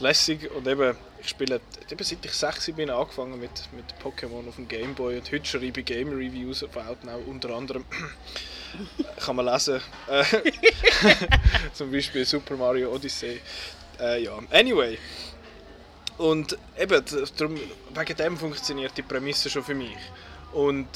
lässig 0.00 0.50
und 0.50 0.66
eben, 0.66 0.96
ich 1.20 1.28
spiele, 1.28 1.60
eben 1.90 2.04
seit 2.04 2.24
ich 2.24 2.32
6 2.32 2.72
bin 2.72 2.90
angefangen 2.90 3.38
mit, 3.38 3.50
mit 3.72 3.84
Pokémon 4.02 4.48
auf 4.48 4.56
dem 4.56 4.66
Gameboy 4.66 5.18
und 5.18 5.30
heute 5.30 5.44
schreibe 5.44 5.80
ich 5.80 5.86
Game 5.86 6.08
Reviews 6.08 6.64
auf 6.64 6.76
Outnow, 6.76 7.20
unter 7.26 7.50
anderem 7.50 7.84
kann 9.24 9.36
man 9.36 9.46
lesen, 9.46 9.80
äh, 10.08 10.24
zum 11.72 11.92
Beispiel 11.92 12.24
Super 12.24 12.56
Mario 12.56 12.92
Odyssey. 12.94 13.40
Äh, 14.00 14.22
ja, 14.24 14.38
anyway. 14.50 14.98
Und 16.20 16.58
eben, 16.78 17.02
darum, 17.38 17.58
wegen 17.94 18.16
dem 18.18 18.36
funktioniert 18.36 18.92
die 18.94 19.00
Prämisse 19.00 19.48
schon 19.48 19.64
für 19.64 19.74
mich. 19.74 19.96
Und 20.52 20.86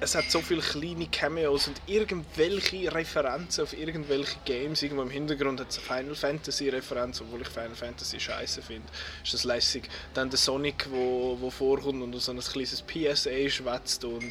es 0.00 0.14
hat 0.14 0.30
so 0.30 0.42
viele 0.42 0.60
kleine 0.60 1.06
Cameos 1.06 1.66
und 1.66 1.80
irgendwelche 1.86 2.94
Referenzen 2.94 3.64
auf 3.64 3.72
irgendwelche 3.72 4.36
Games. 4.44 4.82
Irgendwo 4.82 5.00
im 5.00 5.08
Hintergrund 5.08 5.60
hat 5.60 5.70
es 5.70 5.78
eine 5.78 5.86
Final 5.86 6.14
Fantasy 6.14 6.68
Referenz, 6.68 7.22
obwohl 7.22 7.40
ich 7.40 7.48
Final 7.48 7.74
Fantasy 7.74 8.20
scheiße 8.20 8.60
finde. 8.60 8.86
Ist 9.24 9.32
das 9.32 9.44
lässig. 9.44 9.88
Dann 10.12 10.28
der 10.28 10.38
Sonic, 10.38 10.88
wo, 10.90 11.38
wo 11.40 11.48
vorkommt 11.48 12.02
und 12.02 12.20
so 12.20 12.30
ein 12.30 12.40
kleines 12.40 12.82
PSA 12.82 13.48
schwätzt 13.48 14.04
und 14.04 14.30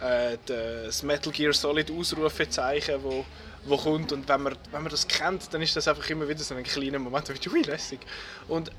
äh, 0.00 0.38
das 0.44 1.04
Metal 1.04 1.32
Gear 1.32 1.52
Solid 1.52 1.88
Ausrufezeichen, 1.88 2.96
wo, 3.04 3.24
wo 3.66 3.76
kommt. 3.76 4.10
Und 4.10 4.28
wenn 4.28 4.42
man, 4.42 4.56
wenn 4.72 4.82
man 4.82 4.90
das 4.90 5.06
kennt, 5.06 5.54
dann 5.54 5.62
ist 5.62 5.76
das 5.76 5.86
einfach 5.86 6.10
immer 6.10 6.28
wieder 6.28 6.40
so 6.40 6.52
ein 6.56 6.64
kleiner 6.64 6.98
Moment, 6.98 7.30
ui, 7.46 7.62
lässig. 7.62 8.00
Und 8.48 8.72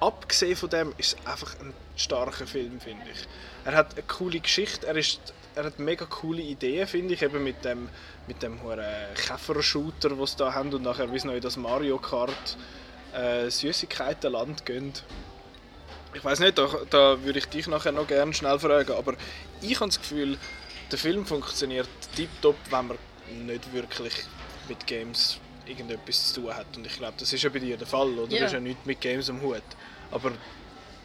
abgesehen 0.00 0.56
von 0.56 0.70
dem 0.70 0.94
ist 0.98 1.16
es 1.18 1.26
einfach 1.26 1.54
ein 1.60 1.72
starker 1.96 2.46
Film, 2.46 2.80
finde 2.80 3.04
ich. 3.10 3.26
Er 3.64 3.74
hat 3.74 3.94
eine 3.94 4.02
coole 4.02 4.40
Geschichte, 4.40 4.86
er, 4.86 4.96
ist, 4.96 5.20
er 5.54 5.64
hat 5.64 5.78
mega 5.78 6.04
coole 6.06 6.42
Ideen, 6.42 6.86
finde 6.86 7.14
ich, 7.14 7.22
eben 7.22 7.42
mit 7.42 7.64
dem, 7.64 7.88
mit 8.26 8.42
dem 8.42 8.58
Käfer-Shooter, 9.14 10.10
den 10.10 10.26
sie 10.26 10.36
da 10.36 10.54
haben 10.54 10.72
und 10.72 10.82
nachher, 10.82 11.10
wie 11.12 11.16
es 11.16 11.24
noch 11.24 11.34
in 11.34 11.40
das 11.40 11.56
Mario 11.56 11.98
Kart 11.98 12.56
äh, 13.14 13.50
Süßigkeitenland 13.50 14.66
gehen. 14.66 14.92
Ich 16.14 16.24
weiß 16.24 16.40
nicht, 16.40 16.56
da, 16.56 16.68
da 16.90 17.22
würde 17.22 17.38
ich 17.38 17.46
dich 17.46 17.66
nachher 17.66 17.92
noch 17.92 18.06
gerne 18.06 18.32
schnell 18.32 18.58
fragen, 18.58 18.92
aber 18.92 19.14
ich 19.60 19.76
habe 19.76 19.86
das 19.86 20.00
Gefühl, 20.00 20.38
der 20.90 20.98
Film 20.98 21.26
funktioniert 21.26 21.88
tiptop, 22.14 22.56
wenn 22.70 22.88
man 22.88 22.98
nicht 23.46 23.72
wirklich 23.72 24.14
mit 24.68 24.86
Games 24.86 25.38
irgendetwas 25.68 26.32
zu 26.32 26.40
tun 26.40 26.54
hat. 26.54 26.66
Und 26.76 26.86
ich 26.86 26.96
glaube, 26.96 27.14
das 27.18 27.32
ist 27.32 27.42
ja 27.42 27.50
bei 27.50 27.58
dir 27.58 27.76
der 27.76 27.86
Fall, 27.86 28.18
oder? 28.18 28.32
Ja. 28.32 28.38
Du 28.38 28.44
hast 28.44 28.52
ja 28.52 28.60
nichts 28.60 28.84
mit 28.84 29.00
Games 29.00 29.28
am 29.30 29.40
Hut. 29.42 29.62
Aber 30.10 30.32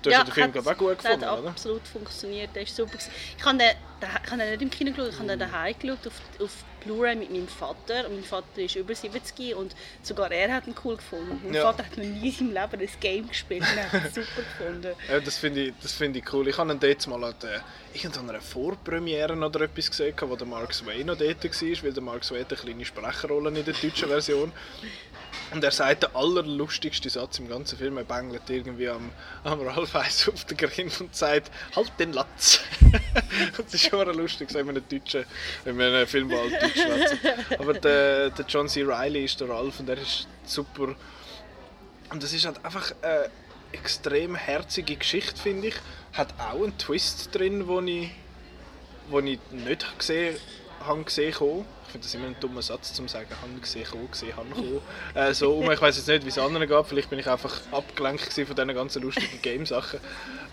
du 0.02 0.10
hast 0.10 0.18
ja, 0.18 0.24
den 0.24 0.34
Film, 0.34 0.68
auch 0.68 0.78
gut 0.78 1.00
gefunden, 1.00 1.26
hat 1.26 1.40
oder? 1.40 1.50
absolut 1.50 1.88
funktioniert, 1.88 2.56
der 2.56 2.64
ist 2.64 2.76
super. 2.76 2.98
Ich 3.38 3.46
habe 3.46 3.58
den, 3.58 3.72
den, 4.02 4.40
den 4.40 4.50
nicht 4.50 4.62
im 4.62 4.70
Kino 4.70 4.92
geschaut, 4.92 5.14
ich 5.14 5.20
habe 5.20 5.28
den 5.28 5.40
daheim 5.40 5.76
geschaut, 5.80 6.08
auf, 6.08 6.42
auf 6.44 6.52
Blu-ray 6.84 7.16
mit 7.16 7.32
meinem 7.32 7.48
Vater. 7.48 8.08
Und 8.08 8.16
mein 8.16 8.24
Vater 8.24 8.58
ist 8.58 8.76
über 8.76 8.94
70 8.94 9.56
und 9.56 9.76
sogar 10.04 10.32
er 10.32 10.54
hat 10.54 10.68
ihn 10.68 10.76
cool 10.84 10.98
gefunden. 10.98 11.40
Mein 11.44 11.54
Ja. 11.54 11.64
Vater 11.64 11.86
hat 11.86 11.98
noch 11.98 12.04
nie 12.04 12.30
in 12.30 12.32
seinem 12.32 12.54
Leben 12.54 12.82
ein 12.82 12.90
Game 13.00 13.28
gespielt 13.28 13.62
und 13.62 13.92
hat 13.92 14.06
es 14.06 14.16
super 14.16 14.42
gefunden. 14.42 14.96
Ja, 15.10 15.20
das 15.20 15.38
finde 15.38 15.66
ich, 15.66 15.74
das 15.82 15.94
finde 15.94 16.20
ich 16.20 16.34
cool. 16.34 16.48
Ich 16.48 16.58
habe 16.58 16.72
ihn 16.72 16.80
dort 16.80 17.08
mal 17.08 17.24
an 17.24 17.36
der, 17.42 17.64
irgendeiner 17.94 18.42
Vorpremiere 18.42 19.34
oder 19.34 19.62
etwas 19.62 19.90
gesehen, 19.90 20.16
wo 20.22 20.36
der 20.36 20.48
Mark 20.48 20.74
Sway 20.74 21.04
noch 21.04 21.18
dort 21.18 21.44
war, 21.44 21.84
weil 21.84 21.94
der 21.94 22.04
Mark 22.04 22.24
Sway 22.24 22.42
hat 22.42 22.52
eine 22.52 22.62
kleine 22.62 22.86
Sprechrolle 22.86 23.50
in 23.50 23.66
der 23.66 23.74
deutschen 23.74 24.08
Version. 24.08 24.52
Und 25.52 25.64
er 25.64 25.72
sagt 25.72 26.04
den 26.04 26.16
allerlustigsten 26.16 27.10
Satz 27.10 27.40
im 27.40 27.50
ganzen 27.50 27.78
Film. 27.78 27.98
Er 27.98 28.04
bängelt 28.04 28.50
irgendwie 28.50 28.90
am, 28.90 29.12
am 29.44 29.62
Ralph 29.62 29.96
Eis 29.96 30.30
auf 30.30 30.46
den 30.46 30.58
Grind 30.58 31.00
und 31.02 31.16
sagt, 31.16 31.52
halt 31.76 31.92
den 32.00 32.14
Latz. 32.14 32.62
das 33.58 33.74
ist 33.74 33.90
schon 33.90 34.08
lustig, 34.16 34.50
so 34.50 34.60
in 34.60 34.70
einem 34.70 34.84
deutschen, 34.88 35.26
in 35.66 35.82
einem 35.82 36.08
Film, 36.08 36.30
wo 36.32 36.38
halt 36.38 36.62
Deutsch 36.62 36.82
schwätzen. 36.82 37.20
Aber 37.60 37.74
der, 37.74 38.30
der 38.30 38.46
John 38.46 38.68
C. 38.68 38.84
Reilly 38.84 39.26
ist 39.26 39.40
der 39.40 39.50
Ralph 39.50 39.80
und 39.80 39.88
der 39.88 39.98
ist 39.98 40.28
super. 40.46 40.96
Und 42.10 42.24
das 42.24 42.34
ist 42.34 42.46
halt 42.46 42.64
einfach 42.64 42.94
eine 43.02 43.30
extrem 43.72 44.36
herzige 44.36 44.96
Geschichte, 44.96 45.42
finde 45.42 45.70
ich. 45.70 45.76
Hat 46.14 46.34
auch 46.40 46.62
einen 46.62 46.78
Twist 46.78 47.34
drin, 47.34 47.68
wo 47.68 47.80
ich, 47.82 48.12
ich 49.10 49.40
nicht 49.52 49.98
gesehen 49.98 50.36
habe 50.86 51.04
gesehen 51.04 51.34
kommen. 51.34 51.66
Ich 51.92 51.94
finde 51.94 52.08
das 52.08 52.16
immer 52.16 52.28
ein 52.28 52.38
dummer 52.40 52.62
Satz 52.62 52.94
zum 52.94 53.10
sagen, 53.10 53.28
habe 53.42 53.60
gesehen 53.60 53.86
kommen, 53.86 54.10
gesehen 54.10 54.34
habe 54.38 54.50
kommen. 54.50 54.82
Äh, 55.14 55.34
so 55.34 55.56
um, 55.56 55.70
ich 55.70 55.82
weiß 55.82 55.98
jetzt 55.98 56.08
nicht, 56.08 56.24
wie 56.24 56.30
es 56.30 56.38
anderen 56.38 56.66
geht. 56.66 56.86
Vielleicht 56.86 57.10
bin 57.10 57.20
ich 57.20 57.28
einfach 57.28 57.54
abgelenkt 57.70 58.32
von 58.32 58.46
diesen 58.46 58.74
ganzen 58.74 59.02
lustigen 59.02 59.42
Game-Sachen. 59.42 60.00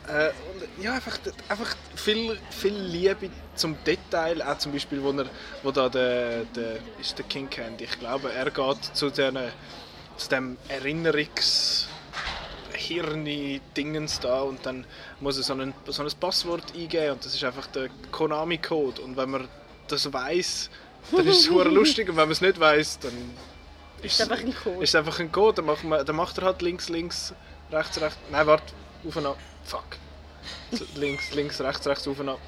Äh, 0.09 0.31
und 0.31 0.85
ja, 0.85 0.95
einfach, 0.95 1.17
einfach 1.49 1.77
viel, 1.95 2.37
viel 2.51 2.75
Liebe 2.75 3.31
zum 3.55 3.77
Detail. 3.85 4.43
Auch 4.43 4.59
zum 4.59 4.73
Beispiel, 4.73 5.01
wo, 5.01 5.13
er, 5.13 5.27
wo 5.63 5.71
da 5.71 5.89
der, 5.89 6.43
der, 6.57 6.79
ist 7.01 7.17
der 7.17 7.25
King 7.27 7.49
Candy, 7.49 7.85
ich 7.85 8.01
glaube, 8.01 8.33
er 8.33 8.51
geht 8.51 8.85
zu, 8.93 9.09
den, 9.09 9.39
zu 10.17 10.29
dem 10.31 10.57
Erinnerungs... 10.69 11.87
Hirni-Dingens 12.75 14.21
da 14.21 14.43
und 14.43 14.65
dann 14.65 14.87
muss 15.19 15.37
er 15.37 15.43
so 15.43 15.53
ein, 15.53 15.75
so 15.87 16.01
ein 16.01 16.09
Passwort 16.21 16.63
eingeben 16.77 17.15
und 17.15 17.25
das 17.25 17.35
ist 17.35 17.43
einfach 17.43 17.67
der 17.67 17.89
Konami-Code 18.13 19.03
und 19.03 19.17
wenn 19.17 19.31
man 19.31 19.49
das 19.89 20.13
weiß, 20.13 20.71
dann 21.13 21.27
ist 21.27 21.39
es 21.39 21.45
super 21.45 21.65
lustig 21.65 22.09
und 22.09 22.17
wenn 22.17 22.25
man 22.25 22.33
es 22.33 22.41
nicht 22.41 22.59
weiß, 22.59 22.99
dann 23.01 23.13
ist 24.03 24.15
es 24.15 24.21
einfach 24.21 24.45
ein 24.45 24.55
Code. 24.55 24.83
Ist 24.83 24.95
einfach 24.97 25.21
ein 25.21 25.33
Code, 25.33 25.57
dann 25.57 25.67
macht, 25.67 25.85
man, 25.85 26.05
dann 26.05 26.17
macht 26.17 26.39
er 26.39 26.45
halt 26.45 26.63
links, 26.63 26.89
links, 26.89 27.35
rechts, 27.71 28.01
rechts, 28.01 28.19
nein 28.31 28.47
warte, 28.47 28.73
auf 29.07 29.17
und 29.17 29.27
ab, 29.27 29.39
fuck. 29.65 29.85
links, 30.97 31.35
links, 31.35 31.61
rechts, 31.61 31.87
rechts, 31.87 32.07
auf 32.07 32.19
und 32.19 32.29
ab. 32.29 32.39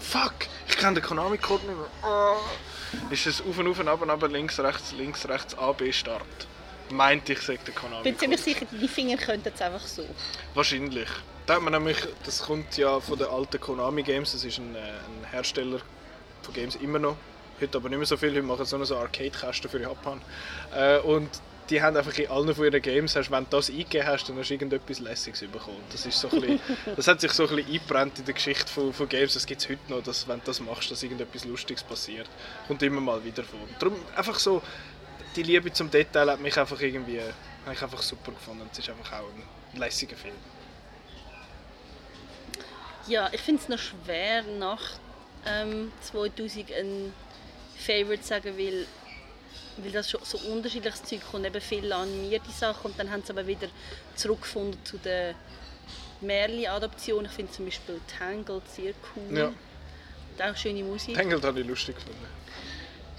Fuck, 0.00 0.34
ich 0.68 0.76
kenne 0.76 0.94
den 0.94 1.04
Konami-Code 1.04 1.64
nicht 1.66 1.76
mehr. 1.76 1.86
Oh. 2.04 3.12
Ist 3.12 3.26
es 3.26 3.40
auf 3.40 3.58
und 3.58 3.68
auf 3.68 3.78
und 3.78 3.88
ab 3.88 4.02
und 4.02 4.10
ab, 4.10 4.22
links, 4.30 4.58
rechts, 4.58 4.92
links, 4.92 5.28
rechts, 5.28 5.56
A, 5.56 5.72
B, 5.72 5.92
Start 5.92 6.46
meinte 6.90 7.32
ich, 7.32 7.40
sagt 7.40 7.66
der 7.66 7.74
Konami. 7.74 8.02
Bin 8.02 8.18
ziemlich 8.18 8.40
sicher, 8.40 8.66
die 8.70 8.88
Finger 8.88 9.16
könnten 9.16 9.50
es 9.54 9.60
einfach 9.60 9.86
so. 9.86 10.06
Wahrscheinlich. 10.54 11.08
Da 11.46 11.54
hat 11.54 11.62
man 11.62 11.72
nämlich, 11.72 11.98
das 12.24 12.42
kommt 12.42 12.76
ja 12.76 13.00
von 13.00 13.18
den 13.18 13.28
alten 13.28 13.60
Konami 13.60 14.02
Games, 14.02 14.32
das 14.32 14.44
ist 14.44 14.58
ein, 14.58 14.74
äh, 14.74 14.78
ein 14.78 15.30
Hersteller 15.30 15.80
von 16.42 16.54
Games 16.54 16.76
immer 16.76 16.98
noch. 16.98 17.16
Heute 17.60 17.78
aber 17.78 17.88
nicht 17.88 17.98
mehr 17.98 18.06
so 18.06 18.16
viel, 18.16 18.30
heute 18.30 18.42
machen 18.42 18.64
sie 18.64 18.76
nur 18.76 18.86
so 18.86 18.96
Arcade-Kästen 18.96 19.70
für 19.70 19.80
Japan. 19.80 20.20
Äh, 20.74 20.98
und 20.98 21.28
die 21.70 21.82
haben 21.82 21.96
einfach 21.96 22.16
in 22.18 22.28
allen 22.28 22.54
von 22.54 22.64
ihren 22.64 22.80
Games, 22.80 23.16
hast, 23.16 23.30
wenn 23.30 23.44
du 23.44 23.50
das 23.50 23.70
eingegeben 23.70 24.06
hast, 24.06 24.28
dann 24.28 24.38
hast 24.38 24.48
du 24.48 24.54
irgendetwas 24.54 25.00
Lässiges 25.00 25.40
bekommen. 25.40 25.82
Das, 25.90 26.06
ist 26.06 26.20
so 26.20 26.28
ein 26.28 26.40
bisschen, 26.40 26.60
das 26.96 27.08
hat 27.08 27.20
sich 27.20 27.32
so 27.32 27.48
ein 27.48 27.56
bisschen 27.56 27.72
eingebrannt 27.72 28.18
in 28.18 28.24
der 28.24 28.34
Geschichte 28.34 28.70
von, 28.70 28.92
von 28.92 29.08
Games. 29.08 29.34
Das 29.34 29.46
gibt 29.46 29.62
es 29.62 29.68
heute 29.68 29.80
noch, 29.88 30.02
dass 30.02 30.28
wenn 30.28 30.38
du 30.40 30.46
das 30.46 30.60
machst, 30.60 30.90
dass 30.90 31.02
irgendetwas 31.02 31.44
Lustiges 31.44 31.82
passiert. 31.82 32.28
Kommt 32.68 32.82
immer 32.82 33.00
mal 33.00 33.24
wieder 33.24 33.42
vor. 33.42 33.60
Darum 33.78 33.96
einfach 34.14 34.38
so 34.38 34.62
die 35.34 35.42
Liebe 35.42 35.72
zum 35.72 35.90
Detail 35.90 36.30
hat 36.30 36.40
mich 36.40 36.58
einfach 36.58 36.80
irgendwie 36.80 37.20
habe 37.20 37.74
ich 37.74 37.82
einfach 37.82 38.02
super 38.02 38.30
gefunden. 38.30 38.68
Es 38.70 38.78
ist 38.78 38.88
einfach 38.88 39.12
auch 39.12 39.28
ein 39.74 39.78
lässiger 39.80 40.16
Film. 40.16 40.36
Ja, 43.08 43.28
ich 43.32 43.40
finde 43.40 43.62
es 43.62 43.68
noch 43.68 43.78
schwer 43.78 44.44
nach 44.58 44.82
ähm, 45.44 45.92
2000 46.00 46.72
ein 46.72 47.12
Favorite 47.78 48.22
sagen, 48.22 48.56
weil, 48.58 48.86
weil 49.78 49.92
das 49.92 50.10
schon 50.10 50.20
so 50.24 50.38
unterschiedliches 50.38 51.02
Zeug 51.04 51.20
kommt, 51.30 51.46
eben 51.46 51.60
viele 51.60 51.94
animierte 51.94 52.50
Sachen 52.50 52.90
und 52.90 52.98
dann 52.98 53.10
haben 53.10 53.22
sie 53.22 53.30
aber 53.30 53.46
wieder 53.46 53.68
zurückgefunden 54.14 54.84
zu 54.84 54.98
den 54.98 55.34
Merli-Adaptionen. 56.20 57.26
Ich 57.26 57.32
finde 57.32 57.52
zum 57.52 57.64
Beispiel 57.66 58.00
Tangled 58.18 58.68
sehr 58.70 58.94
cool. 59.14 59.38
Ja. 59.38 59.46
Und 59.46 60.42
auch 60.42 60.56
schöne 60.56 60.82
Musik. 60.82 61.14
Tangled 61.14 61.44
habe 61.44 61.60
ich 61.60 61.66
lustig 61.66 61.96
gefunden. 61.96 62.26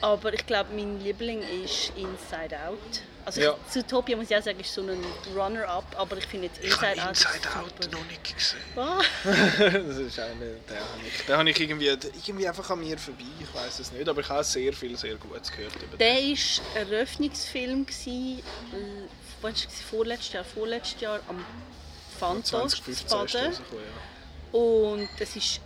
Aber 0.01 0.33
ich 0.33 0.45
glaube, 0.45 0.69
mein 0.75 0.99
Liebling 0.99 1.41
ist 1.63 1.91
Inside 1.95 2.57
Out. 2.67 3.01
Also 3.25 3.41
ja. 3.41 3.55
ich, 3.67 3.73
Zootopia 3.73 4.15
muss 4.15 4.29
ich 4.29 4.37
auch 4.37 4.41
sagen, 4.41 4.59
ist 4.59 4.73
so 4.73 4.81
ein 4.81 5.03
Runner-up, 5.35 5.95
aber 5.97 6.17
ich 6.17 6.25
finde 6.25 6.47
jetzt 6.47 6.63
Inside 6.63 6.93
ich 6.95 7.01
Out. 7.01 7.09
Inside 7.09 7.59
Out 7.59 7.91
noch 7.91 8.05
nicht 8.05 8.35
gesehen. 8.35 8.59
Oh. 8.77 9.01
das 9.25 9.97
ist 9.97 10.19
einer, 10.19 10.35
der 10.69 10.79
habe 10.79 11.01
ich, 11.05 11.25
den 11.25 11.37
habe 11.37 11.49
ich 11.49 11.59
irgendwie, 11.59 11.87
irgendwie 11.87 12.47
einfach 12.47 12.69
an 12.69 12.79
mir 12.79 12.97
vorbei. 12.97 13.25
Ich 13.41 13.53
weiß 13.53 13.79
es 13.79 13.91
nicht, 13.91 14.07
aber 14.07 14.21
ich 14.21 14.29
habe 14.29 14.43
sehr 14.43 14.71
viel, 14.71 14.97
sehr 14.97 15.15
Gutes 15.15 15.51
gehört 15.51 15.75
über 15.75 15.97
Der 15.97 16.15
war 16.15 16.21
ein 16.21 16.37
Eröffnungsfilm 16.75 17.85
gewesen, 17.85 18.39
äh, 18.39 19.51
vorletztes 19.89 20.33
Jahr, 20.33 20.43
vorletztes 20.45 21.01
Jahr 21.01 21.19
am 21.27 21.43
Fantos, 22.19 22.79
Baden. 23.09 23.53
Ja. 23.53 24.57
Und 24.57 25.09
es 25.19 25.35
ist 25.35 25.61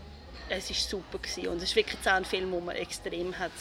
es 0.50 0.70
ist 0.70 0.90
super 0.90 1.18
gewesen. 1.18 1.48
und 1.48 1.58
es 1.58 1.70
ist 1.70 1.76
wirklich 1.76 1.98
ein 2.06 2.26
Film, 2.26 2.52
wo 2.52 2.60
man 2.60 2.76
extrem 2.76 3.38
hat 3.38 3.52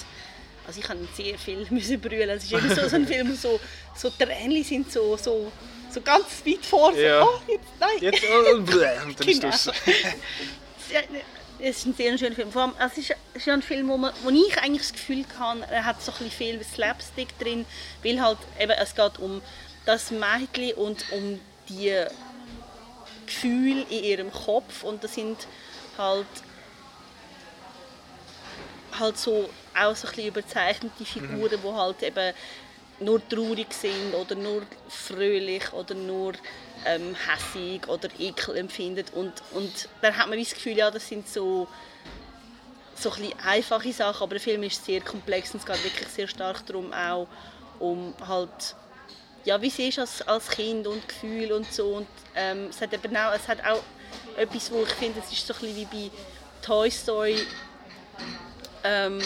also 0.67 0.81
ich 0.81 0.89
habe 0.89 1.01
sehr 1.15 1.39
viel 1.39 1.67
müssen 1.71 2.01
brüllen. 2.01 2.31
Es 2.31 2.45
ist 2.45 2.53
immer 2.53 2.75
so, 2.75 2.89
so 2.89 2.97
ein 2.97 3.07
Film, 3.07 3.35
so, 3.37 3.61
so 3.95 4.11
Tränen 4.11 4.65
sind 4.65 4.91
so, 4.91 5.17
so, 5.17 5.51
so 5.91 6.01
ganz 6.01 6.43
weit 6.47 6.65
vor. 6.65 6.93
So, 6.93 7.01
ja. 7.01 7.23
oh, 7.23 7.41
jetzt, 7.47 7.65
nein. 7.79 7.91
Jetzt, 8.01 8.23
oh, 8.25 8.57
und 8.57 8.71
dann 9.21 9.29
ist 9.29 9.41
genau. 9.41 9.51
Es 11.63 11.77
ist 11.77 11.87
ein 11.87 11.95
sehr 11.95 12.17
schöner 12.17 12.35
Film. 12.35 12.51
Vor 12.51 12.63
allem, 12.63 12.73
es 12.79 12.97
ist, 12.97 13.11
es 13.35 13.43
ist 13.43 13.49
ein 13.49 13.61
Film, 13.61 13.89
wo, 13.89 13.99
man, 13.99 14.15
wo 14.23 14.31
ich 14.31 14.57
eigentlich 14.59 14.81
das 14.81 14.93
Gefühl 14.95 15.27
habe, 15.39 15.61
er 15.71 15.85
hat 15.85 16.03
so 16.03 16.11
ein 16.19 16.31
viel 16.31 16.65
Slapstick 16.65 17.39
drin, 17.39 17.67
weil 18.03 18.19
halt 18.21 18.39
eben, 18.59 18.73
es 18.73 18.95
geht 18.95 19.19
um 19.19 19.43
das 19.85 20.11
Mädchen 20.11 20.73
und 20.77 21.05
um 21.13 21.39
die 21.69 21.93
Gefühle 23.27 23.85
in 23.91 24.05
ihrem 24.05 24.33
Kopf 24.33 24.85
und 24.85 25.05
das 25.05 25.15
sind 25.15 25.47
halt 25.99 26.27
halt 28.99 29.19
so 29.19 29.49
auch 29.75 29.95
so 29.95 30.07
ein 30.09 30.14
bisschen 30.14 30.29
überzeichnete 30.29 31.05
Figuren, 31.05 31.61
mhm. 31.61 31.62
die 31.62 31.73
halt 31.73 32.03
eben 32.03 32.35
nur 33.01 33.29
traurig 33.29 33.73
sind 33.73 34.14
oder 34.14 34.35
nur 34.35 34.62
fröhlich 34.89 35.73
oder 35.73 35.95
nur 35.95 36.33
ähm, 36.85 37.14
hässig 37.14 37.89
oder 37.89 38.09
Ekel 38.18 38.57
empfinden. 38.57 39.05
Und, 39.14 39.33
und 39.53 39.89
dann 40.03 40.16
hat 40.16 40.29
man 40.29 40.39
das 40.39 40.53
Gefühl, 40.53 40.77
ja, 40.77 40.91
das 40.91 41.09
sind 41.09 41.29
so 41.29 41.68
so 42.95 43.11
ein 43.12 43.33
einfache 43.47 43.95
Sachen, 43.95 44.23
aber 44.23 44.35
der 44.35 44.43
Film 44.43 44.62
ist 44.62 44.85
sehr 44.85 45.01
komplex 45.01 45.55
und 45.55 45.61
es 45.61 45.66
geht 45.66 45.83
wirklich 45.85 46.09
sehr 46.09 46.29
stark 46.29 46.66
darum 46.66 46.93
auch 46.93 47.29
um 47.79 48.14
halt 48.29 48.75
ja, 49.45 49.61
wie 49.61 49.71
siehst 49.71 49.97
du 49.97 50.03
als, 50.03 50.23
als 50.23 50.49
Kind 50.49 50.87
und 50.87 51.09
Gefühl 51.09 51.53
und 51.53 51.73
so. 51.73 51.97
Und 51.97 52.09
ähm, 52.35 52.66
es 52.71 52.81
hat 52.81 52.93
eben 52.93 53.16
auch, 53.16 53.33
es 53.35 53.49
hat 53.49 53.64
auch 53.64 53.83
etwas, 54.37 54.71
wo 54.71 54.83
ich 54.83 54.91
finde, 54.91 55.21
es 55.21 55.33
ist 55.33 55.47
so 55.47 55.55
ein 55.55 55.61
bisschen 55.61 55.77
wie 55.93 56.11
bei 56.11 56.11
Toy 56.62 56.91
Story 56.91 57.47
ähm, 58.85 59.20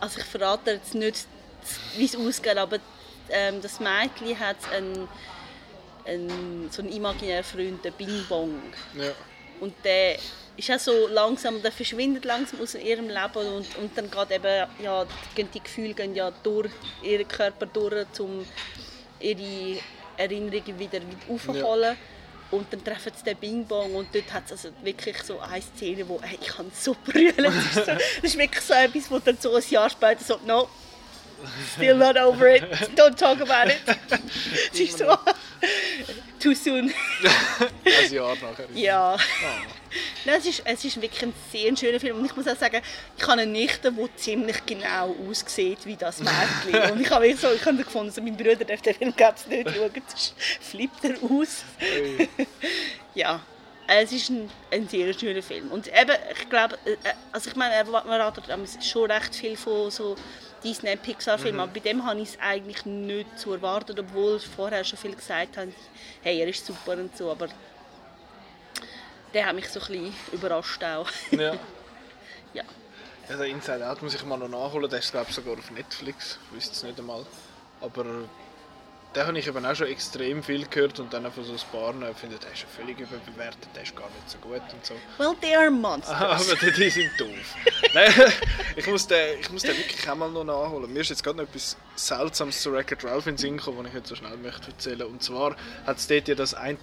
also 0.00 0.20
ich 0.20 0.26
verrate 0.26 0.72
jetzt 0.72 0.94
nicht, 0.94 1.26
wie 1.96 2.04
es 2.04 2.16
ausgeht, 2.16 2.56
aber 2.56 2.78
ähm, 3.30 3.60
das 3.62 3.80
Mädchen 3.80 4.38
hat 4.38 4.56
einen, 4.72 5.08
einen, 6.04 6.70
so 6.70 6.82
einen 6.82 6.92
imaginären 6.92 7.44
Freund, 7.44 7.84
den 7.84 7.92
Bing 7.94 8.24
Bong. 8.28 8.60
Ja. 8.94 9.12
Und 9.60 9.74
der 9.84 10.18
ist 10.56 10.70
auch 10.70 10.78
so 10.78 11.08
langsam, 11.08 11.62
der 11.62 11.72
verschwindet 11.72 12.24
langsam 12.24 12.60
aus 12.60 12.74
ihrem 12.74 13.08
Leben 13.08 13.54
und, 13.54 13.76
und 13.78 13.96
dann 13.96 14.10
geht 14.10 14.30
eben, 14.30 14.68
ja, 14.82 15.06
die 15.36 15.60
Gefühle 15.60 15.94
gehen 15.94 16.14
ja 16.14 16.30
durch 16.42 16.70
ihren 17.02 17.26
Körper 17.26 17.66
durch, 17.66 18.06
um 18.18 18.44
ihre 19.20 19.80
Erinnerungen 20.16 20.78
wieder, 20.78 21.00
aufzuholen. 21.28 21.96
Ja. 21.96 22.13
Und 22.50 22.72
dann 22.72 22.84
treffen 22.84 23.12
sie 23.16 23.24
den 23.24 23.36
Bing 23.36 23.66
Bong 23.66 23.94
und 23.94 24.14
dort 24.14 24.32
hat 24.32 24.44
es 24.46 24.52
also 24.52 24.68
wirklich 24.82 25.22
so 25.22 25.40
eine 25.40 25.62
Szene, 25.62 26.08
wo 26.08 26.20
hey, 26.22 26.38
ich 26.40 26.48
kann 26.48 26.70
so 26.74 26.94
brüllen. 27.04 27.34
Das 27.36 27.54
ist, 27.54 27.74
so, 27.74 27.80
das 27.82 28.02
ist 28.22 28.38
wirklich 28.38 28.64
so 28.64 28.74
etwas, 28.74 29.10
wo 29.10 29.18
dann 29.18 29.38
so 29.38 29.54
ein 29.54 29.62
Jahr 29.68 29.90
später 29.90 30.22
so, 30.22 30.38
no, 30.46 30.68
still 31.74 31.96
not 31.96 32.16
over 32.16 32.48
it, 32.48 32.62
don't 32.96 33.16
talk 33.16 33.40
about 33.40 33.68
it. 33.68 33.80
Es 34.72 34.80
ist 34.80 34.98
so, 34.98 35.06
too 36.40 36.54
soon. 36.54 36.92
ein 37.84 38.12
Jahr 38.12 38.34
nachher. 38.36 38.66
Ja. 38.74 39.14
Oh. 39.14 39.74
Nein, 40.24 40.36
es, 40.38 40.46
ist, 40.46 40.62
es 40.64 40.84
ist 40.84 41.00
wirklich 41.00 41.22
ein 41.22 41.34
sehr 41.52 41.76
schöner 41.76 42.00
Film 42.00 42.18
und 42.18 42.24
ich 42.24 42.34
muss 42.34 42.48
auch 42.48 42.56
sagen, 42.56 42.80
ich 43.16 43.22
habe 43.22 43.40
eine 43.40 43.46
Nichte, 43.46 43.92
die 43.92 44.16
ziemlich 44.16 44.64
genau 44.66 45.14
aussieht 45.28 45.84
wie 45.84 45.96
das 45.96 46.18
Mädchen. 46.18 46.90
und 46.92 47.00
ich 47.00 47.10
habe 47.10 47.36
so, 47.36 47.52
ich 47.52 47.64
habe 47.64 47.76
gefunden, 47.76 48.10
so, 48.10 48.20
mein 48.20 48.36
Bruder 48.36 48.64
darf 48.64 48.82
den 48.82 48.94
Film 48.94 49.10
nicht 49.10 49.20
schauen, 49.20 50.02
sonst 50.08 50.34
flippt 50.60 51.04
er 51.04 51.14
aus. 51.22 51.62
ja, 53.14 53.40
es 53.86 54.12
ist 54.12 54.30
ein, 54.30 54.50
ein, 54.72 54.88
sehr 54.88 55.12
schöner 55.12 55.42
Film. 55.42 55.70
Und 55.70 55.88
eben, 55.88 56.16
ich 56.32 56.48
glaube, 56.48 56.76
äh, 56.84 56.96
also 57.32 57.50
ich 57.50 57.56
meine, 57.56 57.88
man 57.88 58.20
ratet 58.20 58.44
schon 58.82 59.10
recht 59.10 59.34
viel 59.34 59.56
von 59.56 59.90
so 59.90 60.16
Disney 60.64 60.96
Pixar 60.96 61.38
Filmen, 61.38 61.56
mhm. 61.56 61.62
aber 61.62 61.72
bei 61.72 61.80
dem 61.80 62.04
habe 62.04 62.20
ich 62.20 62.30
es 62.30 62.40
eigentlich 62.40 62.86
nicht 62.86 63.38
so 63.38 63.52
erwartet, 63.52 63.98
obwohl 64.00 64.40
vorher 64.40 64.82
schon 64.82 64.98
viel 64.98 65.14
gesagt 65.14 65.58
haben, 65.58 65.74
hey, 66.22 66.40
er 66.40 66.48
ist 66.48 66.64
super 66.64 66.92
und 66.92 67.16
so, 67.16 67.30
aber 67.30 67.48
der 69.32 69.46
hat 69.46 69.54
mich 69.54 69.68
so 69.68 69.80
ein 69.80 69.86
bisschen 69.86 70.14
überrascht 70.32 70.82
auch. 70.82 71.08
Ja. 71.30 71.52
ja. 72.54 72.64
Ja, 73.28 73.36
der 73.36 73.46
Inside 73.46 73.88
Out 73.88 74.02
muss 74.02 74.14
ich 74.14 74.24
mal 74.24 74.38
noch 74.38 74.48
nachholen, 74.48 74.88
der 74.88 74.98
ist 74.98 75.10
glaube 75.10 75.26
ich 75.28 75.34
sogar 75.34 75.58
auf 75.58 75.70
Netflix, 75.70 76.38
ich 76.48 76.56
wüsste 76.56 76.72
es 76.72 76.82
nicht 76.82 76.98
einmal. 76.98 77.26
Aber 77.80 78.04
habe 79.16 79.38
ich 79.38 79.46
eben 79.46 79.64
auch 79.64 79.74
schon 79.74 79.86
extrem 79.86 80.42
viel 80.42 80.66
gehört 80.66 80.98
und 80.98 81.12
dann 81.12 81.30
von 81.30 81.44
so 81.44 81.52
ein 81.52 81.58
paar 81.70 81.92
finde 82.14 82.36
der 82.38 82.52
ist 82.52 82.62
ja 82.62 82.68
völlig 82.68 82.98
überbewertet, 82.98 83.68
der 83.74 83.82
ist 83.84 83.94
gar 83.94 84.08
nicht 84.10 84.28
so 84.28 84.38
gut 84.38 84.62
und 84.72 84.84
so. 84.84 84.94
Well, 85.18 85.34
they 85.40 85.54
are 85.54 85.70
monsters. 85.70 86.14
aber 86.14 86.56
die, 86.56 86.72
die 86.72 86.90
sind 86.90 87.10
doof. 87.18 87.54
Nein, 87.94 88.12
ich 88.76 88.86
muss, 88.86 89.06
den, 89.06 89.40
ich 89.40 89.50
muss 89.50 89.62
den 89.62 89.76
wirklich 89.76 90.08
auch 90.08 90.16
mal 90.16 90.30
noch 90.30 90.44
nachholen. 90.44 90.92
Mir 90.92 91.00
ist 91.00 91.10
jetzt 91.10 91.22
gerade 91.22 91.38
noch 91.38 91.44
etwas 91.44 91.76
Seltsames 91.96 92.60
zu 92.60 92.70
Record 92.70 93.04
Ralph 93.04 93.26
in 93.26 93.36
Sinn 93.36 93.56
gekommen, 93.56 93.78
das 93.84 93.88
ich 93.88 93.94
jetzt 93.94 94.08
so 94.08 94.14
schnell 94.16 94.36
möchte 94.36 94.70
erzählen 94.70 95.02
Und 95.02 95.22
zwar 95.22 95.56
hat 95.86 95.98
es 95.98 96.06
dort 96.06 96.28
ja 96.28 96.34
das 96.34 96.54
eine 96.54 96.76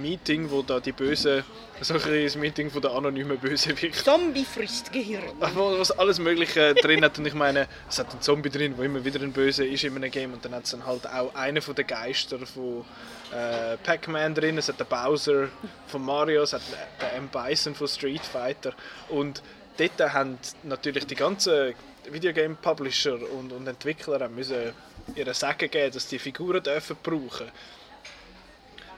Meeting, 0.00 0.50
wo 0.50 0.62
da 0.62 0.80
die 0.80 0.92
bösen, 0.92 1.44
so 1.80 1.94
ein 1.94 2.00
kleines 2.00 2.36
Meeting 2.36 2.70
von 2.70 2.82
der 2.82 2.92
anonymen 2.92 3.38
Bösewicht. 3.38 4.04
Zombie 4.04 4.44
frisst 4.44 4.92
Gehirn. 4.92 5.22
Was 5.40 5.90
alles 5.92 6.18
mögliche 6.18 6.74
drin 6.74 7.04
hat 7.04 7.18
und 7.18 7.26
ich 7.26 7.34
meine, 7.34 7.66
es 7.88 7.98
hat 7.98 8.10
einen 8.10 8.20
Zombie 8.20 8.50
drin, 8.50 8.74
wo 8.76 8.82
immer 8.82 9.04
wieder 9.04 9.20
ein 9.20 9.32
Böse 9.32 9.64
ist 9.64 9.84
in 9.84 9.96
einem 9.96 10.10
Game 10.10 10.32
und 10.32 10.44
dann 10.44 10.54
hat 10.54 10.64
es 10.64 10.70
dann 10.72 10.84
halt 10.84 11.06
auch 11.06 11.34
einen 11.34 11.62
von 11.62 11.74
den 11.74 11.86
Geistern 11.86 12.44
von 12.46 12.84
äh, 13.32 13.76
Pac-Man 13.78 14.34
drin, 14.34 14.58
es 14.58 14.68
hat 14.68 14.80
den 14.80 14.86
Bowser 14.86 15.48
von 15.86 16.04
Mario, 16.04 16.42
es 16.42 16.52
hat 16.52 16.62
den 17.00 17.24
M. 17.24 17.28
Bison 17.28 17.74
von 17.74 17.88
Street 17.88 18.24
Fighter 18.24 18.72
und 19.08 19.42
dort 19.78 20.12
haben 20.12 20.38
natürlich 20.64 21.06
die 21.06 21.14
ganzen 21.14 21.74
Videogame-Publisher 22.12 23.18
und, 23.32 23.52
und 23.52 23.66
Entwickler 23.66 24.28
müssen 24.28 24.72
ihre 25.14 25.34
Sagen 25.34 25.70
geben, 25.70 25.92
dass 25.92 26.08
die 26.08 26.18
Figuren 26.18 26.62
dürfen 26.62 26.96
brauchen. 27.02 27.50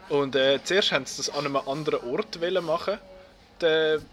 Und 0.09 0.35
äh, 0.35 0.59
zuerst 0.65 0.93
haben 0.93 1.07
sie 1.07 1.19
das 1.19 1.31
an 1.31 1.47
einem 1.47 1.57
anderen 1.57 2.01
Ort 2.11 2.41
machen, 2.63 2.99
den, 3.61 4.05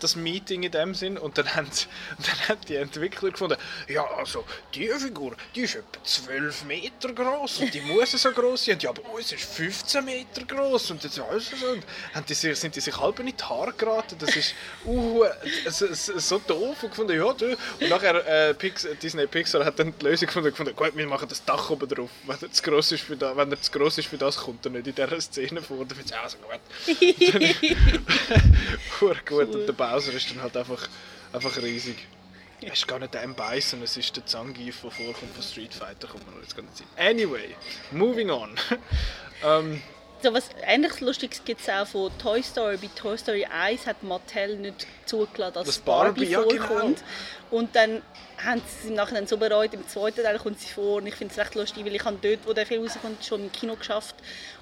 das 0.00 0.16
Meeting 0.16 0.62
in 0.62 0.72
dem 0.72 0.94
Sinn. 0.94 1.18
Und 1.18 1.38
dann 1.38 1.54
haben, 1.54 1.68
sie, 1.70 1.86
dann 2.18 2.48
haben 2.48 2.60
die 2.68 2.76
Entwickler 2.76 3.30
gefunden, 3.30 3.56
ja 3.88 4.04
also 4.16 4.44
die 4.74 4.88
Figur, 4.88 5.36
die 5.54 5.62
ist 5.62 5.76
etwa 5.76 6.02
12 6.02 6.64
Meter 6.64 7.12
groß 7.12 7.60
und 7.60 7.74
die 7.74 7.80
muss 7.80 8.12
so 8.12 8.30
groß 8.30 8.64
sein, 8.64 8.78
ja 8.80 8.90
aber 8.90 9.02
uns 9.12 9.32
ist 9.32 9.44
15 9.44 10.04
Meter 10.04 10.44
groß 10.44 10.92
und 10.92 11.04
jetzt 11.04 11.18
weißt 11.18 11.52
du, 11.60 11.72
und 11.72 11.84
haben 12.14 12.26
die 12.26 12.34
sich, 12.34 12.58
sind 12.58 12.74
die 12.74 12.80
sich 12.80 12.96
halb 12.96 13.18
in 13.20 13.26
die 13.26 13.34
Haare 13.42 13.72
geraten, 13.72 14.16
das 14.18 14.36
ist 14.36 14.54
uh, 14.86 15.24
so, 15.68 15.86
so 15.92 16.38
doof 16.38 16.82
und 16.82 16.90
gefunden, 16.90 17.16
ja 17.16 17.32
du. 17.32 17.56
und 17.80 17.88
nachher 17.88 18.26
äh, 18.26 18.54
Pix, 18.54 18.86
Disney 19.02 19.26
Pixar 19.26 19.64
hat 19.64 19.78
dann 19.78 19.92
die 19.98 20.04
Lösung 20.04 20.26
gefunden, 20.26 20.50
gefunden 20.50 20.74
gut, 20.74 20.92
wir 20.94 21.06
machen 21.06 21.28
das 21.28 21.44
Dach 21.44 21.70
oben 21.70 21.88
drauf, 21.88 22.10
wenn 22.26 22.36
er 22.40 22.52
zu 22.52 22.62
groß 22.62 22.92
ist 22.92 23.04
für 23.04 23.16
das, 23.16 23.36
wenn 23.36 23.50
er 23.50 23.60
zu 23.60 23.70
groß 23.70 23.98
ist 23.98 24.08
für 24.08 24.18
das, 24.18 24.36
kommt 24.36 24.64
er 24.66 24.70
nicht 24.70 24.86
in 24.86 24.94
dieser 24.94 25.20
Szene 25.20 25.62
vor, 25.62 25.84
dann 25.84 25.96
findet 25.96 26.16
also 26.16 26.38
gut. 26.38 26.60
gut. 29.28 29.54
Und 29.54 29.66
der 29.66 29.72
Bowser 29.90 30.12
ist 30.12 30.30
dann 30.30 30.42
halt 30.42 30.56
einfach, 30.56 30.88
einfach 31.32 31.56
riesig. 31.58 31.96
Es 32.60 32.78
ist 32.78 32.88
gar 32.88 32.98
nicht 32.98 33.14
M. 33.14 33.34
Bison, 33.34 33.82
es 33.82 33.96
ist 33.96 34.16
der 34.16 34.24
Zangief, 34.24 34.80
der 34.80 34.90
vorkommt 34.90 35.34
von 35.34 35.42
Street 35.42 35.74
Fighter, 35.74 36.08
kommt 36.08 36.26
man 36.26 36.40
jetzt 36.40 36.56
gar 36.56 36.62
nicht 36.62 36.76
sein. 36.76 36.86
Anyway, 36.96 37.54
moving 37.90 38.30
on. 38.30 38.56
ähm, 39.44 39.82
so 40.26 40.34
was 40.34 40.48
ähnliches 40.66 41.00
Lustiges 41.00 41.44
gibt 41.44 41.60
es 41.60 41.68
auch 41.68 41.86
von 41.86 42.10
Toy 42.18 42.42
Story. 42.42 42.76
Bei 42.78 42.88
Toy 42.96 43.16
Story 43.16 43.44
1 43.44 43.86
hat 43.86 44.02
Mattel 44.02 44.56
nicht 44.56 44.84
zugelassen, 45.04 45.54
dass 45.54 45.66
das 45.66 45.78
Barbie, 45.78 46.26
Barbie 46.26 46.58
vorkommt. 46.58 46.98
Ja, 46.98 47.04
genau. 47.04 47.58
Und 47.58 47.76
dann 47.76 48.02
haben 48.44 48.60
sie 48.60 48.80
es 48.80 48.88
im 48.88 48.94
Nachhinein 48.94 49.28
so 49.28 49.36
bereut. 49.36 49.72
Im 49.72 49.86
zweiten 49.86 50.24
Teil 50.24 50.36
kommt 50.40 50.58
sie 50.58 50.66
vor 50.66 50.96
und 50.96 51.06
ich 51.06 51.14
finde 51.14 51.32
es 51.32 51.38
recht 51.38 51.54
lustig, 51.54 51.84
weil 51.84 51.94
ich 51.94 52.04
habe 52.04 52.18
dort, 52.20 52.40
wo 52.44 52.52
der 52.52 52.66
Film 52.66 52.82
rauskommt, 52.82 53.24
schon 53.24 53.42
im 53.42 53.52
Kino 53.52 53.76
geschafft. 53.76 54.16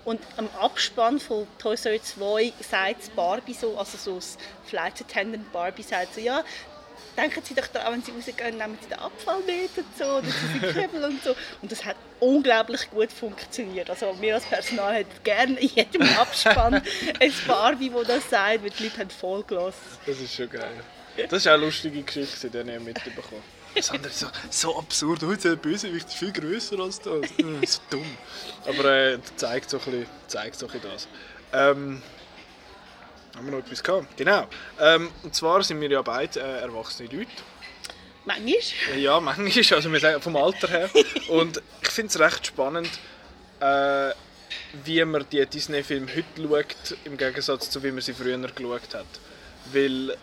Und 0.04 0.20
am 0.36 0.50
Abspann 0.60 1.18
von 1.18 1.46
Toy 1.58 1.78
Story 1.78 2.02
2 2.02 2.52
sagt 2.60 3.16
Barbie 3.16 3.54
so, 3.54 3.78
also 3.78 3.96
so 3.96 4.16
das 4.16 4.36
Flight 4.66 5.00
Attendant 5.00 5.50
Barbie 5.50 5.82
sagt 5.82 6.14
so, 6.14 6.20
ja, 6.20 6.44
denken 7.16 7.42
Sie 7.44 7.54
doch 7.54 7.66
daran, 7.68 7.94
wenn 7.94 8.02
Sie 8.02 8.12
rausgehen, 8.12 8.58
nehmen 8.58 8.78
Sie 8.80 8.88
den 8.88 8.98
Abfall 8.98 9.40
mit 9.40 9.76
und 9.76 9.98
so, 9.98 10.04
oder 10.04 10.26
Sie 10.26 10.58
Kübel 10.58 11.04
und 11.04 11.22
so. 11.22 11.34
Und 11.62 11.72
das 11.72 11.84
hat 11.84 11.96
unglaublich 12.20 12.90
gut 12.90 13.12
funktioniert. 13.12 13.90
Also 13.90 14.16
wir 14.20 14.34
als 14.34 14.44
Personal 14.44 14.94
hätten 14.94 15.22
gerne 15.22 15.58
in 15.58 15.68
jedem 15.68 16.02
Abspann 16.02 16.82
ein 17.20 17.32
Barbie, 17.46 17.90
das 17.90 18.06
das 18.06 18.30
sagt, 18.30 18.62
weil 18.62 18.70
die 18.70 18.84
Leute 18.84 18.98
haben 18.98 19.10
voll 19.10 19.42
gelassen. 19.44 19.78
Das 20.06 20.18
ist 20.20 20.34
schon 20.34 20.50
geil. 20.50 20.72
Das 21.16 21.42
ist 21.42 21.48
auch 21.48 21.52
eine 21.52 21.64
lustige 21.64 22.02
Geschichte, 22.02 22.50
die 22.50 22.58
ich 22.58 22.80
mitbekommen 22.80 23.42
das 23.74 23.90
andere 23.90 24.10
ist 24.10 24.20
so, 24.20 24.26
so 24.50 24.78
absurd. 24.78 25.22
Oh, 25.22 25.34
der 25.34 25.56
Bösewicht 25.56 26.08
ist 26.08 26.16
viel 26.16 26.32
grösser 26.32 26.78
als 26.80 27.00
das. 27.00 27.28
so 27.66 27.80
dumm. 27.90 28.16
Aber 28.66 28.84
äh, 28.84 29.18
zeigt 29.36 29.70
so 29.70 29.78
ein 29.78 29.84
bisschen, 29.84 30.06
zeigt 30.26 30.56
so 30.56 30.66
ein 30.66 30.72
bisschen 30.72 30.90
das. 30.90 31.08
Ähm, 31.52 32.02
haben 33.36 33.46
wir 33.46 33.52
noch 33.52 33.64
etwas 33.64 33.82
gehabt? 33.82 34.16
Genau. 34.16 34.46
Ähm, 34.80 35.10
und 35.22 35.34
zwar 35.34 35.62
sind 35.62 35.80
wir 35.80 35.90
ja 35.90 36.02
beide 36.02 36.40
äh, 36.40 36.60
erwachsene 36.60 37.08
Leute. 37.08 37.30
Manchmal? 38.24 38.98
Ja, 38.98 39.20
manchmal, 39.20 39.76
also 39.76 39.92
wir 39.92 40.00
sagen 40.00 40.22
vom 40.22 40.36
Alter 40.36 40.68
her. 40.68 40.90
Und 41.28 41.60
ich 41.82 41.90
finde 41.90 42.08
es 42.08 42.18
recht 42.18 42.46
spannend, 42.46 42.90
äh, 43.60 44.10
wie 44.84 45.04
man 45.04 45.26
die 45.30 45.44
Disney-Filme 45.44 46.08
heute 46.14 46.42
schaut, 46.42 46.98
im 47.04 47.16
Gegensatz 47.16 47.70
zu 47.70 47.82
wie 47.82 47.90
man 47.90 48.00
sie 48.00 48.14
früher 48.14 48.38
geschaut 48.38 48.94
hat. 48.94 49.06
Weil 49.72 50.16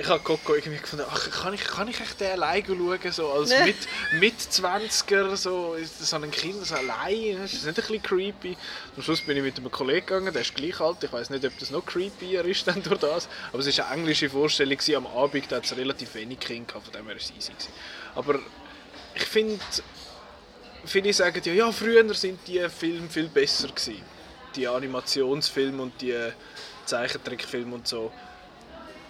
ich 0.00 0.06
habe 0.06 0.22
Coco 0.22 0.54
irgendwie 0.54 0.78
gefunden, 0.78 1.04
ach, 1.10 1.28
kann 1.30 1.54
ich, 1.54 1.64
kann 1.64 1.88
ich 1.88 2.00
echt 2.00 2.20
den 2.20 2.30
alleine 2.30 2.64
schauen, 2.64 3.12
so 3.12 3.32
als 3.32 3.50
mit, 3.50 3.76
mit 4.20 4.34
20er, 4.38 5.34
so, 5.34 5.76
so 5.82 6.16
ein 6.16 6.30
Kind 6.30 6.64
so 6.64 6.76
allein, 6.76 7.38
das 7.40 7.52
ist 7.52 7.66
nicht 7.66 7.78
ein 7.78 7.82
bisschen 7.82 8.02
creepy. 8.02 8.56
Am 8.96 9.02
Schluss 9.02 9.20
bin 9.22 9.36
ich 9.36 9.42
mit 9.42 9.58
einem 9.58 9.72
Kollegen 9.72 10.06
gegangen, 10.06 10.32
der 10.32 10.42
ist 10.42 10.54
gleich 10.54 10.80
alt, 10.80 11.02
ich 11.02 11.12
weiß 11.12 11.30
nicht, 11.30 11.44
ob 11.44 11.58
das 11.58 11.70
noch 11.70 11.84
creepier 11.84 12.44
ist 12.44 12.68
dann 12.68 12.80
durch 12.80 13.00
das, 13.00 13.28
aber 13.52 13.58
es 13.58 13.76
war 13.76 13.88
eine 13.88 14.00
englische 14.02 14.30
Vorstellung, 14.30 14.78
am 14.94 15.06
Abend 15.08 15.50
da 15.50 15.56
hat 15.56 15.64
es 15.64 15.76
relativ 15.76 16.14
wenig 16.14 16.38
Kinder 16.38 16.68
gehabt, 16.68 16.84
von 16.84 16.92
dem 16.92 17.06
her 17.06 17.14
war 17.14 17.20
es 17.20 17.32
easy. 17.36 17.52
Gewesen. 17.52 17.72
Aber 18.14 18.38
ich 19.16 19.24
finde, 19.24 19.58
viele 20.84 21.12
sagen 21.12 21.42
ja, 21.44 21.52
ja, 21.52 21.72
früher 21.72 22.14
sind 22.14 22.38
die 22.46 22.64
Filme 22.68 23.08
viel 23.08 23.28
besser 23.28 23.66
gewesen. 23.66 24.02
Die 24.54 24.66
Animationsfilme 24.68 25.82
und 25.82 26.00
die 26.00 26.16
Zeichentrickfilme 26.84 27.74
und 27.74 27.86
so. 27.88 28.12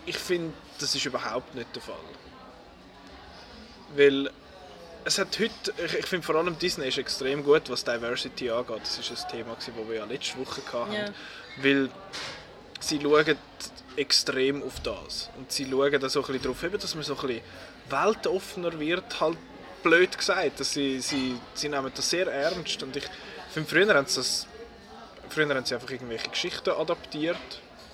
Ich 0.07 0.17
finde, 0.17 0.55
das 0.79 0.95
ist 0.95 1.05
überhaupt 1.05 1.55
nicht 1.55 1.75
der 1.75 1.83
Fall. 1.83 1.97
Weil 3.97 4.31
es 5.05 5.19
hat 5.19 5.39
heute, 5.39 5.73
ich, 5.83 6.07
finde 6.07 6.27
vor 6.27 6.35
allem 6.35 6.59
Disney 6.59 6.87
ist 6.89 6.99
extrem 6.99 7.43
gut, 7.43 7.71
was 7.71 7.85
Diversity 7.85 8.51
angeht. 8.51 8.81
Das 8.83 8.99
ist 8.99 9.11
ein 9.11 9.31
Thema, 9.31 9.55
das 9.55 9.69
wir 9.69 9.97
ja 9.97 10.05
letzte 10.05 10.39
Woche 10.39 10.61
hatten. 10.73 10.93
Ja. 10.93 11.09
Weil 11.57 11.89
sie 12.81 13.01
schauen 13.01 13.37
extrem 13.97 14.63
auf 14.63 14.81
das. 14.81 15.31
Und 15.39 15.51
sie 15.51 15.69
schauen 15.69 15.99
da 15.99 16.09
so 16.09 16.21
ein 16.21 16.27
bisschen 16.27 16.43
darauf, 16.43 16.81
dass 16.81 16.95
man 16.95 17.05
so 17.05 17.15
ein 17.15 17.27
bisschen 17.27 17.43
weltoffener 17.89 18.79
wird, 18.79 19.21
halt 19.21 19.39
blöd 19.83 20.17
gesagt. 20.17 20.61
Dass 20.61 20.73
sie, 20.73 21.01
sie, 21.01 21.37
sie 21.55 21.69
nehmen 21.69 21.91
das 21.95 22.11
sehr 22.11 22.27
ernst. 22.27 22.83
Und 22.83 22.97
ich 22.97 23.05
finde, 23.51 23.69
früher 23.69 23.95
haben 23.95 24.07
sie 24.07 24.17
das, 24.17 24.47
früher 25.31 25.49
haben 25.49 25.65
sie 25.65 25.75
einfach 25.75 25.91
irgendwelche 25.91 26.29
Geschichten 26.29 26.71
adaptiert, 26.71 27.39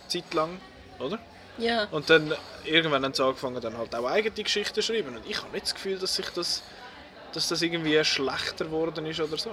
zeitlang, 0.08 0.60
oder? 0.98 1.18
Ja. 1.58 1.84
Und 1.90 2.10
dann 2.10 2.34
irgendwann 2.64 3.04
haben 3.04 3.14
sie 3.14 3.24
angefangen, 3.24 3.60
dann 3.60 3.76
halt 3.78 3.94
auch 3.94 4.06
eigene 4.06 4.42
Geschichten 4.42 4.74
zu 4.74 4.82
schreiben. 4.82 5.16
Und 5.16 5.26
ich 5.28 5.38
habe 5.38 5.52
nicht 5.52 5.66
das 5.66 5.74
Gefühl, 5.74 5.98
dass 5.98 6.14
sich 6.14 6.28
das, 6.30 6.62
dass 7.32 7.48
das 7.48 7.62
irgendwie 7.62 8.02
schlechter 8.04 8.64
geworden 8.64 9.06
ist 9.06 9.20
oder 9.20 9.38
so. 9.38 9.50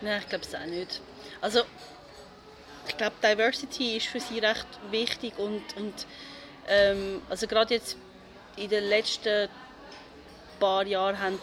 Nein, 0.00 0.20
ich 0.20 0.28
glaube 0.28 0.44
es 0.44 0.54
auch 0.54 0.66
nicht. 0.66 1.00
Also, 1.40 1.62
ich 2.88 2.96
glaube, 2.96 3.14
Diversity 3.22 3.96
ist 3.96 4.06
für 4.06 4.20
sie 4.20 4.38
recht 4.38 4.66
wichtig 4.90 5.38
und, 5.38 5.62
und 5.76 6.06
ähm, 6.68 7.22
also 7.28 7.46
gerade 7.46 7.74
jetzt 7.74 7.96
in 8.56 8.68
den 8.68 8.84
letzten 8.84 9.48
paar 10.58 10.86
Jahren 10.86 11.18
haben 11.18 11.38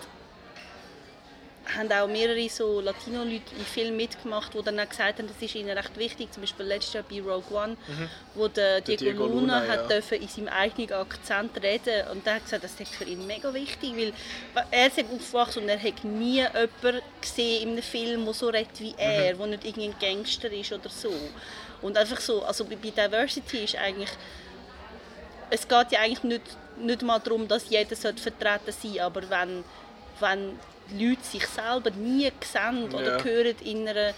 haben 1.75 1.91
auch 1.91 2.07
mehrere 2.07 2.49
so 2.49 2.81
Latino-Leute 2.81 3.55
in 3.57 3.65
Filmen 3.65 3.97
mitgemacht, 3.97 4.53
die 4.53 4.61
dann 4.61 4.79
auch 4.79 4.89
gesagt 4.89 5.19
haben, 5.19 5.27
das 5.27 5.41
ist 5.41 5.55
ihnen 5.55 5.77
recht 5.77 5.97
wichtig. 5.97 6.31
Zum 6.31 6.41
Beispiel 6.41 6.65
letztes 6.65 6.93
Jahr 6.93 7.03
bei 7.09 7.21
Rogue 7.21 7.55
One, 7.55 7.77
mhm. 7.87 8.09
wo 8.35 8.47
der 8.47 8.81
Diego, 8.81 9.03
Diego 9.03 9.25
Luna, 9.25 9.61
Luna 9.61 9.67
hat 9.67 9.89
ja. 9.89 10.17
in 10.17 10.27
seinem 10.27 10.47
eigenen 10.47 10.93
Akzent 10.93 11.61
reden 11.61 12.07
und 12.11 12.25
der 12.25 12.35
hat 12.35 12.43
gesagt, 12.45 12.63
das 12.63 12.79
ist 12.79 12.95
für 12.95 13.03
ihn 13.03 13.25
mega 13.27 13.53
wichtig, 13.53 13.93
weil 13.95 14.13
er 14.71 14.87
ist 14.87 14.99
aufgewachsen 14.99 15.63
und 15.63 15.69
er 15.69 15.81
hat 15.81 16.03
nie 16.03 16.37
jemanden 16.37 17.01
gesehen 17.21 17.63
in 17.63 17.69
einem 17.69 17.83
Film, 17.83 18.25
der 18.25 18.33
so 18.33 18.47
redet 18.47 18.79
wie 18.79 18.95
er, 18.97 19.35
mhm. 19.35 19.51
nicht 19.51 19.65
irgendwie 19.65 19.89
ein 19.89 19.95
Gangster 19.99 20.51
ist 20.51 20.71
oder 20.71 20.89
so. 20.89 21.13
Und 21.81 21.97
einfach 21.97 22.19
so, 22.19 22.43
also 22.43 22.65
bei 22.65 22.75
Diversity 22.75 23.63
ist 23.63 23.75
eigentlich, 23.75 24.09
es 25.49 25.67
geht 25.67 25.91
ja 25.91 25.99
eigentlich 26.01 26.23
nicht, 26.23 26.43
nicht 26.77 27.01
mal 27.01 27.19
darum, 27.19 27.47
dass 27.47 27.69
jeder 27.69 27.95
vertreten 27.95 28.41
sein 28.43 28.73
sollte, 28.73 29.03
aber 29.03 29.29
wenn, 29.29 29.63
wenn 30.19 30.59
Leute 30.97 31.23
sich 31.23 31.45
selber 31.47 31.91
nie 31.91 32.31
sehen 32.41 32.93
oder 32.93 33.17
ja. 33.17 33.23
hören 33.23 33.55
in, 33.63 33.87
einer, 33.87 34.13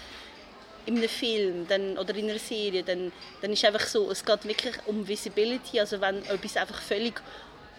in 0.86 0.96
einem 0.96 1.08
Film 1.08 1.66
dann, 1.68 1.98
oder 1.98 2.14
in 2.14 2.30
einer 2.30 2.38
Serie, 2.38 2.82
dann, 2.82 3.12
dann 3.40 3.52
ist 3.52 3.64
einfach 3.64 3.86
so, 3.86 4.10
es 4.10 4.24
geht 4.24 4.44
wirklich 4.44 4.74
um 4.86 5.06
Visibility, 5.06 5.80
also 5.80 6.00
wenn 6.00 6.24
etwas 6.24 6.56
einfach 6.56 6.80
völlig 6.80 7.20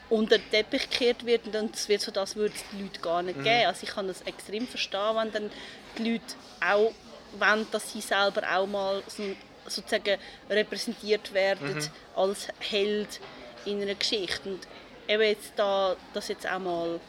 unter 0.10 0.38
den 0.38 0.50
Teppich 0.52 0.90
gekehrt 0.90 1.26
wird, 1.26 1.42
dann 1.52 1.70
wird 1.88 2.02
so, 2.02 2.12
das 2.12 2.36
würde 2.36 2.54
es 2.56 2.64
die 2.72 2.84
Leute 2.84 3.00
gar 3.00 3.22
nicht 3.22 3.38
mhm. 3.38 3.44
geben. 3.44 3.66
Also 3.66 3.84
ich 3.84 3.90
kann 3.90 4.08
das 4.08 4.22
extrem 4.22 4.68
verstehen, 4.68 5.16
wenn 5.16 5.32
dann 5.32 5.52
die 5.98 6.12
Leute 6.12 6.36
auch 6.62 6.92
wollen, 7.40 7.68
dass 7.72 7.92
sie 7.92 8.02
selber 8.02 8.44
auch 8.56 8.68
mal 8.68 9.02
so, 9.08 9.24
sozusagen 9.66 10.18
repräsentiert 10.50 11.34
werden 11.34 11.76
mhm. 11.76 11.90
als 12.16 12.48
Held 12.60 13.20
in 13.66 13.82
einer 13.82 13.96
Geschichte. 13.96 14.50
Und 14.50 14.68
eben 15.08 15.24
jetzt 15.24 15.54
da, 15.56 15.96
das 16.14 16.28
jetzt 16.28 16.48
auch 16.48 16.60
mal 16.60 17.00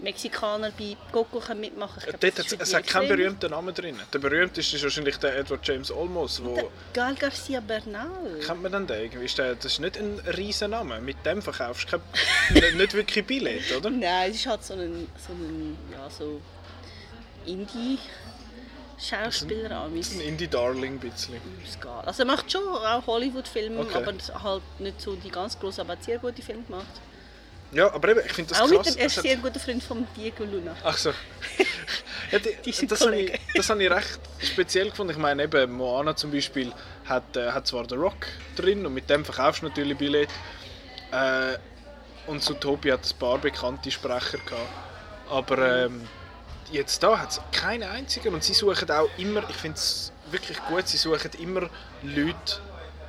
Mexikaner 0.00 0.70
bei 0.78 0.96
Coco 1.10 1.40
mitmachen 1.54 2.00
können. 2.02 2.18
Dort 2.20 2.38
hat, 2.38 2.52
es 2.60 2.72
hat 2.74 2.86
keinen 2.86 3.08
berühmten 3.08 3.50
Namen 3.50 3.74
drin. 3.74 3.98
Der 4.12 4.18
berühmteste 4.20 4.76
ist 4.76 4.82
wahrscheinlich 4.84 5.16
der 5.16 5.36
Edward 5.38 5.66
James 5.66 5.90
Olmos. 5.90 6.40
Wo, 6.44 6.54
Der 6.54 6.68
Gal 6.92 7.14
Garcia 7.16 7.58
Bernal. 7.60 8.38
kennt 8.46 8.62
man 8.62 8.86
den 8.86 8.88
irgendwie? 8.88 9.24
Ist 9.24 9.38
der, 9.38 9.56
das 9.56 9.64
ist 9.72 9.80
nicht 9.80 9.96
ein 9.98 10.20
riesen 10.36 10.70
Name. 10.70 11.00
Mit 11.00 11.26
dem 11.26 11.42
verkaufst 11.42 11.92
du 11.92 11.98
kein, 12.52 12.74
nicht- 12.76 12.94
wirklich 12.94 13.26
Billett, 13.26 13.76
oder? 13.76 13.90
Nein, 13.90 14.30
es 14.30 14.36
ist 14.36 14.46
halt 14.46 14.62
so 14.64 14.74
ein, 14.74 15.08
so 15.26 15.32
ein 15.32 15.76
ja, 15.92 16.08
so 16.08 16.40
Indie-Schauspieler 17.46 19.80
an. 19.80 19.92
Ein 19.94 20.20
Indie-Darling 20.20 20.92
ein 20.94 20.98
bisschen. 21.00 21.34
Also 22.04 22.22
er 22.22 22.26
macht 22.26 22.52
schon 22.52 22.62
auch 22.68 23.04
Hollywood-Filme, 23.06 23.80
Okay. 23.80 23.96
aber 23.96 24.12
halt 24.44 24.62
nicht 24.78 25.00
so 25.00 25.16
die 25.16 25.30
ganz 25.30 25.58
großen, 25.58 25.80
aber 25.80 25.96
sehr 26.00 26.18
gute 26.18 26.40
Filme 26.42 26.62
gemacht. 26.62 26.86
Ja, 27.72 27.92
aber 27.92 28.08
eben, 28.08 28.20
ich 28.24 28.32
finde 28.32 28.50
das 28.50 28.60
auch 28.60 28.68
krass. 28.70 28.86
mit 28.86 28.94
dem, 28.94 29.00
er 29.00 29.06
ist 29.06 29.16
hat- 29.18 29.22
sehr 29.24 29.36
guter 29.36 29.60
Freund 29.60 29.82
von 29.82 30.06
Diego 30.16 30.44
Luna. 30.44 30.74
Ach 30.84 30.96
so. 30.96 31.12
Ja, 32.30 32.38
die, 32.38 32.70
Die 32.72 32.86
das 32.86 33.00
habe 33.00 33.16
ich, 33.16 33.40
das 33.54 33.70
habe 33.70 33.82
ich 33.82 33.90
recht 33.90 34.20
speziell 34.42 34.90
gefunden. 34.90 35.12
Ich 35.12 35.18
meine, 35.18 35.44
eben, 35.44 35.72
Moana 35.72 36.14
zum 36.14 36.30
Beispiel 36.30 36.70
hat, 37.06 37.34
äh, 37.38 37.52
hat 37.52 37.66
zwar 37.66 37.86
den 37.86 37.98
Rock 37.98 38.26
drin 38.54 38.84
und 38.84 38.92
mit 38.92 39.08
dem 39.08 39.24
verkaufst 39.24 39.62
du 39.62 39.66
natürlich 39.68 39.96
Billett. 39.96 40.28
Äh, 41.10 41.56
und 42.26 42.42
Zootopia 42.42 42.94
hat 42.94 43.06
ein 43.10 43.18
paar 43.18 43.38
bekannte 43.38 43.90
Sprecher 43.90 44.36
gehabt. 44.38 44.68
Aber 45.30 45.84
ähm, 45.86 46.06
jetzt 46.70 47.02
da 47.02 47.18
hat 47.18 47.30
es 47.30 47.40
keinen 47.50 47.88
einzigen 47.88 48.34
und 48.34 48.44
sie 48.44 48.52
suchen 48.52 48.90
auch 48.90 49.08
immer, 49.16 49.48
ich 49.48 49.56
finde 49.56 49.78
es 49.78 50.12
wirklich 50.30 50.58
gut, 50.64 50.86
sie 50.86 50.98
suchen 50.98 51.30
immer 51.38 51.70
Leute, 52.02 52.60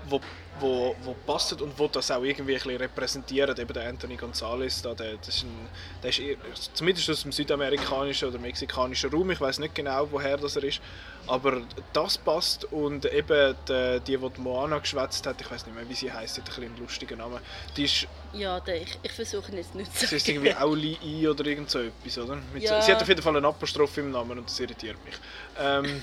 wo, 0.05 0.21
wo, 0.59 0.95
wo 1.03 1.13
passen 1.25 1.59
und 1.61 1.77
wo 1.77 1.87
das 1.87 2.11
auch 2.11 2.23
irgendwie 2.23 2.53
ein 2.53 2.61
bisschen 2.61 2.77
repräsentieren. 2.77 3.57
Eben 3.57 3.73
der 3.73 3.89
Anthony 3.89 4.15
Gonzalez, 4.15 4.81
da, 4.81 4.93
der, 4.93 5.17
das 5.17 5.29
ist 5.29 5.43
ein, 5.43 5.69
der 6.03 6.09
ist 6.09 6.75
zumindest 6.75 7.09
aus 7.09 7.23
dem 7.23 7.31
südamerikanischen 7.31 8.29
oder 8.29 8.39
mexikanischen 8.39 9.09
Raum, 9.11 9.31
ich 9.31 9.41
weiß 9.41 9.59
nicht 9.59 9.75
genau, 9.75 10.07
woher 10.11 10.37
das 10.37 10.55
er 10.55 10.63
ist, 10.63 10.81
aber 11.27 11.61
das 11.93 12.17
passt 12.17 12.65
und 12.65 13.05
eben 13.05 13.55
die, 13.67 13.99
die, 14.05 14.17
die, 14.17 14.29
die 14.29 14.41
Moana 14.41 14.79
geschwätzt 14.79 15.25
hat, 15.27 15.39
ich 15.41 15.49
weiß 15.49 15.65
nicht 15.65 15.75
mehr, 15.75 15.87
wie 15.87 15.93
sie 15.93 16.11
heißt, 16.11 16.37
hat 16.37 16.43
ein 16.43 16.45
bisschen 16.47 16.63
einen 16.65 16.77
lustigen 16.77 17.17
Namen, 17.17 17.39
die 17.75 17.85
ist, 17.85 18.07
Ja, 18.33 18.59
der, 18.59 18.81
ich, 18.81 18.97
ich 19.01 19.11
versuche 19.11 19.51
jetzt 19.55 19.75
nicht 19.75 19.95
zu 19.97 20.07
sie 20.07 20.15
ist 20.15 20.27
irgendwie 20.27 20.53
Auli 20.55 20.97
I 21.03 21.27
oder 21.27 21.45
irgend 21.45 21.69
so 21.69 21.79
etwas, 21.79 22.17
oder? 22.17 22.37
Mit 22.53 22.63
Ja. 22.63 22.75
so, 22.75 22.81
sie 22.85 22.91
hat 22.91 23.01
auf 23.01 23.07
jeden 23.07 23.21
Fall 23.21 23.35
einen 23.35 23.45
Apostroph 23.45 23.97
im 23.97 24.11
Namen 24.11 24.37
und 24.39 24.49
das 24.49 24.59
irritiert 24.59 24.97
mich. 25.05 25.15
Ähm, 25.59 26.01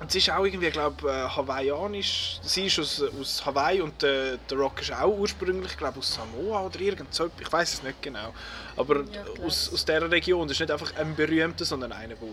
und 0.00 0.12
sie 0.12 0.18
ist 0.18 0.30
auch 0.30 0.44
irgendwie, 0.44 0.70
glaube 0.70 1.08
äh, 1.08 1.28
hawaiianisch. 1.28 2.38
Sie 2.42 2.66
ist 2.66 2.78
aus, 2.78 3.02
aus 3.18 3.46
Hawaii 3.46 3.80
und 3.80 4.02
der, 4.02 4.36
der 4.36 4.58
Rock 4.58 4.82
ist 4.82 4.92
auch 4.92 5.16
ursprünglich, 5.16 5.76
glaube 5.76 6.00
aus 6.00 6.14
Samoa 6.14 6.66
oder 6.66 6.80
irgend 6.80 7.14
so. 7.14 7.30
Ich 7.40 7.50
weiß 7.50 7.74
es 7.74 7.82
nicht 7.82 8.02
genau. 8.02 8.34
Aber 8.76 9.04
Ja, 9.04 9.24
aus, 9.44 9.72
aus 9.72 9.84
dieser 9.84 10.10
Region. 10.10 10.46
Das 10.46 10.56
ist 10.56 10.60
nicht 10.60 10.70
einfach 10.70 10.94
ein 10.96 11.14
berühmter, 11.14 11.64
sondern 11.64 11.92
einer, 11.92 12.14
der 12.14 12.28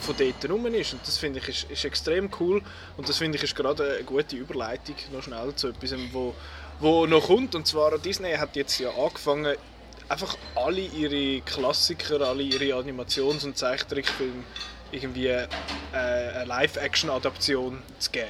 von 0.00 0.14
dort 0.16 0.50
rum 0.50 0.66
ist. 0.66 0.92
Und 0.92 1.06
das 1.06 1.16
finde 1.16 1.38
ich 1.38 1.48
ist, 1.48 1.70
ist 1.70 1.84
extrem 1.86 2.30
cool. 2.38 2.62
Und 2.98 3.08
das 3.08 3.16
finde 3.16 3.38
ich 3.38 3.44
ist 3.44 3.56
gerade 3.56 3.94
eine 3.94 4.04
gute 4.04 4.36
Überleitung 4.36 4.96
noch 5.12 5.22
schnell 5.22 5.54
zu 5.54 5.68
etwas, 5.68 5.94
wo, 6.12 6.34
wo 6.80 7.06
noch 7.06 7.26
kommt. 7.26 7.54
Und 7.54 7.66
zwar 7.66 7.96
Disney 7.98 8.34
hat 8.34 8.56
jetzt 8.56 8.78
ja 8.78 8.90
angefangen, 8.90 9.56
einfach 10.10 10.36
alle 10.54 10.80
ihre 10.80 11.40
Klassiker, 11.42 12.20
alle 12.20 12.42
ihre 12.42 12.74
Animations- 12.74 13.44
und 13.44 13.56
Zeichentrickfilme 13.56 14.42
irgendwie 14.92 15.28
äh, 15.28 15.46
eine 15.92 16.44
Live-Action-Adaption 16.44 17.82
zu 17.98 18.10
geben. 18.10 18.28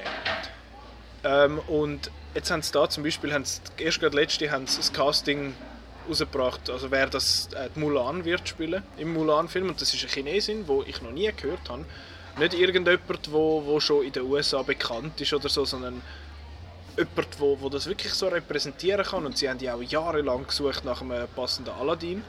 Ähm, 1.23 1.59
und 1.67 2.11
jetzt 2.33 2.51
haben 2.51 2.61
sie 2.61 2.71
da 2.71 2.89
zum 2.89 3.03
Beispiel, 3.03 3.33
haben 3.33 3.45
sie, 3.45 3.61
erst 3.77 3.99
gerade 3.99 4.15
letzte 4.15 4.49
haben 4.51 4.67
sie 4.67 4.77
das 4.77 4.91
Casting 4.91 5.53
rausgebracht, 6.07 6.69
also 6.69 6.89
wer 6.91 7.07
das 7.07 7.49
äh, 7.53 7.69
Mulan 7.79 8.25
wird 8.25 8.47
spielen 8.47 8.83
im 8.97 9.13
Mulan-Film 9.13 9.69
und 9.69 9.81
das 9.81 9.93
ist 9.93 10.03
eine 10.03 10.11
Chinesin, 10.11 10.67
wo 10.67 10.83
ich 10.83 11.01
noch 11.01 11.11
nie 11.11 11.31
gehört 11.31 11.69
habe. 11.69 11.85
Nicht 12.39 12.53
irgendjemand, 12.53 13.31
wo, 13.31 13.63
wo 13.65 13.79
schon 13.79 14.05
in 14.05 14.13
den 14.13 14.23
USA 14.23 14.63
bekannt 14.63 15.19
ist 15.19 15.33
oder 15.33 15.49
so, 15.49 15.65
sondern 15.65 16.01
jemand, 16.97 17.39
wo, 17.39 17.59
wo 17.59 17.69
das 17.69 17.87
wirklich 17.87 18.13
so 18.13 18.27
repräsentieren 18.27 19.05
kann 19.05 19.25
und 19.25 19.37
sie 19.37 19.49
haben 19.49 19.59
ja 19.59 19.75
auch 19.75 19.81
jahrelang 19.81 20.47
gesucht 20.47 20.85
nach 20.85 21.01
einem 21.01 21.27
passenden 21.35 21.73
Aladdin. 21.73 22.23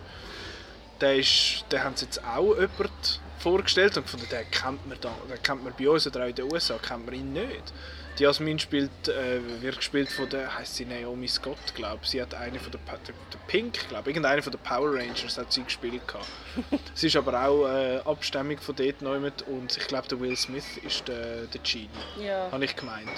Der, 1.00 1.16
ist, 1.16 1.64
den 1.70 1.82
haben 1.82 1.96
sie 1.96 2.04
jetzt 2.04 2.22
auch 2.24 2.54
jemand 2.54 3.20
vorgestellt 3.42 3.96
und 3.96 4.04
gefunden, 4.04 4.26
den 4.30 4.50
kennt 4.50 4.86
man, 4.88 4.96
da, 5.00 5.12
den 5.28 5.42
kennt 5.42 5.64
man 5.64 5.72
bei 5.78 5.88
uns 5.88 6.06
oder 6.06 6.24
auch 6.24 6.28
in 6.28 6.34
den 6.34 6.52
USA, 6.52 6.78
kennt 6.78 7.04
man 7.06 7.14
ihn 7.14 7.32
nicht. 7.32 7.72
Die 8.18 8.24
Jasmin 8.24 8.58
spielt, 8.58 8.90
äh, 9.08 9.40
wird 9.62 9.76
gespielt 9.78 10.10
von 10.12 10.28
der, 10.28 10.54
heißt 10.56 10.76
sie 10.76 10.84
Naomi 10.84 11.26
Scott, 11.28 11.74
glaube 11.74 12.06
Sie 12.06 12.20
hat 12.20 12.34
eine 12.34 12.58
von 12.58 12.70
der, 12.70 12.80
der, 13.06 13.14
der 13.32 13.38
Pink, 13.46 13.88
glaube 13.88 14.10
irgendeine 14.10 14.42
von 14.42 14.52
der 14.52 14.58
Power 14.58 14.92
Rangers 14.94 15.38
hat 15.38 15.50
sie 15.50 15.62
gespielt 15.62 16.06
gehabt. 16.06 16.26
sie 16.94 17.06
ist 17.06 17.16
aber 17.16 17.42
auch 17.42 17.66
äh, 17.66 18.00
Abstammung 18.04 18.58
von 18.58 18.76
dort 18.76 19.00
jemand 19.00 19.42
und 19.48 19.76
ich 19.78 19.86
glaube 19.86 20.08
der 20.08 20.20
Will 20.20 20.36
Smith 20.36 20.76
ist 20.86 21.08
der, 21.08 21.46
der 21.46 21.60
Genie, 21.62 21.88
Ja. 22.20 22.50
habe 22.52 22.64
ich 22.64 22.76
gemeint. 22.76 23.08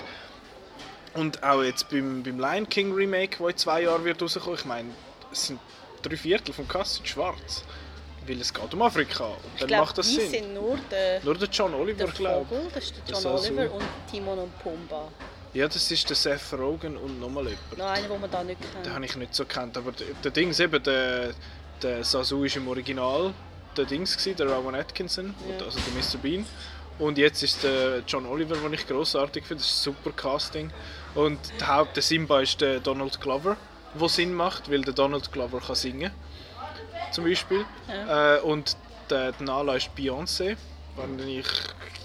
Und 1.15 1.43
auch 1.43 1.63
jetzt 1.63 1.89
beim, 1.91 2.23
beim 2.23 2.39
Lion 2.39 2.69
King 2.69 2.93
Remake, 2.95 3.39
wo 3.41 3.49
in 3.49 3.57
zwei 3.57 3.83
Jahren 3.83 4.05
wird 4.05 4.23
rauskommen, 4.23 4.55
ich 4.59 4.65
meine, 4.65 4.91
es 5.33 5.49
sind 5.49 5.61
drei 6.03 6.17
Viertel 6.17 6.53
vom 6.53 6.69
Cast 6.69 6.95
sind 6.97 7.09
schwarz. 7.09 7.65
Weil 8.27 8.41
es 8.41 8.53
geht 8.55 8.73
um 8.75 8.83
Afrika. 8.83 9.25
Und 9.27 9.35
Ich 9.55 9.61
dann 9.61 9.69
glaube, 9.69 9.85
macht 9.85 9.99
das 9.99 10.09
die 10.09 10.15
Sinn. 10.15 10.31
sind 10.31 10.55
nur 10.55 10.79
der, 10.91 11.23
Nur 11.23 11.35
der 11.37 11.49
John 11.49 11.75
Oliver, 11.75 12.05
der 12.05 12.13
glaube 12.15 12.47
Vogel, 12.47 12.69
das 12.75 12.85
ist 12.85 12.97
der 12.97 13.05
Der 13.05 13.13
John 13.15 13.23
Sasu. 13.23 13.53
Oliver 13.53 13.75
und 13.75 13.85
Timon 14.11 14.39
und 14.39 14.59
Pumba. 14.61 15.09
Ja, 15.53 15.69
das 15.69 15.91
ist 15.91 16.09
der 16.09 16.17
Seth 16.17 16.53
Rogen 16.59 16.97
und 16.97 17.21
nochmal 17.21 17.45
jemand. 17.45 17.79
Noch 17.79 17.87
einer, 17.87 18.09
den 18.09 18.21
man 18.21 18.31
da 18.31 18.43
nicht 18.43 18.61
Den 18.63 18.83
kennt. 18.83 18.95
habe 18.95 19.05
ich 19.05 19.17
nicht 19.17 19.35
so 19.35 19.45
kennt. 19.45 19.77
Aber 19.77 19.93
der, 19.93 20.07
der 20.25 20.31
Dings 20.31 20.59
eben, 20.59 20.83
der, 20.83 21.31
der 21.83 22.03
Sasu 22.05 22.45
ist 22.45 22.57
im 22.57 22.67
Original 22.67 23.33
der 23.77 23.85
Dings 23.85 24.17
gewesen, 24.17 24.37
der 24.37 24.47
Rowan 24.49 24.75
Atkinson, 24.75 25.35
Ja. 25.49 25.65
also 25.65 25.79
der 25.79 25.95
Mr. 26.03 26.19
Bean. 26.23 26.47
Und 26.99 27.19
jetzt 27.19 27.43
ist 27.43 27.63
der 27.65 28.03
John 28.07 28.25
Oliver, 28.27 28.57
den 28.57 28.73
ich 28.73 28.87
grossartig 28.87 29.45
finde. 29.47 29.63
Das 29.63 29.71
ist 29.71 29.81
ein 29.87 29.95
super 29.95 30.13
Casting. 30.13 30.71
Und 31.17 31.39
der 31.61 31.69
Haupt, 31.69 31.97
der 31.97 32.03
Simba 32.03 32.41
ist 32.41 32.61
der 32.61 32.79
Donald 32.81 33.21
Glover, 33.21 33.57
wo 33.95 34.07
Sinn 34.09 34.33
macht, 34.33 34.71
weil 34.71 34.83
der 34.83 34.95
Donald 34.95 35.31
Glover 35.33 35.61
kann 35.61 35.75
singen. 35.77 36.13
Zum 37.13 37.25
Beispiel. 37.25 37.65
Äh, 38.09 38.39
und 38.41 38.77
der, 39.11 39.33
der 39.33 39.47
Nala 39.47 39.77
ist 39.77 39.91
Beyoncé. 39.97 40.57
Wenn 40.97 41.19
ich, 41.29 41.47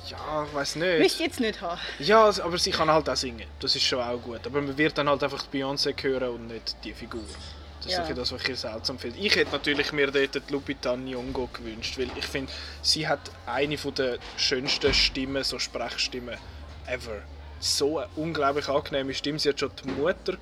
ja, 0.07 0.45
ich 0.47 0.53
weiß 0.55 0.75
nicht. 0.77 0.99
Müsst 0.99 1.19
ihr 1.19 1.27
jetzt 1.27 1.39
nicht 1.39 1.61
haben. 1.61 1.79
Ja, 1.99 2.25
also- 2.25 2.43
aber 2.43 2.57
sie 2.57 2.71
kann 2.71 2.89
halt 2.89 3.07
auch 3.09 3.15
singen. 3.15 3.45
Das 3.59 3.75
ist 3.75 3.83
schon 3.83 4.01
auch 4.01 4.17
gut. 4.21 4.41
Aber 4.45 4.61
man 4.61 4.77
wird 4.77 4.97
dann 4.97 5.07
halt 5.09 5.23
einfach 5.23 5.43
die 5.51 5.57
Beyoncé 5.59 5.93
hören 6.01 6.29
und 6.29 6.47
nicht 6.47 6.75
die 6.83 6.93
Figur. 6.93 7.21
Das 7.83 7.93
Ja. 7.93 8.01
ist 8.01 8.09
ja. 8.09 8.15
das, 8.15 8.31
was 8.33 8.43
ich 8.47 8.59
seltsam 8.59 8.99
finde. 8.99 9.17
Ich 9.19 9.35
hätte 9.35 9.51
natürlich 9.51 9.93
mir 9.93 10.11
dort 10.11 10.35
die 10.35 10.51
Lupita 10.51 10.93
Nyong'o 10.95 11.47
gewünscht, 11.53 11.97
weil 11.97 12.09
ich 12.17 12.25
finde, 12.25 12.51
sie 12.81 13.07
hat 13.07 13.21
eine 13.45 13.77
von 13.77 13.93
der 13.95 14.17
schönsten 14.37 14.93
Stimmen, 14.93 15.43
so 15.45 15.59
Sprechstimmen 15.59 16.35
ever. 16.87 17.21
So 17.61 17.99
eine 17.99 18.09
unglaublich 18.17 18.67
angenehme 18.67 19.13
Stimme. 19.13 19.39
Sie 19.39 19.49
hat 19.49 19.59
schon 19.59 19.71
die 19.83 19.89
Mutter 19.91 20.33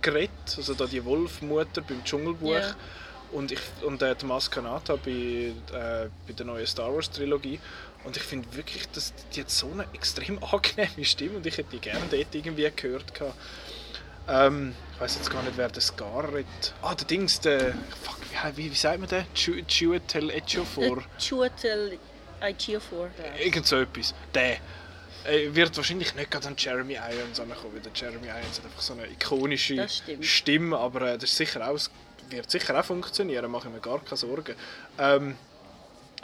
geredet, 0.00 0.30
also 0.56 0.72
da 0.74 0.86
die 0.86 1.04
Wolfmutter 1.04 1.82
beim 1.82 2.02
Dschungelbuch. 2.04 2.52
Ja. 2.54 2.74
Und, 3.32 3.52
ich, 3.52 3.60
und 3.82 4.00
äh, 4.02 4.14
die 4.14 4.24
Maskanata 4.24 4.96
bei, 4.96 5.10
äh, 5.10 6.08
bei 6.26 6.32
der 6.36 6.46
neuen 6.46 6.66
Star 6.66 6.94
Wars 6.94 7.10
Trilogie. 7.10 7.60
Und 8.04 8.16
ich 8.16 8.22
finde 8.22 8.54
wirklich, 8.56 8.88
dass 8.90 9.12
die 9.34 9.40
hat 9.40 9.50
so 9.50 9.70
eine 9.70 9.86
extrem 9.92 10.42
angenehme 10.52 11.04
Stimme 11.04 11.36
und 11.36 11.46
ich 11.46 11.58
hätte 11.58 11.70
die 11.72 11.78
gerne 11.78 12.04
dort 12.10 12.34
irgendwie 12.34 12.70
gehört. 12.74 13.14
gehabt. 13.14 13.34
Ähm, 14.28 14.74
ich 14.94 15.00
weiß 15.00 15.16
jetzt 15.16 15.30
gar 15.30 15.42
nicht, 15.42 15.56
wer 15.56 15.68
das 15.68 15.96
Garrett. 15.96 16.46
Ah, 16.82 16.94
der 16.94 17.06
Dings, 17.06 17.40
der. 17.40 17.72
Fuck, 18.02 18.18
wie, 18.56 18.70
wie, 18.70 18.74
sagt 18.74 19.00
man 19.00 19.08
den? 19.08 19.24
Chiwetel 19.34 20.30
Ejiofor. 20.30 21.02
Chuatel 21.18 21.98
Ejiofor. 22.40 23.08
Irgend 23.38 23.66
so 23.66 23.76
etwas. 23.76 24.14
Der. 24.34 24.58
äh, 25.24 25.54
Wird 25.54 25.76
wahrscheinlich 25.76 26.14
nicht 26.14 26.30
gerade 26.30 26.46
an 26.48 26.54
Jeremy 26.56 26.94
Irons 26.94 27.40
ankommen, 27.40 27.74
weil 27.74 27.80
der 27.80 27.92
Jeremy 27.94 28.26
Irons 28.26 28.58
hat 28.58 28.66
einfach 28.66 28.82
so 28.82 28.92
eine 28.92 29.06
ikonische. 29.06 29.86
Stimme, 30.20 30.76
aber 30.76 31.02
äh, 31.02 31.18
das 31.18 31.30
ist 31.30 31.36
sicher 31.36 31.66
auch, 31.68 31.78
wird 32.30 32.50
sicher 32.50 32.78
auch 32.78 32.84
funktionieren, 32.84 33.50
mache 33.50 33.68
ich 33.68 33.74
mir 33.74 33.80
gar 33.80 34.00
keine 34.00 34.16
Sorgen. 34.16 34.54
Ähm, 34.98 35.36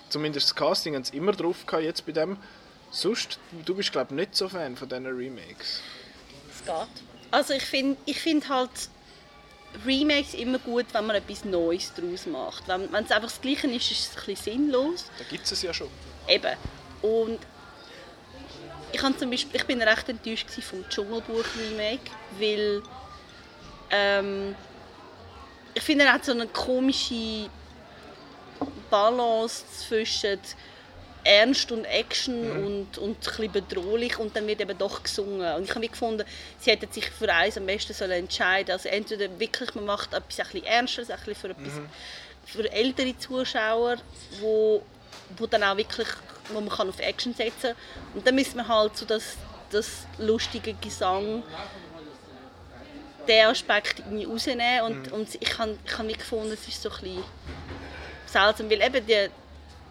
zumindest 0.08 0.48
das 0.48 0.54
Casting 0.54 0.94
haben 0.94 1.04
sie 1.04 1.16
immer 1.16 1.32
drauf 1.32 1.66
gehabt, 1.66 1.84
jetzt 1.84 2.04
bei 2.06 2.12
dem. 2.12 2.36
Sonst, 2.90 3.38
du 3.64 3.74
bist 3.74 3.92
glaube 3.92 4.08
ich 4.10 4.16
nicht 4.16 4.36
so 4.36 4.48
Fan 4.48 4.76
von 4.76 4.88
diesen 4.88 5.06
Remakes. 5.06 5.80
Es 6.50 6.64
geht. 6.64 7.04
Also 7.30 7.54
ich 7.54 7.64
finde 7.64 7.96
ich 8.06 8.20
find 8.20 8.48
halt 8.48 8.70
Remakes 9.84 10.34
immer 10.34 10.58
gut, 10.60 10.86
wenn 10.92 11.06
man 11.06 11.16
etwas 11.16 11.44
Neues 11.44 11.92
daraus 11.94 12.26
macht. 12.26 12.68
Wenn 12.68 12.92
wenn 12.92 13.04
es 13.04 13.10
einfach 13.10 13.28
das 13.28 13.40
Gleiche 13.40 13.66
ist, 13.68 13.90
ist 13.90 14.10
es 14.10 14.16
ein 14.16 14.26
bisschen 14.26 14.52
sinnlos. 14.52 15.06
Da 15.18 15.24
gibt 15.24 15.44
es 15.44 15.52
es 15.52 15.62
ja 15.62 15.74
schon. 15.74 15.88
Eben. 16.28 16.56
Und 17.02 17.40
ich, 18.92 19.00
zum 19.00 19.30
Beispiel, 19.30 19.56
ich 19.56 19.66
bin 19.66 19.82
recht 19.82 20.08
enttäuscht 20.08 20.48
vom 20.62 20.88
Dschungelbuch-Remake, 20.88 22.10
weil 22.38 22.82
ähm, 23.90 24.54
ich 25.74 25.82
finde, 25.82 26.04
er 26.04 26.14
hat 26.14 26.24
so 26.24 26.32
eine 26.32 26.46
komische 26.46 27.50
Balance 28.90 29.64
zwischen 29.86 30.38
Ernst 31.24 31.72
und 31.72 31.84
Action 31.86 32.50
und, 32.50 32.98
und 32.98 33.16
ein 33.16 33.16
bisschen 33.16 33.50
bedrohlich 33.50 34.18
und 34.18 34.36
dann 34.36 34.46
wird 34.46 34.60
eben 34.60 34.76
doch 34.76 35.02
gesungen. 35.02 35.54
Und 35.54 35.64
ich 35.64 35.74
habe 35.74 35.88
gefunden, 35.88 36.24
sie 36.58 36.70
hätten 36.70 36.92
sich 36.92 37.10
für 37.10 37.32
eins 37.32 37.56
am 37.56 37.66
besten 37.66 37.94
sollen 37.94 38.12
entscheiden 38.12 38.72
Also 38.72 38.90
entweder 38.90 39.28
wirklich 39.40 39.74
man 39.74 39.86
macht 39.86 40.12
etwas 40.12 40.40
ein 40.40 40.46
bisschen 40.46 40.64
Ernstes, 40.64 41.10
ein 41.10 41.16
bisschen 41.18 41.34
für 41.34 41.50
etwas 41.50 41.80
für 42.46 42.70
ältere 42.70 43.16
Zuschauer, 43.16 43.96
wo, 44.40 44.82
wo 45.38 45.46
dann 45.46 45.62
auch 45.62 45.76
wirklich, 45.78 46.08
wo 46.52 46.60
man 46.60 46.68
kann 46.68 46.90
auf 46.90 47.00
Action 47.00 47.34
setzen 47.34 47.70
kann. 47.70 47.76
Und 48.14 48.26
dann 48.26 48.34
müssen 48.34 48.56
wir 48.56 48.68
halt 48.68 48.96
so 48.96 49.06
das, 49.06 49.36
das 49.70 50.06
lustige 50.18 50.74
Gesang 50.74 51.42
den 53.26 53.46
Aspekt 53.46 54.00
irgendwie 54.00 54.24
rausnehmen 54.24 54.80
und, 54.82 55.06
Mhm. 55.06 55.12
und 55.12 55.34
ich 55.40 55.58
habe 55.58 55.78
ich 55.84 55.98
hab 55.98 56.08
gefunden, 56.08 56.52
es 56.52 56.66
ist 56.68 56.82
so 56.82 56.88
ein 56.90 57.00
bisschen 57.00 57.24
seltsam, 58.26 58.70
weil 58.70 58.82
eben 58.82 59.06
die, 59.06 59.28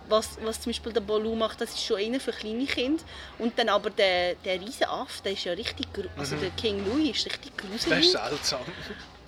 was, 0.10 0.38
was 0.42 0.60
zum 0.60 0.72
Beispiel 0.72 0.92
der 0.94 1.02
Baloo 1.02 1.36
macht, 1.36 1.62
das 1.62 1.70
ist 1.72 1.84
schon 1.84 2.00
eher 2.00 2.20
für 2.20 2.32
kleine 2.34 2.66
Kinder 2.66 3.02
und 3.40 3.58
dann 3.58 3.70
aber 3.70 3.90
der, 3.90 4.36
der 4.36 4.60
riesen 4.60 4.86
Aff, 4.86 5.22
der 5.22 5.32
ist 5.34 5.44
ja 5.46 5.54
richtig, 5.54 5.88
also 6.18 6.36
der 6.36 6.50
King 6.52 6.86
Louis 6.86 7.18
ist 7.18 7.26
richtig 7.26 7.52
Mhm. 7.64 7.72
Das 7.72 7.76
ist 7.82 7.86
gruselig 7.86 8.12
seltsam. 8.12 8.66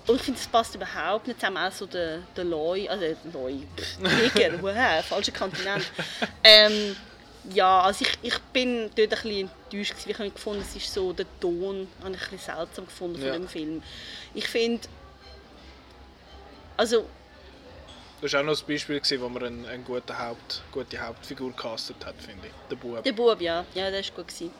und 0.06 0.16
ich 0.16 0.22
finde, 0.22 0.38
das 0.40 0.48
passt 0.48 0.74
überhaupt 0.74 1.26
nicht 1.26 1.40
zusammen, 1.40 1.56
auch 1.58 1.72
so 1.72 1.86
der, 1.86 2.18
der 2.36 2.44
Loi, 2.44 2.88
also 2.88 3.16
Loi, 3.32 3.54
Tiger, 4.32 4.52
woher, 4.62 5.02
falscher 5.02 5.32
Kontinent. 5.32 5.86
Ähm, 6.44 6.96
ja, 7.54 7.80
also 7.82 8.04
ich, 8.04 8.12
ich 8.22 8.38
bin 8.52 8.90
dort 8.96 8.98
ein 8.98 9.08
bisschen 9.08 9.50
enttäuscht 9.70 9.92
gewesen, 9.92 10.10
ich 10.10 10.18
habe 10.18 10.30
gefunden, 10.30 10.62
es 10.62 10.76
ist 10.76 10.92
so, 10.92 11.12
der 11.12 11.26
Ton 11.40 11.88
habe 12.02 12.14
ich 12.14 12.22
ein 12.22 12.30
bisschen 12.30 12.54
seltsam 12.56 12.86
gefunden 12.86 13.16
von 13.18 13.26
Ja. 13.26 13.32
dem 13.34 13.48
Film. 13.48 13.82
Ich 14.34 14.46
finde, 14.48 14.86
also 16.76 17.06
Das 18.20 18.32
war 18.32 18.40
auch 18.40 18.44
noch 18.44 18.58
ein 18.60 18.66
Beispiel, 18.66 19.00
wo 19.20 19.28
man 19.28 19.42
eine, 19.44 19.68
eine 19.68 19.82
gute, 19.82 20.18
Haupt, 20.18 20.62
gute 20.72 20.98
Hauptfigur 20.98 21.54
castet 21.54 22.04
hat, 22.04 22.14
finde 22.18 22.46
ich. 22.46 22.52
Der 22.70 22.76
Bub. 22.76 23.02
der 23.04 23.12
Bub, 23.12 23.40
ja, 23.40 23.64
ja, 23.74 23.90
der 23.90 24.02
war 24.02 24.10
gut. 24.16 24.28
Gewesen. 24.28 24.50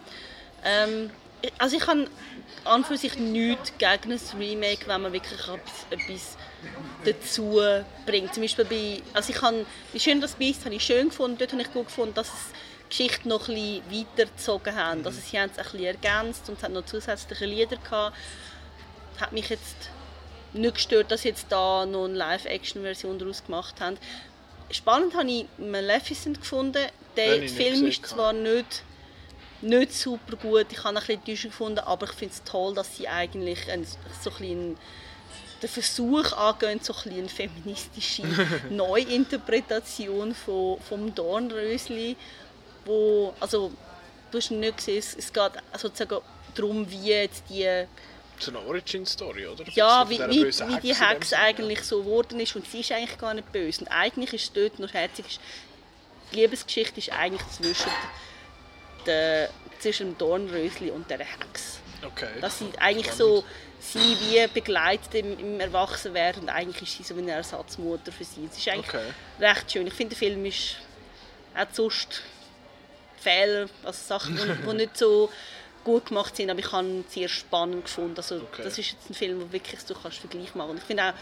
Ähm, 0.65 1.11
ich- 1.43 1.53
also 1.59 1.77
ich 1.77 1.87
habe 1.87 2.07
an 2.65 2.85
für 2.85 2.97
sich 2.97 3.17
nichts 3.17 3.73
gegen 3.79 4.13
ein 4.13 4.21
Remake, 4.39 4.87
wenn 4.87 5.03
man 5.03 5.13
wirklich 5.13 5.39
etwas, 5.41 5.87
etwas 5.91 6.37
dazu 7.05 7.61
bringt. 8.05 8.35
Zum 8.35 8.43
Beispiel 8.43 8.65
bei, 8.65 9.03
also 9.15 9.33
ich 9.33 9.41
habe, 9.41 9.65
wie 9.93 10.01
schön 10.01 10.21
das 10.21 10.35
Beast 10.35 10.65
habe 10.65 10.75
ich 10.75 10.83
schön 10.85 11.09
gefunden, 11.09 11.39
dort 11.39 11.53
habe 11.53 11.63
ich 11.63 11.73
gut 11.73 11.87
gefunden, 11.87 12.15
dass 12.15 12.29
es 12.29 12.35
Geschichte 12.89 13.29
noch 13.29 13.49
ein 13.49 13.55
bisschen 13.55 13.83
weitergezogen 13.91 14.75
haben. 14.75 15.07
Also 15.07 15.21
sie 15.21 15.39
haben 15.39 15.51
es 15.51 15.59
ein 15.59 15.65
bisschen 15.65 15.85
ergänzt 15.85 16.49
und 16.49 16.59
es 16.59 16.65
hat 16.65 16.73
noch 16.73 16.85
zusätzliche 16.85 17.47
Lieder 17.47 17.77
gehabt. 17.77 18.17
Hat 19.21 19.33
mich 19.33 19.49
jetzt 19.49 19.77
nicht 20.53 20.75
gestört, 20.75 21.11
dass 21.11 21.23
sie 21.23 21.29
jetzt 21.29 21.47
da 21.51 21.87
noch 21.87 22.05
eine 22.05 22.15
Live-Action-Version 22.15 23.19
daraus 23.19 23.45
gemacht 23.45 23.81
haben. 23.81 23.99
Spannend 24.71 25.15
habe 25.15 25.31
ich 25.31 25.47
Maleficent 25.59 26.41
gefunden. 26.41 26.87
Der 27.17 27.49
Film 27.49 27.87
ist 27.87 28.07
zwar 28.07 28.33
nicht, 28.33 28.83
nicht 29.63 29.93
super 29.93 30.37
gut, 30.37 30.67
ich 30.71 30.85
habe 30.85 30.95
ihn 30.95 30.97
ein 30.97 31.01
bisschen 31.01 31.15
enttäuschend 31.15 31.53
gefunden, 31.53 31.79
aber 31.81 32.07
ich 32.07 32.13
finde 32.13 32.35
es 32.35 32.45
toll, 32.45 32.75
dass 32.75 32.97
sie 32.97 33.09
eigentlich 33.09 33.71
ein, 33.71 33.87
so 34.21 34.31
ein 34.39 34.77
den 35.63 35.71
Versuch 35.71 36.33
angehen, 36.33 36.81
so 36.83 36.95
ein 37.05 37.13
eine 37.13 37.29
feministische 37.29 38.23
Neuinterpretation 38.71 40.35
von, 40.35 40.79
vom 40.81 41.15
Dornrösli, 41.15 42.17
wo, 42.87 43.35
also 43.41 43.73
du 44.31 44.39
hast 44.39 44.51
nicht 44.51 44.77
gesehen, 44.79 44.99
es, 44.99 45.15
es 45.15 45.33
geht 45.33 45.53
sozusagen 45.77 46.21
darum, 46.55 46.91
wie 46.91 47.09
jetzt 47.09 47.45
die 47.51 47.87
So 48.39 48.51
eine 48.51 48.61
Origin-Story, 48.61 49.47
oder? 49.47 49.65
ja, 49.75 50.09
wie, 50.09 50.19
wie, 50.19 50.45
wie 50.45 50.81
die 50.81 50.95
Hexe 50.95 51.39
eigentlich 51.39 51.83
so 51.83 52.03
geworden 52.03 52.41
ist 52.41 52.57
und 52.57 52.67
sie 52.67 52.81
ist 52.81 52.93
eigentlich 52.93 53.19
gar 53.19 53.35
nicht 53.35 53.51
böse. 53.53 53.83
Und 53.83 53.89
eigentlich 53.89 54.33
ist 54.33 54.45
es 54.45 54.53
dort 54.53 54.79
noch 54.79 54.93
herzig, 54.93 55.39
die 56.33 56.37
Liebesgeschichte 56.37 56.99
ist 56.99 57.13
eigentlich 57.13 57.47
zwischen, 57.51 57.91
der, 59.07 59.51
zwischen 59.79 60.11
dem 60.11 60.19
Dornrösli 60.19 60.91
und 60.91 61.09
der 61.11 61.19
Hexe. 61.19 61.79
Okay. 62.05 62.41
Dass 62.41 62.59
sie 62.59 62.71
eigentlich 62.79 63.13
so 63.13 63.45
sie 63.81 63.99
wie 64.21 64.47
begleitet 64.49 65.15
im, 65.15 65.39
im 65.39 65.61
Erwachsenwerden 65.61 66.43
und 66.43 66.49
eigentlich 66.49 66.83
ist 66.83 66.97
sie 66.97 67.03
so 67.03 67.19
eine 67.21 67.33
Ersatzmutter 67.33 68.13
für 68.13 68.25
sie. 68.25 68.49
Es 68.51 68.59
ist 68.59 68.69
eigentlich 68.69 68.89
Okay. 68.89 69.13
recht 69.41 69.73
schön. 69.73 69.87
Ich 69.87 69.95
finde, 69.95 70.15
der 70.15 70.19
Film 70.19 70.45
ist 70.45 70.77
auch 71.55 71.67
sonst 71.73 72.23
Fehler, 73.19 73.69
also 73.85 73.99
Sachen, 74.07 74.37
die, 74.69 74.75
nicht 74.75 74.97
so 74.97 75.31
gut 75.85 76.07
gemacht 76.07 76.37
sind, 76.37 76.51
aber 76.51 76.59
ich 76.61 76.73
habe 76.73 76.87
ihn 76.87 77.05
sehr 77.09 77.29
spannend 77.29 77.85
gefunden. 77.85 78.17
Also, 78.17 78.37
Okay. 78.37 78.63
Das 78.65 78.79
ist 78.79 78.93
jetzt 78.93 79.11
ein 79.11 79.15
Film, 79.15 79.41
wo 79.41 79.53
wirklich 79.53 79.81
du 79.85 79.95
kannst 79.95 80.19
Vergleich 80.19 80.55
machen. 80.55 80.71
Und 80.71 80.79
ich 80.79 80.85
finde 80.85 81.05
auch, 81.05 81.13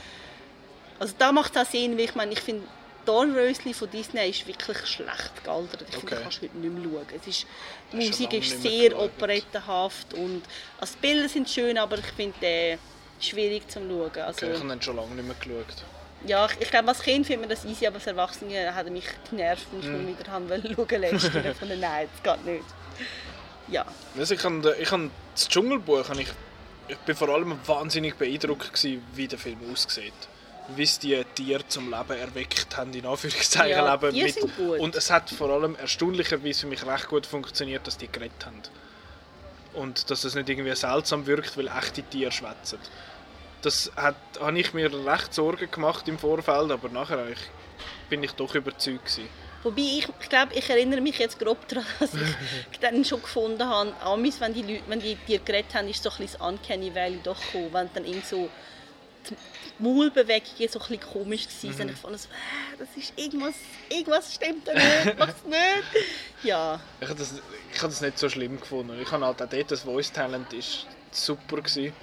also 0.99 1.15
da 1.19 1.33
macht 1.33 1.55
es 1.55 1.63
auch 1.67 1.71
Sinn, 1.71 1.97
weil 1.99 2.05
ich 2.05 2.15
meine, 2.15 2.33
ich 2.33 2.41
finde 2.41 2.67
Dornrösli 3.05 3.75
von 3.75 3.91
Disney 3.91 4.31
ist 4.31 4.47
wirklich 4.47 4.79
schlecht 4.87 5.45
gealtert. 5.45 5.83
Ich 5.89 5.97
finde, 5.97 6.15
Okay. 6.15 6.23
kannst 6.23 6.39
du 6.39 6.43
heute 6.47 6.57
nicht 6.57 6.73
mehr 6.75 6.83
schauen. 6.85 7.21
Es 7.21 7.27
ist, 7.27 7.47
die 7.93 7.97
Musik 7.97 8.33
ist 8.33 8.63
sehr 8.63 8.99
operettenhaft 8.99 10.15
und 10.15 10.43
also 10.79 10.95
die 10.95 11.07
Bilder 11.07 11.29
sind 11.29 11.51
schön, 11.51 11.77
aber 11.77 11.99
ich 11.99 12.07
finde 12.07 12.35
den 12.41 12.79
schwierig 13.21 13.71
zum 13.71 13.89
Schauen. 13.91 14.11
Also, 14.23 14.47
okay. 14.47 14.55
Ich 14.55 14.59
habe 14.61 14.69
den 14.71 14.81
schon 14.83 14.97
lange 14.97 15.15
nicht 15.15 15.27
mehr 15.27 15.37
geschaut. 15.37 15.85
Ja, 16.27 16.47
ich, 16.47 16.61
ich 16.61 16.70
glaube, 16.70 16.89
als 16.89 17.01
Kind 17.01 17.27
findet 17.27 17.49
man 17.49 17.51
das 17.51 17.64
easy, 17.64 17.87
aber 17.87 17.97
als 17.97 18.07
Erwachsene 18.07 18.75
hat 18.75 18.87
er 18.87 18.93
mich 18.93 19.07
genervt 19.31 19.66
und 19.72 19.85
ich 19.85 19.91
mm. 19.91 20.07
wieder 20.07 20.33
haben 20.33 20.49
schauen. 20.49 21.03
Ich 21.03 21.57
fand, 21.59 21.81
nein, 21.81 22.09
das 22.22 22.37
geht 22.37 22.47
nicht. 22.47 22.64
Ja, 23.68 23.87
Also 24.18 24.35
ich 24.35 24.45
habe, 24.45 24.77
ich 24.79 24.91
habe 24.91 25.11
das 25.35 25.49
Dschungelbuch, 25.49 26.11
ich, 26.18 26.29
ich 26.89 26.99
bin 26.99 27.16
vor 27.16 27.29
allem 27.31 27.59
wahnsinnig 27.66 28.16
beeindruckt 28.16 28.72
gewesen, 28.72 29.03
wie 29.14 29.27
der 29.27 29.39
Film 29.39 29.59
aussieht. 29.72 30.12
Wie 30.77 30.83
es 30.83 30.99
die 30.99 31.22
Tiere 31.35 31.66
zum 31.68 31.91
Leben 31.91 32.18
erweckt 32.18 32.77
haben, 32.77 32.93
in 32.95 33.05
Anführungszeichen. 33.05 33.70
Ja, 33.70 33.95
Leben 33.95 34.35
gut. 34.57 34.81
Und 34.81 34.95
es 34.95 35.11
hat 35.11 35.31
vor 35.31 35.51
allem 35.51 35.77
erstaunlicherweise 35.77 36.61
für 36.61 36.66
mich 36.66 36.87
recht 36.87 37.09
gut 37.09 37.27
funktioniert, 37.27 37.87
dass 37.87 37.99
die 37.99 38.09
geredet 38.09 38.47
haben. 38.47 38.62
Und 39.75 40.11
dass 40.11 40.25
es 40.25 40.35
nicht 40.35 40.49
irgendwie 40.49 40.75
seltsam 40.75 41.27
wirkt, 41.27 41.57
weil 41.59 41.68
echte 41.68 42.03
Tiere 42.03 42.33
schwätzen. 42.33 42.79
Das 43.65 43.91
hat, 43.97 44.17
habe 44.41 44.59
ich 44.59 44.75
mir 44.75 44.91
recht 45.07 45.33
Sorgen 45.33 45.71
gemacht 45.71 46.07
im 46.07 46.19
Vorfeld, 46.19 46.71
aber 46.71 46.89
nachher 46.91 47.29
ich, 47.31 47.39
bin 48.11 48.23
ich 48.23 48.33
doch 48.33 48.55
überzeugt 48.55 49.07
gewesen. 49.07 49.29
Wobei 49.62 49.81
ich, 49.81 50.07
ich 50.21 50.29
glaube, 50.29 50.53
ich 50.55 50.69
erinnere 50.69 51.01
mich 51.01 51.19
jetzt 51.19 51.39
grob 51.39 51.67
daran, 51.69 51.87
dass 52.01 52.11
ich 52.71 52.79
dann 52.79 53.03
schon 53.07 53.23
gefunden 53.23 53.67
habe, 53.67 53.95
Amis, 54.03 54.39
wenn 54.39 54.53
die 54.53 54.61
Leute, 54.61 54.83
wenn 54.89 55.01
die 55.01 55.15
dir 55.15 55.39
geredet 55.39 55.75
haben, 55.75 55.89
ist 55.89 56.03
so 56.03 56.11
ein 56.11 56.17
bisschen 56.19 56.39
das 56.39 56.47
Uncanny 56.49 56.95
Valley 56.95 57.21
doch 57.25 57.41
gekommen, 57.41 57.73
wenn 57.73 57.89
dann 57.95 58.05
irgend 58.05 58.27
so 58.27 58.51
die 59.31 59.35
Maulbewegungen 59.79 60.69
so 60.69 60.79
ein 60.81 60.87
bisschen 60.87 61.01
komisch 61.01 61.47
waren. 61.62 61.87
Mhm. 61.87 61.93
Ich 61.95 61.99
fand 61.99 62.21
so, 62.21 62.29
äh, 62.29 62.77
das 62.79 62.89
ist 62.95 63.15
irgendwas, 63.17 63.55
irgendwas 63.89 64.35
stimmt 64.35 64.69
da 64.69 64.75
nicht, 64.75 65.15
mach's 65.19 65.43
nicht. 65.47 66.05
Ja, 66.43 66.79
Ich 67.01 67.09
habe 67.09 67.19
das, 67.19 67.33
ich 67.73 67.79
habe 67.79 67.89
das 67.89 68.03
nicht 68.03 68.19
so 68.19 68.29
schlimm 68.29 68.61
gefunden. 68.61 69.01
Ich 69.01 69.11
habe 69.11 69.25
halt 69.25 69.41
auch 69.41 69.49
dort, 69.49 69.71
das 69.71 69.81
Voice 69.81 70.12
Talent 70.12 70.53
ist 70.53 70.87
super 71.11 71.57
gewesen. 71.57 71.95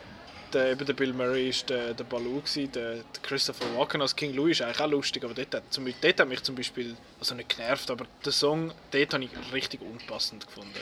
Der, 0.53 0.71
eben 0.71 0.85
der 0.85 0.93
Bill 0.93 1.13
Murray 1.13 1.49
ist 1.49 1.69
der, 1.69 1.93
der 1.93 2.03
Baloo 2.03 2.41
gewesen, 2.41 2.71
der, 2.73 2.95
der 2.95 3.21
Christopher 3.23 3.65
Walken 3.77 4.01
als 4.01 4.15
King 4.15 4.33
Louis 4.33 4.59
ist 4.59 4.65
eigentlich 4.65 4.81
auch 4.81 4.89
lustig, 4.89 5.23
aber 5.23 5.33
dort 5.33 5.55
hat, 5.55 5.63
zum, 5.69 5.85
dort 6.01 6.19
hat 6.19 6.27
mich 6.27 6.43
zum 6.43 6.55
Beispiel, 6.55 6.95
also 7.19 7.35
nicht 7.35 7.55
genervt, 7.55 7.89
aber 7.89 8.05
der 8.25 8.31
Song, 8.31 8.71
dort 8.91 9.13
habe 9.13 9.23
ich 9.23 9.29
richtig 9.53 9.81
unpassend 9.81 10.45
gefunden. 10.45 10.73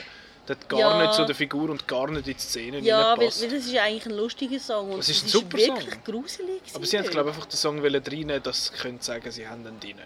Der 0.48 0.56
hat 0.56 0.68
gar 0.68 0.80
Ja. 0.80 1.02
nicht 1.02 1.14
zu 1.14 1.24
der 1.24 1.34
Figur 1.36 1.70
und 1.70 1.86
gar 1.86 2.10
nicht 2.10 2.26
in 2.26 2.34
die 2.34 2.40
Szene 2.40 2.78
ja 2.80 3.10
weil, 3.12 3.18
weil 3.18 3.26
das 3.28 3.38
ist 3.38 3.72
ja 3.72 3.84
eigentlich 3.84 4.06
ein 4.06 4.12
lustiger 4.16 4.58
Song 4.58 4.90
und 4.90 5.00
Es 5.00 5.08
ist 5.08 5.24
ein 5.24 5.28
super 5.28 5.58
wirklich 5.58 5.90
Song. 5.90 6.04
gruselig. 6.04 6.62
Aber 6.74 6.86
sie 6.86 6.98
haben 6.98 7.08
glaube 7.08 7.28
einfach 7.30 7.46
den 7.46 7.56
Song 7.56 7.78
reinnehmen, 7.84 8.42
dass 8.42 8.66
sie 8.66 8.72
können 8.74 9.00
sagen, 9.00 9.30
sie 9.30 9.46
haben 9.46 9.64
ihn 9.66 9.78
drin. 9.78 9.98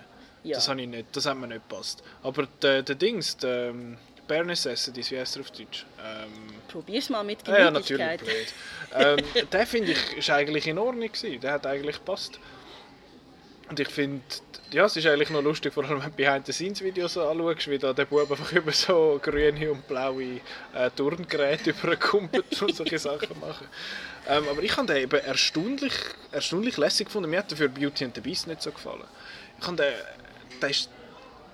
Ja. 0.42 0.56
Das, 0.56 0.68
habe 0.68 0.82
ich 0.82 0.88
nicht, 0.88 1.06
das 1.16 1.24
hat 1.24 1.38
mir 1.38 1.46
nicht 1.46 1.66
gepasst. 1.66 2.02
Aber 2.22 2.46
der, 2.60 2.82
der 2.82 2.94
Dings, 2.96 3.36
der 3.38 3.70
ähm, 3.70 3.96
Bare 4.26 4.44
Necessities, 4.44 5.10
wie 5.10 5.18
heißt 5.18 5.36
er 5.36 5.40
auf 5.42 5.50
Deutsch? 5.50 5.84
Ähm, 6.02 6.54
Probier's 6.68 7.10
mal 7.10 7.22
mit 7.24 7.46
Ja, 7.46 7.58
ja, 7.58 7.70
natürlich. 7.70 7.98
Gemütlichkeit. 8.20 8.54
blöd. 8.90 9.34
ähm, 9.36 9.48
der 9.52 9.66
finde 9.66 9.92
ich 9.92 10.16
ist 10.16 10.30
eigentlich 10.30 10.66
in 10.66 10.78
Ordnung 10.78 11.10
gewesen. 11.12 11.40
Der 11.40 11.52
hat 11.52 11.66
eigentlich 11.66 11.96
gepasst. 11.96 12.38
Und 13.68 13.80
ich 13.80 13.88
finde, 13.88 14.22
ja, 14.72 14.84
es 14.84 14.96
ist 14.96 15.06
eigentlich 15.06 15.30
noch 15.30 15.42
lustig, 15.42 15.72
vor 15.72 15.84
allem 15.84 16.02
wenn 16.02 16.10
du 16.10 16.16
Behind-the-Scenes-Videos 16.16 17.16
anschaust, 17.16 17.68
wie 17.70 17.78
da 17.78 17.92
der 17.92 18.04
Bub 18.04 18.30
einfach 18.30 18.52
über 18.52 18.72
so 18.72 19.18
grüne 19.22 19.72
und 19.72 19.86
blaue 19.88 20.40
äh, 20.74 20.90
Turngeräte 20.94 21.70
überkumpelt 21.82 22.60
und 22.62 22.74
solche 22.76 22.98
Sachen 22.98 23.38
machen. 23.40 23.66
Ähm, 24.28 24.44
aber 24.50 24.62
ich 24.62 24.76
habe 24.76 24.86
den 24.86 24.96
eben 25.04 25.20
erstaunlich, 25.20 25.92
erstaunlich 26.32 26.76
lässig 26.76 27.06
gefunden. 27.06 27.30
Mir 27.30 27.38
hat 27.40 27.52
dafür 27.52 27.68
Beauty 27.68 28.04
and 28.04 28.14
the 28.14 28.20
Beast 28.20 28.46
nicht 28.46 28.62
so 28.62 28.70
gefallen. 28.70 29.04
Ich 29.60 29.66
habe 29.66 29.76
den, 29.76 29.92
der 30.60 30.70
ist, 30.70 30.90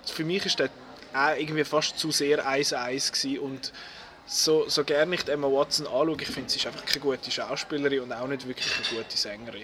für 0.05 0.23
mich 0.25 0.45
ist 0.45 0.59
der 0.59 0.69
auch 1.13 1.35
irgendwie 1.37 1.63
fast 1.63 1.97
zu 1.99 2.11
sehr 2.11 2.45
1-1 2.47 3.11
gewesen 3.11 3.39
und 3.39 3.73
so, 4.27 4.67
so 4.69 4.83
gerne 4.83 5.15
ich 5.15 5.27
Emma 5.27 5.47
Watson 5.47 5.85
anschaue, 5.87 6.15
ich 6.21 6.27
finde, 6.27 6.49
sie 6.49 6.57
ist 6.57 6.65
einfach 6.67 6.85
keine 6.85 7.01
gute 7.01 7.29
Schauspielerin 7.31 8.01
und 8.01 8.13
auch 8.13 8.27
nicht 8.27 8.47
wirklich 8.47 8.67
eine 8.77 9.01
gute 9.03 9.17
Sängerin. 9.17 9.63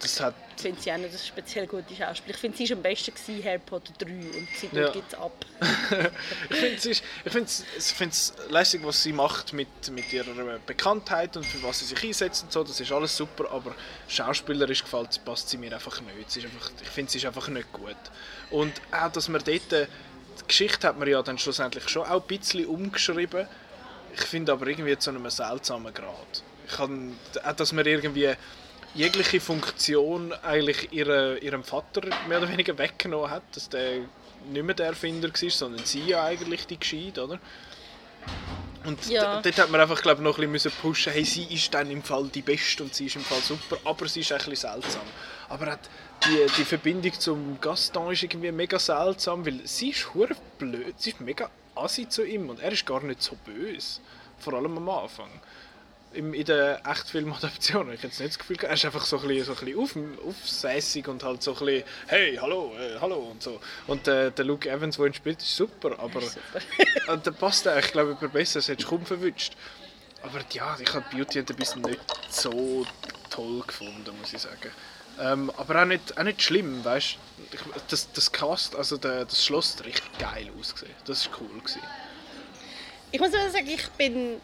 Das 0.00 0.18
hat, 0.20 0.34
Ich 0.56 0.62
finde 0.62 0.82
sie 0.82 0.90
auch 0.92 0.96
nicht 0.96 1.10
eine 1.10 1.18
speziell 1.18 1.66
gute 1.68 1.94
Schauspielerin. 1.94 2.30
Ich 2.34 2.36
finde, 2.36 2.56
sie 2.58 2.68
war 2.70 2.76
am 2.76 2.82
besten 2.82 3.14
gewesen, 3.14 3.44
Harry 3.44 3.58
Potter 3.60 3.92
3 3.98 4.10
und 4.10 4.48
seitdem 4.60 4.82
Ja. 4.82 4.90
gibt 4.90 5.12
es 5.12 5.18
ab. 5.18 5.46
ich 6.50 6.56
finde 6.56 6.74
es 6.76 6.86
ist- 6.86 7.04
ich 7.24 7.32
find's, 7.32 7.64
ich 7.78 7.84
find's 7.84 8.34
lässig, 8.50 8.80
was 8.84 9.00
sie 9.02 9.12
macht 9.12 9.52
mit, 9.52 9.68
mit 9.92 10.12
ihrer 10.12 10.58
Bekanntheit 10.66 11.36
und 11.36 11.46
für 11.46 11.62
was 11.62 11.78
sie 11.78 11.84
sich 11.84 12.02
einsetzt 12.02 12.42
und 12.42 12.52
so, 12.52 12.64
das 12.64 12.80
ist 12.80 12.90
alles 12.90 13.16
super, 13.16 13.48
aber 13.52 13.76
schauspielerisch 14.08 14.82
gefällt, 14.82 15.24
passt 15.24 15.48
sie 15.50 15.56
mir 15.56 15.72
einfach 15.72 16.00
nicht. 16.00 16.30
Sie 16.32 16.40
ist 16.40 16.46
einfach, 16.46 16.70
ich 16.82 16.88
finde, 16.88 17.12
sie 17.12 17.18
ist 17.18 17.24
einfach 17.26 17.46
nicht 17.48 17.72
gut. 17.72 17.94
Und 18.50 18.72
auch, 18.90 19.10
dass 19.12 19.28
man 19.28 19.42
dort, 19.44 19.72
äh, 19.72 19.86
die 20.40 20.46
Geschichte 20.48 20.86
hat 20.88 20.98
man 20.98 21.08
ja 21.08 21.22
dann 21.22 21.38
schlussendlich 21.38 21.88
schon 21.88 22.06
auch 22.06 22.22
ein 22.22 22.26
bisschen 22.26 22.66
umgeschrieben, 22.66 23.48
ich 24.08 24.22
finde 24.22 24.52
aber 24.52 24.66
irgendwie 24.66 24.98
zu 24.98 25.10
einem 25.10 25.28
seltsamen 25.30 25.94
Grad. 25.94 26.44
Ich 26.64 26.72
kann, 26.72 27.20
dass 27.56 27.72
man 27.72 27.86
irgendwie 27.86 28.34
jegliche 28.92 29.40
Funktion 29.40 30.32
eigentlich 30.34 30.92
ihre, 30.92 31.38
ihrem 31.38 31.64
Vater 31.64 32.14
mehr 32.20 32.38
oder 32.38 32.48
weniger 32.50 32.78
weggenommen 32.78 33.30
hat, 33.30 33.56
dass 33.56 33.68
der 33.70 34.08
nicht 34.38 34.64
mehr 34.64 34.74
der 34.74 34.86
Erfinder 34.88 35.28
war, 35.30 35.50
sondern 35.50 35.84
sie 35.84 36.06
ja 36.06 36.24
eigentlich 36.24 36.66
die 36.66 36.78
gescheit, 36.80 37.18
oder? 37.18 37.40
Und 38.84 39.12
Ja. 39.12 39.42
dort 39.42 39.58
hat 39.58 39.70
man 39.70 39.80
einfach 39.80 40.02
glaub, 40.02 40.18
noch 40.18 40.38
ein 40.38 40.50
bisschen 40.50 40.72
pushen, 40.76 41.12
hey, 41.12 41.24
sie 41.24 41.44
ist 41.54 41.72
dann 41.72 41.88
im 41.90 42.02
Fall 42.02 42.28
die 42.30 42.42
Beste 42.42 42.82
und 42.82 42.94
sie 42.94 43.06
ist 43.06 43.14
im 43.14 43.24
Fall 43.24 43.42
super, 43.42 43.80
aber 43.84 44.08
sie 44.08 44.20
ist 44.20 44.32
ein 44.32 44.38
bisschen 44.38 44.56
seltsam. 44.56 45.12
Aber 45.48 45.66
hat 45.70 45.88
die, 46.26 46.46
die 46.56 46.64
Verbindung 46.64 47.12
zum 47.18 47.60
Gaston 47.60 48.12
ist 48.12 48.22
irgendwie 48.22 48.52
mega 48.52 48.78
seltsam, 48.78 49.44
weil 49.44 49.60
sie 49.64 49.90
ist 49.90 50.14
hure 50.14 50.36
blöd, 50.58 50.94
sie 50.98 51.10
ist 51.10 51.20
mega 51.20 51.50
assi 51.74 52.08
zu 52.08 52.24
ihm 52.24 52.48
und 52.50 52.60
er 52.60 52.72
ist 52.72 52.86
gar 52.86 53.02
nicht 53.02 53.22
so 53.22 53.36
böse. 53.44 54.00
Vor 54.38 54.54
allem 54.54 54.76
am 54.76 54.88
Anfang. 54.88 55.30
Im, 56.14 56.34
in 56.34 56.44
der 56.44 56.82
Echtfilmadaption 56.86 57.90
ich 57.90 58.02
jetzt 58.02 58.20
nicht 58.20 58.32
das 58.32 58.38
Gefühl, 58.38 58.56
gehabt, 58.56 58.70
er 58.70 58.74
ist 58.74 58.84
einfach 58.84 59.06
so 59.06 59.18
ein 59.18 59.28
bisschen, 59.28 59.44
so 59.46 59.52
ein 59.52 59.64
bisschen 59.64 60.18
auf, 60.18 60.28
aufsässig 60.28 61.08
und 61.08 61.24
halt 61.24 61.42
so 61.42 61.52
ein 61.52 61.64
bisschen 61.64 61.84
«Hey, 62.06 62.36
hallo, 62.36 62.74
äh, 62.78 62.98
hallo» 63.00 63.16
und 63.16 63.42
so. 63.42 63.60
Und 63.86 64.06
äh, 64.08 64.30
der 64.30 64.44
Luke 64.44 64.68
Evans, 64.68 64.98
der 64.98 65.06
ihn 65.06 65.14
spielt, 65.14 65.40
ist 65.40 65.56
super, 65.56 65.98
aber 65.98 66.20
und 67.08 67.24
der 67.24 67.30
passt 67.30 67.66
eigentlich, 67.66 67.86
ich 67.86 67.92
glaube, 67.92 68.28
besser, 68.28 68.58
das 68.58 68.68
hättest 68.68 68.86
du 68.86 68.90
kaum 68.90 69.06
verwünscht. 69.06 69.54
Aber 70.22 70.40
ja, 70.52 70.76
ich 70.78 70.92
habe 70.92 71.04
Beauty 71.10 71.38
and 71.38 71.48
the 71.48 71.54
Beast 71.54 71.76
nicht 71.78 71.98
so 72.28 72.86
toll 73.30 73.62
gefunden, 73.66 74.12
muss 74.20 74.34
ich 74.34 74.42
sagen. 74.42 74.70
Ähm, 75.20 75.50
aber 75.56 75.82
auch 75.82 75.86
nicht, 75.86 76.16
auch 76.18 76.22
nicht 76.22 76.42
schlimm, 76.42 76.84
weißt 76.84 77.16
du? 77.50 77.58
Das, 77.88 78.10
das 78.12 78.32
Cast, 78.32 78.74
also 78.76 78.96
der, 78.96 79.24
das 79.24 79.44
Schloss 79.44 79.76
hat 79.76 79.86
richtig 79.86 80.18
geil 80.18 80.50
ausgesehen. 80.58 80.94
Das 81.04 81.28
war 81.28 81.40
cool. 81.40 81.58
Gewesen. 81.60 81.82
Ich 83.10 83.20
muss 83.20 83.34
aber 83.34 83.50
sagen, 83.50 83.68
ich 83.68 83.86
bin, 83.90 84.40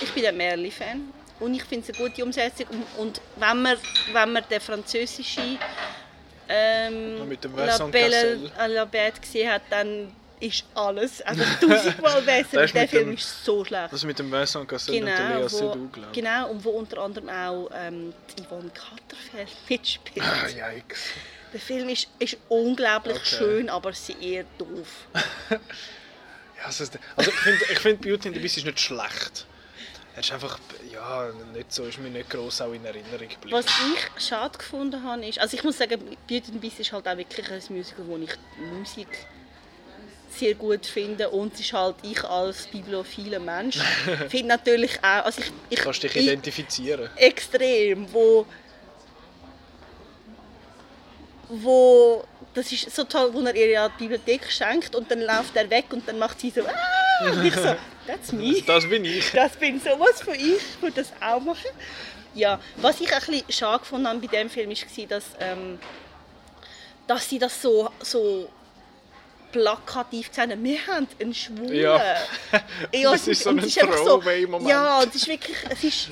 ich 0.00 0.10
bin 0.12 0.24
ein 0.24 0.36
Merli-Fan 0.36 1.12
und 1.40 1.54
ich 1.54 1.64
finde 1.64 1.86
es 1.90 1.98
eine 1.98 2.08
gute 2.08 2.24
Umsetzung. 2.24 2.66
Und, 2.96 3.20
wenn, 3.36 3.62
man, 3.62 3.76
wenn 4.12 4.32
man 4.32 4.44
den 4.48 4.60
französischen 4.60 5.58
ähm, 6.48 7.18
Ja, 7.18 7.24
mit 7.24 7.44
dem 7.44 7.56
La 7.56 7.78
Belle 7.86 8.50
à 8.58 8.66
la 8.66 8.84
Bête 8.84 9.20
gesehen 9.20 9.50
hat, 9.52 9.62
dann 9.68 10.10
ist 10.40 10.64
alles 10.74 11.20
also 11.22 11.42
tausendmal 11.60 12.22
besser. 12.26 12.66
Der 12.66 12.82
mit 12.82 12.90
Film 12.90 13.06
dem- 13.08 13.14
ist 13.14 13.44
so 13.44 13.64
schlecht. 13.64 13.92
Das 13.92 14.04
mit 14.04 14.18
dem 14.18 14.30
Vincent 14.32 14.68
Cassel 14.68 14.98
und 15.00 15.06
der 15.06 15.16
Genau 15.16 15.40
Lea 15.40 15.48
Seydoux, 15.48 15.88
glaube 15.92 16.08
ich. 16.12 16.12
genau, 16.12 16.50
und 16.50 16.64
wo 16.64 16.70
unter 16.70 16.98
anderem 16.98 17.28
auch 17.28 17.70
ähm, 17.74 18.12
Yvonne 18.46 18.70
Katterfeld 18.70 19.48
mitspielt. 19.68 20.24
Ah, 20.26 20.48
yikes. 20.48 21.00
Der 21.52 21.60
Film 21.60 21.88
ist, 21.88 22.08
ist 22.18 22.36
unglaublich 22.48 23.16
Okay. 23.16 23.36
schön, 23.38 23.68
aber 23.70 23.92
sehr 23.92 24.44
doof. 24.58 25.06
Ja, 26.58 26.66
also, 26.66 26.84
also 27.16 27.30
ich 27.30 27.36
finde 27.36 27.64
ich 27.72 27.78
find 27.78 28.00
Beauty 28.00 28.28
and 28.28 28.36
the 28.36 28.40
Beast 28.42 28.56
ist 28.56 28.64
nicht 28.64 28.80
schlecht. 28.80 29.46
Er 30.14 30.20
ist 30.20 30.32
einfach, 30.32 30.58
ja, 30.92 31.30
nicht 31.52 31.72
so, 31.72 31.84
ist 31.84 31.98
mir 31.98 32.08
nicht 32.08 32.30
gross 32.30 32.60
auch 32.60 32.72
in 32.72 32.84
Erinnerung 32.84 33.28
geblieben. 33.28 33.50
Was 33.52 33.66
ich 33.66 34.26
schade 34.28 34.56
gefunden 34.56 35.02
habe, 35.02 35.26
ist, 35.26 35.38
also 35.40 35.56
ich 35.56 35.64
muss 35.64 35.76
sagen, 35.76 36.00
Beauty 36.28 36.36
and 36.36 36.46
the 36.54 36.58
Beast 36.58 36.80
ist 36.80 36.92
halt 36.92 37.06
auch 37.08 37.16
wirklich 37.16 37.50
ein 37.50 37.60
Musical, 37.68 38.06
wo 38.06 38.16
ich 38.16 38.30
Musik 38.78 39.08
sehr 40.38 40.54
gut 40.54 40.86
finde 40.86 41.30
und 41.30 41.54
es 41.54 41.60
ist 41.60 41.72
halt 41.72 41.96
ich 42.02 42.22
als 42.24 42.66
bibliophiler 42.66 43.38
Mensch 43.38 43.78
finde 44.28 44.48
natürlich 44.48 44.98
auch, 44.98 45.24
also 45.24 45.40
ich, 45.40 45.52
ich, 45.70 45.78
Kannst 45.78 46.02
dich 46.02 46.16
ich 46.16 46.24
identifizieren. 46.24 47.08
extrem, 47.16 48.12
wo 48.12 48.46
wo 51.48 52.24
das 52.54 52.70
ist 52.72 52.94
so 52.94 53.04
toll, 53.04 53.30
wo 53.32 53.40
er 53.40 53.54
ihr 53.54 53.68
ja 53.68 53.88
die 53.88 54.08
Bibliothek 54.08 54.50
schenkt 54.50 54.94
und 54.94 55.10
dann 55.10 55.20
läuft 55.20 55.56
er 55.56 55.68
weg 55.68 55.86
und 55.90 56.08
dann 56.08 56.18
macht 56.18 56.40
sie 56.40 56.50
so 56.50 56.62
ah! 56.62 57.30
und 57.30 57.44
ich 57.44 57.54
so, 57.54 57.74
that's 58.06 58.32
me. 58.32 58.62
Das 58.66 58.88
bin 58.88 59.04
ich. 59.04 59.30
Das 59.32 59.56
bin 59.56 59.80
sowas 59.80 60.22
von 60.22 60.34
ich, 60.34 60.56
ich 60.56 60.82
würde 60.82 61.02
das 61.02 61.12
auch 61.20 61.40
machen. 61.40 61.70
Ja, 62.34 62.60
was 62.76 63.00
ich 63.00 63.12
ein 63.12 63.20
bisschen 63.20 63.52
schade 63.52 63.80
gefunden 63.80 64.08
habe 64.08 64.18
bei 64.20 64.26
diesem 64.26 64.50
Film 64.50 64.70
war, 64.70 65.06
dass, 65.06 65.24
ähm, 65.40 65.78
dass 67.06 67.28
sie 67.28 67.38
das 67.38 67.60
so, 67.60 67.90
so 68.00 68.48
plakativ 69.58 70.28
gesagt 70.30 70.50
haben. 70.50 70.64
Wir 70.64 70.84
haben 70.86 71.06
einen 71.20 71.34
Schwulen. 71.34 71.74
Ja. 71.74 72.16
Ja, 72.92 73.12
Das 73.12 73.26
ist 73.28 73.42
so 73.42 73.50
ein 73.50 73.58
es 73.58 73.78
einfach 73.78 73.94
Throwaway-Moment. 73.96 74.68
Ja, 74.68 74.98
und 75.00 75.08
es 75.08 75.14
ist 75.16 75.28
wirklich, 75.28 75.56
es 75.70 75.84
ist, 75.84 76.08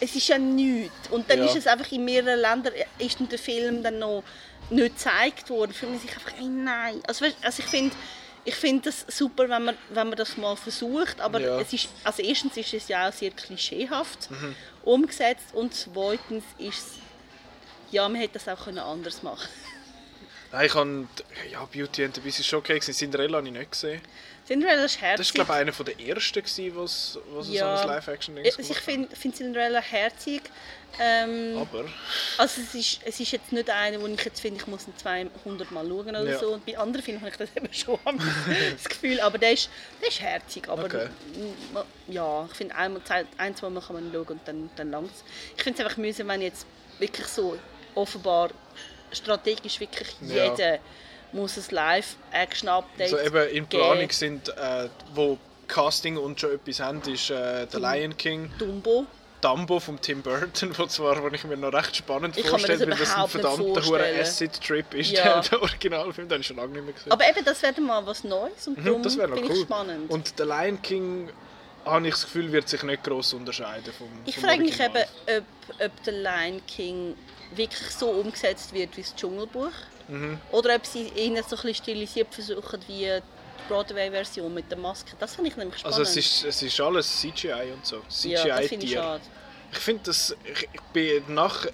es 0.00 0.14
ist 0.14 0.28
ja 0.28 0.38
nichts. 0.38 1.08
Und 1.10 1.28
dann 1.30 1.38
Ja. 1.38 1.44
ist 1.46 1.56
es 1.56 1.66
einfach 1.66 1.90
in 1.92 2.04
mehreren 2.04 2.38
Ländern, 2.38 2.72
ist 2.98 3.18
der 3.20 3.38
Film 3.38 3.82
dann 3.82 3.98
noch 3.98 4.22
nicht 4.68 4.96
gezeigt 4.96 5.48
worden. 5.50 5.72
Für 5.72 5.86
mich 5.86 6.02
einfach, 6.02 6.32
ey, 6.38 6.44
nein. 6.46 7.00
Also, 7.06 7.24
also 7.42 7.62
ich 7.62 7.68
finde 7.68 7.96
ich 8.42 8.54
finde 8.54 8.84
das 8.90 9.04
super, 9.14 9.48
wenn 9.50 9.64
man, 9.64 9.76
wenn 9.90 10.08
man 10.08 10.16
das 10.16 10.36
mal 10.38 10.56
versucht, 10.56 11.20
aber 11.20 11.40
Ja. 11.40 11.60
es 11.60 11.72
ist, 11.74 11.88
also 12.04 12.22
erstens 12.22 12.56
ist 12.56 12.72
es 12.72 12.88
ja 12.88 13.06
auch 13.08 13.12
sehr 13.12 13.30
klischeehaft 13.32 14.30
Mhm. 14.30 14.56
umgesetzt 14.82 15.52
und 15.52 15.74
zweitens 15.74 16.42
ist 16.58 16.78
es, 16.78 16.84
ja, 17.90 18.08
man 18.08 18.18
hätte 18.18 18.38
das 18.38 18.48
auch 18.48 18.64
können 18.64 18.78
anders 18.78 19.22
machen 19.22 19.46
Nein, 20.52 20.66
ich 20.66 20.74
habe, 20.74 21.06
ja, 21.50 21.64
Beauty 21.64 22.04
and 22.04 22.14
the 22.14 22.20
Beast 22.20 22.40
ist 22.40 22.46
schon 22.46 22.58
okay 22.58 22.74
gewesen. 22.78 22.92
Cinderella 22.92 23.38
habe 23.38 23.46
ich 23.46 23.52
nicht 23.52 23.70
gesehen. 23.70 24.00
Cinderella 24.46 24.84
ist 24.84 25.00
herzig. 25.00 25.28
Das 25.28 25.38
war, 25.38 25.44
glaube 25.44 25.70
ich, 25.70 25.78
einer 25.78 25.84
der 25.84 26.08
ersten, 26.08 26.42
gewesen, 26.42 26.72
was, 26.76 27.18
was 27.32 27.48
Ja. 27.50 27.76
so 27.76 27.82
ein 27.82 27.88
Live-Action-Ding 27.88 28.44
ich 28.44 28.58
ich 28.58 28.78
finde 28.78 29.14
find 29.14 29.36
Cinderella 29.36 29.80
herzig. 29.80 30.42
Ähm, 30.98 31.56
Aber, 31.56 31.84
Also 32.36 32.62
es 32.62 32.74
ist, 32.74 33.00
es 33.04 33.20
ist 33.20 33.30
jetzt 33.30 33.52
nicht 33.52 33.70
einer, 33.70 34.00
wo 34.00 34.08
ich 34.08 34.24
jetzt 34.24 34.40
finde, 34.40 34.60
ich 34.60 34.66
muss 34.66 34.88
ihn 34.88 34.96
200 34.96 35.70
Mal 35.70 35.86
schauen 35.86 36.08
oder 36.08 36.24
Ja. 36.28 36.38
so. 36.40 36.54
Und 36.54 36.66
bei 36.66 36.76
anderen 36.76 37.04
Filmen 37.04 37.20
habe 37.20 37.30
ich 37.30 37.36
das 37.36 37.48
eben 37.56 37.72
schon 37.72 37.98
das 38.72 38.84
Gefühl. 38.88 39.20
Aber 39.20 39.38
der 39.38 39.52
ist, 39.52 39.70
der 40.02 40.08
ist 40.08 40.20
herzig. 40.20 40.68
Aber 40.68 40.84
Okay. 40.86 41.06
ja, 42.08 42.44
ich 42.50 42.56
finde, 42.56 42.74
einmal, 42.74 43.00
ein, 43.38 43.54
zwei 43.54 43.70
Mal 43.70 43.80
kann 43.82 43.94
man 44.02 44.12
schauen 44.12 44.26
und 44.26 44.40
dann, 44.48 44.68
dann 44.74 44.90
langt 44.90 45.12
Ich 45.56 45.62
finde 45.62 45.78
es 45.80 45.84
einfach 45.86 45.96
mühsam, 45.96 46.26
wenn 46.26 46.42
jetzt 46.42 46.66
wirklich 46.98 47.28
so 47.28 47.56
offenbar 47.94 48.50
strategisch 49.12 49.80
wirklich 49.80 50.08
Ja. 50.22 50.44
jeder 50.52 50.78
muss 51.32 51.56
ein 51.56 51.64
Live-Action-Update 51.74 53.12
also 53.12 53.18
eben 53.18 53.48
in 53.48 53.54
geben. 53.54 53.66
Planung 53.68 54.10
sind, 54.10 54.48
äh, 54.50 54.88
wo 55.14 55.38
Casting 55.68 56.16
und 56.16 56.40
schon 56.40 56.52
etwas 56.52 56.80
haben, 56.80 57.00
ist 57.02 57.30
äh, 57.30 57.66
The 57.70 57.78
Lion 57.78 58.16
King, 58.16 58.50
Dumbo. 58.58 59.06
Dumbo 59.40 59.80
von 59.80 59.98
Tim 60.00 60.20
Burton, 60.20 60.76
wo 60.76 60.84
zwar, 60.86 61.22
wo 61.22 61.28
ich 61.28 61.44
mir 61.44 61.56
noch 61.56 61.72
recht 61.72 61.96
spannend 61.96 62.36
Ich 62.36 62.46
vorstelle, 62.46 62.80
weil 62.90 62.98
das 62.98 63.16
ein 63.16 63.26
verdammter 63.28 63.86
hoher. 63.86 64.00
Acid-Trip 64.20 64.92
ist, 64.94 65.12
Ja. 65.12 65.40
der, 65.40 65.50
der 65.50 65.62
Originalfilm, 65.62 66.28
den 66.28 66.34
habe 66.34 66.40
ich 66.42 66.46
schon 66.46 66.56
lange 66.56 66.72
nicht 66.72 66.84
mehr 66.84 66.92
gesehen. 66.92 67.12
Aber 67.12 67.26
eben, 67.28 67.44
das 67.44 67.62
wäre 67.62 67.80
mal 67.80 68.04
was 68.04 68.22
Neues 68.24 68.66
und 68.66 68.78
Mhm, 68.78 68.84
darum 68.84 69.02
das 69.02 69.16
wäre 69.16 69.28
noch 69.28 69.36
finde 69.36 69.50
cool. 69.52 69.56
ich 69.58 69.62
spannend. 69.64 70.10
Und 70.10 70.34
The 70.36 70.42
Lion 70.42 70.82
King, 70.82 71.30
habe 71.86 72.06
ich 72.06 72.12
das 72.14 72.24
Gefühl, 72.24 72.52
wird 72.52 72.68
sich 72.68 72.82
nicht 72.82 73.02
gross 73.02 73.32
unterscheiden 73.32 73.94
vom 73.96 74.08
Ich 74.26 74.34
vom 74.34 74.44
frage 74.44 74.60
mich 74.60 74.78
eben, 74.78 75.04
ob, 75.38 75.80
ob 75.86 76.02
der 76.04 76.12
Lion 76.12 76.60
King 76.66 77.14
wirklich 77.54 77.90
so 77.90 78.10
umgesetzt 78.10 78.72
wird 78.72 78.96
wie 78.96 79.02
das 79.02 79.14
Dschungelbuch. 79.14 79.72
Mhm. 80.08 80.38
Oder 80.50 80.76
ob 80.76 80.86
sie 80.86 81.08
ihn 81.08 81.36
so 81.36 81.40
ein 81.40 81.62
bisschen 81.62 81.74
stilisiert 81.74 82.34
versuchen 82.34 82.80
wie 82.88 83.04
die 83.04 83.20
Broadway-Version 83.68 84.52
mit 84.52 84.70
der 84.70 84.78
Maske. 84.78 85.12
Das 85.18 85.34
finde 85.34 85.50
ich 85.50 85.56
nämlich 85.56 85.78
spannend. 85.78 85.98
Also 85.98 86.10
es 86.10 86.16
ist, 86.16 86.44
es 86.44 86.62
ist 86.62 86.80
alles 86.80 87.20
CGI 87.20 87.72
und 87.72 87.86
so. 87.86 88.02
ja, 88.28 88.58
das 88.58 88.66
finde 88.66 88.86
ich 88.86 88.92
CGI-Tier. 88.92 88.98
schade. 88.98 89.22
Ich 89.72 89.78
finde 89.78 90.02
das. 90.04 90.36
Ich, 90.44 90.68
ich 90.72 90.80
bin 90.92 91.34
nach. 91.34 91.66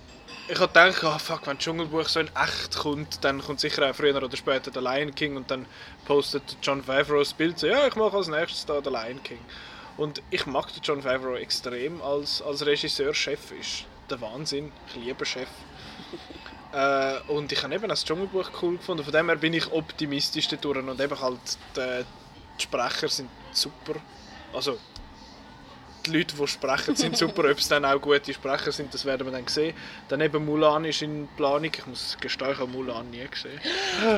Ich 0.49 0.61
habe 0.61 0.69
gedacht, 0.69 1.03
ah, 1.03 1.19
fuck, 1.19 1.45
wenn 1.47 1.57
das 1.57 1.65
Dschungelbuch 1.65 2.09
so 2.09 2.21
in 2.21 2.29
echt 2.37 2.77
kommt, 2.77 3.25
dann 3.25 3.43
kommt 3.43 3.59
sicher 3.59 3.91
auch 3.91 3.97
früher 3.97 4.15
oder 4.23 4.37
später 4.37 4.71
der 4.71 4.81
Lion 4.81 5.13
King 5.13 5.37
und 5.37 5.51
dann 5.51 5.67
postet 6.05 6.57
John 6.63 6.85
Favreau 6.85 7.19
das 7.19 7.33
Bild 7.33 7.59
so, 7.59 7.67
ja, 7.67 7.85
ich 7.89 7.97
mache 7.97 8.17
als 8.17 8.29
nächstes 8.29 8.65
da 8.65 8.81
den 8.81 8.93
Lion 8.93 9.21
King. 9.25 9.41
Und 9.97 10.23
ich 10.31 10.47
mag 10.47 10.73
den 10.73 10.83
John 10.85 11.03
Favreau 11.03 11.35
extrem 11.35 12.01
als, 12.01 12.41
als 12.43 12.65
Regisseur, 12.65 13.13
Chef 13.13 13.41
ist 13.59 13.87
der 14.11 14.21
Wahnsinn. 14.21 14.73
Ich 14.89 14.97
liebe 14.97 15.25
Chef. 15.25 15.49
äh, 16.73 17.19
und 17.29 17.53
ich 17.53 17.63
habe 17.63 17.75
eben 17.75 17.89
das 17.89 18.05
Dschungelbuch 18.05 18.51
cool 18.63 18.77
gefunden. 18.77 19.05
Von 19.05 19.13
dem 19.13 19.27
her 19.27 19.37
bin 19.37 19.55
ich 19.55 19.71
optimistisch 19.73 20.49
dadurch. 20.49 20.87
Und 20.87 21.01
eben 21.01 21.21
halt, 21.21 21.41
die, 21.77 22.05
die 22.59 22.63
Sprecher 22.63 23.09
sind 23.09 23.31
super. 23.53 23.95
Also, 24.53 24.79
die 26.07 26.19
Leute, 26.19 26.37
die 26.37 26.47
sprechen, 26.47 26.97
sind 26.97 27.17
super. 27.17 27.51
Ob 27.51 27.59
es 27.59 27.69
dann 27.69 27.85
auch 27.85 28.01
gute 28.01 28.33
Sprecher 28.33 28.73
sind, 28.73 28.93
das 28.93 29.05
werden 29.05 29.27
wir 29.27 29.33
dann 29.33 29.47
sehen. 29.47 29.75
Dann 30.09 30.21
eben 30.21 30.45
Mulan 30.45 30.85
ist 30.85 31.03
in 31.03 31.29
Planung. 31.37 31.71
Ich 31.77 31.87
muss 31.87 32.17
gestehen, 32.21 32.53
ich 32.53 32.59
habe 32.59 32.71
Mulan 32.71 33.11
nie 33.11 33.27
gesehen. 33.27 33.61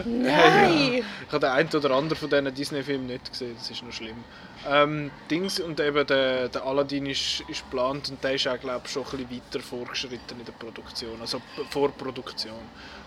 Nein! 0.05 1.05
Ich 1.29 1.33
habe 1.33 1.47
den 1.47 1.51
einen 1.51 1.69
oder 1.69 1.91
anderen 1.91 2.19
von 2.19 2.31
diesen 2.31 2.55
Disney-Filmen 2.55 3.07
nicht 3.07 3.31
gesehen, 3.31 3.55
das 3.59 3.71
ist 3.71 3.83
noch 3.83 3.93
schlimm. 3.93 4.25
Ähm, 4.67 5.11
Dings 5.31 5.61
und 5.61 5.79
eben 5.81 6.07
der, 6.07 6.49
der 6.49 6.65
Aladdin 6.65 7.07
ist, 7.07 7.43
ist 7.49 7.65
geplant 7.65 8.09
und 8.09 8.23
der 8.25 8.35
ist 8.35 8.49
auch, 8.49 8.59
glaube 8.59 8.83
ich, 8.87 8.93
schon 8.93 9.05
ein 9.05 9.27
bisschen 9.27 9.31
weiter 9.31 9.61
vorgeschritten 9.61 10.39
in 10.39 10.45
der 10.45 10.53
Produktion, 10.53 11.21
also 11.21 11.41
Vorproduktion. 11.71 12.55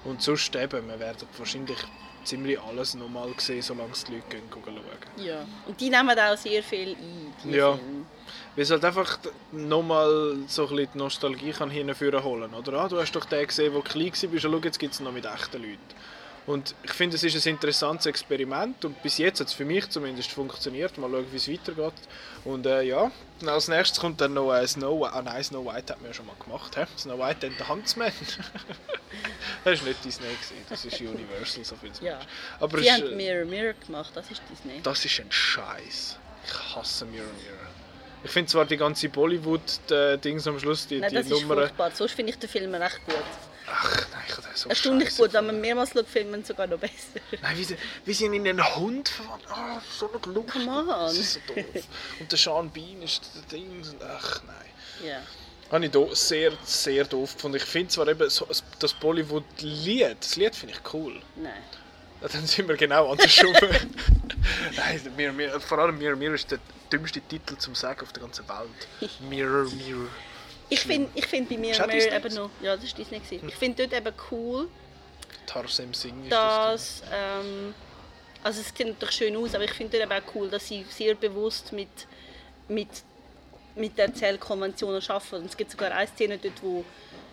Und 0.03 0.21
sonst 0.21 0.55
eben, 0.55 0.87
wir 0.87 0.99
werden 0.99 1.27
wahrscheinlich 1.37 1.77
ziemlich 2.23 2.59
alles 2.61 2.93
nochmal 2.93 3.29
sehen, 3.37 3.61
solange 3.61 3.91
es 3.91 4.03
die 4.03 4.13
Leute 4.13 4.27
gehen, 4.29 4.43
schauen. 4.51 5.25
Ja. 5.25 5.45
Und 5.65 5.79
die 5.79 5.89
nehmen 5.89 6.17
auch 6.17 6.37
sehr 6.37 6.63
viel 6.63 6.95
ein. 6.95 7.51
Ja. 7.51 7.75
Filme. 7.75 8.05
Weil 8.55 8.63
es 8.63 8.71
halt 8.71 8.83
einfach 8.83 9.17
nochmal 9.51 10.35
so 10.47 10.63
ein 10.67 10.75
bisschen 10.75 10.89
die 10.93 10.97
Nostalgie 10.97 11.51
kann 11.51 11.69
hinführen 11.69 12.23
holen, 12.23 12.53
oder? 12.53 12.73
Ah, 12.73 12.87
du 12.89 12.99
hast 12.99 13.13
doch 13.13 13.25
den 13.25 13.47
gesehen, 13.47 13.73
der 13.73 13.81
klein 13.81 14.11
war, 14.11 14.39
schau, 14.39 14.57
jetzt 14.57 14.79
gibt 14.79 14.93
es 14.93 14.99
noch 14.99 15.11
mit 15.13 15.25
echten 15.25 15.61
Leuten. 15.61 15.79
Und 16.47 16.73
ich 16.83 16.91
finde, 16.93 17.15
es 17.15 17.23
ist 17.23 17.45
ein 17.45 17.51
interessantes 17.53 18.07
Experiment 18.07 18.83
und 18.83 19.01
bis 19.03 19.19
jetzt 19.19 19.39
hat 19.39 19.47
es 19.47 19.53
für 19.53 19.63
mich 19.63 19.87
zumindest 19.89 20.31
funktioniert. 20.31 20.97
Mal 20.97 21.09
schauen, 21.09 21.27
wie 21.31 21.37
es 21.37 21.47
weitergeht. 21.47 21.93
Und 22.43 22.65
äh, 22.65 22.81
ja, 22.81 23.11
und 23.39 23.47
als 23.47 23.67
nächstes 23.67 23.99
kommt 23.99 24.19
dann 24.21 24.33
noch 24.33 24.51
äh, 24.51 24.67
Snow 24.67 24.99
White. 25.01 25.13
Ah 25.13 25.21
nein, 25.21 25.43
Snow 25.43 25.63
White 25.65 25.93
hat 25.93 26.01
man 26.01 26.09
ja 26.09 26.13
schon 26.15 26.25
mal 26.25 26.35
gemacht. 26.43 26.75
He? 26.75 26.81
Snow 26.97 27.19
White 27.19 27.45
and 27.45 27.55
the 27.59 27.63
Huntsman. 27.65 28.11
das 29.63 29.79
war 29.79 29.87
nicht 29.87 30.03
Disney, 30.03 30.25
gewesen, 30.25 30.65
das 30.67 30.83
ist 30.83 30.99
Universal, 30.99 31.63
so 31.63 31.75
viel 31.75 31.91
Ja. 32.01 32.19
Aber 32.59 32.77
Die 32.79 32.87
es 32.87 32.93
haben 32.93 33.03
ist, 33.03 33.11
äh, 33.11 33.15
Mirror 33.15 33.45
Mirror 33.45 33.73
gemacht, 33.73 34.11
das 34.15 34.31
ist 34.31 34.41
Disney. 34.49 34.81
das 34.81 35.05
ist 35.05 35.19
ein 35.19 35.31
Scheiß. 35.31 36.17
Ich 36.43 36.75
hasse 36.75 37.05
Mirror 37.05 37.27
Mirror. 37.27 37.60
Ich 38.23 38.31
finde 38.31 38.51
zwar 38.51 38.65
die 38.65 38.77
ganze 38.77 39.09
Bollywood-Dings 39.09 40.47
am 40.47 40.59
Schluss, 40.59 40.87
die, 40.87 40.99
Nein, 40.99 41.09
die 41.09 41.15
das 41.15 41.25
ist 41.25 41.31
Nummern. 41.31 41.59
furchtbar. 41.59 41.91
Sonst 41.91 42.13
finde 42.13 42.31
ich 42.31 42.39
den 42.39 42.49
Film 42.49 42.73
recht 42.75 42.99
gut. 43.05 43.15
Ach 43.73 44.07
nein, 44.11 44.21
ich 44.27 44.37
habe 44.37 44.47
so 44.53 44.69
Erstaunlich 44.69 45.09
scheisse 45.09 45.21
gut, 45.23 45.33
wenn 45.33 45.45
man 45.45 45.61
mehrmals 45.61 45.91
schaut, 45.91 46.05
es 46.13 46.47
sogar 46.47 46.67
noch 46.67 46.77
besser. 46.77 46.93
Nein, 47.41 47.57
wie 47.57 47.75
wie 48.05 48.25
ihn 48.25 48.33
in 48.33 48.47
einen 48.47 48.75
Hund 48.75 49.09
verwandelt. 49.09 49.49
Ah, 49.49 49.81
ist 49.81 49.97
so. 49.97 50.07
Come 50.07 50.69
on. 50.69 50.87
Das 50.87 51.17
ist 51.17 51.33
so 51.33 51.39
doof. 51.47 51.65
Und 52.19 52.31
der 52.31 52.37
Sean 52.37 52.69
Bean 52.69 53.01
ist 53.01 53.21
der 53.35 53.59
Ding. 53.59 53.81
Ach 54.01 54.41
nein. 54.45 54.55
Ja. 55.07 55.21
Habe 55.71 55.85
ich 55.85 55.91
sehr, 56.13 56.51
sehr 56.65 57.05
doof 57.05 57.35
gefunden. 57.35 57.57
Ich 57.57 57.63
finde 57.63 57.89
zwar 57.89 58.07
eben 58.09 58.29
so, 58.29 58.45
das 58.79 58.93
Bollywood-Lied, 58.93 60.17
das 60.19 60.35
Lied 60.35 60.53
finde 60.53 60.75
ich 60.75 60.93
cool. 60.93 61.21
Nein. 61.37 61.53
Dann 62.31 62.45
sind 62.45 62.67
wir 62.67 62.77
genau 62.77 63.11
andersrum. 63.11 63.53
Nein, 64.75 65.01
Mirror, 65.17 65.33
Mirror, 65.33 65.59
vor 65.59 65.79
allem 65.79 65.97
Mirror 65.97 66.15
Mirror 66.15 66.35
ist 66.35 66.51
der 66.51 66.59
dümmste 66.91 67.21
Titel 67.21 67.57
zum 67.57 67.73
Sagen 67.73 68.01
auf 68.01 68.11
der 68.13 68.21
ganzen 68.23 68.47
Welt. 68.47 69.11
Mirror 69.29 69.65
Mirror. 69.71 70.07
Ich 70.69 70.81
finde 70.81 71.09
ich 71.15 71.25
find 71.25 71.49
bei 71.49 71.57
Mirror 71.57 71.87
Disney 71.87 72.15
eben 72.15 72.35
noch. 72.35 72.49
Ja, 72.61 72.75
das 72.75 72.85
war 72.85 72.97
Disney. 72.97 73.19
gewesen. 73.19 73.47
Ich 73.47 73.55
finde 73.55 73.87
dort 73.87 73.99
eben 73.99 74.15
cool, 74.31 74.69
Tarsem 75.45 75.93
Singh 75.93 76.23
ist 76.23 76.31
das. 76.31 77.01
dass. 77.01 77.09
Ähm, 77.11 77.73
also, 78.43 78.61
es 78.61 78.67
sieht 78.67 78.87
natürlich 78.87 79.15
schön 79.15 79.35
aus, 79.35 79.53
aber 79.53 79.65
ich 79.65 79.73
finde 79.73 79.97
dort 79.97 80.11
eben 80.11 80.23
auch 80.23 80.35
cool, 80.35 80.49
dass 80.49 80.67
sie 80.67 80.85
sehr 80.89 81.15
bewusst 81.15 81.73
mit, 81.73 81.89
mit, 82.67 82.87
mit 83.75 83.97
der 83.97 84.05
Erzählkonventionen 84.05 85.01
arbeiten. 85.07 85.35
Und 85.35 85.45
es 85.45 85.57
gibt 85.57 85.71
sogar 85.71 85.91
eine 85.91 86.07
Szene 86.07 86.37
dort, 86.37 86.61
wo. 86.61 86.85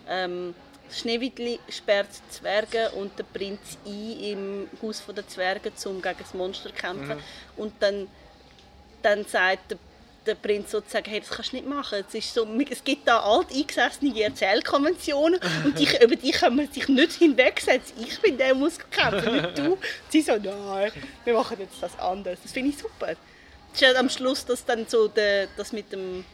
Ähm, 0.07 0.53
Schneewittli 0.91 1.59
sperrt 1.69 2.07
die 2.09 2.37
Zwerge 2.37 2.89
und 2.91 3.17
der 3.17 3.23
Prinz 3.23 3.77
ein 3.85 4.19
im 4.19 4.69
Haus 4.81 5.03
der 5.07 5.27
Zwerge, 5.27 5.71
um 5.85 6.01
gegen 6.01 6.19
das 6.19 6.33
Monster 6.33 6.69
zu 6.69 6.75
kämpfen. 6.75 7.17
Mhm. 7.17 7.23
Und 7.57 7.73
dann, 7.79 8.07
dann 9.01 9.25
sagt 9.25 9.71
der, 9.71 9.77
der 10.25 10.35
Prinz 10.35 10.71
sozusagen, 10.71 11.09
hey, 11.09 11.19
das 11.21 11.29
kannst 11.29 11.51
du 11.51 11.57
nicht 11.57 11.67
machen. 11.67 12.03
Es, 12.07 12.13
ist 12.13 12.33
so, 12.33 12.47
es 12.69 12.83
gibt 12.83 13.07
da 13.07 13.19
alt 13.19 13.47
eingesessene 13.53 14.21
Erzählkonventionen 14.21 15.39
und 15.65 15.79
die, 15.79 15.87
über 16.03 16.15
die 16.15 16.31
kann 16.31 16.55
man 16.55 16.71
sich 16.71 16.87
nicht 16.87 17.13
hinwegsetzen. 17.13 17.95
Ich 18.03 18.19
bin 18.19 18.37
der, 18.37 18.47
der 18.47 18.55
muss 18.55 18.77
kämpfen, 18.91 19.33
nicht 19.33 19.57
du. 19.57 19.77
Sie 20.09 20.21
so, 20.21 20.35
nein, 20.35 20.91
wir 21.23 21.33
machen 21.33 21.57
jetzt 21.59 21.81
das 21.81 21.97
anders. 21.99 22.37
Das 22.43 22.51
finde 22.51 22.71
ich 22.71 22.77
super. 22.77 23.09
Es 23.11 23.17
ist 23.73 23.81
ja 23.81 23.99
am 23.99 24.09
Schluss, 24.09 24.45
dass 24.45 24.65
dann 24.65 24.85
so 24.87 25.07
der, 25.07 25.47
das 25.57 25.71
mit 25.71 25.91
dem, 25.91 26.25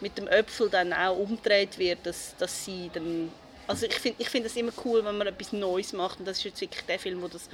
mit 0.00 0.16
dem 0.16 0.28
Äpfel 0.28 0.68
dann 0.68 0.92
auch 0.92 1.16
umgedreht 1.16 1.78
wird, 1.78 2.06
dass, 2.06 2.34
dass 2.38 2.64
sie 2.64 2.90
dann 2.92 3.30
also 3.68 3.86
ich 3.86 3.94
finde 3.94 4.20
ich 4.22 4.28
find 4.28 4.44
es 4.46 4.56
immer 4.56 4.72
cool, 4.84 5.04
wenn 5.04 5.16
man 5.18 5.26
etwas 5.28 5.52
Neues 5.52 5.92
macht 5.92 6.18
und 6.18 6.26
das 6.26 6.38
ist 6.38 6.44
jetzt 6.44 6.60
wirklich 6.60 6.84
der 6.86 6.98
Film, 6.98 7.20
der 7.20 7.28
das 7.30 7.48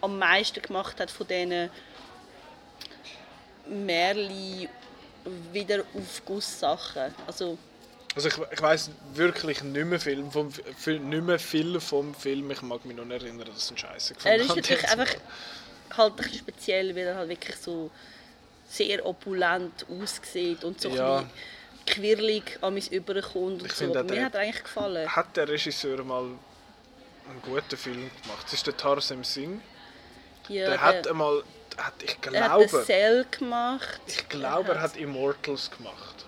am 0.00 0.18
meisten 0.18 0.62
gemacht 0.62 1.00
hat 1.00 1.10
von 1.10 1.26
diesen 1.26 1.70
Märli 3.68 4.68
wieder 5.52 5.84
Aufgusssachen. 5.94 7.14
Also 7.26 7.56
Also 8.14 8.28
ich, 8.28 8.34
ich 8.52 8.60
weiß 8.62 8.90
wirklich 9.14 9.62
nicht 9.62 9.86
mehr, 9.86 9.98
viel 9.98 10.24
vom, 10.30 10.48
nicht 10.48 11.24
mehr 11.24 11.38
viel 11.38 11.80
vom 11.80 12.14
Film. 12.14 12.50
Ich 12.50 12.62
mag 12.62 12.84
mich 12.84 12.96
noch 12.96 13.04
nicht 13.06 13.22
erinnern, 13.22 13.46
dass 13.46 13.64
es 13.64 13.70
ein 13.70 13.78
Scheiße 13.78 14.14
er 14.24 14.38
gefunden 14.38 14.40
ist 14.42 14.48
habe. 14.50 14.60
natürlich 14.60 14.88
einfach 14.88 15.14
halt 15.96 16.12
ein 16.12 16.16
bisschen 16.16 16.38
speziell, 16.38 16.94
weil 16.94 17.06
er 17.06 17.16
halt 17.16 17.28
wirklich 17.30 17.56
so 17.56 17.90
sehr 18.68 19.04
opulent 19.06 19.86
aussieht 19.88 20.62
und 20.64 20.80
so 20.80 20.88
Ja. 20.90 21.18
ein 21.20 21.24
bisschen 21.24 21.38
quirlig 21.86 22.58
an 22.62 22.74
mich 22.74 22.92
überkommt 22.92 23.62
und 23.62 23.66
Ich 23.66 23.72
so. 23.72 23.86
mir 23.86 24.02
der- 24.04 24.24
hat 24.26 24.34
er 24.34 24.40
eigentlich 24.40 24.62
gefallen. 24.64 25.08
Hat 25.08 25.36
der 25.36 25.48
Regisseur 25.48 26.02
mal 26.04 26.22
einen 26.24 27.42
guten 27.42 27.76
Film 27.76 28.10
gemacht? 28.22 28.44
Das 28.44 28.52
ist 28.54 28.66
der 28.66 28.76
Tarsem 28.76 29.24
Singh. 29.24 29.60
Ja, 30.48 30.68
der 30.70 30.80
hat 30.80 31.08
einmal, 31.08 31.42
hat, 31.78 31.94
ich 32.02 32.16
er 32.32 32.50
hat 32.50 32.58
glaube, 32.68 32.84
Cell 32.84 33.24
gemacht. 33.30 34.00
ich 34.06 34.28
glaube, 34.28 34.72
er 34.72 34.80
hat 34.82 34.96
Immortals 34.96 35.70
gemacht. 35.70 36.24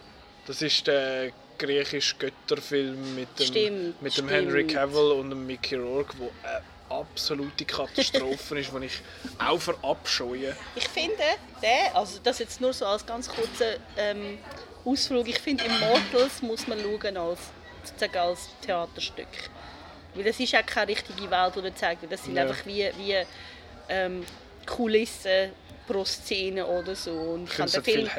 Das 0.46 0.62
ist 0.62 0.86
der 0.86 1.32
griechische 1.58 2.14
Götterfilm 2.16 3.14
mit 3.14 3.28
dem, 3.38 3.46
Stimmt, 3.46 4.02
mit 4.02 4.12
dem 4.16 4.26
stimmt. 4.26 4.30
Henry 4.30 4.66
Cavill 4.66 5.12
und 5.12 5.30
dem 5.30 5.46
Mickey 5.46 5.74
Rourke, 5.76 6.14
wo 6.18 6.30
eine 6.42 6.62
absolute 7.00 7.64
Katastrophe 7.64 8.58
ist, 8.60 8.70
die 8.72 8.84
ich 8.86 9.00
auch 9.38 9.58
verabscheue. 9.60 10.56
Ich 10.76 10.88
finde, 10.88 11.16
der, 11.62 11.94
also 11.96 12.20
das 12.22 12.38
jetzt 12.38 12.60
nur 12.60 12.72
so 12.72 12.86
als 12.86 13.04
ganz 13.04 13.28
kurzer 13.28 13.76
ähm, 13.96 14.38
Ausflug, 14.86 15.28
ich 15.28 15.38
finde 15.38 15.64
Immortals 15.64 16.42
muss 16.42 16.66
man 16.66 16.78
schauen 16.80 17.16
als, 17.16 17.40
sozusagen 17.84 18.16
als 18.18 18.48
Theaterstück. 18.62 19.26
Weil 20.14 20.24
das 20.24 20.40
ist 20.40 20.54
auch 20.54 20.64
keine 20.64 20.88
richtige 20.92 21.30
Welt, 21.30 21.56
die 21.56 21.62
gezeigt 21.62 22.02
wird. 22.02 22.12
Das 22.12 22.24
sind 22.24 22.36
Ja. 22.36 22.42
einfach 22.42 22.64
wie, 22.64 22.90
wie 22.96 23.16
ähm, 23.88 24.24
Kulissen 24.64 25.50
pro 25.86 26.04
Szene 26.04 26.66
oder 26.66 26.94
so. 26.96 27.12
Und 27.12 27.44
Ich 27.44 27.52
ich 27.52 27.58
habe 27.60 27.70
den 27.70 27.84
Film 27.84 28.10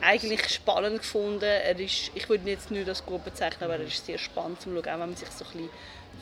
eigentlich 0.00 0.48
spannend 0.48 0.98
gefunden. 0.98 1.44
Er 1.44 1.78
ist, 1.78 2.10
ich 2.14 2.28
würde 2.28 2.44
ihn 2.44 2.48
jetzt 2.48 2.70
nicht 2.70 2.88
als 2.88 3.04
gut 3.04 3.24
bezeichnen, 3.24 3.64
aber 3.64 3.74
er 3.74 3.86
ist 3.86 4.04
sehr 4.04 4.18
spannend 4.18 4.60
zu 4.60 4.70
schauen, 4.70 4.78
auch 4.80 4.84
wenn 4.84 4.98
man 4.98 5.16
sich 5.16 5.28
so 5.30 5.44
ein 5.44 5.50
bisschen 5.52 5.70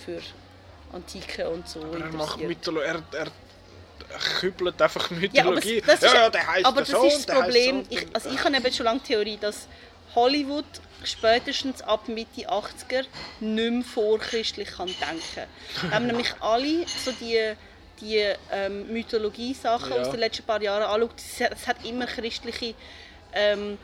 für 0.04 0.20
Antike 0.94 1.48
und 1.48 1.68
so 1.68 1.80
Aber 1.82 1.98
er 1.98 2.12
macht 2.12 2.40
interessiert. 2.40 2.84
Er, 3.12 3.18
er 3.20 3.26
kübelt 4.40 4.80
einfach 4.80 5.10
Ja, 5.10 5.16
aber, 5.16 5.20
Mythologie. 5.54 5.82
das 5.86 6.02
ist, 6.02 6.12
ja, 6.14 6.22
ja, 6.22 6.30
der 6.30 6.46
heißt 6.46 6.66
aber 6.66 6.80
das 6.80 6.90
so 6.90 7.04
ist 7.06 7.28
das 7.28 7.38
Problem. 7.40 7.84
so. 7.84 7.90
Ich, 7.90 8.06
also 8.14 8.30
ich 8.30 8.44
habe 8.44 8.56
eben 8.56 8.72
schon 8.72 8.84
lange 8.84 9.00
die 9.00 9.06
Theorie, 9.12 9.36
dass 9.38 9.66
Hollywood 10.14 10.64
spätestens 11.04 11.82
ab 11.82 12.08
Mitte 12.08 12.48
80er 12.48 13.04
nicht 13.40 13.70
mehr 13.72 13.82
vorchristlich 13.84 14.68
kann 14.70 14.86
denken 14.88 15.22
kann. 15.80 15.90
Man 15.90 16.06
nämlich 16.08 16.34
alle 16.40 16.86
so 17.04 17.12
die, 17.12 17.52
die 18.00 18.24
ähm, 18.50 18.92
Mythologie-Sachen 18.92 19.92
Ja. 19.92 19.98
aus 20.00 20.10
den 20.10 20.20
letzten 20.20 20.44
paar 20.44 20.62
Jahren 20.62 20.82
anschaut, 20.82 21.20
es 21.20 21.66
hat, 21.66 21.84
immer 21.84 22.06
christliche 22.06 22.74
ähm, 23.34 23.76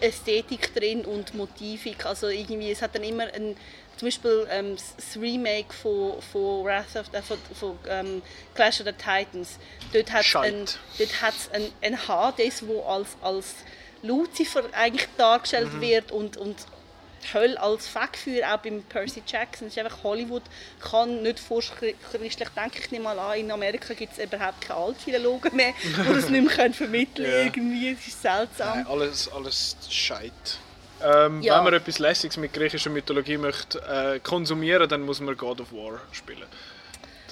Ästhetik 0.00 0.74
drin 0.74 1.04
und 1.04 1.34
Motivik. 1.34 2.04
Also 2.06 2.28
irgendwie, 2.28 2.70
es 2.72 2.82
hat 2.82 2.94
dann 2.94 3.04
immer 3.04 3.24
ein, 3.24 3.56
zum 4.02 4.08
Beispiel 4.08 4.48
ähm, 4.50 4.76
das 4.96 5.16
Remake 5.16 5.72
von, 5.72 6.20
von 6.32 6.64
Wrath 6.64 6.96
of 6.96 7.06
äh, 7.12 7.22
von, 7.22 7.38
von 7.54 7.78
ähm, 7.88 8.20
Clash 8.52 8.80
of 8.80 8.86
the 8.86 8.92
Titans. 8.92 9.58
Dort 9.92 10.10
hat 10.10 10.22
es 10.22 10.26
Scheit. 10.26 10.52
ein, 10.52 10.64
dort 10.98 11.22
hat's 11.22 11.50
ein, 11.52 11.70
ein 11.82 12.08
Hades, 12.08 12.66
wo 12.66 12.82
als, 12.82 13.10
als 13.22 13.54
Lucifer 14.02 14.64
eigentlich 14.72 15.08
dargestellt 15.16 15.80
wird 15.80 16.10
und, 16.10 16.36
und 16.36 16.56
die 17.22 17.32
Hölle 17.32 17.60
als 17.60 17.86
Fegfeuer, 17.86 18.52
auch 18.52 18.58
beim 18.58 18.82
Percy 18.82 19.22
Jackson. 19.24 19.68
Ist 19.68 19.78
einfach, 19.78 20.02
Hollywood 20.02 20.42
kann 20.80 21.22
nicht 21.22 21.38
vorchristlich 21.38 22.48
denken. 22.48 22.78
Ich 22.80 22.90
nehme 22.90 23.04
mal 23.04 23.18
an, 23.20 23.38
in 23.38 23.52
Amerika 23.52 23.94
gibt 23.94 24.18
es 24.18 24.24
überhaupt 24.24 24.62
keine 24.62 24.80
Altphilologen 24.80 25.54
mehr, 25.54 25.74
die 25.80 26.12
das 26.12 26.28
nicht 26.28 26.44
mehr 26.44 26.56
können 26.56 26.74
vermitteln 26.74 27.24
können. 27.24 27.46
Irgendwie. 27.46 27.92
Es 27.92 28.08
ist 28.08 28.20
seltsam. 28.20 28.78
Nein, 28.78 28.86
alles, 28.88 29.30
alles 29.30 29.76
Scheit. 29.88 30.32
Ähm, 31.04 31.42
Ja. 31.42 31.56
Wenn 31.58 31.64
man 31.64 31.74
etwas 31.74 31.98
Lässiges 31.98 32.36
mit 32.36 32.52
griechischer 32.52 32.90
Mythologie 32.90 33.38
möchte 33.38 33.80
äh, 33.82 34.20
konsumieren, 34.20 34.88
dann 34.88 35.02
muss 35.02 35.20
man 35.20 35.36
God 35.36 35.60
of 35.60 35.72
War 35.72 36.00
spielen. 36.12 36.42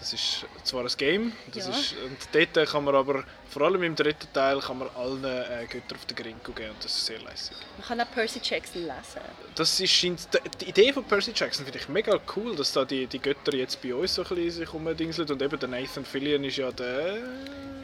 Das 0.01 0.13
ist 0.15 0.47
zwar 0.65 0.81
ein 0.83 0.91
Game, 0.97 1.33
das 1.55 1.67
Ja. 1.67 1.73
ist, 1.75 1.95
und 2.05 2.17
dort 2.55 2.69
kann 2.71 2.85
man 2.85 2.95
aber, 2.95 3.23
vor 3.51 3.63
allem 3.63 3.83
im 3.83 3.95
dritten 3.95 4.33
Teil, 4.33 4.59
kann 4.61 4.79
man 4.79 4.89
allen 4.97 5.23
äh, 5.25 5.67
Göttern 5.69 5.99
auf 5.99 6.07
den 6.07 6.17
Gringo 6.17 6.53
geben 6.53 6.71
und 6.71 6.83
das 6.83 6.93
ist 6.97 7.05
sehr 7.07 7.19
lässig. 7.21 7.55
Man 7.77 7.87
kann 7.87 8.01
auch 8.01 8.11
Percy 8.13 8.41
Jackson 8.43 8.83
lesen. 8.83 9.21
Das 9.55 9.79
ist, 9.79 9.91
scheint, 9.93 10.21
die- 10.33 10.59
die 10.65 10.69
Idee 10.71 10.93
von 10.95 11.05
Percy 11.05 11.33
Jackson 11.35 11.67
finde 11.67 11.79
ich 11.81 11.89
mega 11.91 12.19
cool, 12.35 12.57
dass 12.57 12.73
da 12.73 12.85
die, 12.87 13.07
die 13.07 13.19
Götter 13.19 13.55
jetzt 13.55 13.83
bei 13.83 13.95
uns 13.95 14.15
so 14.15 14.23
ein 14.23 14.29
bisschen 14.29 14.51
sich 14.53 14.73
umdingseln 14.73 15.31
und 15.31 15.43
eben 15.43 15.59
der 15.59 15.69
Nathan 15.69 16.05
Fillion 16.07 16.45
ist 16.45 16.57
ja 16.57 16.73
der 16.73 17.19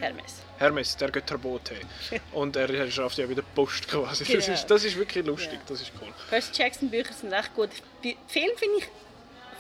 Hermes. 0.01 0.37
Hermes, 0.59 0.97
der 0.97 1.11
Götterbote. 1.11 1.75
und 2.33 2.57
er 2.57 2.91
schafft 2.91 3.19
ja 3.19 3.29
wieder 3.29 3.43
Post 3.55 3.89
quasi. 3.89 4.25
Das, 4.25 4.45
Genau. 4.47 4.55
ist, 4.55 4.67
das 4.71 4.85
ist 4.85 4.97
wirklich 4.97 5.27
lustig, 5.27 5.53
Ja. 5.55 5.61
das 5.69 5.83
ist 5.83 5.93
cool. 6.01 6.09
Percy 6.31 6.51
Jackson 6.55 6.89
Bücher 6.91 7.13
sind 7.13 7.31
recht 7.33 7.55
gut. 7.55 7.69
Film 8.03 8.51
finde 8.57 8.79
ich 8.79 8.89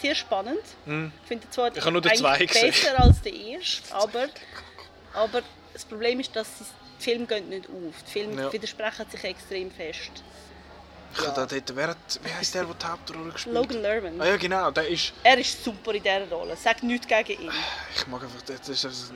sehr 0.00 0.14
spannend. 0.14 0.60
Ich 0.86 1.28
finde 1.28 1.50
zwar. 1.50 1.74
Ich 1.74 1.80
habe 1.80 1.92
nur 1.92 2.02
zweiten 2.02 2.46
gesehen. 2.46 2.70
besser 2.70 3.00
als 3.00 3.22
der 3.22 3.34
erste, 3.34 3.94
aber, 3.94 4.28
aber 5.14 5.42
das 5.72 5.84
Problem 5.84 6.20
ist, 6.20 6.34
dass 6.34 6.48
die 6.98 7.02
Filme 7.02 7.26
gehen 7.26 7.48
nicht 7.48 7.66
auf. 7.66 8.02
Die 8.06 8.10
Filme 8.10 8.42
Ja. 8.42 8.52
widersprechen 8.52 9.06
sich 9.10 9.24
extrem 9.24 9.70
fest. 9.70 10.10
Ich 11.14 11.22
ja. 11.22 11.30
da 11.30 11.46
dort, 11.46 11.76
wer 11.76 11.88
hat, 11.88 12.20
wie 12.22 12.32
heißt 12.32 12.54
der, 12.54 12.64
der 12.64 12.74
die 12.74 12.86
Hauptrolle 12.86 13.32
gespielt 13.32 13.54
Logan 13.54 13.80
Lerman. 13.80 14.20
Ah 14.20 14.26
ja, 14.26 14.36
genau, 14.36 14.70
der 14.70 14.88
ist. 14.88 15.12
Er 15.22 15.38
ist 15.38 15.64
super 15.64 15.94
in 15.94 16.02
dieser 16.02 16.28
Rolle. 16.28 16.56
Sag 16.56 16.82
nichts 16.82 17.06
gegen 17.06 17.42
ihn. 17.42 17.50
Ich 17.94 18.06
mag 18.06 18.22
einfach. 18.22 18.42
Das 18.42 18.68
ist, 18.68 18.84
ist, 18.84 19.12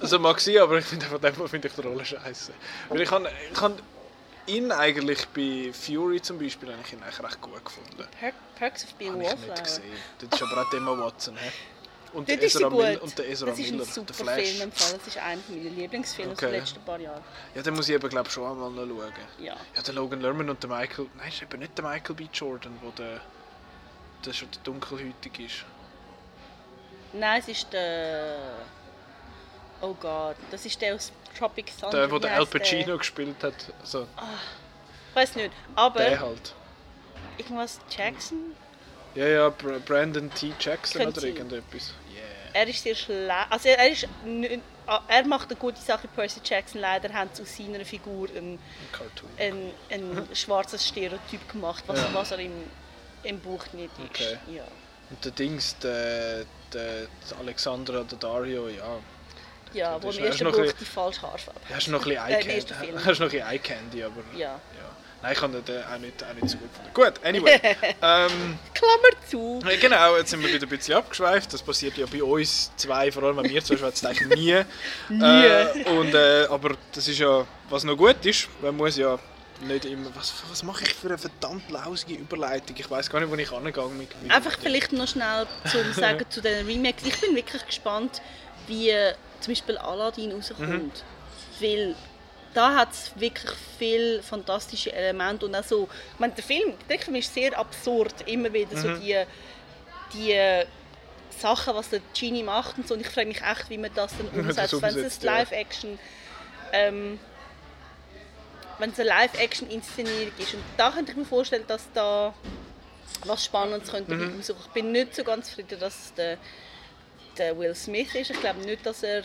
also 0.00 0.18
mag 0.18 0.40
sein, 0.40 0.58
aber 0.58 0.78
ich 0.78 0.84
finde 0.84 1.06
einfach 1.06 1.20
den 1.20 1.48
finde 1.48 1.68
ich 1.68 1.74
die 1.74 1.80
Rolle 1.80 2.04
scheiße. 2.04 2.52
Weil 2.88 3.00
ich 3.00 3.08
kann, 3.08 3.26
ich 3.26 3.58
kann 3.58 3.76
ihn 4.56 4.72
eigentlich 4.72 5.26
bei 5.28 5.72
Fury 5.72 6.20
zum 6.20 6.38
Beispiel 6.38 6.72
habe 6.72 6.82
ich 6.84 6.92
ihn 6.92 7.02
eigentlich 7.02 7.22
recht 7.22 7.40
gut 7.40 7.64
gefunden. 7.64 8.04
Per 8.18 8.32
Perks 8.56 8.84
of 8.84 8.94
Being 8.94 9.12
ich 9.14 9.18
nicht 9.18 9.30
Wallflower. 9.30 9.62
gesehen. 9.62 9.82
Das 10.18 10.40
ist 10.40 10.46
aber 10.46 10.62
auch 10.62 10.72
Emma 10.72 10.98
Watson. 10.98 11.36
He? 11.36 11.50
Und, 12.12 12.28
der 12.28 12.42
Ezra 12.42 12.66
und 12.66 13.18
der 13.18 13.28
Ezra 13.30 13.46
das 13.46 13.58
ist 13.60 13.70
Miller, 13.70 13.84
ein 13.84 13.88
super. 13.88 14.14
Film. 14.14 14.62
Im 14.62 14.72
Fall. 14.72 14.98
Das 14.98 15.06
ist 15.06 15.18
einer 15.18 15.40
meiner 15.48 15.70
Lieblingsfilme 15.70 16.32
Okay. 16.32 16.46
aus 16.46 16.50
den 16.50 16.60
letzten 16.60 16.80
paar 16.80 16.98
Jahren. 16.98 17.22
Ja, 17.54 17.62
den 17.62 17.74
muss 17.74 17.88
ich 17.88 17.94
eben 17.94 18.08
glaube 18.08 18.28
schon 18.30 18.50
einmal 18.50 18.70
noch 18.70 18.84
schauen. 18.84 19.12
Ja. 19.38 19.56
Ja, 19.76 19.82
der 19.82 19.94
Logan 19.94 20.20
Lerman 20.20 20.50
und 20.50 20.60
der 20.60 20.70
Michael... 20.70 21.06
Nein, 21.16 21.28
ist 21.28 21.42
eben 21.42 21.60
nicht 21.60 21.78
der 21.78 21.84
Michael 21.84 22.16
B. 22.16 22.26
Jordan, 22.32 22.76
wo 22.82 22.90
der, 22.90 23.20
der 24.24 24.32
schon 24.32 24.50
der 24.50 24.60
dunkelhäutig 24.62 25.38
ist. 25.38 25.64
Nein, 27.12 27.40
es 27.40 27.48
ist 27.48 27.72
der... 27.72 28.38
Oh 29.80 29.94
Gott, 29.94 30.36
das 30.50 30.66
ist 30.66 30.80
der 30.82 30.96
aus 30.96 31.12
Tropic 31.38 31.72
Thunder. 31.78 31.96
Der, 31.98 32.10
wo 32.10 32.18
der 32.18 32.34
Al 32.34 32.46
Pacino 32.46 32.98
gespielt 32.98 33.42
hat. 33.42 33.54
Also, 33.80 34.06
Ich 35.10 35.16
weiß 35.16 35.36
nicht, 35.36 35.50
aber 35.74 36.00
der 36.00 36.20
halt. 36.20 36.54
irgendwas 37.38 37.80
Jackson? 37.96 38.54
Ja, 39.14 39.26
ja, 39.26 39.48
Br 39.48 39.78
Brandon 39.80 40.30
T. 40.32 40.52
Jackson 40.60 41.02
Könnte 41.02 41.20
oder 41.20 41.28
irgendetwas. 41.28 41.92
Yeah. 42.14 42.22
Er 42.52 42.68
ist 42.68 42.82
sehr 42.82 42.94
schlecht. 42.94 43.34
Also 43.50 43.68
er 43.68 43.90
ist... 43.90 44.06
n- 44.24 44.62
Er 45.08 45.24
macht 45.26 45.48
eine 45.50 45.56
gute 45.58 45.80
Sache, 45.80 46.08
Percy 46.08 46.40
Jackson. 46.44 46.80
Leider 46.80 47.12
haben 47.12 47.30
sie 47.32 47.42
aus 47.42 47.56
seiner 47.56 47.84
Figur 47.84 48.28
einen, 48.30 48.58
Ein 49.38 49.72
ein, 49.90 50.18
ein 50.18 50.28
schwarzes 50.34 50.86
Stereotyp 50.86 51.48
gemacht, 51.50 51.84
was, 51.86 51.98
Ja. 52.00 52.08
was 52.12 52.30
er 52.32 52.40
im, 52.40 52.52
im 53.22 53.38
Buch 53.40 53.64
nicht 53.72 53.90
ist. 53.98 54.04
Okay. 54.10 54.38
Ja. 54.52 54.64
Und 55.10 55.24
der 55.24 55.32
Dings, 55.32 55.76
der, 55.78 56.44
der, 56.72 57.06
der 57.30 57.38
Alexandra, 57.40 58.02
der 58.04 58.18
Dario, 58.18 58.68
ja. 58.68 58.98
Ja, 59.72 59.98
Das 59.98 60.04
wo 60.04 60.18
im 60.18 60.24
er 60.24 60.30
ersten 60.30 60.44
noch 60.44 60.52
Buch 60.52 60.72
die 60.72 60.84
falsche 60.84 61.22
Haarfarbe 61.22 61.60
Er 61.68 61.78
ist 61.78 61.88
noch 61.88 62.06
ein 62.06 62.08
bisschen 62.10 62.28
Äh, 62.28 62.32
Eye 62.32 62.42
Candy. 62.42 62.94
Er 63.04 63.10
ist 63.12 63.18
noch 63.20 63.26
ein 63.26 63.30
bisschen 63.30 63.48
Eye 63.48 63.58
Candy, 63.58 64.02
aber... 64.02 64.22
Ja. 64.36 64.48
ja. 64.48 64.60
Nein, 65.22 65.32
ich 65.34 65.42
habe 65.42 65.60
den 65.60 65.84
auch 65.84 65.98
nicht, 65.98 66.24
auch 66.24 66.32
nicht 66.32 66.48
so 66.48 66.56
gut 66.56 66.70
gefunden. 66.72 66.94
Gut, 66.94 67.26
anyway. 67.26 67.60
ähm, 68.02 68.58
Klammer 68.72 69.28
zu. 69.28 69.60
Genau, 69.80 70.16
jetzt 70.16 70.30
sind 70.30 70.40
wir 70.42 70.48
wieder 70.48 70.66
ein 70.66 70.68
bisschen 70.70 70.94
abgeschweift. 70.94 71.52
Das 71.52 71.62
passiert 71.62 71.98
ja 71.98 72.06
bei 72.06 72.22
uns 72.22 72.72
zwei, 72.76 73.12
vor 73.12 73.24
allem 73.24 73.36
bei 73.36 73.42
mir 73.42 73.62
zwei 73.62 73.76
schwätzen 73.76 74.06
eigentlich 74.06 74.38
nie. 74.38 74.64
Nie. 75.10 75.22
Äh, 75.22 75.84
und, 75.90 76.14
äh, 76.14 76.46
aber 76.48 76.74
das 76.92 77.06
ist 77.06 77.18
ja, 77.18 77.46
was 77.68 77.84
noch 77.84 77.96
gut 77.96 78.24
ist, 78.24 78.48
man 78.62 78.74
muss 78.74 78.96
ja 78.96 79.18
nicht 79.60 79.84
immer, 79.84 80.08
was, 80.14 80.32
was 80.48 80.62
mache 80.62 80.84
ich 80.84 80.94
für 80.94 81.08
eine 81.08 81.18
verdammt 81.18 81.70
lausige 81.70 82.14
Überleitung? 82.14 82.74
Ich 82.78 82.90
weiß 82.90 83.10
gar 83.10 83.20
nicht, 83.20 83.30
wo 83.30 83.34
ich 83.34 83.50
mit, 83.50 84.22
mit 84.22 84.32
Einfach 84.32 84.58
vielleicht 84.58 84.92
noch 84.92 85.06
schnell 85.06 85.46
zum 85.70 85.92
Sagen 85.92 86.24
zu 86.30 86.40
den 86.40 86.66
Remakes. 86.66 87.04
Ich 87.04 87.20
bin 87.20 87.36
wirklich 87.36 87.66
gespannt, 87.66 88.22
wie 88.66 88.88
äh, 88.88 89.12
zum 89.40 89.52
Beispiel 89.52 89.78
Aladdin 89.78 90.32
rauskommt. 90.32 90.68
Mhm. 90.68 90.90
Weil 91.60 91.94
da 92.54 92.74
hat 92.74 92.92
es 92.92 93.12
wirklich 93.14 93.52
viele 93.78 94.22
fantastische 94.22 94.92
Elemente 94.92 95.46
und 95.46 95.54
auch 95.54 95.64
so, 95.64 95.88
ich 96.14 96.18
meine, 96.18 96.32
der 96.32 96.42
Film, 96.44 96.74
der 96.88 96.98
Film 96.98 97.16
ist 97.16 97.32
sehr 97.32 97.56
absurd, 97.58 98.14
immer 98.26 98.52
wieder 98.52 98.76
so 98.76 98.88
Mhm. 98.88 99.00
die, 99.00 99.16
die 100.12 100.32
äh, 100.32 100.66
Sachen, 101.38 101.74
was 101.74 101.90
der 101.90 102.00
Genie 102.18 102.42
macht 102.42 102.76
und 102.76 102.88
so. 102.88 102.94
Und 102.94 103.00
ich 103.00 103.08
frage 103.08 103.28
mich 103.28 103.40
echt, 103.40 103.70
wie 103.70 103.78
man 103.78 103.90
das 103.94 104.12
dann 104.16 104.26
das 104.56 104.72
umsetzt, 104.72 104.82
wenn 104.82 105.06
es. 105.06 105.22
Live-Action 105.22 105.98
ähm, 106.72 107.18
wenn 108.78 108.90
es 108.90 108.98
eine 108.98 109.08
Live-Action-Inszenierung 109.10 110.32
ist. 110.38 110.54
Und 110.54 110.62
da 110.76 110.90
könnte 110.90 111.12
ich 111.12 111.18
mir 111.18 111.24
vorstellen, 111.24 111.64
dass 111.66 111.82
da 111.92 112.32
was 113.26 113.44
Spannendes 113.44 113.90
könnte 113.90 114.14
Mhm. 114.14 114.36
rauskommen. 114.38 114.62
Ich 114.64 114.72
bin 114.72 114.92
nicht 114.92 115.14
so 115.14 115.22
ganz 115.24 115.48
zufrieden, 115.50 115.78
dass 115.78 116.14
der, 116.14 116.38
der 117.38 117.58
Will 117.58 117.74
Smith 117.74 118.14
ist. 118.14 118.30
Ich 118.30 118.40
glaube 118.40 118.60
nicht, 118.60 118.84
dass 118.84 119.02
er... 119.02 119.22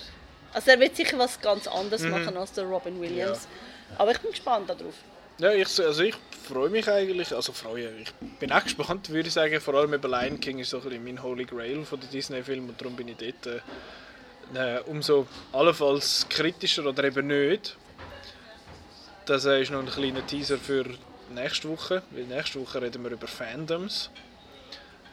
Also 0.54 0.72
er 0.72 0.80
wird 0.80 0.96
sicher 0.96 1.18
was 1.20 1.40
ganz 1.42 1.68
anderes 1.68 2.04
machen 2.04 2.38
als 2.38 2.54
der 2.54 2.64
Robin 2.64 3.00
Williams. 3.02 3.48
Aber 3.98 4.12
ich 4.12 4.20
bin 4.20 4.32
gespannt 4.32 4.70
darauf. 4.70 4.94
Ja, 5.38 5.52
ich, 5.52 5.68
also 5.82 6.04
ich 6.04 6.16
freue 6.48 6.70
mich 6.70 6.88
eigentlich, 6.88 7.36
also 7.36 7.52
freue, 7.52 7.92
ich 7.98 8.14
bin 8.40 8.54
auch 8.54 8.64
gespannt, 8.64 9.10
würde 9.10 9.28
ich 9.28 9.34
sagen, 9.34 9.60
vor 9.60 9.74
allem 9.74 9.94
über 9.94 10.08
Lion 10.08 10.40
King 10.40 10.60
ist 10.60 10.70
so 10.70 10.78
ein 10.78 10.84
bisschen 10.84 11.04
mein 11.04 11.22
Holy 11.22 11.44
Grail 11.44 11.84
von 11.84 12.00
den 12.00 12.10
Disney-Filmen 12.10 12.70
und 12.70 12.80
darum 12.80 12.96
bin 12.96 13.10
ich 13.10 13.18
dort 13.18 13.62
äh, 14.54 14.80
umso 14.86 15.28
allenfalls 15.52 16.26
kritischer 16.30 16.86
oder 16.86 17.04
eben 17.04 17.28
nicht. 17.28 17.76
Das 19.26 19.46
äh, 19.46 19.62
ist 19.62 19.72
noch 19.72 19.80
ein 19.80 19.88
kleiner 19.88 20.26
Teaser 20.26 20.58
für 20.58 20.86
nächste 21.34 21.68
Woche, 21.68 22.04
weil 22.12 22.24
nächste 22.24 22.62
Woche 22.62 22.82
reden 22.82 23.04
wir 23.04 23.12
über 23.12 23.28
Fandoms. 23.28 24.12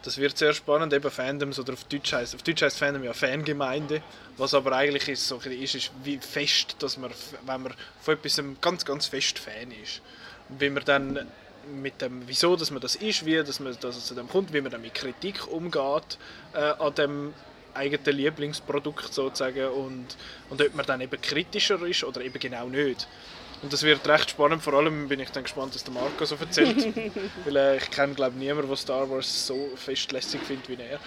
Das 0.03 0.18
wird 0.18 0.36
sehr 0.36 0.53
spannend, 0.53 0.92
eben 0.92 1.11
Fandoms 1.11 1.61
oder 1.61 1.74
auf 1.74 1.84
Deutsch 1.84 2.12
heißt, 2.12 2.34
auf 2.34 2.42
Deutsch 2.42 2.62
heißt 2.62 2.76
Fandom 2.76 3.05
ja 3.05 3.12
Fangemeinde, 3.12 4.03
was 4.36 4.53
aber 4.53 4.72
eigentlich 4.72 5.09
ist, 5.09 5.28
so 5.28 5.36
ist, 5.36 5.74
ist 5.76 5.92
wie 6.03 6.18
fest, 6.18 6.76
dass 6.80 6.96
man, 6.96 7.12
wenn 7.46 7.62
man 7.62 7.74
von 8.00 8.14
etwas 8.14 8.42
ganz, 8.61 8.84
ganz 8.84 9.07
fest 9.07 9.38
Fan 9.38 9.70
ist, 9.82 10.00
und 10.48 10.61
wie 10.61 10.70
man 10.70 10.84
dann 10.84 11.26
mit 11.72 12.00
dem, 12.00 12.22
wieso 12.26 12.57
dass 12.57 12.72
man 12.72 12.80
das 12.80 12.96
ist, 12.96 13.24
wie 13.24 13.36
dass 13.36 13.61
man 13.61 13.76
dass 13.80 14.05
zu 14.05 14.14
dem 14.14 14.28
kommt, 14.28 14.53
wie 14.53 14.61
man 14.61 14.72
dann 14.72 14.82
mit 14.82 14.94
Kritik 14.94 15.46
umgeht 15.46 16.18
äh, 16.55 16.59
an 16.59 16.94
dem 16.96 17.34
eigenen 17.74 18.16
Lieblingsprodukt 18.16 19.14
sozusagen 19.14 19.68
und, 19.68 20.16
und 20.50 20.61
ob 20.61 20.74
man 20.74 20.84
dann 20.84 21.00
eben 21.00 21.20
kritischer 21.20 21.80
ist 21.86 22.05
oder 22.05 22.20
eben 22.20 22.38
genau 22.38 22.68
nicht. 22.68 23.07
Und 23.62 23.72
das 23.72 23.84
wird 23.84 24.06
recht 24.08 24.30
spannend, 24.30 24.62
vor 24.62 24.74
allem 24.74 25.08
bin 25.08 25.20
ich 25.20 25.30
dann 25.30 25.44
gespannt, 25.44 25.74
was 25.74 25.84
der 25.84 25.94
Marco 25.94 26.24
so 26.24 26.34
erzählt. 26.34 26.94
Weil 27.44 27.56
äh, 27.56 27.76
ich 27.76 27.90
kenne 27.90 28.14
glaube 28.14 28.36
niemanden, 28.36 28.68
der 28.68 28.76
Star 28.76 29.08
Wars 29.08 29.46
so 29.46 29.70
fest 29.76 30.10
lässig 30.10 30.42
findet 30.42 30.68
wie 30.68 30.74
er. 30.82 30.98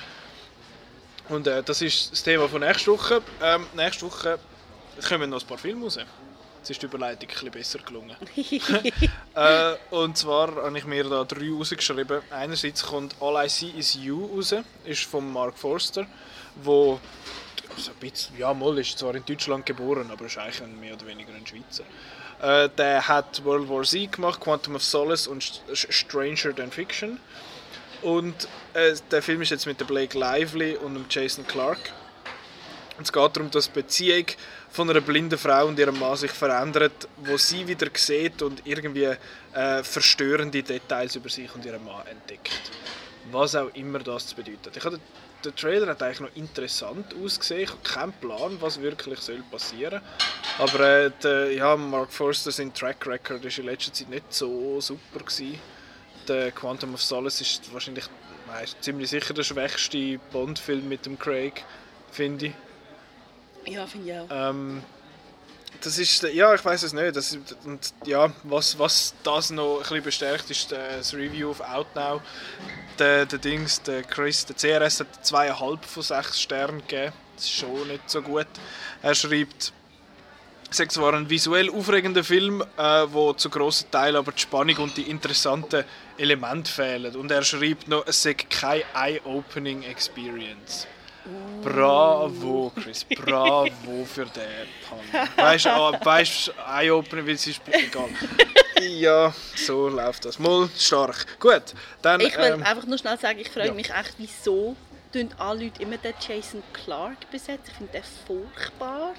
Und 1.28 1.48
äh, 1.48 1.62
das 1.64 1.82
ist 1.82 2.12
das 2.14 2.24
Thema 2.24 2.48
von 2.48 2.62
nächster 2.62 2.94
Woche. 2.94 3.22
Ähm, 3.42 3.66
nächste 3.76 4.06
Woche 4.06 4.40
kommen 5.08 5.30
noch 5.30 5.42
ein 5.42 5.48
paar 5.48 5.58
Filme 5.58 5.84
raus. 5.84 5.98
Jetzt 5.98 6.70
ist 6.70 6.82
die 6.82 6.86
Überleitung 6.86 7.30
ein 7.30 7.36
bisschen 7.36 7.52
besser 7.52 7.80
gelungen. 7.80 8.16
äh, 9.36 9.76
und 9.92 10.18
zwar 10.18 10.56
habe 10.56 10.78
ich 10.78 10.86
mir 10.86 11.04
da 11.04 11.24
drei 11.24 11.52
rausgeschrieben. 11.52 12.22
Einerseits 12.32 12.84
kommt 12.86 13.16
All 13.20 13.46
I 13.46 13.50
See 13.50 13.72
Is 13.78 13.96
You 13.96 14.26
raus, 14.34 14.56
ist 14.86 15.04
von 15.04 15.32
Mark 15.32 15.58
Forster, 15.58 16.08
wo 16.56 17.00
also 17.76 17.92
ein 17.92 17.98
bisschen, 17.98 18.38
ja, 18.38 18.54
mal 18.54 18.78
ist 18.78 18.98
zwar 18.98 19.16
in 19.16 19.26
Deutschland 19.26 19.66
geboren, 19.66 20.10
aber 20.12 20.26
ist 20.26 20.38
eigentlich 20.38 20.62
mehr 20.80 20.94
oder 20.94 21.06
weniger 21.06 21.34
ein 21.34 21.46
Schweizer. 21.46 21.84
Äh, 22.42 22.70
der 22.78 23.08
hat 23.08 23.44
World 23.44 23.70
War 23.70 23.84
Z 23.84 24.12
gemacht, 24.12 24.40
Quantum 24.40 24.76
of 24.76 24.84
Solace 24.84 25.28
und 25.28 25.44
St- 25.44 25.92
Stranger 25.92 26.56
Than 26.56 26.72
Fiction. 26.72 27.20
Und 28.02 28.48
äh, 28.74 28.96
der 29.10 29.22
Film 29.22 29.42
ist 29.42 29.52
jetzt 29.52 29.66
mit 29.66 29.80
der 29.80 29.86
Blake 29.86 30.18
Lively 30.18 30.76
und 30.76 31.14
Jason 31.14 31.46
Clark. 31.48 31.80
Und 32.98 33.04
es 33.04 33.12
geht 33.12 33.36
darum, 33.36 33.52
dass 33.52 33.66
die 33.72 33.82
Beziehung 33.82 34.26
von 34.70 34.90
einer 34.90 35.02
blinden 35.02 35.38
Frau 35.38 35.66
und 35.68 35.80
ihrem 35.80 36.00
Mann 36.00 36.16
sich 36.16 36.32
verändert, 36.32 37.08
wo 37.18 37.38
sie 37.38 37.68
wieder 37.68 37.88
sieht 37.94 38.42
und 38.42 38.62
irgendwie 38.66 39.16
äh, 39.54 39.84
verstörende 39.84 40.62
Details 40.64 41.16
über 41.16 41.30
sich 41.30 41.54
und 41.56 41.66
ihren 41.66 41.84
Mann 41.84 42.06
entdeckt. 42.08 42.72
Was 43.32 43.56
auch 43.56 43.74
immer 43.74 44.00
das 44.00 44.28
zu 44.28 44.36
bedeuten. 44.36 44.72
Ich 44.76 44.84
hatte, 44.84 45.00
der 45.46 45.56
Trailer 45.56 45.88
hat 45.88 46.02
eigentlich 46.02 46.20
noch 46.20 46.36
interessant 46.36 47.14
ausgesehen. 47.24 47.62
Ich 47.62 47.70
habe 47.70 47.82
keinen 47.84 48.14
Plan, 48.14 48.58
was 48.60 48.82
wirklich 48.82 49.20
soll 49.20 49.44
passieren 49.52 50.02
Aber 50.58 50.80
äh, 50.80 51.12
der, 51.24 51.52
ja, 51.54 51.76
Mark 51.76 52.12
Forster 52.12 52.52
sein 52.52 52.74
Track 52.74 53.06
Record 53.06 53.44
war 53.44 53.58
in 53.58 53.66
letzter 53.66 53.94
Zeit 53.94 54.10
nicht 54.10 54.34
so 54.34 54.82
super. 54.82 55.20
Gewesen. 55.20 55.60
Der 56.28 56.52
Quantum 56.52 56.96
of 56.96 57.02
Solace 57.02 57.42
ist 57.42 57.74
wahrscheinlich 57.74 58.06
nein, 58.48 58.66
ziemlich 58.82 59.10
sicher 59.10 59.34
der 59.34 59.44
schwächste 59.44 60.20
Bond-Film 60.32 60.90
mit 60.90 61.06
dem 61.06 61.20
Craig, 61.20 61.64
finde 62.12 62.48
ich. 62.48 62.54
Ja, 63.74 63.86
finde 63.86 64.12
ich 64.12 64.20
auch. 64.20 64.28
Ähm, 64.32 64.84
das 65.82 65.98
ist, 65.98 66.24
ja, 66.24 66.54
ich 66.54 66.64
weiß 66.64 66.84
es 66.84 66.94
nicht. 66.94 67.16
Das, 67.16 67.38
und 67.66 67.94
ja, 68.06 68.32
was, 68.44 68.78
was 68.80 69.14
das 69.24 69.52
noch 69.52 69.78
ein 69.78 69.80
bisschen 69.82 70.04
bestärkt, 70.04 70.50
ist 70.50 70.72
äh, 70.72 70.98
das 70.98 71.14
Review 71.14 71.52
auf 71.52 71.62
Outnow. 71.62 72.22
Der, 73.00 73.26
der 73.26 73.40
Dings, 73.40 73.82
der 73.82 74.04
Chris, 74.04 74.46
der 74.46 74.56
CRS 74.56 75.02
hat 75.02 75.26
zweieinhalb 75.26 75.84
von 75.86 76.04
sechs 76.04 76.42
Sternen 76.42 76.82
gegeben. 76.82 77.14
Das 77.36 77.46
ist 77.46 77.52
schon 77.52 77.88
nicht 77.88 78.10
so 78.10 78.22
gut. 78.22 78.48
Er 79.02 79.14
schreibt, 79.14 79.74
ist 80.70 80.92
zwar 80.92 81.14
ein 81.14 81.30
visuell 81.30 81.70
aufregender 81.70 82.24
Film, 82.24 82.64
äh, 82.78 83.06
wo 83.08 83.34
zu 83.34 83.50
grossen 83.50 83.92
Teil 83.92 84.16
aber 84.16 84.32
die 84.32 84.42
Spannung 84.42 84.78
und 84.78 84.98
die 84.98 85.10
interessanten 85.10 85.84
Elemente 86.18 86.72
fehlen. 86.72 87.16
Und 87.16 87.32
er 87.32 87.44
schreibt 87.44 87.88
noch, 87.88 88.08
es 88.08 88.24
sei 88.24 88.34
keine 88.34 88.84
eye-opening 88.94 89.84
Experience. 89.84 90.88
Bravo, 91.64 92.72
Chris, 92.76 93.06
bravo 93.06 94.06
für 94.06 94.26
den 94.26 94.68
Pun. 94.88 95.00
Weißt 95.36 95.66
du, 95.66 95.70
ah, 95.70 96.00
weißt, 96.04 96.54
Eye-Opener, 96.68 97.26
weil 97.26 97.34
es 97.34 97.48
ist 97.48 97.62
egal. 97.68 98.10
Ja, 98.82 99.34
so 99.56 99.88
läuft 99.88 100.26
das. 100.26 100.38
Mal 100.38 100.70
stark. 100.78 101.40
Gut, 101.40 101.74
dann. 102.02 102.20
Ich 102.22 102.38
will 102.38 102.44
ähm, 102.54 102.64
einfach 102.64 102.86
nur 102.86 102.98
schnell 102.98 103.18
sagen, 103.18 103.40
ich 103.40 103.50
frage 103.50 103.70
ja. 103.70 103.74
mich 103.74 103.90
echt, 103.90 104.16
wieso 104.18 104.76
tun 105.12 105.30
alle 105.38 105.64
Leute 105.64 105.82
immer 105.82 105.98
den 105.98 106.14
Jason 106.20 106.62
Clark 106.74 107.32
besetzen. 107.32 107.64
Ich 107.68 107.74
finde 107.74 107.92
den 107.94 108.04
furchtbar. 108.28 109.14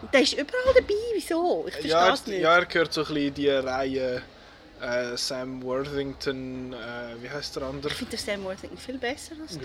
Und 0.00 0.14
der 0.14 0.22
ist 0.22 0.32
überall 0.32 0.74
dabei, 0.74 0.94
wieso? 1.14 1.64
Ich 1.66 1.74
verstehe 1.74 1.90
ja, 1.90 2.12
es 2.14 2.26
nicht. 2.26 2.40
ja, 2.40 2.56
er 2.56 2.66
gehört 2.66 2.92
so 2.92 3.02
ein 3.02 3.06
bisschen 3.06 3.28
in 3.28 3.34
die 3.34 3.48
Reihe 3.48 4.22
äh, 4.80 5.16
Sam 5.16 5.62
Worthington, 5.62 6.72
äh, 6.72 6.76
wie 7.20 7.28
heißt 7.28 7.56
der 7.56 7.64
andere? 7.64 7.92
Ich 7.92 7.98
finde 7.98 8.16
Sam 8.16 8.44
Worthington 8.44 8.78
viel 8.78 8.98
besser 8.98 9.34
als 9.42 9.54
Ja. 9.56 9.60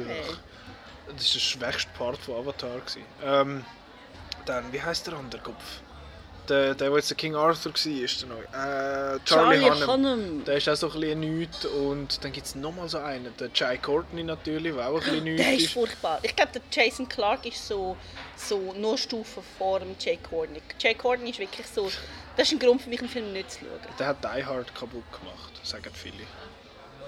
Das 1.08 1.16
war 1.28 1.34
der 1.34 1.40
schwächste 1.40 1.92
Part 1.98 2.18
von 2.18 2.36
Avatar. 2.36 2.80
gewesen. 2.80 3.04
Ähm, 3.24 3.66
dann, 4.46 4.72
wie 4.72 4.82
heißt 4.82 5.08
der 5.08 5.14
andere 5.16 5.42
Kopf? 5.42 5.64
Der, 6.50 6.76
der, 6.76 6.90
der 6.90 6.98
jetzt 6.98 7.10
der 7.10 7.16
King 7.16 7.36
Arthur 7.36 7.72
war, 7.74 8.04
ist 8.04 8.22
der 8.22 8.28
neue. 8.30 8.44
Äh, 8.44 9.20
Charlie, 9.24 9.62
Charlie 9.62 9.70
Hunnam. 9.70 9.90
Hunnam. 9.90 10.44
Der 10.44 10.58
ist 10.58 10.68
auch 10.68 10.76
so 10.76 10.88
ein 10.92 11.00
bisschen 11.00 11.20
nichts. 11.22 11.66
Und 11.66 12.22
dann 12.24 12.34
gibt 12.34 12.48
es 12.48 12.56
nochmal 12.56 12.90
so 12.90 12.98
einen, 12.98 13.34
der 13.38 13.50
Jai 13.56 13.78
Courtney 13.78 14.24
natürlich, 14.24 14.76
der 14.76 14.90
auch 14.90 14.96
ein 14.96 15.04
bisschen 15.04 15.24
nichts 15.24 15.42
Der 15.42 15.54
ist 15.56 15.64
ist. 15.64 15.74
furchtbar. 15.74 16.20
Ich 16.22 16.36
glaube, 16.36 16.52
der 16.52 16.62
Jason 16.70 17.08
Clark 17.08 17.46
ist 17.46 17.66
so, 17.66 17.96
so 18.36 18.74
nur 18.74 18.98
Stufe 18.98 19.42
vor 19.58 19.80
dem 19.80 19.96
Jay 19.98 20.18
Courtney. 20.18 20.62
Jay 20.80 20.94
Courtney 20.94 21.30
ist 21.30 21.40
wirklich 21.40 21.66
so... 21.68 21.90
Das 22.36 22.48
ist 22.48 22.54
ein 22.54 22.60
Grund 22.60 22.82
für 22.82 22.90
mich, 22.90 23.00
einen 23.00 23.10
Film 23.10 23.32
nicht 23.32 23.52
zu 23.52 23.60
schauen. 23.60 23.80
Der 24.00 24.08
hat 24.08 24.18
Die 24.24 24.44
Hard 24.44 24.74
kaputt 24.76 25.04
gemacht, 25.12 25.52
sagen 25.64 25.92
viele. 25.94 26.24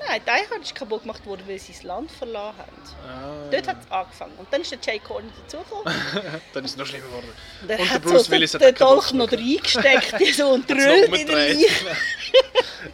Nein, 0.08 0.22
Die 0.26 0.54
Hard 0.54 0.62
ist 0.62 0.76
kaputt 0.76 1.02
gemacht 1.02 1.26
worden, 1.26 1.44
weil 1.48 1.60
sie 1.60 1.74
das 1.74 1.84
Land 1.84 2.12
verloren 2.12 2.54
haben. 2.58 2.82
Ah, 3.08 3.50
Dort 3.52 3.68
hat 3.68 3.78
es 3.84 3.92
angefangen. 3.92 4.34
Und 4.38 4.48
dann 4.52 4.62
ist 4.62 4.72
der 4.72 4.80
Jay 4.82 5.00
Courtney 5.00 5.32
dazugekommen. 5.44 5.94
dann 6.54 6.66
ist 6.66 6.72
es 6.72 6.78
noch 6.78 6.86
schlimmer 6.86 7.08
geworden. 7.08 7.30
Der 7.68 7.80
Und 7.80 7.86
der 7.86 7.94
hat 7.94 8.02
Bruce 8.04 8.26
so 8.26 8.32
Willis 8.32 8.54
hat 8.54 8.62
den 8.62 8.76
Dolch 8.76 9.14
noch 9.14 9.32
reingesteckt 9.32 10.16
so, 10.36 10.50
und 10.50 10.70
drüllt 10.70 11.16
in 11.16 11.28
den 11.28 11.66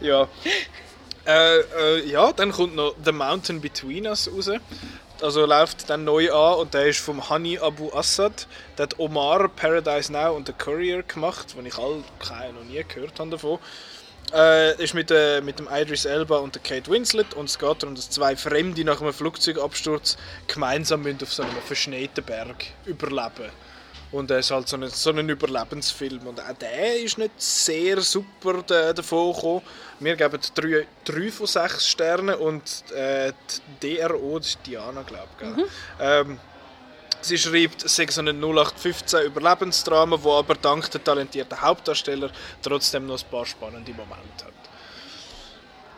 ja. 0.00 0.28
Äh, 1.24 1.58
äh, 1.60 2.06
ja, 2.08 2.32
dann 2.32 2.50
kommt 2.50 2.74
noch 2.74 2.94
The 3.04 3.12
Mountain 3.12 3.60
Between 3.60 4.06
Us 4.06 4.28
raus. 4.32 4.50
Also 5.20 5.46
läuft 5.46 5.88
dann 5.88 6.02
neu 6.04 6.32
an 6.32 6.58
und 6.58 6.74
der 6.74 6.86
ist 6.88 6.98
vom 6.98 7.28
Hani 7.30 7.56
Abu 7.58 7.92
Assad. 7.92 8.48
Der 8.76 8.84
hat 8.84 8.98
Omar, 8.98 9.48
Paradise 9.48 10.12
Now 10.12 10.34
und 10.34 10.48
The 10.48 10.52
Courier 10.52 11.04
gemacht, 11.04 11.54
den 11.56 11.64
ich 11.66 11.78
all 11.78 12.02
keine 12.18 12.54
noch 12.54 12.64
nie 12.64 12.82
gehört 12.82 13.20
habe 13.20 13.30
davon. 13.30 13.60
Äh, 14.32 14.82
ist 14.82 14.94
mit, 14.94 15.10
äh, 15.10 15.40
mit 15.42 15.58
dem 15.58 15.68
Idris 15.70 16.06
Elba 16.06 16.38
und 16.38 16.54
der 16.54 16.62
Kate 16.62 16.90
Winslet 16.90 17.34
und 17.34 17.50
es 17.50 17.58
geht 17.58 17.82
darum, 17.82 17.94
dass 17.94 18.08
zwei 18.08 18.34
Fremde 18.34 18.82
nach 18.82 19.00
einem 19.02 19.12
Flugzeugabsturz 19.12 20.16
gemeinsam 20.46 21.02
müssen 21.02 21.18
auf 21.22 21.32
so 21.32 21.42
einem 21.42 21.52
verschneiten 21.66 22.24
Berg 22.24 22.64
überleben 22.86 23.50
und 24.10 24.30
es 24.30 24.46
ist 24.46 24.50
halt 24.50 24.68
so 24.68 24.76
ein, 24.76 24.88
so 24.88 25.10
ein 25.10 25.28
Überlebensfilm. 25.28 26.26
Und 26.26 26.38
auch 26.40 26.52
der 26.60 27.00
ist 27.02 27.16
nicht 27.18 27.32
sehr 27.40 28.00
super 28.02 28.62
da- 28.66 28.92
davon 28.92 29.32
gekommen. 29.34 29.62
Wir 30.00 30.16
geben 30.16 30.38
3, 30.54 30.86
3 31.04 31.30
von 31.30 31.46
6 31.46 31.88
Sternen 31.88 32.34
und 32.34 32.62
äh, 32.94 33.32
die 33.82 33.96
DRO, 33.96 34.38
das 34.38 34.48
ist 34.48 34.58
Diana, 34.66 35.02
glaube 35.02 35.28
ich. 35.40 35.64
Ähm, 35.98 36.38
sie 37.24 37.38
schreibt, 37.38 37.84
es 37.84 37.96
sei 37.96 38.06
so 38.08 38.20
ein 38.20 38.28
0815 38.28 39.26
Überlebensdrama, 39.26 40.22
wo 40.22 40.34
aber 40.34 40.54
dank 40.54 40.90
der 40.90 41.02
talentierten 41.02 41.60
Hauptdarsteller 41.60 42.30
trotzdem 42.62 43.06
noch 43.06 43.22
ein 43.22 43.30
paar 43.30 43.46
spannende 43.46 43.92
Momente 43.92 44.44
hat. 44.44 44.61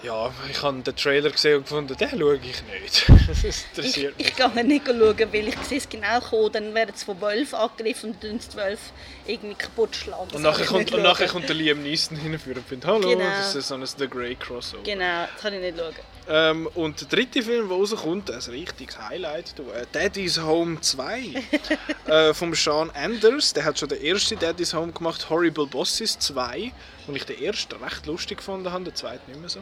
Ja, 0.04 0.30
ich 0.50 0.62
habe 0.62 0.80
den 0.82 0.94
Trailer 0.96 1.30
gesehen 1.30 1.56
und 1.56 1.62
gefunden, 1.62 1.96
den 1.96 2.10
schaue 2.10 2.36
ich 2.36 2.62
nicht. 2.82 3.06
Das 3.26 3.42
Ich, 3.42 3.64
interessiert 3.70 4.18
mich. 4.18 4.26
ich 4.28 4.36
kann 4.36 4.54
nicht 4.66 4.86
schauen, 4.86 4.98
weil 5.32 5.48
ich 5.48 5.56
sehe 5.62 5.78
es 5.78 5.88
genau 5.88 6.20
kommen, 6.20 6.52
dann 6.52 6.74
werden 6.74 6.92
sie 6.94 7.04
von 7.06 7.18
Wölfen 7.20 7.54
angegriffen 7.58 8.10
und 8.10 8.22
dann 8.22 8.38
die 8.38 8.56
Wölfe 8.56 8.82
irgendwie 9.26 9.54
kaputt 9.54 9.96
schlagen. 9.96 10.26
Das 10.28 10.36
Und 10.36 10.42
nachher, 10.42 10.66
kommt, 10.66 10.92
und 10.92 11.02
nachher 11.02 11.26
kommt 11.28 11.48
der 11.48 11.56
Liam 11.56 11.82
Neeson 11.82 12.18
hinführen 12.18 12.58
und 12.58 12.68
findet, 12.68 12.86
hallo, 12.86 13.08
Genau. 13.08 13.24
das 13.24 13.54
ist 13.54 13.68
so 13.68 13.74
ein 13.76 13.86
The 13.86 14.06
Grey 14.08 14.34
Crossover. 14.34 14.82
Genau, 14.82 15.26
das 15.32 15.40
kann 15.40 15.54
ich 15.54 15.60
nicht 15.60 15.78
schauen. 15.78 15.94
Ähm, 16.26 16.66
und 16.74 17.00
der 17.00 17.08
dritte 17.08 17.42
Film, 17.42 17.68
der 17.68 17.76
rauskommt, 17.76 18.30
ein 18.30 18.38
richtiges 18.40 18.98
Highlight, 18.98 19.58
du, 19.58 19.62
äh, 19.70 19.86
Daddy's 19.92 20.40
Home 20.40 20.80
2 20.80 21.34
äh, 22.06 22.34
vom 22.34 22.54
Sean 22.54 22.90
Anders. 22.90 23.52
Der 23.54 23.64
hat 23.64 23.78
schon 23.78 23.88
den 23.88 24.02
ersten 24.02 24.38
Daddy's 24.38 24.74
Home 24.74 24.92
gemacht, 24.92 25.28
Horrible 25.30 25.66
Bosses 25.66 26.18
2, 26.18 26.72
und 27.06 27.16
ich 27.16 27.24
den 27.24 27.42
ersten 27.42 27.82
recht 27.82 28.06
lustig 28.06 28.38
gefunden 28.38 28.70
habe, 28.70 28.84
den 28.84 28.94
zweiten 28.94 29.30
nicht 29.30 29.40
mehr 29.40 29.48
so. 29.48 29.60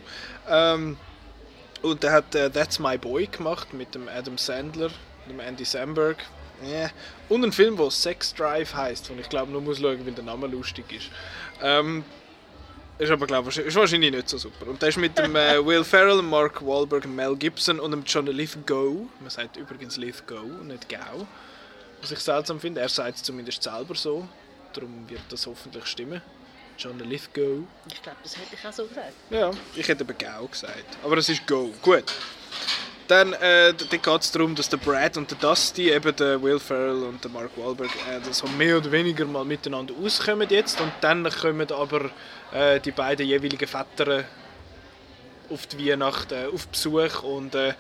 Ähm, 0.49 0.97
und 1.83 2.03
der 2.03 2.13
hat 2.13 2.35
äh, 2.35 2.51
That's 2.51 2.79
My 2.79 2.97
Boy 2.97 3.27
gemacht 3.27 3.75
mit 3.75 3.95
dem 3.95 4.09
Adam 4.09 4.39
Sandler, 4.39 4.91
dem 5.29 5.41
Andy 5.41 5.65
Samberg. 5.65 6.19
Yeah. 6.65 6.91
Und 7.29 7.43
einen 7.43 7.53
Film, 7.53 7.77
der 7.77 7.91
Sex 7.91 8.35
Drive 8.35 8.73
heißt, 8.73 9.11
und 9.11 9.19
ich 9.19 9.29
glaube 9.29 9.51
nur 9.51 9.61
muss 9.61 9.79
schauen, 9.81 10.07
weil 10.07 10.13
der 10.13 10.23
Name 10.23 10.47
lustig 10.47 10.85
ist. 10.93 11.11
Ähm, 11.61 12.05
ist 12.99 13.11
aber 13.11 13.27
glaube 13.27 13.51
ich 13.51 13.75
wahrscheinlich 13.75 14.13
nicht 14.13 14.29
so 14.29 14.39
super. 14.39 14.69
Und 14.69 14.81
der 14.81 14.91
ist 14.91 14.99
mit 14.99 15.19
dem 15.19 15.35
äh, 15.35 15.65
Will 15.65 15.83
Ferrell, 15.83 16.23
Mark 16.23 16.65
Wahlberg, 16.65 17.07
Mel 17.07 17.35
Gibson 17.35 17.81
und 17.81 17.91
dem 17.91 18.05
John 18.05 18.27
Lithgow. 18.27 19.09
Man 19.19 19.31
sagt 19.31 19.57
übrigens 19.57 19.97
Lithgow, 19.97 20.45
nicht 20.63 20.89
Gau. 20.89 21.27
Was 22.01 22.13
ich 22.13 22.21
seltsam 22.21 22.61
finde, 22.61 22.81
er 22.81 22.89
sagt 22.89 23.17
es 23.17 23.23
zumindest 23.25 23.63
selber 23.63 23.97
so. 23.97 24.29
Darum 24.73 25.09
wird 25.09 25.23
das 25.31 25.47
hoffentlich 25.47 25.87
stimmen. 25.87 26.23
John 26.79 26.99
Lithgow. 26.99 27.65
Ich 27.91 28.03
glaube, 28.03 28.19
das 28.23 28.37
hätte 28.37 28.55
ich 28.55 28.67
auch 28.67 28.73
so 28.73 28.87
gesagt. 28.87 29.13
Ja, 29.31 29.51
ich 29.75 29.87
hätte 29.89 30.05
aber 30.05 30.15
Gau 30.15 30.47
gesagt. 30.47 30.85
Aber 31.03 31.17
es 31.19 31.29
ist 31.29 31.47
Go. 31.47 31.73
Gut. 31.83 32.05
Dann 33.09 33.33
äh, 33.35 33.75
dann 33.75 33.89
geht 33.89 34.21
es 34.21 34.31
darum, 34.31 34.55
dass 34.55 34.69
der 34.69 34.77
Brad 34.77 35.17
und 35.17 35.31
der 35.31 35.39
Dusty, 35.39 35.91
eben 35.91 36.15
der 36.17 36.41
Will 36.43 36.59
Ferrell 36.59 37.03
und 37.03 37.23
der 37.23 37.31
Mark 37.31 37.51
Wahlberg, 37.57 37.91
äh, 38.09 38.21
so 38.33 38.47
mehr 38.47 38.79
oder 38.79 38.91
weniger 38.93 39.25
mal 39.25 39.45
miteinander 39.45 39.95
auskommen 40.03 40.49
jetzt. 40.49 40.81
Und 40.81 40.93
dann 41.01 41.29
kommen 41.29 41.71
aber 41.71 42.11
äh, 42.53 42.81
die 42.81 42.93
beiden 42.93 43.27
jeweiligen 43.27 43.67
Väter 43.67 44.25
auf 45.51 45.67
die 45.67 45.91
Weihnacht 45.91 46.33
äh, 46.33 46.47
auf 46.53 46.69
Besuch. 46.69 47.23
Und 47.23 47.55
äh, 47.55 47.75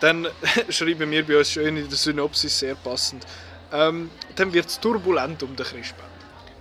dann 0.00 0.28
schreiben 0.68 1.10
wir 1.10 1.26
bei 1.26 1.38
uns 1.38 1.50
schön 1.50 1.76
in 1.76 1.88
der 1.88 1.96
Synopsis, 1.96 2.58
sehr 2.58 2.74
passend, 2.74 3.26
ähm, 3.72 4.10
dann 4.36 4.52
wird 4.52 4.66
es 4.66 4.78
turbulent 4.78 5.42
um 5.42 5.56
den 5.56 5.64
Christbaum. 5.64 6.13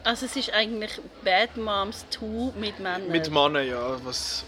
Also 0.04 0.26
es 0.26 0.36
ist 0.36 0.52
eigentlich 0.54 0.92
Bad 1.24 1.56
Moms 1.56 2.06
2 2.10 2.60
mit 2.60 2.80
Männern. 2.80 3.08
Mit 3.08 3.30
Männern, 3.32 3.66
ja. 3.66 3.98
Was, 4.04 4.44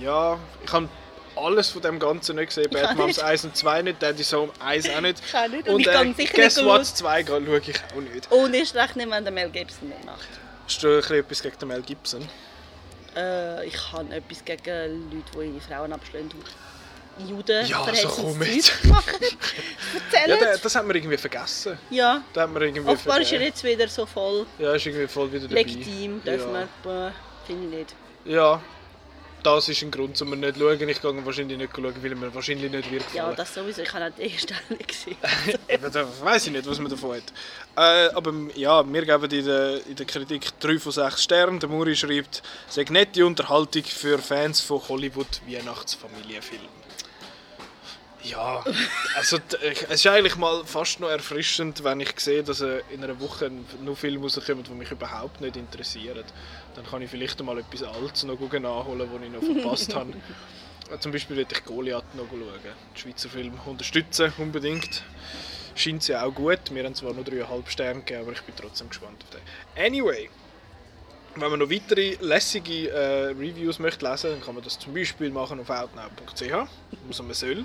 ja, 0.00 0.38
ich 0.64 0.72
habe 0.72 0.88
alles 1.36 1.70
von 1.70 1.82
dem 1.82 1.98
Ganzen 1.98 2.36
nicht 2.36 2.48
gesehen. 2.48 2.70
Bad 2.70 2.96
Moms 2.96 3.16
nicht. 3.18 3.24
1 3.24 3.44
und 3.44 3.56
2 3.56 3.82
nicht, 3.82 4.02
Daddy's 4.02 4.32
Home 4.32 4.52
1 4.58 4.88
auch 4.90 5.00
nicht. 5.00 5.22
Ich 5.24 5.34
auch 5.34 5.48
nicht. 5.48 5.68
Und 5.68 5.74
Und 5.74 5.80
ich 5.82 5.88
äh, 5.88 6.12
sicher 6.14 6.34
Guess 6.34 6.56
nicht 6.56 6.66
What 6.66 6.86
schauen. 6.86 6.94
2 6.96 7.24
schaue 7.26 7.58
ich 7.58 7.74
auch 7.94 8.00
nicht. 8.00 8.32
Und 8.32 8.54
erst 8.54 8.74
recht 8.74 8.96
nicht, 8.96 9.10
wenn 9.10 9.24
der 9.24 9.32
Mel 9.32 9.50
Gibson 9.50 9.88
mitmacht. 9.88 10.28
Hast 10.66 10.82
du 10.82 10.98
etwas 10.98 11.42
gegen 11.42 11.58
den 11.58 11.68
Mel 11.68 11.82
Gibson? 11.82 12.28
Äh, 13.14 13.66
ich 13.66 13.92
habe 13.92 14.12
etwas 14.14 14.44
gegen 14.44 15.10
Leute, 15.10 15.24
die 15.38 15.46
ihre 15.52 15.60
Frauen 15.60 15.92
abschlagen 15.92 16.30
und 16.32 16.44
Juden 17.18 17.66
Ja, 17.66 17.84
so 17.94 18.32
machen. 18.88 19.14
Ja, 20.12 20.20
Erzählen 20.20 20.38
da- 20.40 20.56
das 20.58 20.74
haben 20.74 20.88
wir 20.88 20.96
irgendwie 20.96 21.16
vergessen. 21.16 21.78
Ja, 21.90 22.22
Da 22.32 22.42
haben 22.42 22.54
wir 22.54 22.62
irgendwie 22.62 22.86
offenbar 22.88 23.20
ist 23.20 23.32
er 23.32 23.40
jetzt 23.40 23.64
wieder 23.64 23.88
so 23.88 24.04
voll 24.06 24.46
Ja, 24.58 24.74
ist 24.74 24.84
irgendwie 24.86 25.06
voll 25.08 25.32
wieder 25.32 25.48
dabei. 25.48 25.62
legitim, 25.62 26.22
dürfen 26.22 26.52
ja. 26.54 26.68
wir, 26.84 27.08
äh, 27.08 27.12
finde 27.46 27.64
ich 27.68 27.74
nicht. 27.78 27.94
Ja, 28.24 28.60
das 29.42 29.68
ist 29.68 29.80
ein 29.82 29.90
Grund, 29.92 30.20
um 30.20 30.30
nicht 30.40 30.54
zu 30.54 30.60
schauen. 30.60 30.88
Ich 30.88 31.00
gehe 31.00 31.24
wahrscheinlich 31.26 31.56
nicht 31.58 31.70
schauen, 31.74 31.94
weil 32.02 32.14
mir 32.16 32.34
wahrscheinlich 32.34 32.70
nicht 32.70 32.90
wird 32.90 33.04
Ja, 33.14 33.32
das 33.32 33.54
sowieso, 33.54 33.82
ich 33.82 33.92
habe 33.94 34.06
auch 34.06 34.10
die 34.18 34.22
erste 34.32 34.54
gesehen. 34.86 35.16
Eben, 35.68 35.92
da 35.92 36.04
weiß 36.22 36.46
ich 36.48 36.52
nicht, 36.52 36.68
was 36.68 36.78
man 36.80 36.90
davon 36.90 37.16
hat. 37.16 37.22
Äh, 37.76 38.12
aber 38.14 38.32
ja, 38.56 38.84
wir 38.92 39.04
geben 39.06 39.30
in 39.30 39.44
der, 39.44 39.86
in 39.86 39.94
der 39.94 40.06
Kritik 40.06 40.58
3 40.58 40.78
von 40.80 40.90
6 40.92 41.22
Sternen. 41.22 41.60
Der 41.60 41.68
Muri 41.68 41.94
schreibt, 41.94 42.42
ist 42.74 42.90
nette 42.90 43.24
Unterhaltung 43.24 43.84
für 43.84 44.18
Fans 44.18 44.60
von 44.60 44.80
Hollywood 44.88 45.40
Weihnachtsfamilienfilmen. 45.46 46.75
Ja, 48.30 48.64
also 49.14 49.38
es 49.62 49.82
ist 49.82 50.06
eigentlich 50.06 50.36
mal 50.36 50.64
fast 50.64 50.98
noch 51.00 51.08
erfrischend, 51.08 51.84
wenn 51.84 52.00
ich 52.00 52.18
sehe, 52.18 52.42
dass 52.42 52.60
äh, 52.60 52.80
in 52.90 53.04
einer 53.04 53.20
Woche 53.20 53.50
nur 53.84 53.94
Filme 53.94 54.22
rauskommen, 54.22 54.64
die 54.64 54.70
mich 54.72 54.90
überhaupt 54.90 55.40
nicht 55.40 55.56
interessieren. 55.56 56.24
Dann 56.74 56.86
kann 56.86 57.02
ich 57.02 57.10
vielleicht 57.10 57.40
mal 57.42 57.58
etwas 57.58 57.82
Altes 57.82 58.24
noch 58.24 58.40
nachholen, 58.40 59.08
das 59.12 59.22
ich 59.22 59.30
noch 59.30 59.62
verpasst 59.62 59.94
habe. 59.94 60.14
Zum 61.00 61.12
Beispiel 61.12 61.36
würde 61.36 61.54
ich 61.54 61.64
Goliath 61.64 62.14
noch 62.14 62.28
schauen. 62.28 62.40
Den 62.62 62.96
Schweizer 62.96 63.28
Film 63.28 63.52
unterstützen 63.64 64.32
unbedingt. 64.38 65.02
Scheint 65.74 66.02
sie 66.02 66.16
auch 66.16 66.34
gut. 66.34 66.60
Wir 66.70 66.84
haben 66.84 66.94
zwar 66.94 67.12
nur 67.12 67.24
3,5 67.24 67.68
Sterne 67.68 68.00
gegeben, 68.00 68.22
aber 68.22 68.32
ich 68.32 68.42
bin 68.42 68.54
trotzdem 68.56 68.88
gespannt 68.88 69.22
auf 69.22 69.30
den. 69.30 69.84
Anyway, 69.84 70.30
wenn 71.34 71.50
man 71.50 71.58
noch 71.58 71.70
weitere 71.70 72.16
lässige 72.20 72.90
äh, 72.90 73.26
Reviews 73.26 73.78
möchte 73.78 74.08
lesen, 74.08 74.30
dann 74.30 74.40
kann 74.40 74.54
man 74.54 74.64
das 74.64 74.78
zum 74.78 74.94
Beispiel 74.94 75.30
machen 75.30 75.60
auf 75.60 75.68
outnow.ch, 75.68 76.68
was 77.08 77.22
man 77.22 77.34
soll. 77.34 77.64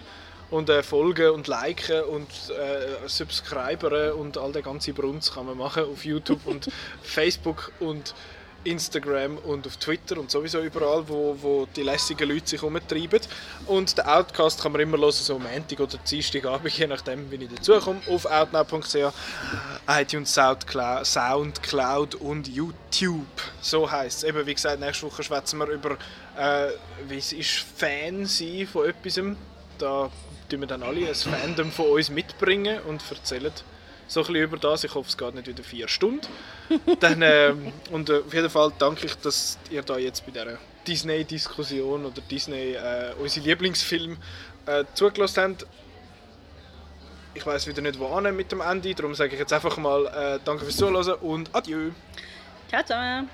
Und 0.51 0.69
äh, 0.69 0.83
folgen 0.83 1.31
und 1.31 1.47
liken 1.47 2.03
und 2.03 2.27
äh, 2.49 3.07
subscriberen 3.07 4.13
und 4.13 4.37
all 4.37 4.51
der 4.51 4.61
ganze 4.61 4.93
Brunz 4.93 5.33
kann 5.33 5.47
man 5.47 5.57
machen 5.57 5.83
auf 5.83 6.05
YouTube 6.05 6.45
und 6.45 6.69
Facebook 7.01 7.71
und 7.79 8.13
Instagram 8.63 9.37
und 9.37 9.65
auf 9.65 9.77
Twitter 9.77 10.19
und 10.19 10.29
sowieso 10.29 10.61
überall, 10.61 11.07
wo, 11.07 11.35
wo 11.41 11.67
die 11.75 11.83
lässigen 11.83 12.29
Leute 12.29 12.49
sich 12.49 12.61
herumtreiben. 12.61 13.21
Und 13.65 13.97
den 13.97 14.05
Outcast 14.05 14.61
kann 14.61 14.71
man 14.71 14.81
immer 14.81 14.97
hören, 14.97 15.11
so 15.11 15.35
am 15.35 15.43
Montag 15.43 15.79
oder 15.79 15.97
Dienstagabend, 15.97 16.77
je 16.77 16.87
nachdem, 16.87 17.29
wie 17.31 17.43
ich 17.43 17.49
dazukomme, 17.49 18.01
auf 18.07 18.25
outnow.ch, 18.25 19.13
iTunes, 19.87 20.33
Soundcloud, 20.33 21.05
Soundcloud 21.05 22.15
und 22.15 22.47
YouTube. 22.47 23.25
So 23.61 23.89
heisst 23.89 24.19
es. 24.19 24.23
Eben, 24.29 24.45
wie 24.45 24.53
gesagt, 24.53 24.79
nächste 24.79 25.07
Woche 25.07 25.23
schwätzen 25.23 25.57
wir 25.59 25.67
über, 25.67 25.97
äh, 26.37 26.69
wie 27.07 27.17
es 27.17 27.33
ist, 27.33 27.65
Fan 27.75 28.25
sein 28.25 28.67
von 28.71 28.87
etwas. 28.87 29.19
Da 29.77 30.11
tun 30.51 30.61
wir 30.61 30.67
dann 30.67 30.83
alle 30.83 31.07
ein 31.07 31.15
Fandom 31.15 31.71
von 31.71 31.87
uns 31.87 32.09
mitbringen 32.09 32.79
und 32.87 33.01
erzählen 33.09 33.51
so 34.07 34.19
ein 34.19 34.27
bisschen 34.27 34.43
über 34.43 34.57
das. 34.57 34.83
Ich 34.83 34.93
hoffe, 34.93 35.07
es 35.07 35.17
geht 35.17 35.33
nicht 35.33 35.47
wieder 35.47 35.63
vier 35.63 35.87
Stunden. 35.87 36.27
Dann, 36.99 37.21
ähm, 37.25 37.71
und 37.91 38.09
äh, 38.09 38.19
auf 38.19 38.33
jeden 38.33 38.49
Fall 38.49 38.71
danke 38.77 39.05
ich, 39.05 39.15
dass 39.15 39.57
ihr 39.69 39.81
da 39.81 39.97
jetzt 39.97 40.25
bei 40.25 40.31
dieser 40.31 40.57
Disney-Diskussion 40.85 42.05
oder 42.05 42.21
Disney, 42.29 42.73
äh, 42.73 43.13
unsere 43.19 43.45
Lieblingsfilm, 43.45 44.17
äh, 44.65 44.83
zugelassen 44.93 45.43
habt. 45.43 45.65
Ich 47.33 47.45
weiß 47.45 47.65
wieder 47.67 47.81
nicht, 47.81 47.97
wo 47.97 48.19
mit 48.19 48.51
dem 48.51 48.59
Ende, 48.59 48.93
darum 48.93 49.15
sage 49.15 49.33
ich 49.33 49.39
jetzt 49.39 49.53
einfach 49.53 49.77
mal 49.77 50.05
äh, 50.07 50.39
danke 50.43 50.65
fürs 50.65 50.75
Zuhören 50.75 51.13
und 51.21 51.55
adieu. 51.55 51.91
Ciao 52.67 52.81
zusammen. 52.83 53.29